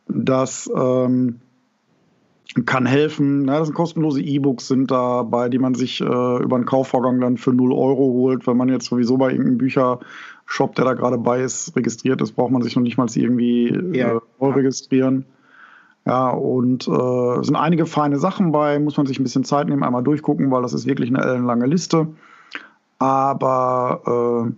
Das 0.08 0.72
ähm, 0.74 1.42
kann 2.66 2.86
helfen. 2.86 3.50
Ja, 3.50 3.60
das 3.60 3.68
sind 3.68 3.76
kostenlose 3.76 4.22
E-Books 4.22 4.70
sind 4.70 4.92
dabei, 4.92 5.50
die 5.50 5.60
man 5.60 5.76
sich 5.76 6.00
äh, 6.00 6.06
über 6.06 6.56
einen 6.56 6.66
Kaufvorgang 6.66 7.20
dann 7.20 7.36
für 7.36 7.52
0 7.52 7.74
Euro 7.74 8.14
holt. 8.14 8.48
Wenn 8.48 8.56
man 8.56 8.70
jetzt 8.70 8.86
sowieso 8.86 9.18
bei 9.18 9.32
irgendeinem 9.32 9.58
Büchershop, 9.58 10.76
der 10.76 10.86
da 10.86 10.94
gerade 10.94 11.18
bei 11.18 11.42
ist, 11.42 11.76
registriert 11.76 12.22
ist, 12.22 12.32
braucht 12.32 12.52
man 12.52 12.62
sich 12.62 12.78
noch 12.78 12.84
nicht 12.84 12.98
mal 12.98 13.08
irgendwie 13.14 13.78
ja. 13.92 14.22
äh, 14.40 14.46
registrieren. 14.46 15.26
Ja, 16.06 16.30
und 16.30 16.88
äh, 16.88 17.40
es 17.40 17.48
sind 17.48 17.58
einige 17.58 17.86
feine 17.86 18.20
Sachen 18.20 18.54
bei, 18.54 18.80
muss 18.80 18.96
man 18.96 19.06
sich 19.06 19.20
ein 19.20 19.24
bisschen 19.24 19.44
Zeit 19.44 19.68
nehmen, 19.68 19.84
einmal 19.84 20.04
durchgucken, 20.04 20.50
weil 20.50 20.62
das 20.62 20.74
ist 20.74 20.86
wirklich 20.86 21.10
eine 21.10 21.22
ellenlange 21.24 21.66
Liste. 21.66 22.08
Aber 23.04 24.48
äh, 24.48 24.52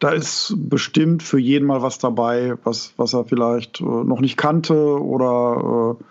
da 0.00 0.10
ist 0.10 0.52
bestimmt 0.56 1.22
für 1.22 1.38
jeden 1.38 1.64
mal 1.64 1.80
was 1.80 2.00
dabei, 2.00 2.54
was, 2.64 2.92
was 2.96 3.14
er 3.14 3.24
vielleicht 3.24 3.80
äh, 3.80 3.84
noch 3.84 4.20
nicht 4.20 4.36
kannte 4.36 5.00
oder 5.00 5.96
äh, 6.00 6.04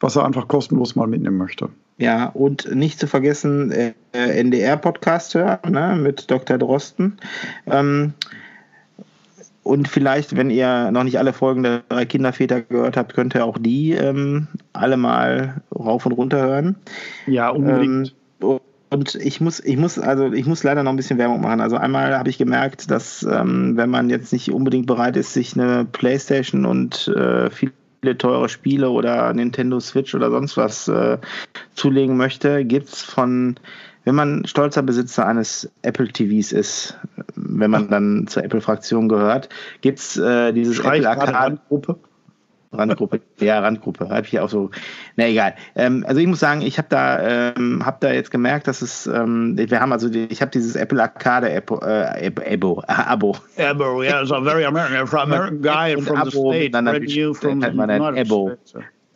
was 0.00 0.16
er 0.16 0.26
einfach 0.26 0.48
kostenlos 0.48 0.96
mal 0.96 1.06
mitnehmen 1.06 1.38
möchte. 1.38 1.70
Ja, 1.96 2.26
und 2.26 2.74
nicht 2.74 3.00
zu 3.00 3.06
vergessen, 3.06 3.72
äh, 3.72 3.94
NDR-Podcast 4.12 5.34
hören 5.34 5.72
ne, 5.72 5.96
mit 5.98 6.30
Dr. 6.30 6.58
Drosten. 6.58 7.16
Ähm, 7.66 8.12
und 9.62 9.88
vielleicht, 9.88 10.36
wenn 10.36 10.50
ihr 10.50 10.90
noch 10.90 11.04
nicht 11.04 11.18
alle 11.18 11.32
Folgen 11.32 11.62
der 11.62 11.84
drei 11.88 12.04
Kinderväter 12.04 12.60
gehört 12.60 12.98
habt, 12.98 13.14
könnt 13.14 13.34
ihr 13.34 13.46
auch 13.46 13.56
die 13.58 13.92
ähm, 13.92 14.46
alle 14.74 14.98
mal 14.98 15.62
rauf 15.74 16.04
und 16.04 16.12
runter 16.12 16.40
hören. 16.40 16.76
Ja, 17.26 17.48
unbedingt. 17.48 18.08
Ähm, 18.08 18.17
und 18.98 19.14
ich 19.14 19.40
muss, 19.40 19.60
ich 19.60 19.76
muss, 19.76 19.96
also 19.96 20.32
ich 20.32 20.44
muss 20.44 20.64
leider 20.64 20.82
noch 20.82 20.90
ein 20.90 20.96
bisschen 20.96 21.18
Werbung 21.18 21.40
machen. 21.40 21.60
Also 21.60 21.76
einmal 21.76 22.18
habe 22.18 22.30
ich 22.30 22.36
gemerkt, 22.36 22.90
dass 22.90 23.22
ähm, 23.22 23.76
wenn 23.76 23.90
man 23.90 24.10
jetzt 24.10 24.32
nicht 24.32 24.50
unbedingt 24.50 24.88
bereit 24.88 25.16
ist, 25.16 25.34
sich 25.34 25.54
eine 25.54 25.84
Playstation 25.84 26.66
und 26.66 27.06
äh, 27.06 27.48
viel 27.48 27.70
viele 28.00 28.18
teure 28.18 28.48
Spiele 28.48 28.90
oder 28.90 29.32
Nintendo 29.34 29.78
Switch 29.80 30.14
oder 30.14 30.30
sonst 30.30 30.56
was 30.56 30.86
äh, 30.88 31.18
zulegen 31.74 32.16
möchte, 32.16 32.64
gibt 32.64 32.88
es 32.88 33.02
von, 33.02 33.56
wenn 34.04 34.14
man 34.14 34.46
stolzer 34.46 34.82
Besitzer 34.82 35.26
eines 35.26 35.70
Apple 35.82 36.08
TVs 36.08 36.52
ist, 36.52 36.96
wenn 37.34 37.70
man 37.72 37.88
dann 37.88 38.26
zur 38.28 38.44
Apple-Fraktion 38.44 39.08
gehört, 39.08 39.48
gibt 39.80 39.98
es 39.98 40.16
äh, 40.16 40.52
dieses 40.52 40.78
Apple 40.78 41.08
Arcade. 41.08 41.58
Randgruppe, 42.70 43.20
ja, 43.40 43.60
Randgruppe, 43.60 44.08
habe 44.10 44.26
ich 44.26 44.38
auch 44.38 44.50
so. 44.50 44.70
Na 45.16 45.26
egal. 45.26 45.54
Ähm, 45.74 46.04
also 46.06 46.20
ich 46.20 46.26
muss 46.26 46.40
sagen, 46.40 46.60
ich 46.60 46.76
habe 46.76 46.88
da, 46.90 47.52
ähm, 47.56 47.84
hab 47.84 48.00
da 48.00 48.12
jetzt 48.12 48.30
gemerkt, 48.30 48.66
dass 48.66 48.82
es, 48.82 49.06
ähm, 49.06 49.54
wir 49.56 49.80
haben 49.80 49.92
also, 49.92 50.08
die, 50.08 50.26
ich 50.26 50.42
habe 50.42 50.50
dieses 50.50 50.76
Apple 50.76 51.02
Arcade 51.02 51.56
Abo, 51.56 51.80
äh, 51.80 52.30
Abo, 52.52 52.82
Abo. 52.86 54.02
Yeah, 54.02 54.22
it's 54.22 54.30
a 54.30 54.40
very 54.40 54.64
American, 54.64 55.08
American 55.18 55.62
guy 55.62 55.96
from 56.00 56.18
Abo, 56.18 56.30
the 56.30 56.58
States, 56.58 56.72
dann 56.72 57.02
you 57.04 57.34
from 57.34 57.58
man 57.58 57.90
ein 57.90 58.02
Abo. 58.02 58.52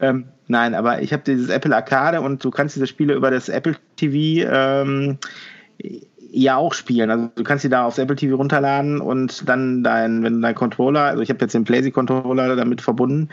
Ähm, 0.01 0.25
nein, 0.49 0.75
aber 0.75 1.03
ich 1.03 1.13
habe 1.13 1.23
dieses 1.25 1.49
Apple 1.49 1.75
Arcade 1.75 2.21
und 2.21 2.43
du 2.43 2.51
kannst 2.51 2.75
diese 2.75 2.87
Spiele 2.87 3.15
über 3.15 3.31
das 3.31 3.49
Apple 3.49 3.77
TV 3.97 4.49
ähm, 4.51 5.19
ja 6.33 6.57
auch 6.57 6.75
spielen. 6.75 7.11
Also 7.11 7.31
du 7.35 7.45
kannst 7.45 7.63
sie 7.63 7.69
da 7.69 7.85
aufs 7.85 7.99
Apple 7.99 8.17
TV 8.17 8.37
runterladen 8.37 9.01
und 9.01 9.49
dann 9.49 9.85
dein, 9.85 10.23
wenn 10.23 10.41
dein 10.41 10.55
Controller, 10.55 11.03
also 11.03 11.23
ich 11.23 11.29
habe 11.29 11.41
jetzt 11.41 11.53
den 11.53 11.65
PlayStation-Controller 11.65 12.57
damit 12.57 12.81
verbunden, 12.81 13.29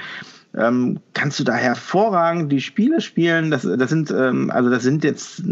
ähm, 0.58 1.00
kannst 1.14 1.40
du 1.40 1.44
da 1.44 1.54
hervorragend 1.54 2.52
die 2.52 2.62
Spiele 2.62 3.02
spielen. 3.02 3.52
Das, 3.52 3.62
das 3.62 3.90
sind, 3.90 4.12
ähm, 4.12 4.52
also 4.52 4.70
das 4.70 4.84
sind 4.84 5.04
jetzt 5.04 5.44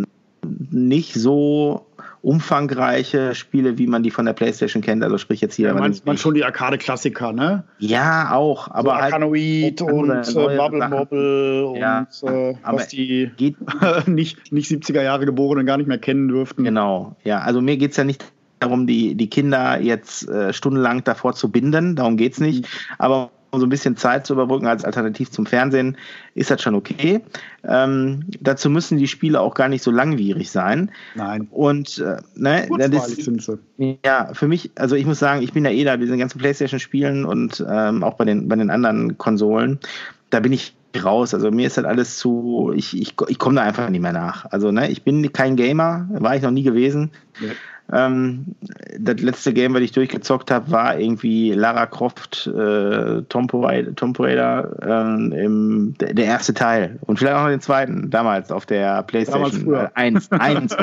nicht 0.72 1.14
so 1.14 1.86
umfangreiche 2.22 3.36
Spiele, 3.36 3.78
wie 3.78 3.88
man 3.88 4.04
die 4.04 4.12
von 4.12 4.26
der 4.26 4.34
PlayStation 4.34 4.82
kennt. 4.82 5.04
Also 5.04 5.18
sprich 5.18 5.42
jetzt 5.42 5.56
hier. 5.56 5.68
Ja, 5.68 5.74
man, 5.74 5.96
man 6.06 6.18
schon 6.18 6.34
die 6.34 6.44
Arcade-Klassiker, 6.44 7.32
ne? 7.32 7.64
Ja, 7.80 8.34
auch. 8.34 8.70
Aber 8.70 8.92
so 8.92 8.96
halt 8.96 9.14
Arcanoid 9.14 9.82
und 9.82 10.10
äh, 10.10 10.58
Bubble 10.58 10.90
Bobble 10.90 11.74
ja, 11.78 12.08
und 12.22 12.30
äh, 12.30 12.56
was 12.64 12.88
die 12.88 13.32
geht 13.38 13.56
nicht, 14.08 14.52
nicht 14.52 14.70
70er 14.70 15.02
Jahre 15.02 15.26
Geborenen 15.26 15.66
gar 15.66 15.78
nicht 15.78 15.88
mehr 15.88 16.00
kennen 16.00 16.28
dürften. 16.28 16.64
Genau, 16.64 17.16
ja. 17.24 17.40
Also 17.40 17.62
mir 17.62 17.78
geht 17.78 17.92
es 17.92 17.98
ja 17.98 18.04
nicht 18.04 18.26
darum, 18.60 18.88
die, 18.88 19.16
die 19.16 19.30
Kinder 19.30 19.80
jetzt 19.80 20.28
äh, 20.28 20.54
stundenlang 20.54 21.04
davor 21.04 21.34
zu 21.34 21.52
binden. 21.52 21.96
Darum 21.96 22.18
geht 22.18 22.34
es 22.34 22.40
nicht. 22.40 22.64
Mhm. 22.64 22.96
Aber 22.98 23.32
um 23.58 23.62
so 23.62 23.66
ein 23.66 23.70
bisschen 23.70 23.98
Zeit 23.98 24.28
zu 24.28 24.34
überbrücken 24.34 24.68
als 24.68 24.86
Alternativ 24.86 25.32
zum 25.32 25.46
Fernsehen, 25.46 25.98
ist 26.36 26.52
das 26.52 26.62
schon 26.62 26.76
okay. 26.76 27.22
Ähm, 27.64 28.26
dazu 28.40 28.70
müssen 28.70 28.98
die 28.98 29.08
Spiele 29.08 29.42
auch 29.42 29.56
gar 29.56 29.68
nicht 29.68 29.82
so 29.82 29.90
langwierig 29.90 30.52
sein. 30.52 30.92
Nein. 31.16 31.48
Und 31.52 31.98
äh, 31.98 32.18
ne, 32.36 32.68
das, 32.90 33.08
sie. 33.08 34.00
Ja, 34.06 34.30
für 34.34 34.48
mich, 34.48 34.72
also 34.76 34.96
ich 34.96 35.06
muss 35.06 35.20
sagen, 35.20 35.42
ich 35.42 35.54
bin 35.54 35.66
ja 35.66 35.72
eh 35.72 35.84
da, 35.84 35.96
bei 35.96 35.98
diesen 36.04 36.20
ganzen 36.20 36.38
Playstation-Spielen 36.38 37.26
und 37.26 37.66
ähm, 37.68 38.04
auch 38.04 38.14
bei 38.14 38.26
den, 38.26 38.48
bei 38.48 38.56
den 38.56 38.70
anderen 38.70 39.18
Konsolen, 39.18 39.80
da 40.30 40.40
bin 40.40 40.54
ich 40.54 40.76
raus. 41.04 41.34
Also 41.34 41.52
mir 41.52 41.68
ist 41.68 41.78
das 41.78 41.86
alles 41.86 42.18
zu, 42.18 42.72
ich, 42.76 43.00
ich, 43.00 43.16
ich 43.28 43.40
komme 43.40 43.56
da 43.56 43.64
einfach 43.64 43.90
nicht 43.90 44.02
mehr 44.02 44.14
nach. 44.14 44.46
Also 44.46 44.72
ne, 44.72 44.90
ich 44.90 45.04
bin 45.04 45.34
kein 45.34 45.56
Gamer, 45.56 46.08
war 46.12 46.36
ich 46.36 46.44
noch 46.44 46.52
nie 46.52 46.64
gewesen. 46.64 47.12
Ja. 47.42 47.50
Ähm, 47.94 48.46
das 49.00 49.22
letzte 49.22 49.54
Game, 49.54 49.74
was 49.74 49.82
ich 49.82 49.94
durchgezockt 49.94 50.52
habe, 50.52 50.72
war 50.72 51.00
irgendwie 51.00 51.52
Lara 51.52 51.86
Croft, 51.86 52.48
äh, 52.48 53.22
Tomb 53.24 53.54
Raider, 53.54 54.70
ähm, 54.82 55.32
im, 55.32 55.94
der, 55.98 56.14
der, 56.14 56.26
erste 56.26 56.54
Teil. 56.54 57.00
Und 57.02 57.18
vielleicht 57.18 57.36
auch 57.36 57.44
noch 57.44 57.50
den 57.50 57.62
zweiten, 57.62 58.10
damals 58.10 58.52
auf 58.52 58.66
der 58.66 59.04
Playstation. 59.04 59.66
Damals 59.72 59.96
1. 59.96 60.32
1, 60.32 60.76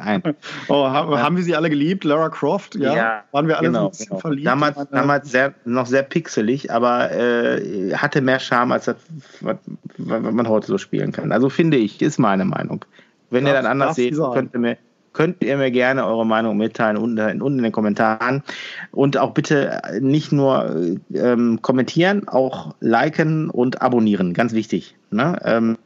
1. 0.00 0.22
Oh, 0.68 0.88
haben, 0.88 1.16
haben 1.16 1.36
wir 1.36 1.44
sie 1.44 1.54
alle 1.54 1.70
geliebt? 1.70 2.02
Lara 2.02 2.28
Croft? 2.28 2.74
Ja. 2.74 2.94
ja 2.94 3.22
Waren 3.30 3.46
wir 3.46 3.58
alle 3.58 3.68
genau, 3.68 3.80
so 3.80 3.86
ein 3.86 3.90
bisschen 3.90 4.06
genau. 4.08 4.20
verliebt? 4.20 4.46
Damals, 4.46 4.76
damals 4.90 5.30
sehr, 5.30 5.54
noch 5.64 5.86
sehr 5.86 6.02
pixelig, 6.02 6.72
aber 6.72 7.12
äh, 7.12 7.92
hatte 7.94 8.20
mehr 8.20 8.40
Charme, 8.40 8.72
als 8.72 8.86
das, 8.86 8.96
was, 9.40 9.56
was 9.98 10.22
man 10.22 10.48
heute 10.48 10.66
so 10.66 10.78
spielen 10.78 11.12
kann. 11.12 11.30
Also 11.30 11.50
finde 11.50 11.76
ich, 11.76 12.02
ist 12.02 12.18
meine 12.18 12.44
Meinung. 12.44 12.84
Wenn 13.30 13.46
ihr 13.46 13.52
dann 13.52 13.66
anders 13.66 13.96
seht, 13.96 14.16
könnt 14.16 14.54
ihr 14.54 14.60
mir 14.60 14.78
könnt 15.18 15.42
ihr 15.42 15.56
mir 15.56 15.72
gerne 15.72 16.06
eure 16.06 16.24
Meinung 16.24 16.56
mitteilen 16.56 16.96
unten, 16.96 17.42
unten 17.42 17.58
in 17.58 17.64
den 17.64 17.72
Kommentaren. 17.72 18.44
Und 18.92 19.16
auch 19.16 19.34
bitte 19.34 19.80
nicht 20.00 20.30
nur 20.30 20.96
ähm, 21.12 21.58
kommentieren, 21.60 22.28
auch 22.28 22.76
liken 22.78 23.50
und 23.50 23.82
abonnieren. 23.82 24.32
Ganz 24.32 24.52
wichtig. 24.52 24.94
Ne? 25.10 25.36
Ähm, 25.44 25.76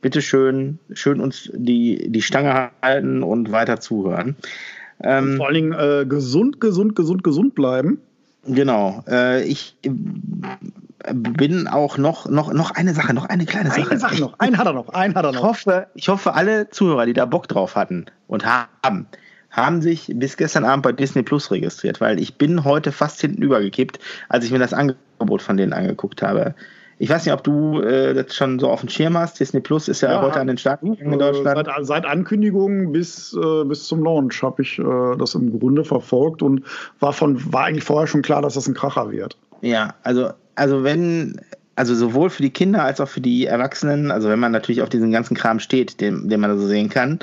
bitte 0.00 0.20
schön, 0.22 0.80
schön 0.92 1.20
uns 1.20 1.48
die, 1.54 2.10
die 2.10 2.20
Stange 2.20 2.70
halten 2.82 3.22
und 3.22 3.52
weiter 3.52 3.78
zuhören. 3.78 4.34
Ähm, 5.04 5.36
vor 5.36 5.46
allen 5.46 5.54
Dingen 5.54 5.72
äh, 5.74 6.04
gesund, 6.04 6.60
gesund, 6.60 6.96
gesund, 6.96 7.22
gesund 7.22 7.54
bleiben. 7.54 8.00
Genau. 8.44 9.04
Äh, 9.08 9.44
ich 9.44 9.76
bin 11.12 11.68
auch 11.68 11.98
noch, 11.98 12.28
noch, 12.28 12.52
noch 12.52 12.72
eine 12.72 12.94
Sache, 12.94 13.14
noch 13.14 13.26
eine 13.26 13.46
kleine 13.46 13.70
Sache. 13.70 13.90
Eine 13.90 14.00
Sache 14.00 14.20
noch, 14.20 14.38
einen 14.38 14.58
hat 14.58 14.66
er 14.66 14.72
noch, 14.72 14.88
einen 14.88 15.14
hat 15.14 15.24
er 15.24 15.32
noch. 15.32 15.40
Ich 15.40 15.46
hoffe, 15.46 15.86
ich 15.94 16.08
hoffe, 16.08 16.34
alle 16.34 16.70
Zuhörer, 16.70 17.06
die 17.06 17.12
da 17.12 17.24
Bock 17.24 17.48
drauf 17.48 17.76
hatten 17.76 18.06
und 18.26 18.44
haben, 18.44 19.06
haben 19.50 19.82
sich 19.82 20.12
bis 20.14 20.36
gestern 20.36 20.64
Abend 20.64 20.82
bei 20.82 20.92
Disney 20.92 21.22
Plus 21.22 21.50
registriert, 21.50 22.00
weil 22.00 22.20
ich 22.20 22.36
bin 22.36 22.64
heute 22.64 22.92
fast 22.92 23.20
hinten 23.20 23.42
übergekippt, 23.42 23.98
als 24.28 24.44
ich 24.44 24.50
mir 24.50 24.58
das 24.58 24.74
Angebot 24.74 25.42
von 25.42 25.56
denen 25.56 25.72
angeguckt 25.72 26.22
habe. 26.22 26.54
Ich 27.00 27.08
weiß 27.08 27.24
nicht, 27.24 27.32
ob 27.32 27.44
du 27.44 27.80
äh, 27.80 28.12
das 28.12 28.34
schon 28.34 28.58
so 28.58 28.68
auf 28.68 28.80
dem 28.80 28.88
Schirm 28.88 29.16
hast. 29.16 29.38
Disney 29.38 29.60
Plus 29.60 29.86
ist 29.86 30.00
ja, 30.00 30.10
ja 30.10 30.22
heute 30.22 30.40
an 30.40 30.48
den 30.48 30.58
Start 30.58 30.82
in 30.82 31.16
Deutschland. 31.16 31.64
Seit, 31.64 31.86
seit 31.86 32.06
Ankündigung 32.06 32.90
bis, 32.90 33.34
äh, 33.34 33.64
bis 33.64 33.86
zum 33.86 34.02
Launch 34.02 34.42
habe 34.42 34.62
ich 34.62 34.80
äh, 34.80 35.16
das 35.16 35.36
im 35.36 35.60
Grunde 35.60 35.84
verfolgt 35.84 36.42
und 36.42 36.64
war, 36.98 37.12
von, 37.12 37.52
war 37.52 37.66
eigentlich 37.66 37.84
vorher 37.84 38.08
schon 38.08 38.22
klar, 38.22 38.42
dass 38.42 38.54
das 38.54 38.66
ein 38.66 38.74
Kracher 38.74 39.12
wird. 39.12 39.38
Ja, 39.60 39.94
also 40.02 40.30
also 40.58 40.84
wenn, 40.84 41.40
also 41.76 41.94
sowohl 41.94 42.30
für 42.30 42.42
die 42.42 42.50
Kinder 42.50 42.82
als 42.82 43.00
auch 43.00 43.08
für 43.08 43.20
die 43.20 43.46
Erwachsenen, 43.46 44.10
also 44.10 44.28
wenn 44.28 44.40
man 44.40 44.52
natürlich 44.52 44.82
auf 44.82 44.88
diesen 44.88 45.12
ganzen 45.12 45.36
Kram 45.36 45.60
steht, 45.60 46.00
den, 46.00 46.28
den 46.28 46.40
man 46.40 46.58
so 46.58 46.66
sehen 46.66 46.88
kann, 46.88 47.20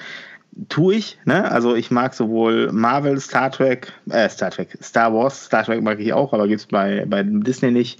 tue 0.69 0.95
ich. 0.95 1.19
Ne? 1.25 1.51
Also 1.51 1.75
ich 1.75 1.91
mag 1.91 2.13
sowohl 2.13 2.71
Marvel, 2.71 3.19
Star 3.19 3.51
Trek, 3.51 3.91
äh, 4.09 4.29
Star 4.29 4.51
Trek, 4.51 4.77
Star 4.81 5.13
Wars, 5.13 5.45
Star 5.45 5.63
Trek 5.63 5.81
mag 5.81 5.99
ich 5.99 6.13
auch, 6.13 6.33
aber 6.33 6.47
gibt 6.47 6.61
es 6.61 6.67
bei, 6.67 7.05
bei 7.07 7.23
Disney 7.23 7.71
nicht 7.71 7.99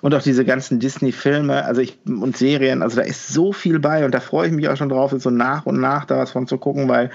und 0.00 0.14
auch 0.14 0.22
diese 0.22 0.44
ganzen 0.44 0.78
Disney-Filme, 0.78 1.64
also 1.64 1.80
ich 1.80 1.98
und 2.06 2.36
Serien, 2.36 2.82
also 2.82 2.96
da 2.96 3.02
ist 3.02 3.28
so 3.28 3.52
viel 3.52 3.78
bei 3.78 4.04
und 4.04 4.14
da 4.14 4.20
freue 4.20 4.48
ich 4.48 4.54
mich 4.54 4.68
auch 4.68 4.76
schon 4.76 4.88
drauf, 4.88 5.14
so 5.16 5.30
nach 5.30 5.66
und 5.66 5.80
nach 5.80 6.04
da 6.04 6.18
was 6.18 6.30
von 6.30 6.46
zu 6.46 6.58
gucken, 6.58 6.88
weil 6.88 7.10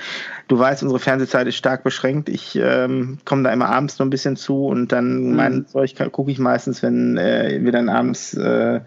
du 0.48 0.60
weißt, 0.60 0.84
unsere 0.84 1.00
Fernsehzeit 1.00 1.48
ist 1.48 1.56
stark 1.56 1.84
beschränkt. 1.84 2.30
Ich 2.30 2.60
ähm, 2.62 3.20
komme 3.26 3.44
da 3.44 3.52
immer 3.52 3.70
abends 3.70 4.00
noch 4.00 4.06
ein 4.06 4.10
bisschen 4.10 4.36
zu 4.36 4.66
und 4.66 4.92
dann 4.92 5.30
mhm. 5.30 5.36
mein 5.36 5.68
Zeug 5.68 5.96
gucke 6.12 6.32
ich 6.32 6.40
meistens, 6.40 6.84
wenn 6.84 7.18
äh, 7.18 7.60
wir 7.62 7.72
dann 7.72 7.90
abends 7.90 8.34
äh, 8.34 8.82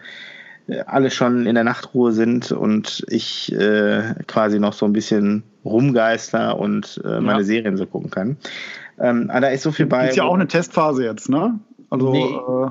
alle 0.86 1.10
schon 1.10 1.46
in 1.46 1.54
der 1.54 1.64
Nachtruhe 1.64 2.12
sind 2.12 2.52
und 2.52 3.04
ich 3.08 3.52
äh, 3.52 4.14
quasi 4.26 4.58
noch 4.58 4.72
so 4.72 4.84
ein 4.84 4.92
bisschen 4.92 5.44
rumgeister 5.64 6.58
und 6.58 7.00
äh, 7.04 7.20
meine 7.20 7.40
ja. 7.40 7.44
Serien 7.44 7.76
so 7.76 7.86
gucken 7.86 8.10
kann. 8.10 8.36
Ähm, 8.98 9.30
aber 9.30 9.42
da 9.42 9.48
ist 9.48 9.62
so 9.62 9.72
viel 9.72 9.86
bei. 9.86 10.08
Ist 10.08 10.16
ja 10.16 10.24
auch 10.24 10.34
eine 10.34 10.48
Testphase 10.48 11.04
jetzt, 11.04 11.28
ne? 11.28 11.58
Also 11.90 12.10
nee. 12.10 12.24
äh 12.24 12.70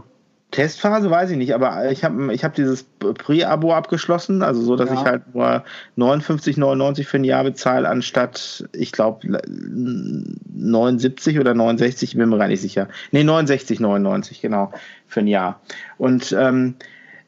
Testphase 0.56 1.12
weiß 1.12 1.32
ich 1.32 1.38
nicht, 1.38 1.54
aber 1.54 1.92
ich 1.92 2.06
habe 2.06 2.34
ich 2.34 2.46
hab 2.46 2.56
dieses 2.56 2.84
Pre-Abo 2.84 3.74
abgeschlossen, 3.74 4.42
also 4.42 4.62
so, 4.62 4.78
dass 4.78 4.90
ja. 4.90 4.96
ich 4.96 5.02
halt 5.02 5.36
nur 5.36 5.66
59,99 5.98 7.04
für 7.04 7.18
ein 7.18 7.26
Jahr 7.26 7.44
bezahle, 7.44 7.90
anstatt, 7.90 8.64
ich 8.72 8.94
glaube, 8.94 9.42
79 9.50 11.40
oder 11.40 11.54
69, 11.54 12.12
ich 12.12 12.18
bin 12.18 12.30
mir 12.30 12.38
gar 12.38 12.48
nicht 12.48 12.62
sicher. 12.62 12.88
Nee, 13.12 13.24
69,99, 13.24 14.42
genau, 14.42 14.72
für 15.08 15.20
ein 15.20 15.28
Jahr. 15.28 15.60
Und 15.98 16.34
ähm, 16.40 16.76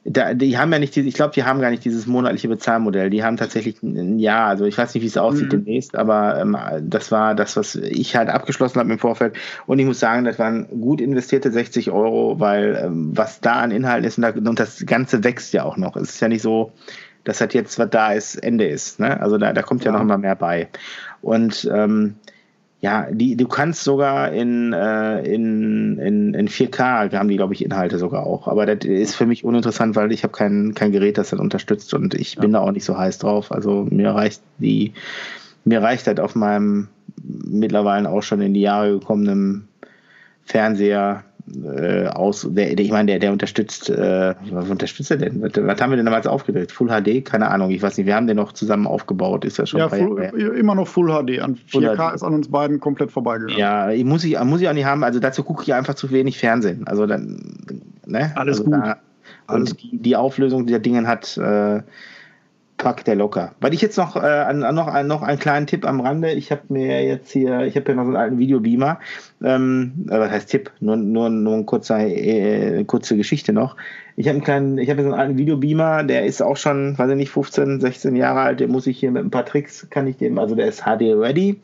da, 0.10 0.34
die 0.34 0.58
haben 0.58 0.72
ja 0.72 0.80
nicht, 0.80 0.96
ich 0.96 1.14
glaube, 1.14 1.34
die 1.34 1.44
haben 1.44 1.60
gar 1.60 1.70
nicht 1.70 1.84
dieses 1.84 2.08
monatliche 2.08 2.48
Bezahlmodell. 2.48 3.10
Die 3.10 3.26
haben 3.26 3.36
tatsächlich 3.36 3.84
ein 3.84 4.20
Jahr, 4.20 4.48
also 4.48 4.64
ich 4.64 4.78
weiß 4.78 4.94
nicht, 4.94 5.04
wie 5.04 5.08
es 5.08 5.18
aussieht 5.18 5.48
mhm. 5.48 5.66
demnächst, 5.66 5.98
aber 5.98 6.40
ähm, 6.40 6.58
das 6.82 7.12
war 7.12 7.36
das, 7.36 7.58
was 7.58 7.76
ich 7.76 8.16
halt 8.16 8.30
abgeschlossen 8.30 8.80
habe 8.80 8.92
im 8.92 9.00
Vorfeld. 9.00 9.36
Und 9.66 9.80
ich 9.80 9.86
muss 9.86 10.00
sagen, 10.00 10.24
das 10.24 10.40
waren 10.40 10.68
gut 10.82 11.02
investierte 11.02 11.52
60 11.52 11.92
Euro, 11.92 12.40
weil 12.40 12.82
ähm, 12.82 13.18
was 13.18 13.42
da 13.42 13.56
an 13.56 13.72
Inhalten 13.72 14.08
ist 14.08 14.18
und, 14.18 14.22
da, 14.22 14.30
und, 14.30 14.60
das 14.60 14.86
Ganze 14.86 15.26
wächst 15.26 15.54
ja 15.54 15.64
auch 15.64 15.76
noch. 15.76 15.98
Es 15.98 16.12
ist 16.12 16.22
ja 16.22 16.30
nicht 16.30 16.42
so, 16.42 16.72
dass 17.26 17.40
das 17.40 17.54
jetzt, 17.54 17.78
was 17.78 17.90
da 17.90 18.14
ist, 18.14 18.36
Ende 18.36 18.66
ist. 18.66 19.02
Ne? 19.02 19.20
Also 19.20 19.38
da, 19.38 19.52
da 19.52 19.62
kommt 19.62 19.84
ja, 19.84 19.92
ja 19.92 19.98
noch 19.98 20.04
immer 20.04 20.18
mehr 20.18 20.36
bei. 20.36 20.70
Und 21.22 21.70
ähm, 21.74 22.16
ja, 22.80 23.08
die, 23.12 23.36
du 23.36 23.48
kannst 23.48 23.84
sogar 23.84 24.32
in, 24.32 24.72
äh, 24.72 25.22
in, 25.22 25.98
in, 25.98 26.34
in 26.36 26.48
4K 26.48 27.12
haben 27.18 27.28
die, 27.28 27.36
glaube 27.36 27.54
ich, 27.54 27.66
Inhalte 27.66 27.98
sogar 27.98 28.26
auch. 28.26 28.48
Aber 28.48 28.68
das 28.68 28.88
ist 28.88 29.16
für 29.16 29.26
mich 29.26 29.44
uninteressant, 29.44 29.96
weil 29.96 30.12
ich 30.12 30.24
habe 30.24 30.34
kein, 30.34 30.76
kein 30.76 30.92
Gerät, 30.92 31.18
das 31.18 31.32
das 31.32 31.40
unterstützt 31.40 31.94
und 31.96 32.14
ich 32.14 32.36
ja. 32.36 32.42
bin 32.42 32.54
da 32.54 32.60
auch 32.60 32.72
nicht 32.72 32.86
so 32.86 32.98
heiß 32.98 33.18
drauf. 33.18 33.52
Also 33.52 33.88
mir 33.90 34.12
reicht 34.12 34.44
die, 34.60 34.94
mir 35.66 35.82
reicht 35.82 36.06
halt 36.06 36.20
auf 36.20 36.36
meinem 36.36 36.90
mittlerweile 37.26 38.10
auch 38.10 38.22
schon 38.22 38.42
in 38.42 38.54
die 38.54 38.62
Jahre 38.62 39.00
gekommenen 39.00 39.68
Fernseher 40.46 41.24
äh, 41.64 42.08
aus, 42.08 42.48
der, 42.50 42.76
der, 42.76 42.86
ich 42.86 42.92
meine, 42.92 43.12
der, 43.12 43.20
der 43.20 43.32
unterstützt, 43.32 43.90
äh, 43.90 44.36
was 44.52 44.70
unterstützt 44.70 45.12
er 45.12 45.18
denn? 45.18 45.42
Was, 45.42 45.52
was, 45.56 45.82
haben 45.82 45.92
wir 45.92 45.98
denn 45.98 46.06
damals 46.06 46.28
aufgedreht? 46.28 46.72
Full 46.72 46.90
HD? 46.90 47.24
Keine 47.24 47.50
Ahnung, 47.50 47.72
ich 47.72 47.82
weiß 47.82 47.98
nicht, 47.98 48.06
wir 48.06 48.16
haben 48.16 48.28
den 48.28 48.38
noch 48.38 48.52
zusammen 48.52 48.88
aufgebaut, 48.88 49.46
ist 49.46 49.58
ja 49.58 49.66
schon 49.66 49.80
ja, 49.80 49.90
full, 49.90 50.22
immer 50.58 50.76
noch 50.76 50.88
Full 50.88 51.08
HD. 51.08 51.40
An 51.40 51.58
4K 51.72 52.16
ist 52.16 52.24
an 52.24 52.34
uns 52.34 52.50
beiden 52.50 52.80
komplett 52.80 53.12
vorbeigegangen. 53.12 53.60
Ja, 53.60 53.92
ich 53.92 54.04
muss 54.04 54.24
ich, 54.24 54.40
muss 54.44 54.62
ich 54.62 54.68
auch 54.68 54.74
nicht 54.74 54.86
haben, 54.86 55.04
also 55.04 55.20
dazu 55.20 55.44
gucke 55.44 55.64
ich 55.64 55.74
einfach 55.74 55.96
zu 55.96 56.12
wenig 56.12 56.38
Fernsehen. 56.38 56.86
Also 56.86 57.06
dann, 57.06 57.84
ne? 58.06 58.34
Alles 58.36 58.60
also 58.60 58.64
gut. 58.66 58.74
Da, 58.74 58.98
Alles 59.48 59.72
und 59.72 59.82
die, 59.82 59.98
die 59.98 60.16
Auflösung 60.16 60.66
dieser 60.66 60.80
Dingen 60.80 61.08
hat 61.08 61.38
äh, 61.38 61.82
packt 62.78 63.08
der 63.08 63.16
locker. 63.16 63.54
Weil 63.60 63.74
ich 63.74 63.82
jetzt 63.82 63.98
noch, 63.98 64.16
äh, 64.16 64.54
noch, 64.54 65.04
noch 65.04 65.22
einen 65.24 65.40
kleinen 65.40 65.68
Tipp 65.68 65.86
am 65.86 66.00
Rande. 66.00 66.32
Ich 66.32 66.52
habe 66.52 66.62
mir 66.70 67.04
jetzt 67.04 67.32
hier, 67.32 67.62
ich 67.62 67.76
habe 67.76 67.86
hier 67.88 67.96
noch 67.96 68.04
so 68.04 68.10
einen 68.10 68.18
alten 68.18 68.38
Videobeamer. 68.38 69.00
Ähm, 69.44 70.06
äh, 70.10 70.20
was 70.20 70.32
heißt 70.32 70.50
Tipp? 70.50 70.72
Nur, 70.80 70.96
nur, 70.96 71.30
nur 71.30 71.56
eine 71.56 71.64
kurze, 71.66 71.96
äh, 71.96 72.84
kurze 72.86 73.18
Geschichte 73.18 73.52
noch. 73.52 73.76
Ich 74.16 74.28
habe 74.28 74.38
einen 74.38 74.44
kleinen, 74.44 74.78
so 74.78 74.92
einen 74.92 75.14
alten 75.14 75.38
Videobeamer, 75.38 76.04
der 76.04 76.26
ist 76.26 76.42
auch 76.42 76.58
schon, 76.58 76.98
weiß 76.98 77.12
ich 77.12 77.16
nicht, 77.18 77.30
15, 77.30 77.82
16 77.82 78.16
Jahre 78.16 78.42
alt. 78.42 78.60
Den 78.60 78.72
muss 78.72 78.88
ich 78.88 78.98
hier 78.98 79.12
mit 79.12 79.24
ein 79.24 79.30
paar 79.30 79.46
Tricks, 79.46 79.88
kann 79.92 80.08
ich 80.08 80.18
dem, 80.18 80.40
also 80.40 80.56
der 80.56 80.68
ist 80.68 80.82
HD 80.82 81.14
ready. 81.14 81.60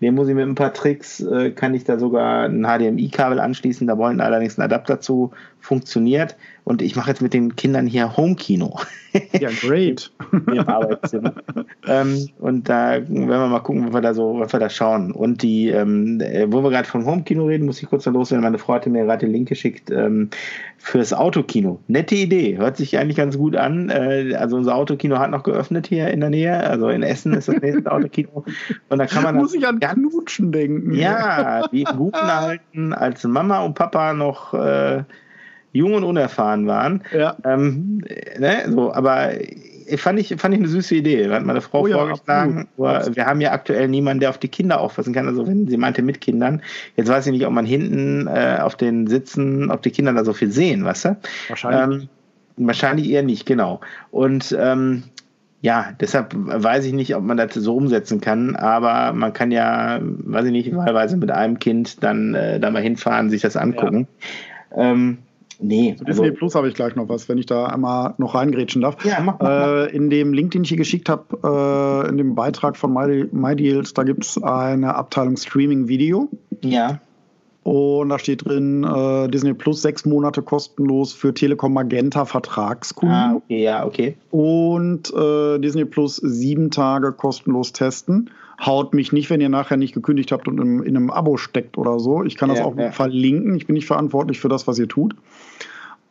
Den 0.00 0.14
muss 0.14 0.28
ich 0.28 0.34
mit 0.36 0.46
ein 0.46 0.54
paar 0.54 0.72
Tricks, 0.72 1.20
äh, 1.20 1.50
kann 1.50 1.74
ich 1.74 1.82
da 1.82 1.98
sogar 1.98 2.48
ein 2.48 2.64
HDMI-Kabel 2.64 3.40
anschließen. 3.40 3.86
Da 3.88 3.98
wollen 3.98 4.20
allerdings 4.20 4.58
ein 4.58 4.62
Adapter 4.62 5.00
zu, 5.00 5.32
funktioniert. 5.60 6.36
Und 6.64 6.82
ich 6.82 6.96
mache 6.96 7.08
jetzt 7.08 7.22
mit 7.22 7.32
den 7.32 7.56
Kindern 7.56 7.86
hier 7.86 8.14
Home-Kino. 8.18 8.78
Ja, 9.40 9.48
great. 9.58 10.10
Im 10.32 10.68
Arbeitszimmer. 10.68 11.32
ähm, 11.86 12.28
und 12.38 12.68
da 12.68 12.92
werden 12.92 13.26
wir 13.26 13.46
mal 13.46 13.60
gucken, 13.60 13.86
was 13.86 13.94
wir 13.94 14.00
da 14.02 14.12
so, 14.12 14.38
was 14.38 14.52
wir 14.52 14.60
da 14.60 14.68
schauen. 14.68 15.12
Und 15.12 15.42
die, 15.42 15.70
ähm, 15.70 16.20
äh, 16.20 16.46
wo 16.52 16.62
wir 16.62 16.68
gerade 16.68 16.86
von 16.86 17.06
Home-Kino 17.06 17.46
reden, 17.46 17.64
muss 17.64 17.82
ich 17.82 17.88
kurz 17.88 18.04
noch 18.04 18.12
loswerden. 18.12 18.44
Meine 18.44 18.58
Frau 18.58 18.74
hatte 18.74 18.90
mir 18.90 19.04
gerade 19.04 19.24
den 19.24 19.32
Link 19.32 19.48
geschickt 19.48 19.90
ähm, 19.90 20.28
fürs 20.76 21.14
Autokino. 21.14 21.80
Nette 21.86 22.16
Idee. 22.16 22.58
Hört 22.58 22.76
sich 22.76 22.98
eigentlich 22.98 23.16
ganz 23.16 23.38
gut 23.38 23.56
an. 23.56 23.88
Äh, 23.88 24.34
also 24.34 24.56
unser 24.56 24.74
Autokino 24.74 25.18
hat 25.18 25.30
noch 25.30 25.44
geöffnet 25.44 25.86
hier 25.86 26.08
in 26.08 26.20
der 26.20 26.28
Nähe. 26.28 26.62
Also 26.68 26.90
in 26.90 27.02
Essen 27.02 27.32
ist 27.32 27.48
das 27.48 27.62
nächste 27.62 27.90
Autokino. 27.90 28.44
Und 28.90 28.98
da 28.98 29.06
kann 29.06 29.22
man 29.22 29.36
muss 29.36 29.54
ich 29.54 29.66
an 29.66 29.80
Knutschen 29.80 30.52
denken. 30.52 30.92
Ja, 30.92 31.66
die 31.68 31.84
guten 31.84 32.18
halten, 32.18 32.92
als 32.92 33.24
Mama 33.24 33.60
und 33.64 33.72
Papa 33.74 34.12
noch 34.12 34.52
äh, 34.52 35.04
jung 35.72 35.94
und 35.94 36.04
unerfahren 36.04 36.66
waren. 36.66 37.02
Ja. 37.16 37.36
Ähm, 37.44 38.02
ne, 38.38 38.64
so, 38.68 38.92
aber 38.92 39.32
fand 39.96 40.18
ich, 40.18 40.34
fand 40.36 40.54
ich 40.54 40.60
eine 40.60 40.68
süße 40.68 40.96
Idee. 40.96 41.30
Hat 41.30 41.44
meine 41.44 41.60
Frau 41.60 41.82
oh 41.82 41.86
ja, 41.86 41.96
vorgeschlagen. 41.96 42.68
Absolut. 42.78 43.16
Wir 43.16 43.26
haben 43.26 43.40
ja 43.40 43.52
aktuell 43.52 43.88
niemanden, 43.88 44.20
der 44.20 44.30
auf 44.30 44.38
die 44.38 44.48
Kinder 44.48 44.80
aufpassen 44.80 45.14
kann. 45.14 45.26
Also 45.26 45.46
wenn 45.46 45.66
sie 45.68 45.76
meinte 45.76 46.02
mit 46.02 46.20
Kindern, 46.20 46.62
jetzt 46.96 47.08
weiß 47.08 47.26
ich 47.26 47.32
nicht, 47.32 47.46
ob 47.46 47.52
man 47.52 47.64
hinten 47.64 48.26
äh, 48.26 48.58
auf 48.60 48.76
den 48.76 49.06
Sitzen, 49.06 49.70
ob 49.70 49.82
die 49.82 49.90
Kinder 49.90 50.12
da 50.12 50.24
so 50.24 50.32
viel 50.32 50.50
sehen, 50.50 50.84
weißt 50.84 51.04
du? 51.06 51.16
Wahrscheinlich. 51.48 52.02
Ähm, 52.02 52.08
wahrscheinlich 52.66 53.08
eher 53.08 53.22
nicht, 53.22 53.46
genau. 53.46 53.80
Und 54.10 54.56
ähm, 54.58 55.04
ja, 55.60 55.92
deshalb 56.00 56.34
weiß 56.34 56.84
ich 56.84 56.92
nicht, 56.92 57.16
ob 57.16 57.24
man 57.24 57.36
das 57.36 57.54
so 57.54 57.76
umsetzen 57.76 58.20
kann, 58.20 58.54
aber 58.54 59.12
man 59.12 59.32
kann 59.32 59.50
ja, 59.50 59.98
weiß 60.00 60.46
ich 60.46 60.52
nicht, 60.52 60.74
wahlweise 60.74 61.16
mit 61.16 61.30
einem 61.30 61.58
Kind 61.58 62.02
dann 62.02 62.34
äh, 62.34 62.60
da 62.60 62.70
mal 62.70 62.82
hinfahren, 62.82 63.30
sich 63.30 63.42
das 63.42 63.56
angucken. 63.56 64.06
Ja. 64.70 64.92
Ähm, 64.92 65.18
Nee. 65.60 65.96
Zu 65.96 66.04
Disney 66.04 66.26
also, 66.26 66.36
Plus 66.36 66.54
habe 66.54 66.68
ich 66.68 66.74
gleich 66.74 66.94
noch 66.94 67.08
was, 67.08 67.28
wenn 67.28 67.38
ich 67.38 67.46
da 67.46 67.66
einmal 67.66 68.14
noch 68.18 68.34
reingrätschen 68.34 68.82
darf. 68.82 69.04
Ja, 69.04 69.20
mach, 69.20 69.38
mach. 69.40 69.48
Äh, 69.48 69.96
in 69.96 70.08
dem 70.10 70.32
Link, 70.32 70.52
den 70.52 70.62
ich 70.62 70.68
hier 70.68 70.78
geschickt 70.78 71.08
habe, 71.08 72.04
äh, 72.06 72.08
in 72.08 72.16
dem 72.16 72.34
Beitrag 72.34 72.76
von 72.76 72.92
My, 72.92 73.26
MyDeals, 73.32 73.94
da 73.94 74.04
gibt 74.04 74.24
es 74.24 74.42
eine 74.42 74.94
Abteilung 74.94 75.36
Streaming 75.36 75.88
Video. 75.88 76.28
Ja. 76.62 77.00
Und 77.64 78.08
da 78.08 78.18
steht 78.18 78.46
drin, 78.46 78.84
äh, 78.84 79.28
Disney 79.28 79.52
Plus 79.52 79.82
sechs 79.82 80.06
Monate 80.06 80.42
kostenlos 80.42 81.12
für 81.12 81.34
Telekom 81.34 81.74
Magenta 81.74 82.24
Vertragskunden. 82.24 83.14
Ah, 83.14 83.34
okay, 83.34 83.62
ja, 83.62 83.84
okay. 83.84 84.16
Und 84.30 85.12
äh, 85.12 85.58
Disney 85.58 85.84
Plus 85.84 86.16
sieben 86.16 86.70
Tage 86.70 87.12
kostenlos 87.12 87.72
testen. 87.72 88.30
Haut 88.60 88.92
mich 88.92 89.12
nicht, 89.12 89.30
wenn 89.30 89.40
ihr 89.40 89.48
nachher 89.48 89.76
nicht 89.76 89.94
gekündigt 89.94 90.32
habt 90.32 90.48
und 90.48 90.58
in, 90.58 90.82
in 90.82 90.96
einem 90.96 91.10
Abo 91.10 91.36
steckt 91.36 91.78
oder 91.78 92.00
so. 92.00 92.24
Ich 92.24 92.36
kann 92.36 92.48
das 92.48 92.58
ja, 92.58 92.64
auch 92.64 92.76
ja. 92.76 92.90
verlinken. 92.90 93.54
Ich 93.56 93.66
bin 93.66 93.74
nicht 93.74 93.86
verantwortlich 93.86 94.40
für 94.40 94.48
das, 94.48 94.66
was 94.66 94.78
ihr 94.78 94.88
tut. 94.88 95.14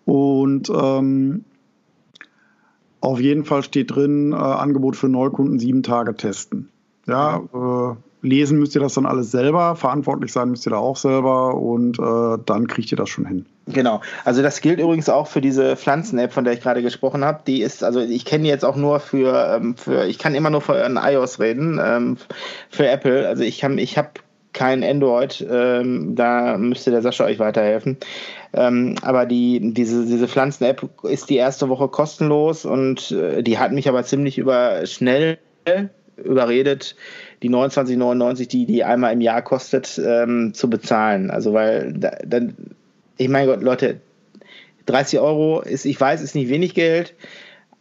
Und 0.06 0.70
ähm, 0.70 1.44
auf 3.02 3.20
jeden 3.20 3.44
Fall 3.44 3.64
steht 3.64 3.96
drin, 3.96 4.32
äh, 4.32 4.36
Angebot 4.36 4.96
für 4.96 5.10
Neukunden 5.10 5.60
sieben 5.60 5.84
Tage 5.84 6.16
testen. 6.16 6.70
Ja, 7.06 7.38
äh, 7.38 7.96
lesen 8.28 8.60
müsst 8.60 8.76
ihr 8.76 8.82
das 8.82 8.94
dann 8.94 9.06
alles 9.06 9.32
selber, 9.32 9.76
verantwortlich 9.76 10.32
sein 10.32 10.50
müsst 10.50 10.68
ihr 10.68 10.72
da 10.72 10.78
auch 10.78 10.98
selber 10.98 11.56
und 11.56 11.98
äh, 12.00 12.42
dann 12.46 12.68
kriegt 12.68 12.92
ihr 12.92 12.98
das 12.98 13.10
schon 13.10 13.26
hin. 13.26 13.46
Genau. 13.68 14.02
Also 14.24 14.42
das 14.42 14.62
gilt 14.62 14.80
übrigens 14.80 15.10
auch 15.10 15.28
für 15.28 15.42
diese 15.42 15.76
Pflanzen-App, 15.76 16.32
von 16.32 16.44
der 16.44 16.54
ich 16.54 16.62
gerade 16.62 16.82
gesprochen 16.82 17.26
habe. 17.26 17.42
Die 17.48 17.62
ist, 17.62 17.84
also 17.84 18.00
ich 18.00 18.26
kenne 18.26 18.44
die 18.44 18.50
jetzt 18.50 18.64
auch 18.64 18.76
nur 18.76 19.00
für, 19.00 19.58
ähm, 19.58 19.76
für, 19.76 20.06
ich 20.06 20.20
kann 20.20 20.36
immer 20.36 20.50
nur 20.50 20.62
für 20.62 20.84
ein 20.84 20.98
iOS 21.02 21.40
reden, 21.40 21.80
ähm, 21.84 22.18
für 22.70 22.88
Apple. 22.88 23.28
Also 23.28 23.44
ich 23.44 23.60
kann, 23.60 23.78
ich 23.78 23.98
habe 23.98 24.10
kein 24.54 24.84
Android, 24.84 25.46
ähm, 25.50 26.16
da 26.16 26.58
müsste 26.58 26.92
der 26.92 27.02
Sascha 27.02 27.26
euch 27.26 27.40
weiterhelfen. 27.40 27.98
Ähm, 28.54 28.96
aber 29.02 29.26
die, 29.26 29.74
diese, 29.74 30.06
diese 30.06 30.28
Pflanzen-App 30.28 30.90
ist 31.04 31.30
die 31.30 31.36
erste 31.36 31.70
Woche 31.70 31.90
kostenlos 31.90 32.66
und 32.66 33.12
äh, 33.12 33.44
die 33.44 33.60
hat 33.60 33.72
mich 33.72 33.88
aber 33.88 34.04
ziemlich 34.04 34.38
über 34.38 34.86
schnell 34.86 35.38
überredet, 36.18 36.96
die 37.44 37.50
29,99, 37.50 38.48
die 38.48 38.66
die 38.66 38.84
einmal 38.84 39.14
im 39.14 39.22
Jahr 39.22 39.42
kostet, 39.42 40.02
ähm, 40.04 40.54
zu 40.54 40.70
bezahlen. 40.70 41.30
Also 41.30 41.54
weil 41.54 41.94
dann, 41.94 42.56
ich 43.18 43.30
meine 43.30 43.48
Gott, 43.48 43.62
Leute, 43.62 44.02
30 44.88 45.20
Euro 45.20 45.62
ist, 45.62 45.86
ich 45.86 46.00
weiß, 46.00 46.22
ist 46.22 46.36
nicht 46.36 46.50
wenig 46.50 46.74
Geld, 46.74 47.14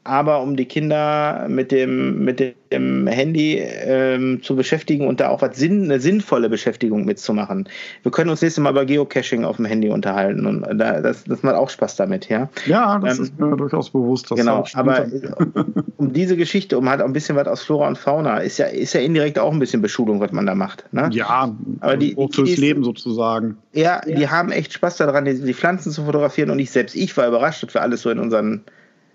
aber 0.06 0.40
um 0.40 0.56
die 0.56 0.66
Kinder 0.66 1.46
mit 1.48 1.72
dem, 1.72 2.24
mit 2.24 2.40
dem 2.72 3.06
Handy 3.06 3.58
ähm, 3.58 4.42
zu 4.42 4.56
beschäftigen 4.56 5.06
und 5.06 5.20
da 5.20 5.28
auch 5.28 5.42
was 5.42 5.56
Sinn, 5.56 5.84
eine 5.84 6.00
sinnvolle 6.00 6.48
Beschäftigung 6.48 7.04
mitzumachen. 7.04 7.68
Wir 8.02 8.12
können 8.12 8.30
uns 8.30 8.42
nächstes 8.42 8.62
Mal 8.62 8.70
über 8.70 8.84
Geocaching 8.84 9.44
auf 9.44 9.56
dem 9.56 9.64
Handy 9.64 9.88
unterhalten 9.88 10.46
und 10.46 10.78
da, 10.78 11.00
das, 11.00 11.24
das 11.24 11.42
macht 11.42 11.56
auch 11.56 11.70
Spaß 11.70 11.96
damit, 11.96 12.28
ja. 12.28 12.48
Ja, 12.66 12.98
das 12.98 13.18
ähm, 13.18 13.24
ist 13.24 13.38
mir 13.38 13.56
durchaus 13.56 13.90
bewusst. 13.90 14.28
genau, 14.30 14.64
aber 14.74 15.06
um 15.96 16.12
diese 16.12 16.36
Geschichte, 16.36 16.78
um 16.78 16.88
halt 16.88 17.00
auch 17.00 17.06
ein 17.06 17.12
bisschen 17.12 17.36
was 17.36 17.46
aus 17.48 17.62
Flora 17.62 17.88
und 17.88 17.98
Fauna, 17.98 18.38
ist 18.38 18.58
ja, 18.58 18.66
ist 18.66 18.92
ja 18.92 19.00
indirekt 19.00 19.38
auch 19.38 19.52
ein 19.52 19.58
bisschen 19.58 19.82
Beschulung, 19.82 20.20
was 20.20 20.32
man 20.32 20.46
da 20.46 20.54
macht. 20.54 20.84
Ne? 20.92 21.08
Ja, 21.12 21.54
aber 21.80 21.96
die, 21.96 22.14
die 22.14 22.28
fürs 22.32 22.56
Leben 22.56 22.84
sozusagen. 22.84 23.58
Ja, 23.72 24.00
ja, 24.06 24.16
die 24.16 24.28
haben 24.28 24.50
echt 24.50 24.72
Spaß 24.72 24.96
daran, 24.96 25.24
die, 25.24 25.40
die 25.40 25.54
Pflanzen 25.54 25.92
zu 25.92 26.04
fotografieren 26.04 26.50
und 26.50 26.58
ich 26.58 26.70
selbst, 26.70 26.96
ich 26.96 27.16
war 27.16 27.28
überrascht, 27.28 27.62
dass 27.62 27.74
wir 27.74 27.82
alles 27.82 28.02
so 28.02 28.10
in 28.10 28.18
unseren 28.18 28.62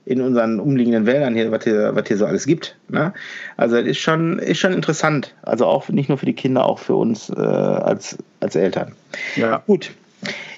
in 0.05 0.21
unseren 0.21 0.59
umliegenden 0.59 1.05
Wäldern 1.05 1.35
hier, 1.35 1.51
was 1.51 1.63
hier, 1.63 1.91
was 1.93 2.07
hier 2.07 2.17
so 2.17 2.25
alles 2.25 2.45
gibt. 2.45 2.75
Ne? 2.89 3.13
Also 3.57 3.77
das 3.77 3.85
ist 3.85 3.99
schon, 3.99 4.39
ist 4.39 4.59
schon 4.59 4.73
interessant. 4.73 5.35
Also 5.43 5.65
auch 5.65 5.89
nicht 5.89 6.09
nur 6.09 6.17
für 6.17 6.25
die 6.25 6.33
Kinder, 6.33 6.65
auch 6.65 6.79
für 6.79 6.95
uns 6.95 7.29
äh, 7.29 7.39
als, 7.39 8.17
als 8.39 8.55
Eltern. 8.55 8.93
Ja. 9.35 9.61
Gut. 9.67 9.91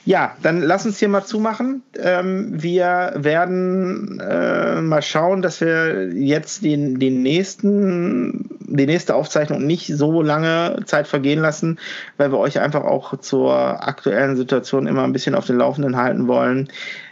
Ja, 0.06 0.36
dann 0.42 0.62
lass 0.62 0.86
uns 0.86 1.00
hier 1.00 1.08
mal 1.08 1.24
zumachen. 1.24 1.82
Ähm, 1.98 2.62
wir 2.62 3.14
werden 3.16 4.20
äh, 4.20 4.82
mal 4.82 5.02
schauen, 5.02 5.42
dass 5.42 5.62
wir 5.62 6.14
jetzt 6.14 6.64
den, 6.64 7.00
den 7.00 7.22
nächsten, 7.24 8.50
die 8.60 8.86
nächste 8.86 9.16
Aufzeichnung 9.16 9.66
nicht 9.66 9.88
so 9.88 10.22
lange 10.22 10.82
Zeit 10.86 11.08
vergehen 11.08 11.40
lassen, 11.40 11.80
weil 12.18 12.34
wir 12.34 12.40
euch 12.40 12.60
einfach 12.60 12.84
auch 12.84 13.18
zur 13.20 13.54
aktuellen 13.56 14.36
Situation 14.36 14.88
immer 14.88 15.04
ein 15.04 15.14
bisschen 15.14 15.36
auf 15.36 15.48
den 15.48 15.58
Laufenden 15.58 15.96
halten 15.96 16.28
wollen. 16.28 16.68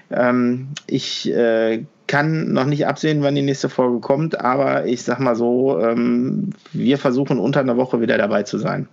Ähm, 0.09 0.67
ich 0.87 1.31
äh, 1.31 1.85
kann 2.11 2.51
noch 2.51 2.65
nicht 2.65 2.85
absehen, 2.87 3.23
wann 3.23 3.35
die 3.35 3.41
nächste 3.41 3.69
Folge 3.69 4.01
kommt, 4.01 4.37
aber 4.41 4.85
ich 4.85 5.01
sag 5.03 5.19
mal 5.19 5.33
so, 5.33 5.79
ähm, 5.79 6.49
wir 6.73 6.97
versuchen 6.97 7.39
unter 7.39 7.61
einer 7.61 7.77
Woche 7.77 8.01
wieder 8.01 8.17
dabei 8.17 8.43
zu 8.43 8.57
sein. 8.57 8.89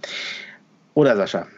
Oder 0.95 1.17
Sascha? 1.17 1.49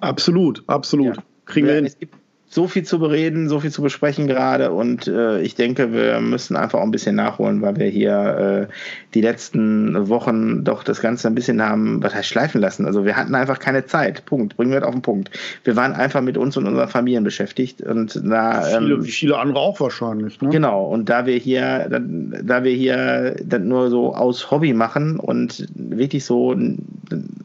Absolut, 0.00 0.64
absolut. 0.66 1.16
Ja. 1.16 1.22
Kriegen 1.44 1.66
wir 1.66 1.74
hin. 1.74 1.84
Es 1.84 1.98
gibt 1.98 2.14
so 2.52 2.66
viel 2.66 2.82
zu 2.82 2.98
bereden, 2.98 3.48
so 3.48 3.60
viel 3.60 3.70
zu 3.70 3.80
besprechen 3.80 4.26
gerade 4.26 4.72
und 4.72 5.06
äh, 5.06 5.40
ich 5.40 5.54
denke, 5.54 5.92
wir 5.92 6.20
müssen 6.20 6.56
einfach 6.56 6.80
auch 6.80 6.84
ein 6.84 6.90
bisschen 6.90 7.14
nachholen, 7.14 7.62
weil 7.62 7.76
wir 7.76 7.86
hier 7.86 8.68
äh, 8.68 8.72
die 9.14 9.20
letzten 9.20 10.08
Wochen 10.08 10.64
doch 10.64 10.82
das 10.82 11.00
Ganze 11.00 11.28
ein 11.28 11.36
bisschen 11.36 11.62
haben, 11.62 12.02
was 12.02 12.12
heißt 12.12 12.28
schleifen 12.28 12.60
lassen. 12.60 12.86
Also 12.86 13.04
wir 13.04 13.16
hatten 13.16 13.36
einfach 13.36 13.60
keine 13.60 13.86
Zeit. 13.86 14.26
Punkt. 14.26 14.56
Bringen 14.56 14.72
wir 14.72 14.80
das 14.80 14.88
auf 14.88 14.94
den 14.96 15.02
Punkt. 15.02 15.30
Wir 15.62 15.76
waren 15.76 15.92
einfach 15.92 16.22
mit 16.22 16.36
uns 16.36 16.56
und 16.56 16.66
unseren 16.66 16.88
Familien 16.88 17.22
beschäftigt 17.22 17.82
und 17.82 18.20
da 18.24 18.68
ähm, 18.68 18.82
viele, 18.82 19.04
wie 19.04 19.10
viele 19.12 19.38
andere 19.38 19.60
auch 19.60 19.78
wahrscheinlich. 19.78 20.40
Ne? 20.40 20.48
Genau. 20.48 20.86
Und 20.86 21.08
da 21.08 21.26
wir 21.26 21.36
hier, 21.36 21.86
da, 21.88 22.00
da 22.00 22.64
wir 22.64 22.72
hier 22.72 23.36
das 23.44 23.60
nur 23.60 23.90
so 23.90 24.12
aus 24.16 24.50
Hobby 24.50 24.72
machen 24.72 25.20
und 25.20 25.68
wirklich 25.76 26.24
so 26.24 26.56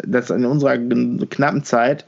das 0.07 0.29
in 0.31 0.45
unserer 0.45 0.77
knappen 0.77 1.63
Zeit 1.63 2.05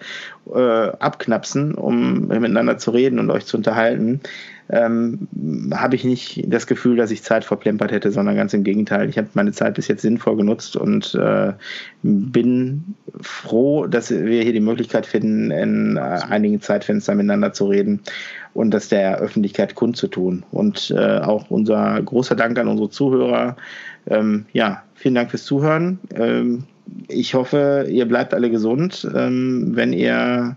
äh, 0.53 0.91
abknapsen, 0.99 1.75
um 1.75 2.27
miteinander 2.27 2.77
zu 2.77 2.91
reden 2.91 3.19
und 3.19 3.29
euch 3.29 3.45
zu 3.45 3.57
unterhalten, 3.57 4.21
ähm, 4.69 5.27
habe 5.73 5.95
ich 5.95 6.03
nicht 6.03 6.43
das 6.47 6.67
Gefühl, 6.67 6.97
dass 6.97 7.11
ich 7.11 7.23
Zeit 7.23 7.45
verplempert 7.45 7.91
hätte, 7.91 8.11
sondern 8.11 8.35
ganz 8.35 8.53
im 8.53 8.63
Gegenteil. 8.63 9.09
Ich 9.09 9.17
habe 9.17 9.29
meine 9.33 9.53
Zeit 9.53 9.75
bis 9.75 9.87
jetzt 9.87 10.01
sinnvoll 10.01 10.35
genutzt 10.35 10.75
und 10.75 11.15
äh, 11.15 11.53
bin 12.03 12.95
froh, 13.21 13.87
dass 13.87 14.11
wir 14.11 14.43
hier 14.43 14.53
die 14.53 14.59
Möglichkeit 14.59 15.05
finden, 15.05 15.51
in 15.51 15.97
äh, 15.97 15.99
einigen 15.99 16.61
Zeitfenstern 16.61 17.17
miteinander 17.17 17.53
zu 17.53 17.67
reden 17.67 18.01
und 18.53 18.71
das 18.71 18.89
der 18.89 19.19
Öffentlichkeit 19.19 19.75
kundzutun. 19.75 20.43
Und 20.51 20.93
äh, 20.95 21.19
auch 21.19 21.49
unser 21.49 22.01
großer 22.01 22.35
Dank 22.35 22.59
an 22.59 22.67
unsere 22.67 22.89
Zuhörer. 22.89 23.55
Ähm, 24.07 24.45
ja, 24.53 24.83
vielen 24.95 25.15
Dank 25.15 25.29
fürs 25.29 25.45
Zuhören. 25.45 25.99
Ähm, 26.15 26.63
ich 27.07 27.33
hoffe, 27.33 27.87
ihr 27.89 28.07
bleibt 28.07 28.33
alle 28.33 28.49
gesund. 28.49 29.07
Ähm, 29.13 29.71
wenn 29.73 29.93
ihr 29.93 30.55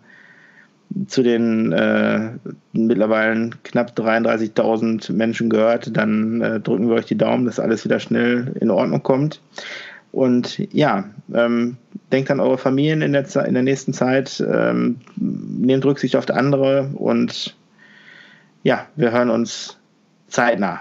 zu 1.07 1.23
den 1.23 1.73
äh, 1.73 2.31
mittlerweile 2.73 3.51
knapp 3.63 3.93
33.000 3.97 5.13
Menschen 5.13 5.49
gehört, 5.49 5.97
dann 5.97 6.41
äh, 6.41 6.61
drücken 6.61 6.89
wir 6.89 6.97
euch 6.97 7.07
die 7.07 7.19
Daumen, 7.19 7.47
dass 7.47 7.61
alles 7.61 7.85
wieder 7.85 8.01
schnell 8.01 8.57
in 8.61 8.71
Ordnung 8.71 9.03
kommt. 9.03 9.41
Und 10.13 10.59
ja, 10.73 11.05
ähm, 11.33 11.77
denkt 12.11 12.31
an 12.31 12.41
eure 12.41 12.59
Familien 12.59 13.03
in 13.03 13.13
der, 13.13 13.25
in 13.47 13.55
der 13.55 13.63
nächsten 13.63 13.93
Zeit, 13.93 14.45
ähm, 14.53 14.97
nehmt 15.17 15.85
Rücksicht 15.85 16.17
auf 16.17 16.29
andere 16.31 16.91
und 16.95 17.57
ja, 18.65 18.87
wir 18.97 19.13
hören 19.13 19.31
uns 19.31 19.79
zeitnah. 20.27 20.81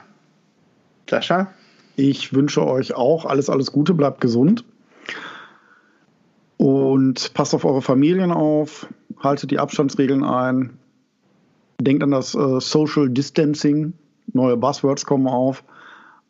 Sascha? 1.07 1.53
Ich 1.99 2.33
wünsche 2.33 2.65
euch 2.65 2.95
auch 2.95 3.25
alles, 3.25 3.49
alles 3.49 3.73
Gute, 3.73 3.93
bleibt 3.93 4.21
gesund. 4.21 4.63
Und 6.55 7.33
passt 7.33 7.53
auf 7.53 7.65
eure 7.65 7.81
Familien 7.81 8.31
auf, 8.31 8.87
haltet 9.19 9.51
die 9.51 9.59
Abstandsregeln 9.59 10.23
ein, 10.23 10.77
denkt 11.81 12.01
an 12.01 12.11
das 12.11 12.35
äh, 12.35 12.61
Social 12.61 13.09
Distancing, 13.09 13.93
neue 14.31 14.55
Buzzwords 14.55 15.05
kommen 15.05 15.27
auf. 15.27 15.65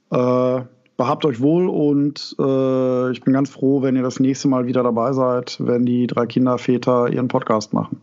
Äh, 0.10 0.62
behabt 0.98 1.26
euch 1.26 1.40
wohl 1.40 1.70
und 1.70 2.36
äh, 2.40 3.12
ich 3.12 3.22
bin 3.22 3.34
ganz 3.34 3.52
froh, 3.52 3.84
wenn 3.84 3.96
ihr 3.96 4.04
das 4.04 4.20
nächste 4.20 4.48
Mal 4.48 4.66
wieder 4.66 4.82
dabei 4.82 5.14
seid, 5.14 5.58
wenn 5.60 5.86
die 5.86 6.08
drei 6.08 6.26
Kinderväter 6.26 7.10
ihren 7.10 7.28
Podcast 7.28 7.74
machen. 7.74 8.02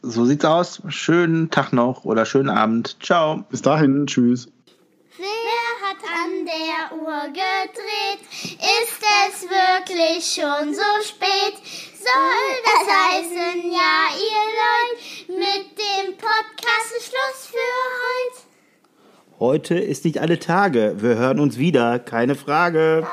So 0.00 0.24
sieht's 0.24 0.46
aus. 0.46 0.82
Schönen 0.88 1.50
Tag 1.50 1.74
noch 1.74 2.06
oder 2.06 2.24
schönen 2.24 2.48
Abend. 2.48 2.96
Ciao. 3.02 3.44
Bis 3.50 3.60
dahin. 3.60 4.06
Tschüss 4.06 4.48
an 6.06 6.46
der 6.46 6.98
Uhr 6.98 7.28
gedreht. 7.28 8.20
Ist 8.42 9.02
es 9.28 9.42
wirklich 9.42 10.24
schon 10.24 10.74
so 10.74 10.82
spät? 11.02 11.54
Soll 11.98 12.46
das 12.64 12.86
heißen, 12.94 13.70
ja, 13.70 14.08
ihr 14.14 14.46
Leute, 14.62 15.40
mit 15.40 15.78
dem 15.78 16.16
Podcast 16.16 16.92
ist 16.96 17.06
Schluss 17.06 17.46
für 17.50 17.56
heute? 18.02 18.46
Heute 19.38 19.74
ist 19.74 20.04
nicht 20.04 20.18
alle 20.18 20.38
Tage. 20.38 20.94
Wir 20.98 21.16
hören 21.16 21.40
uns 21.40 21.58
wieder, 21.58 21.98
keine 21.98 22.36
Frage. 22.36 23.06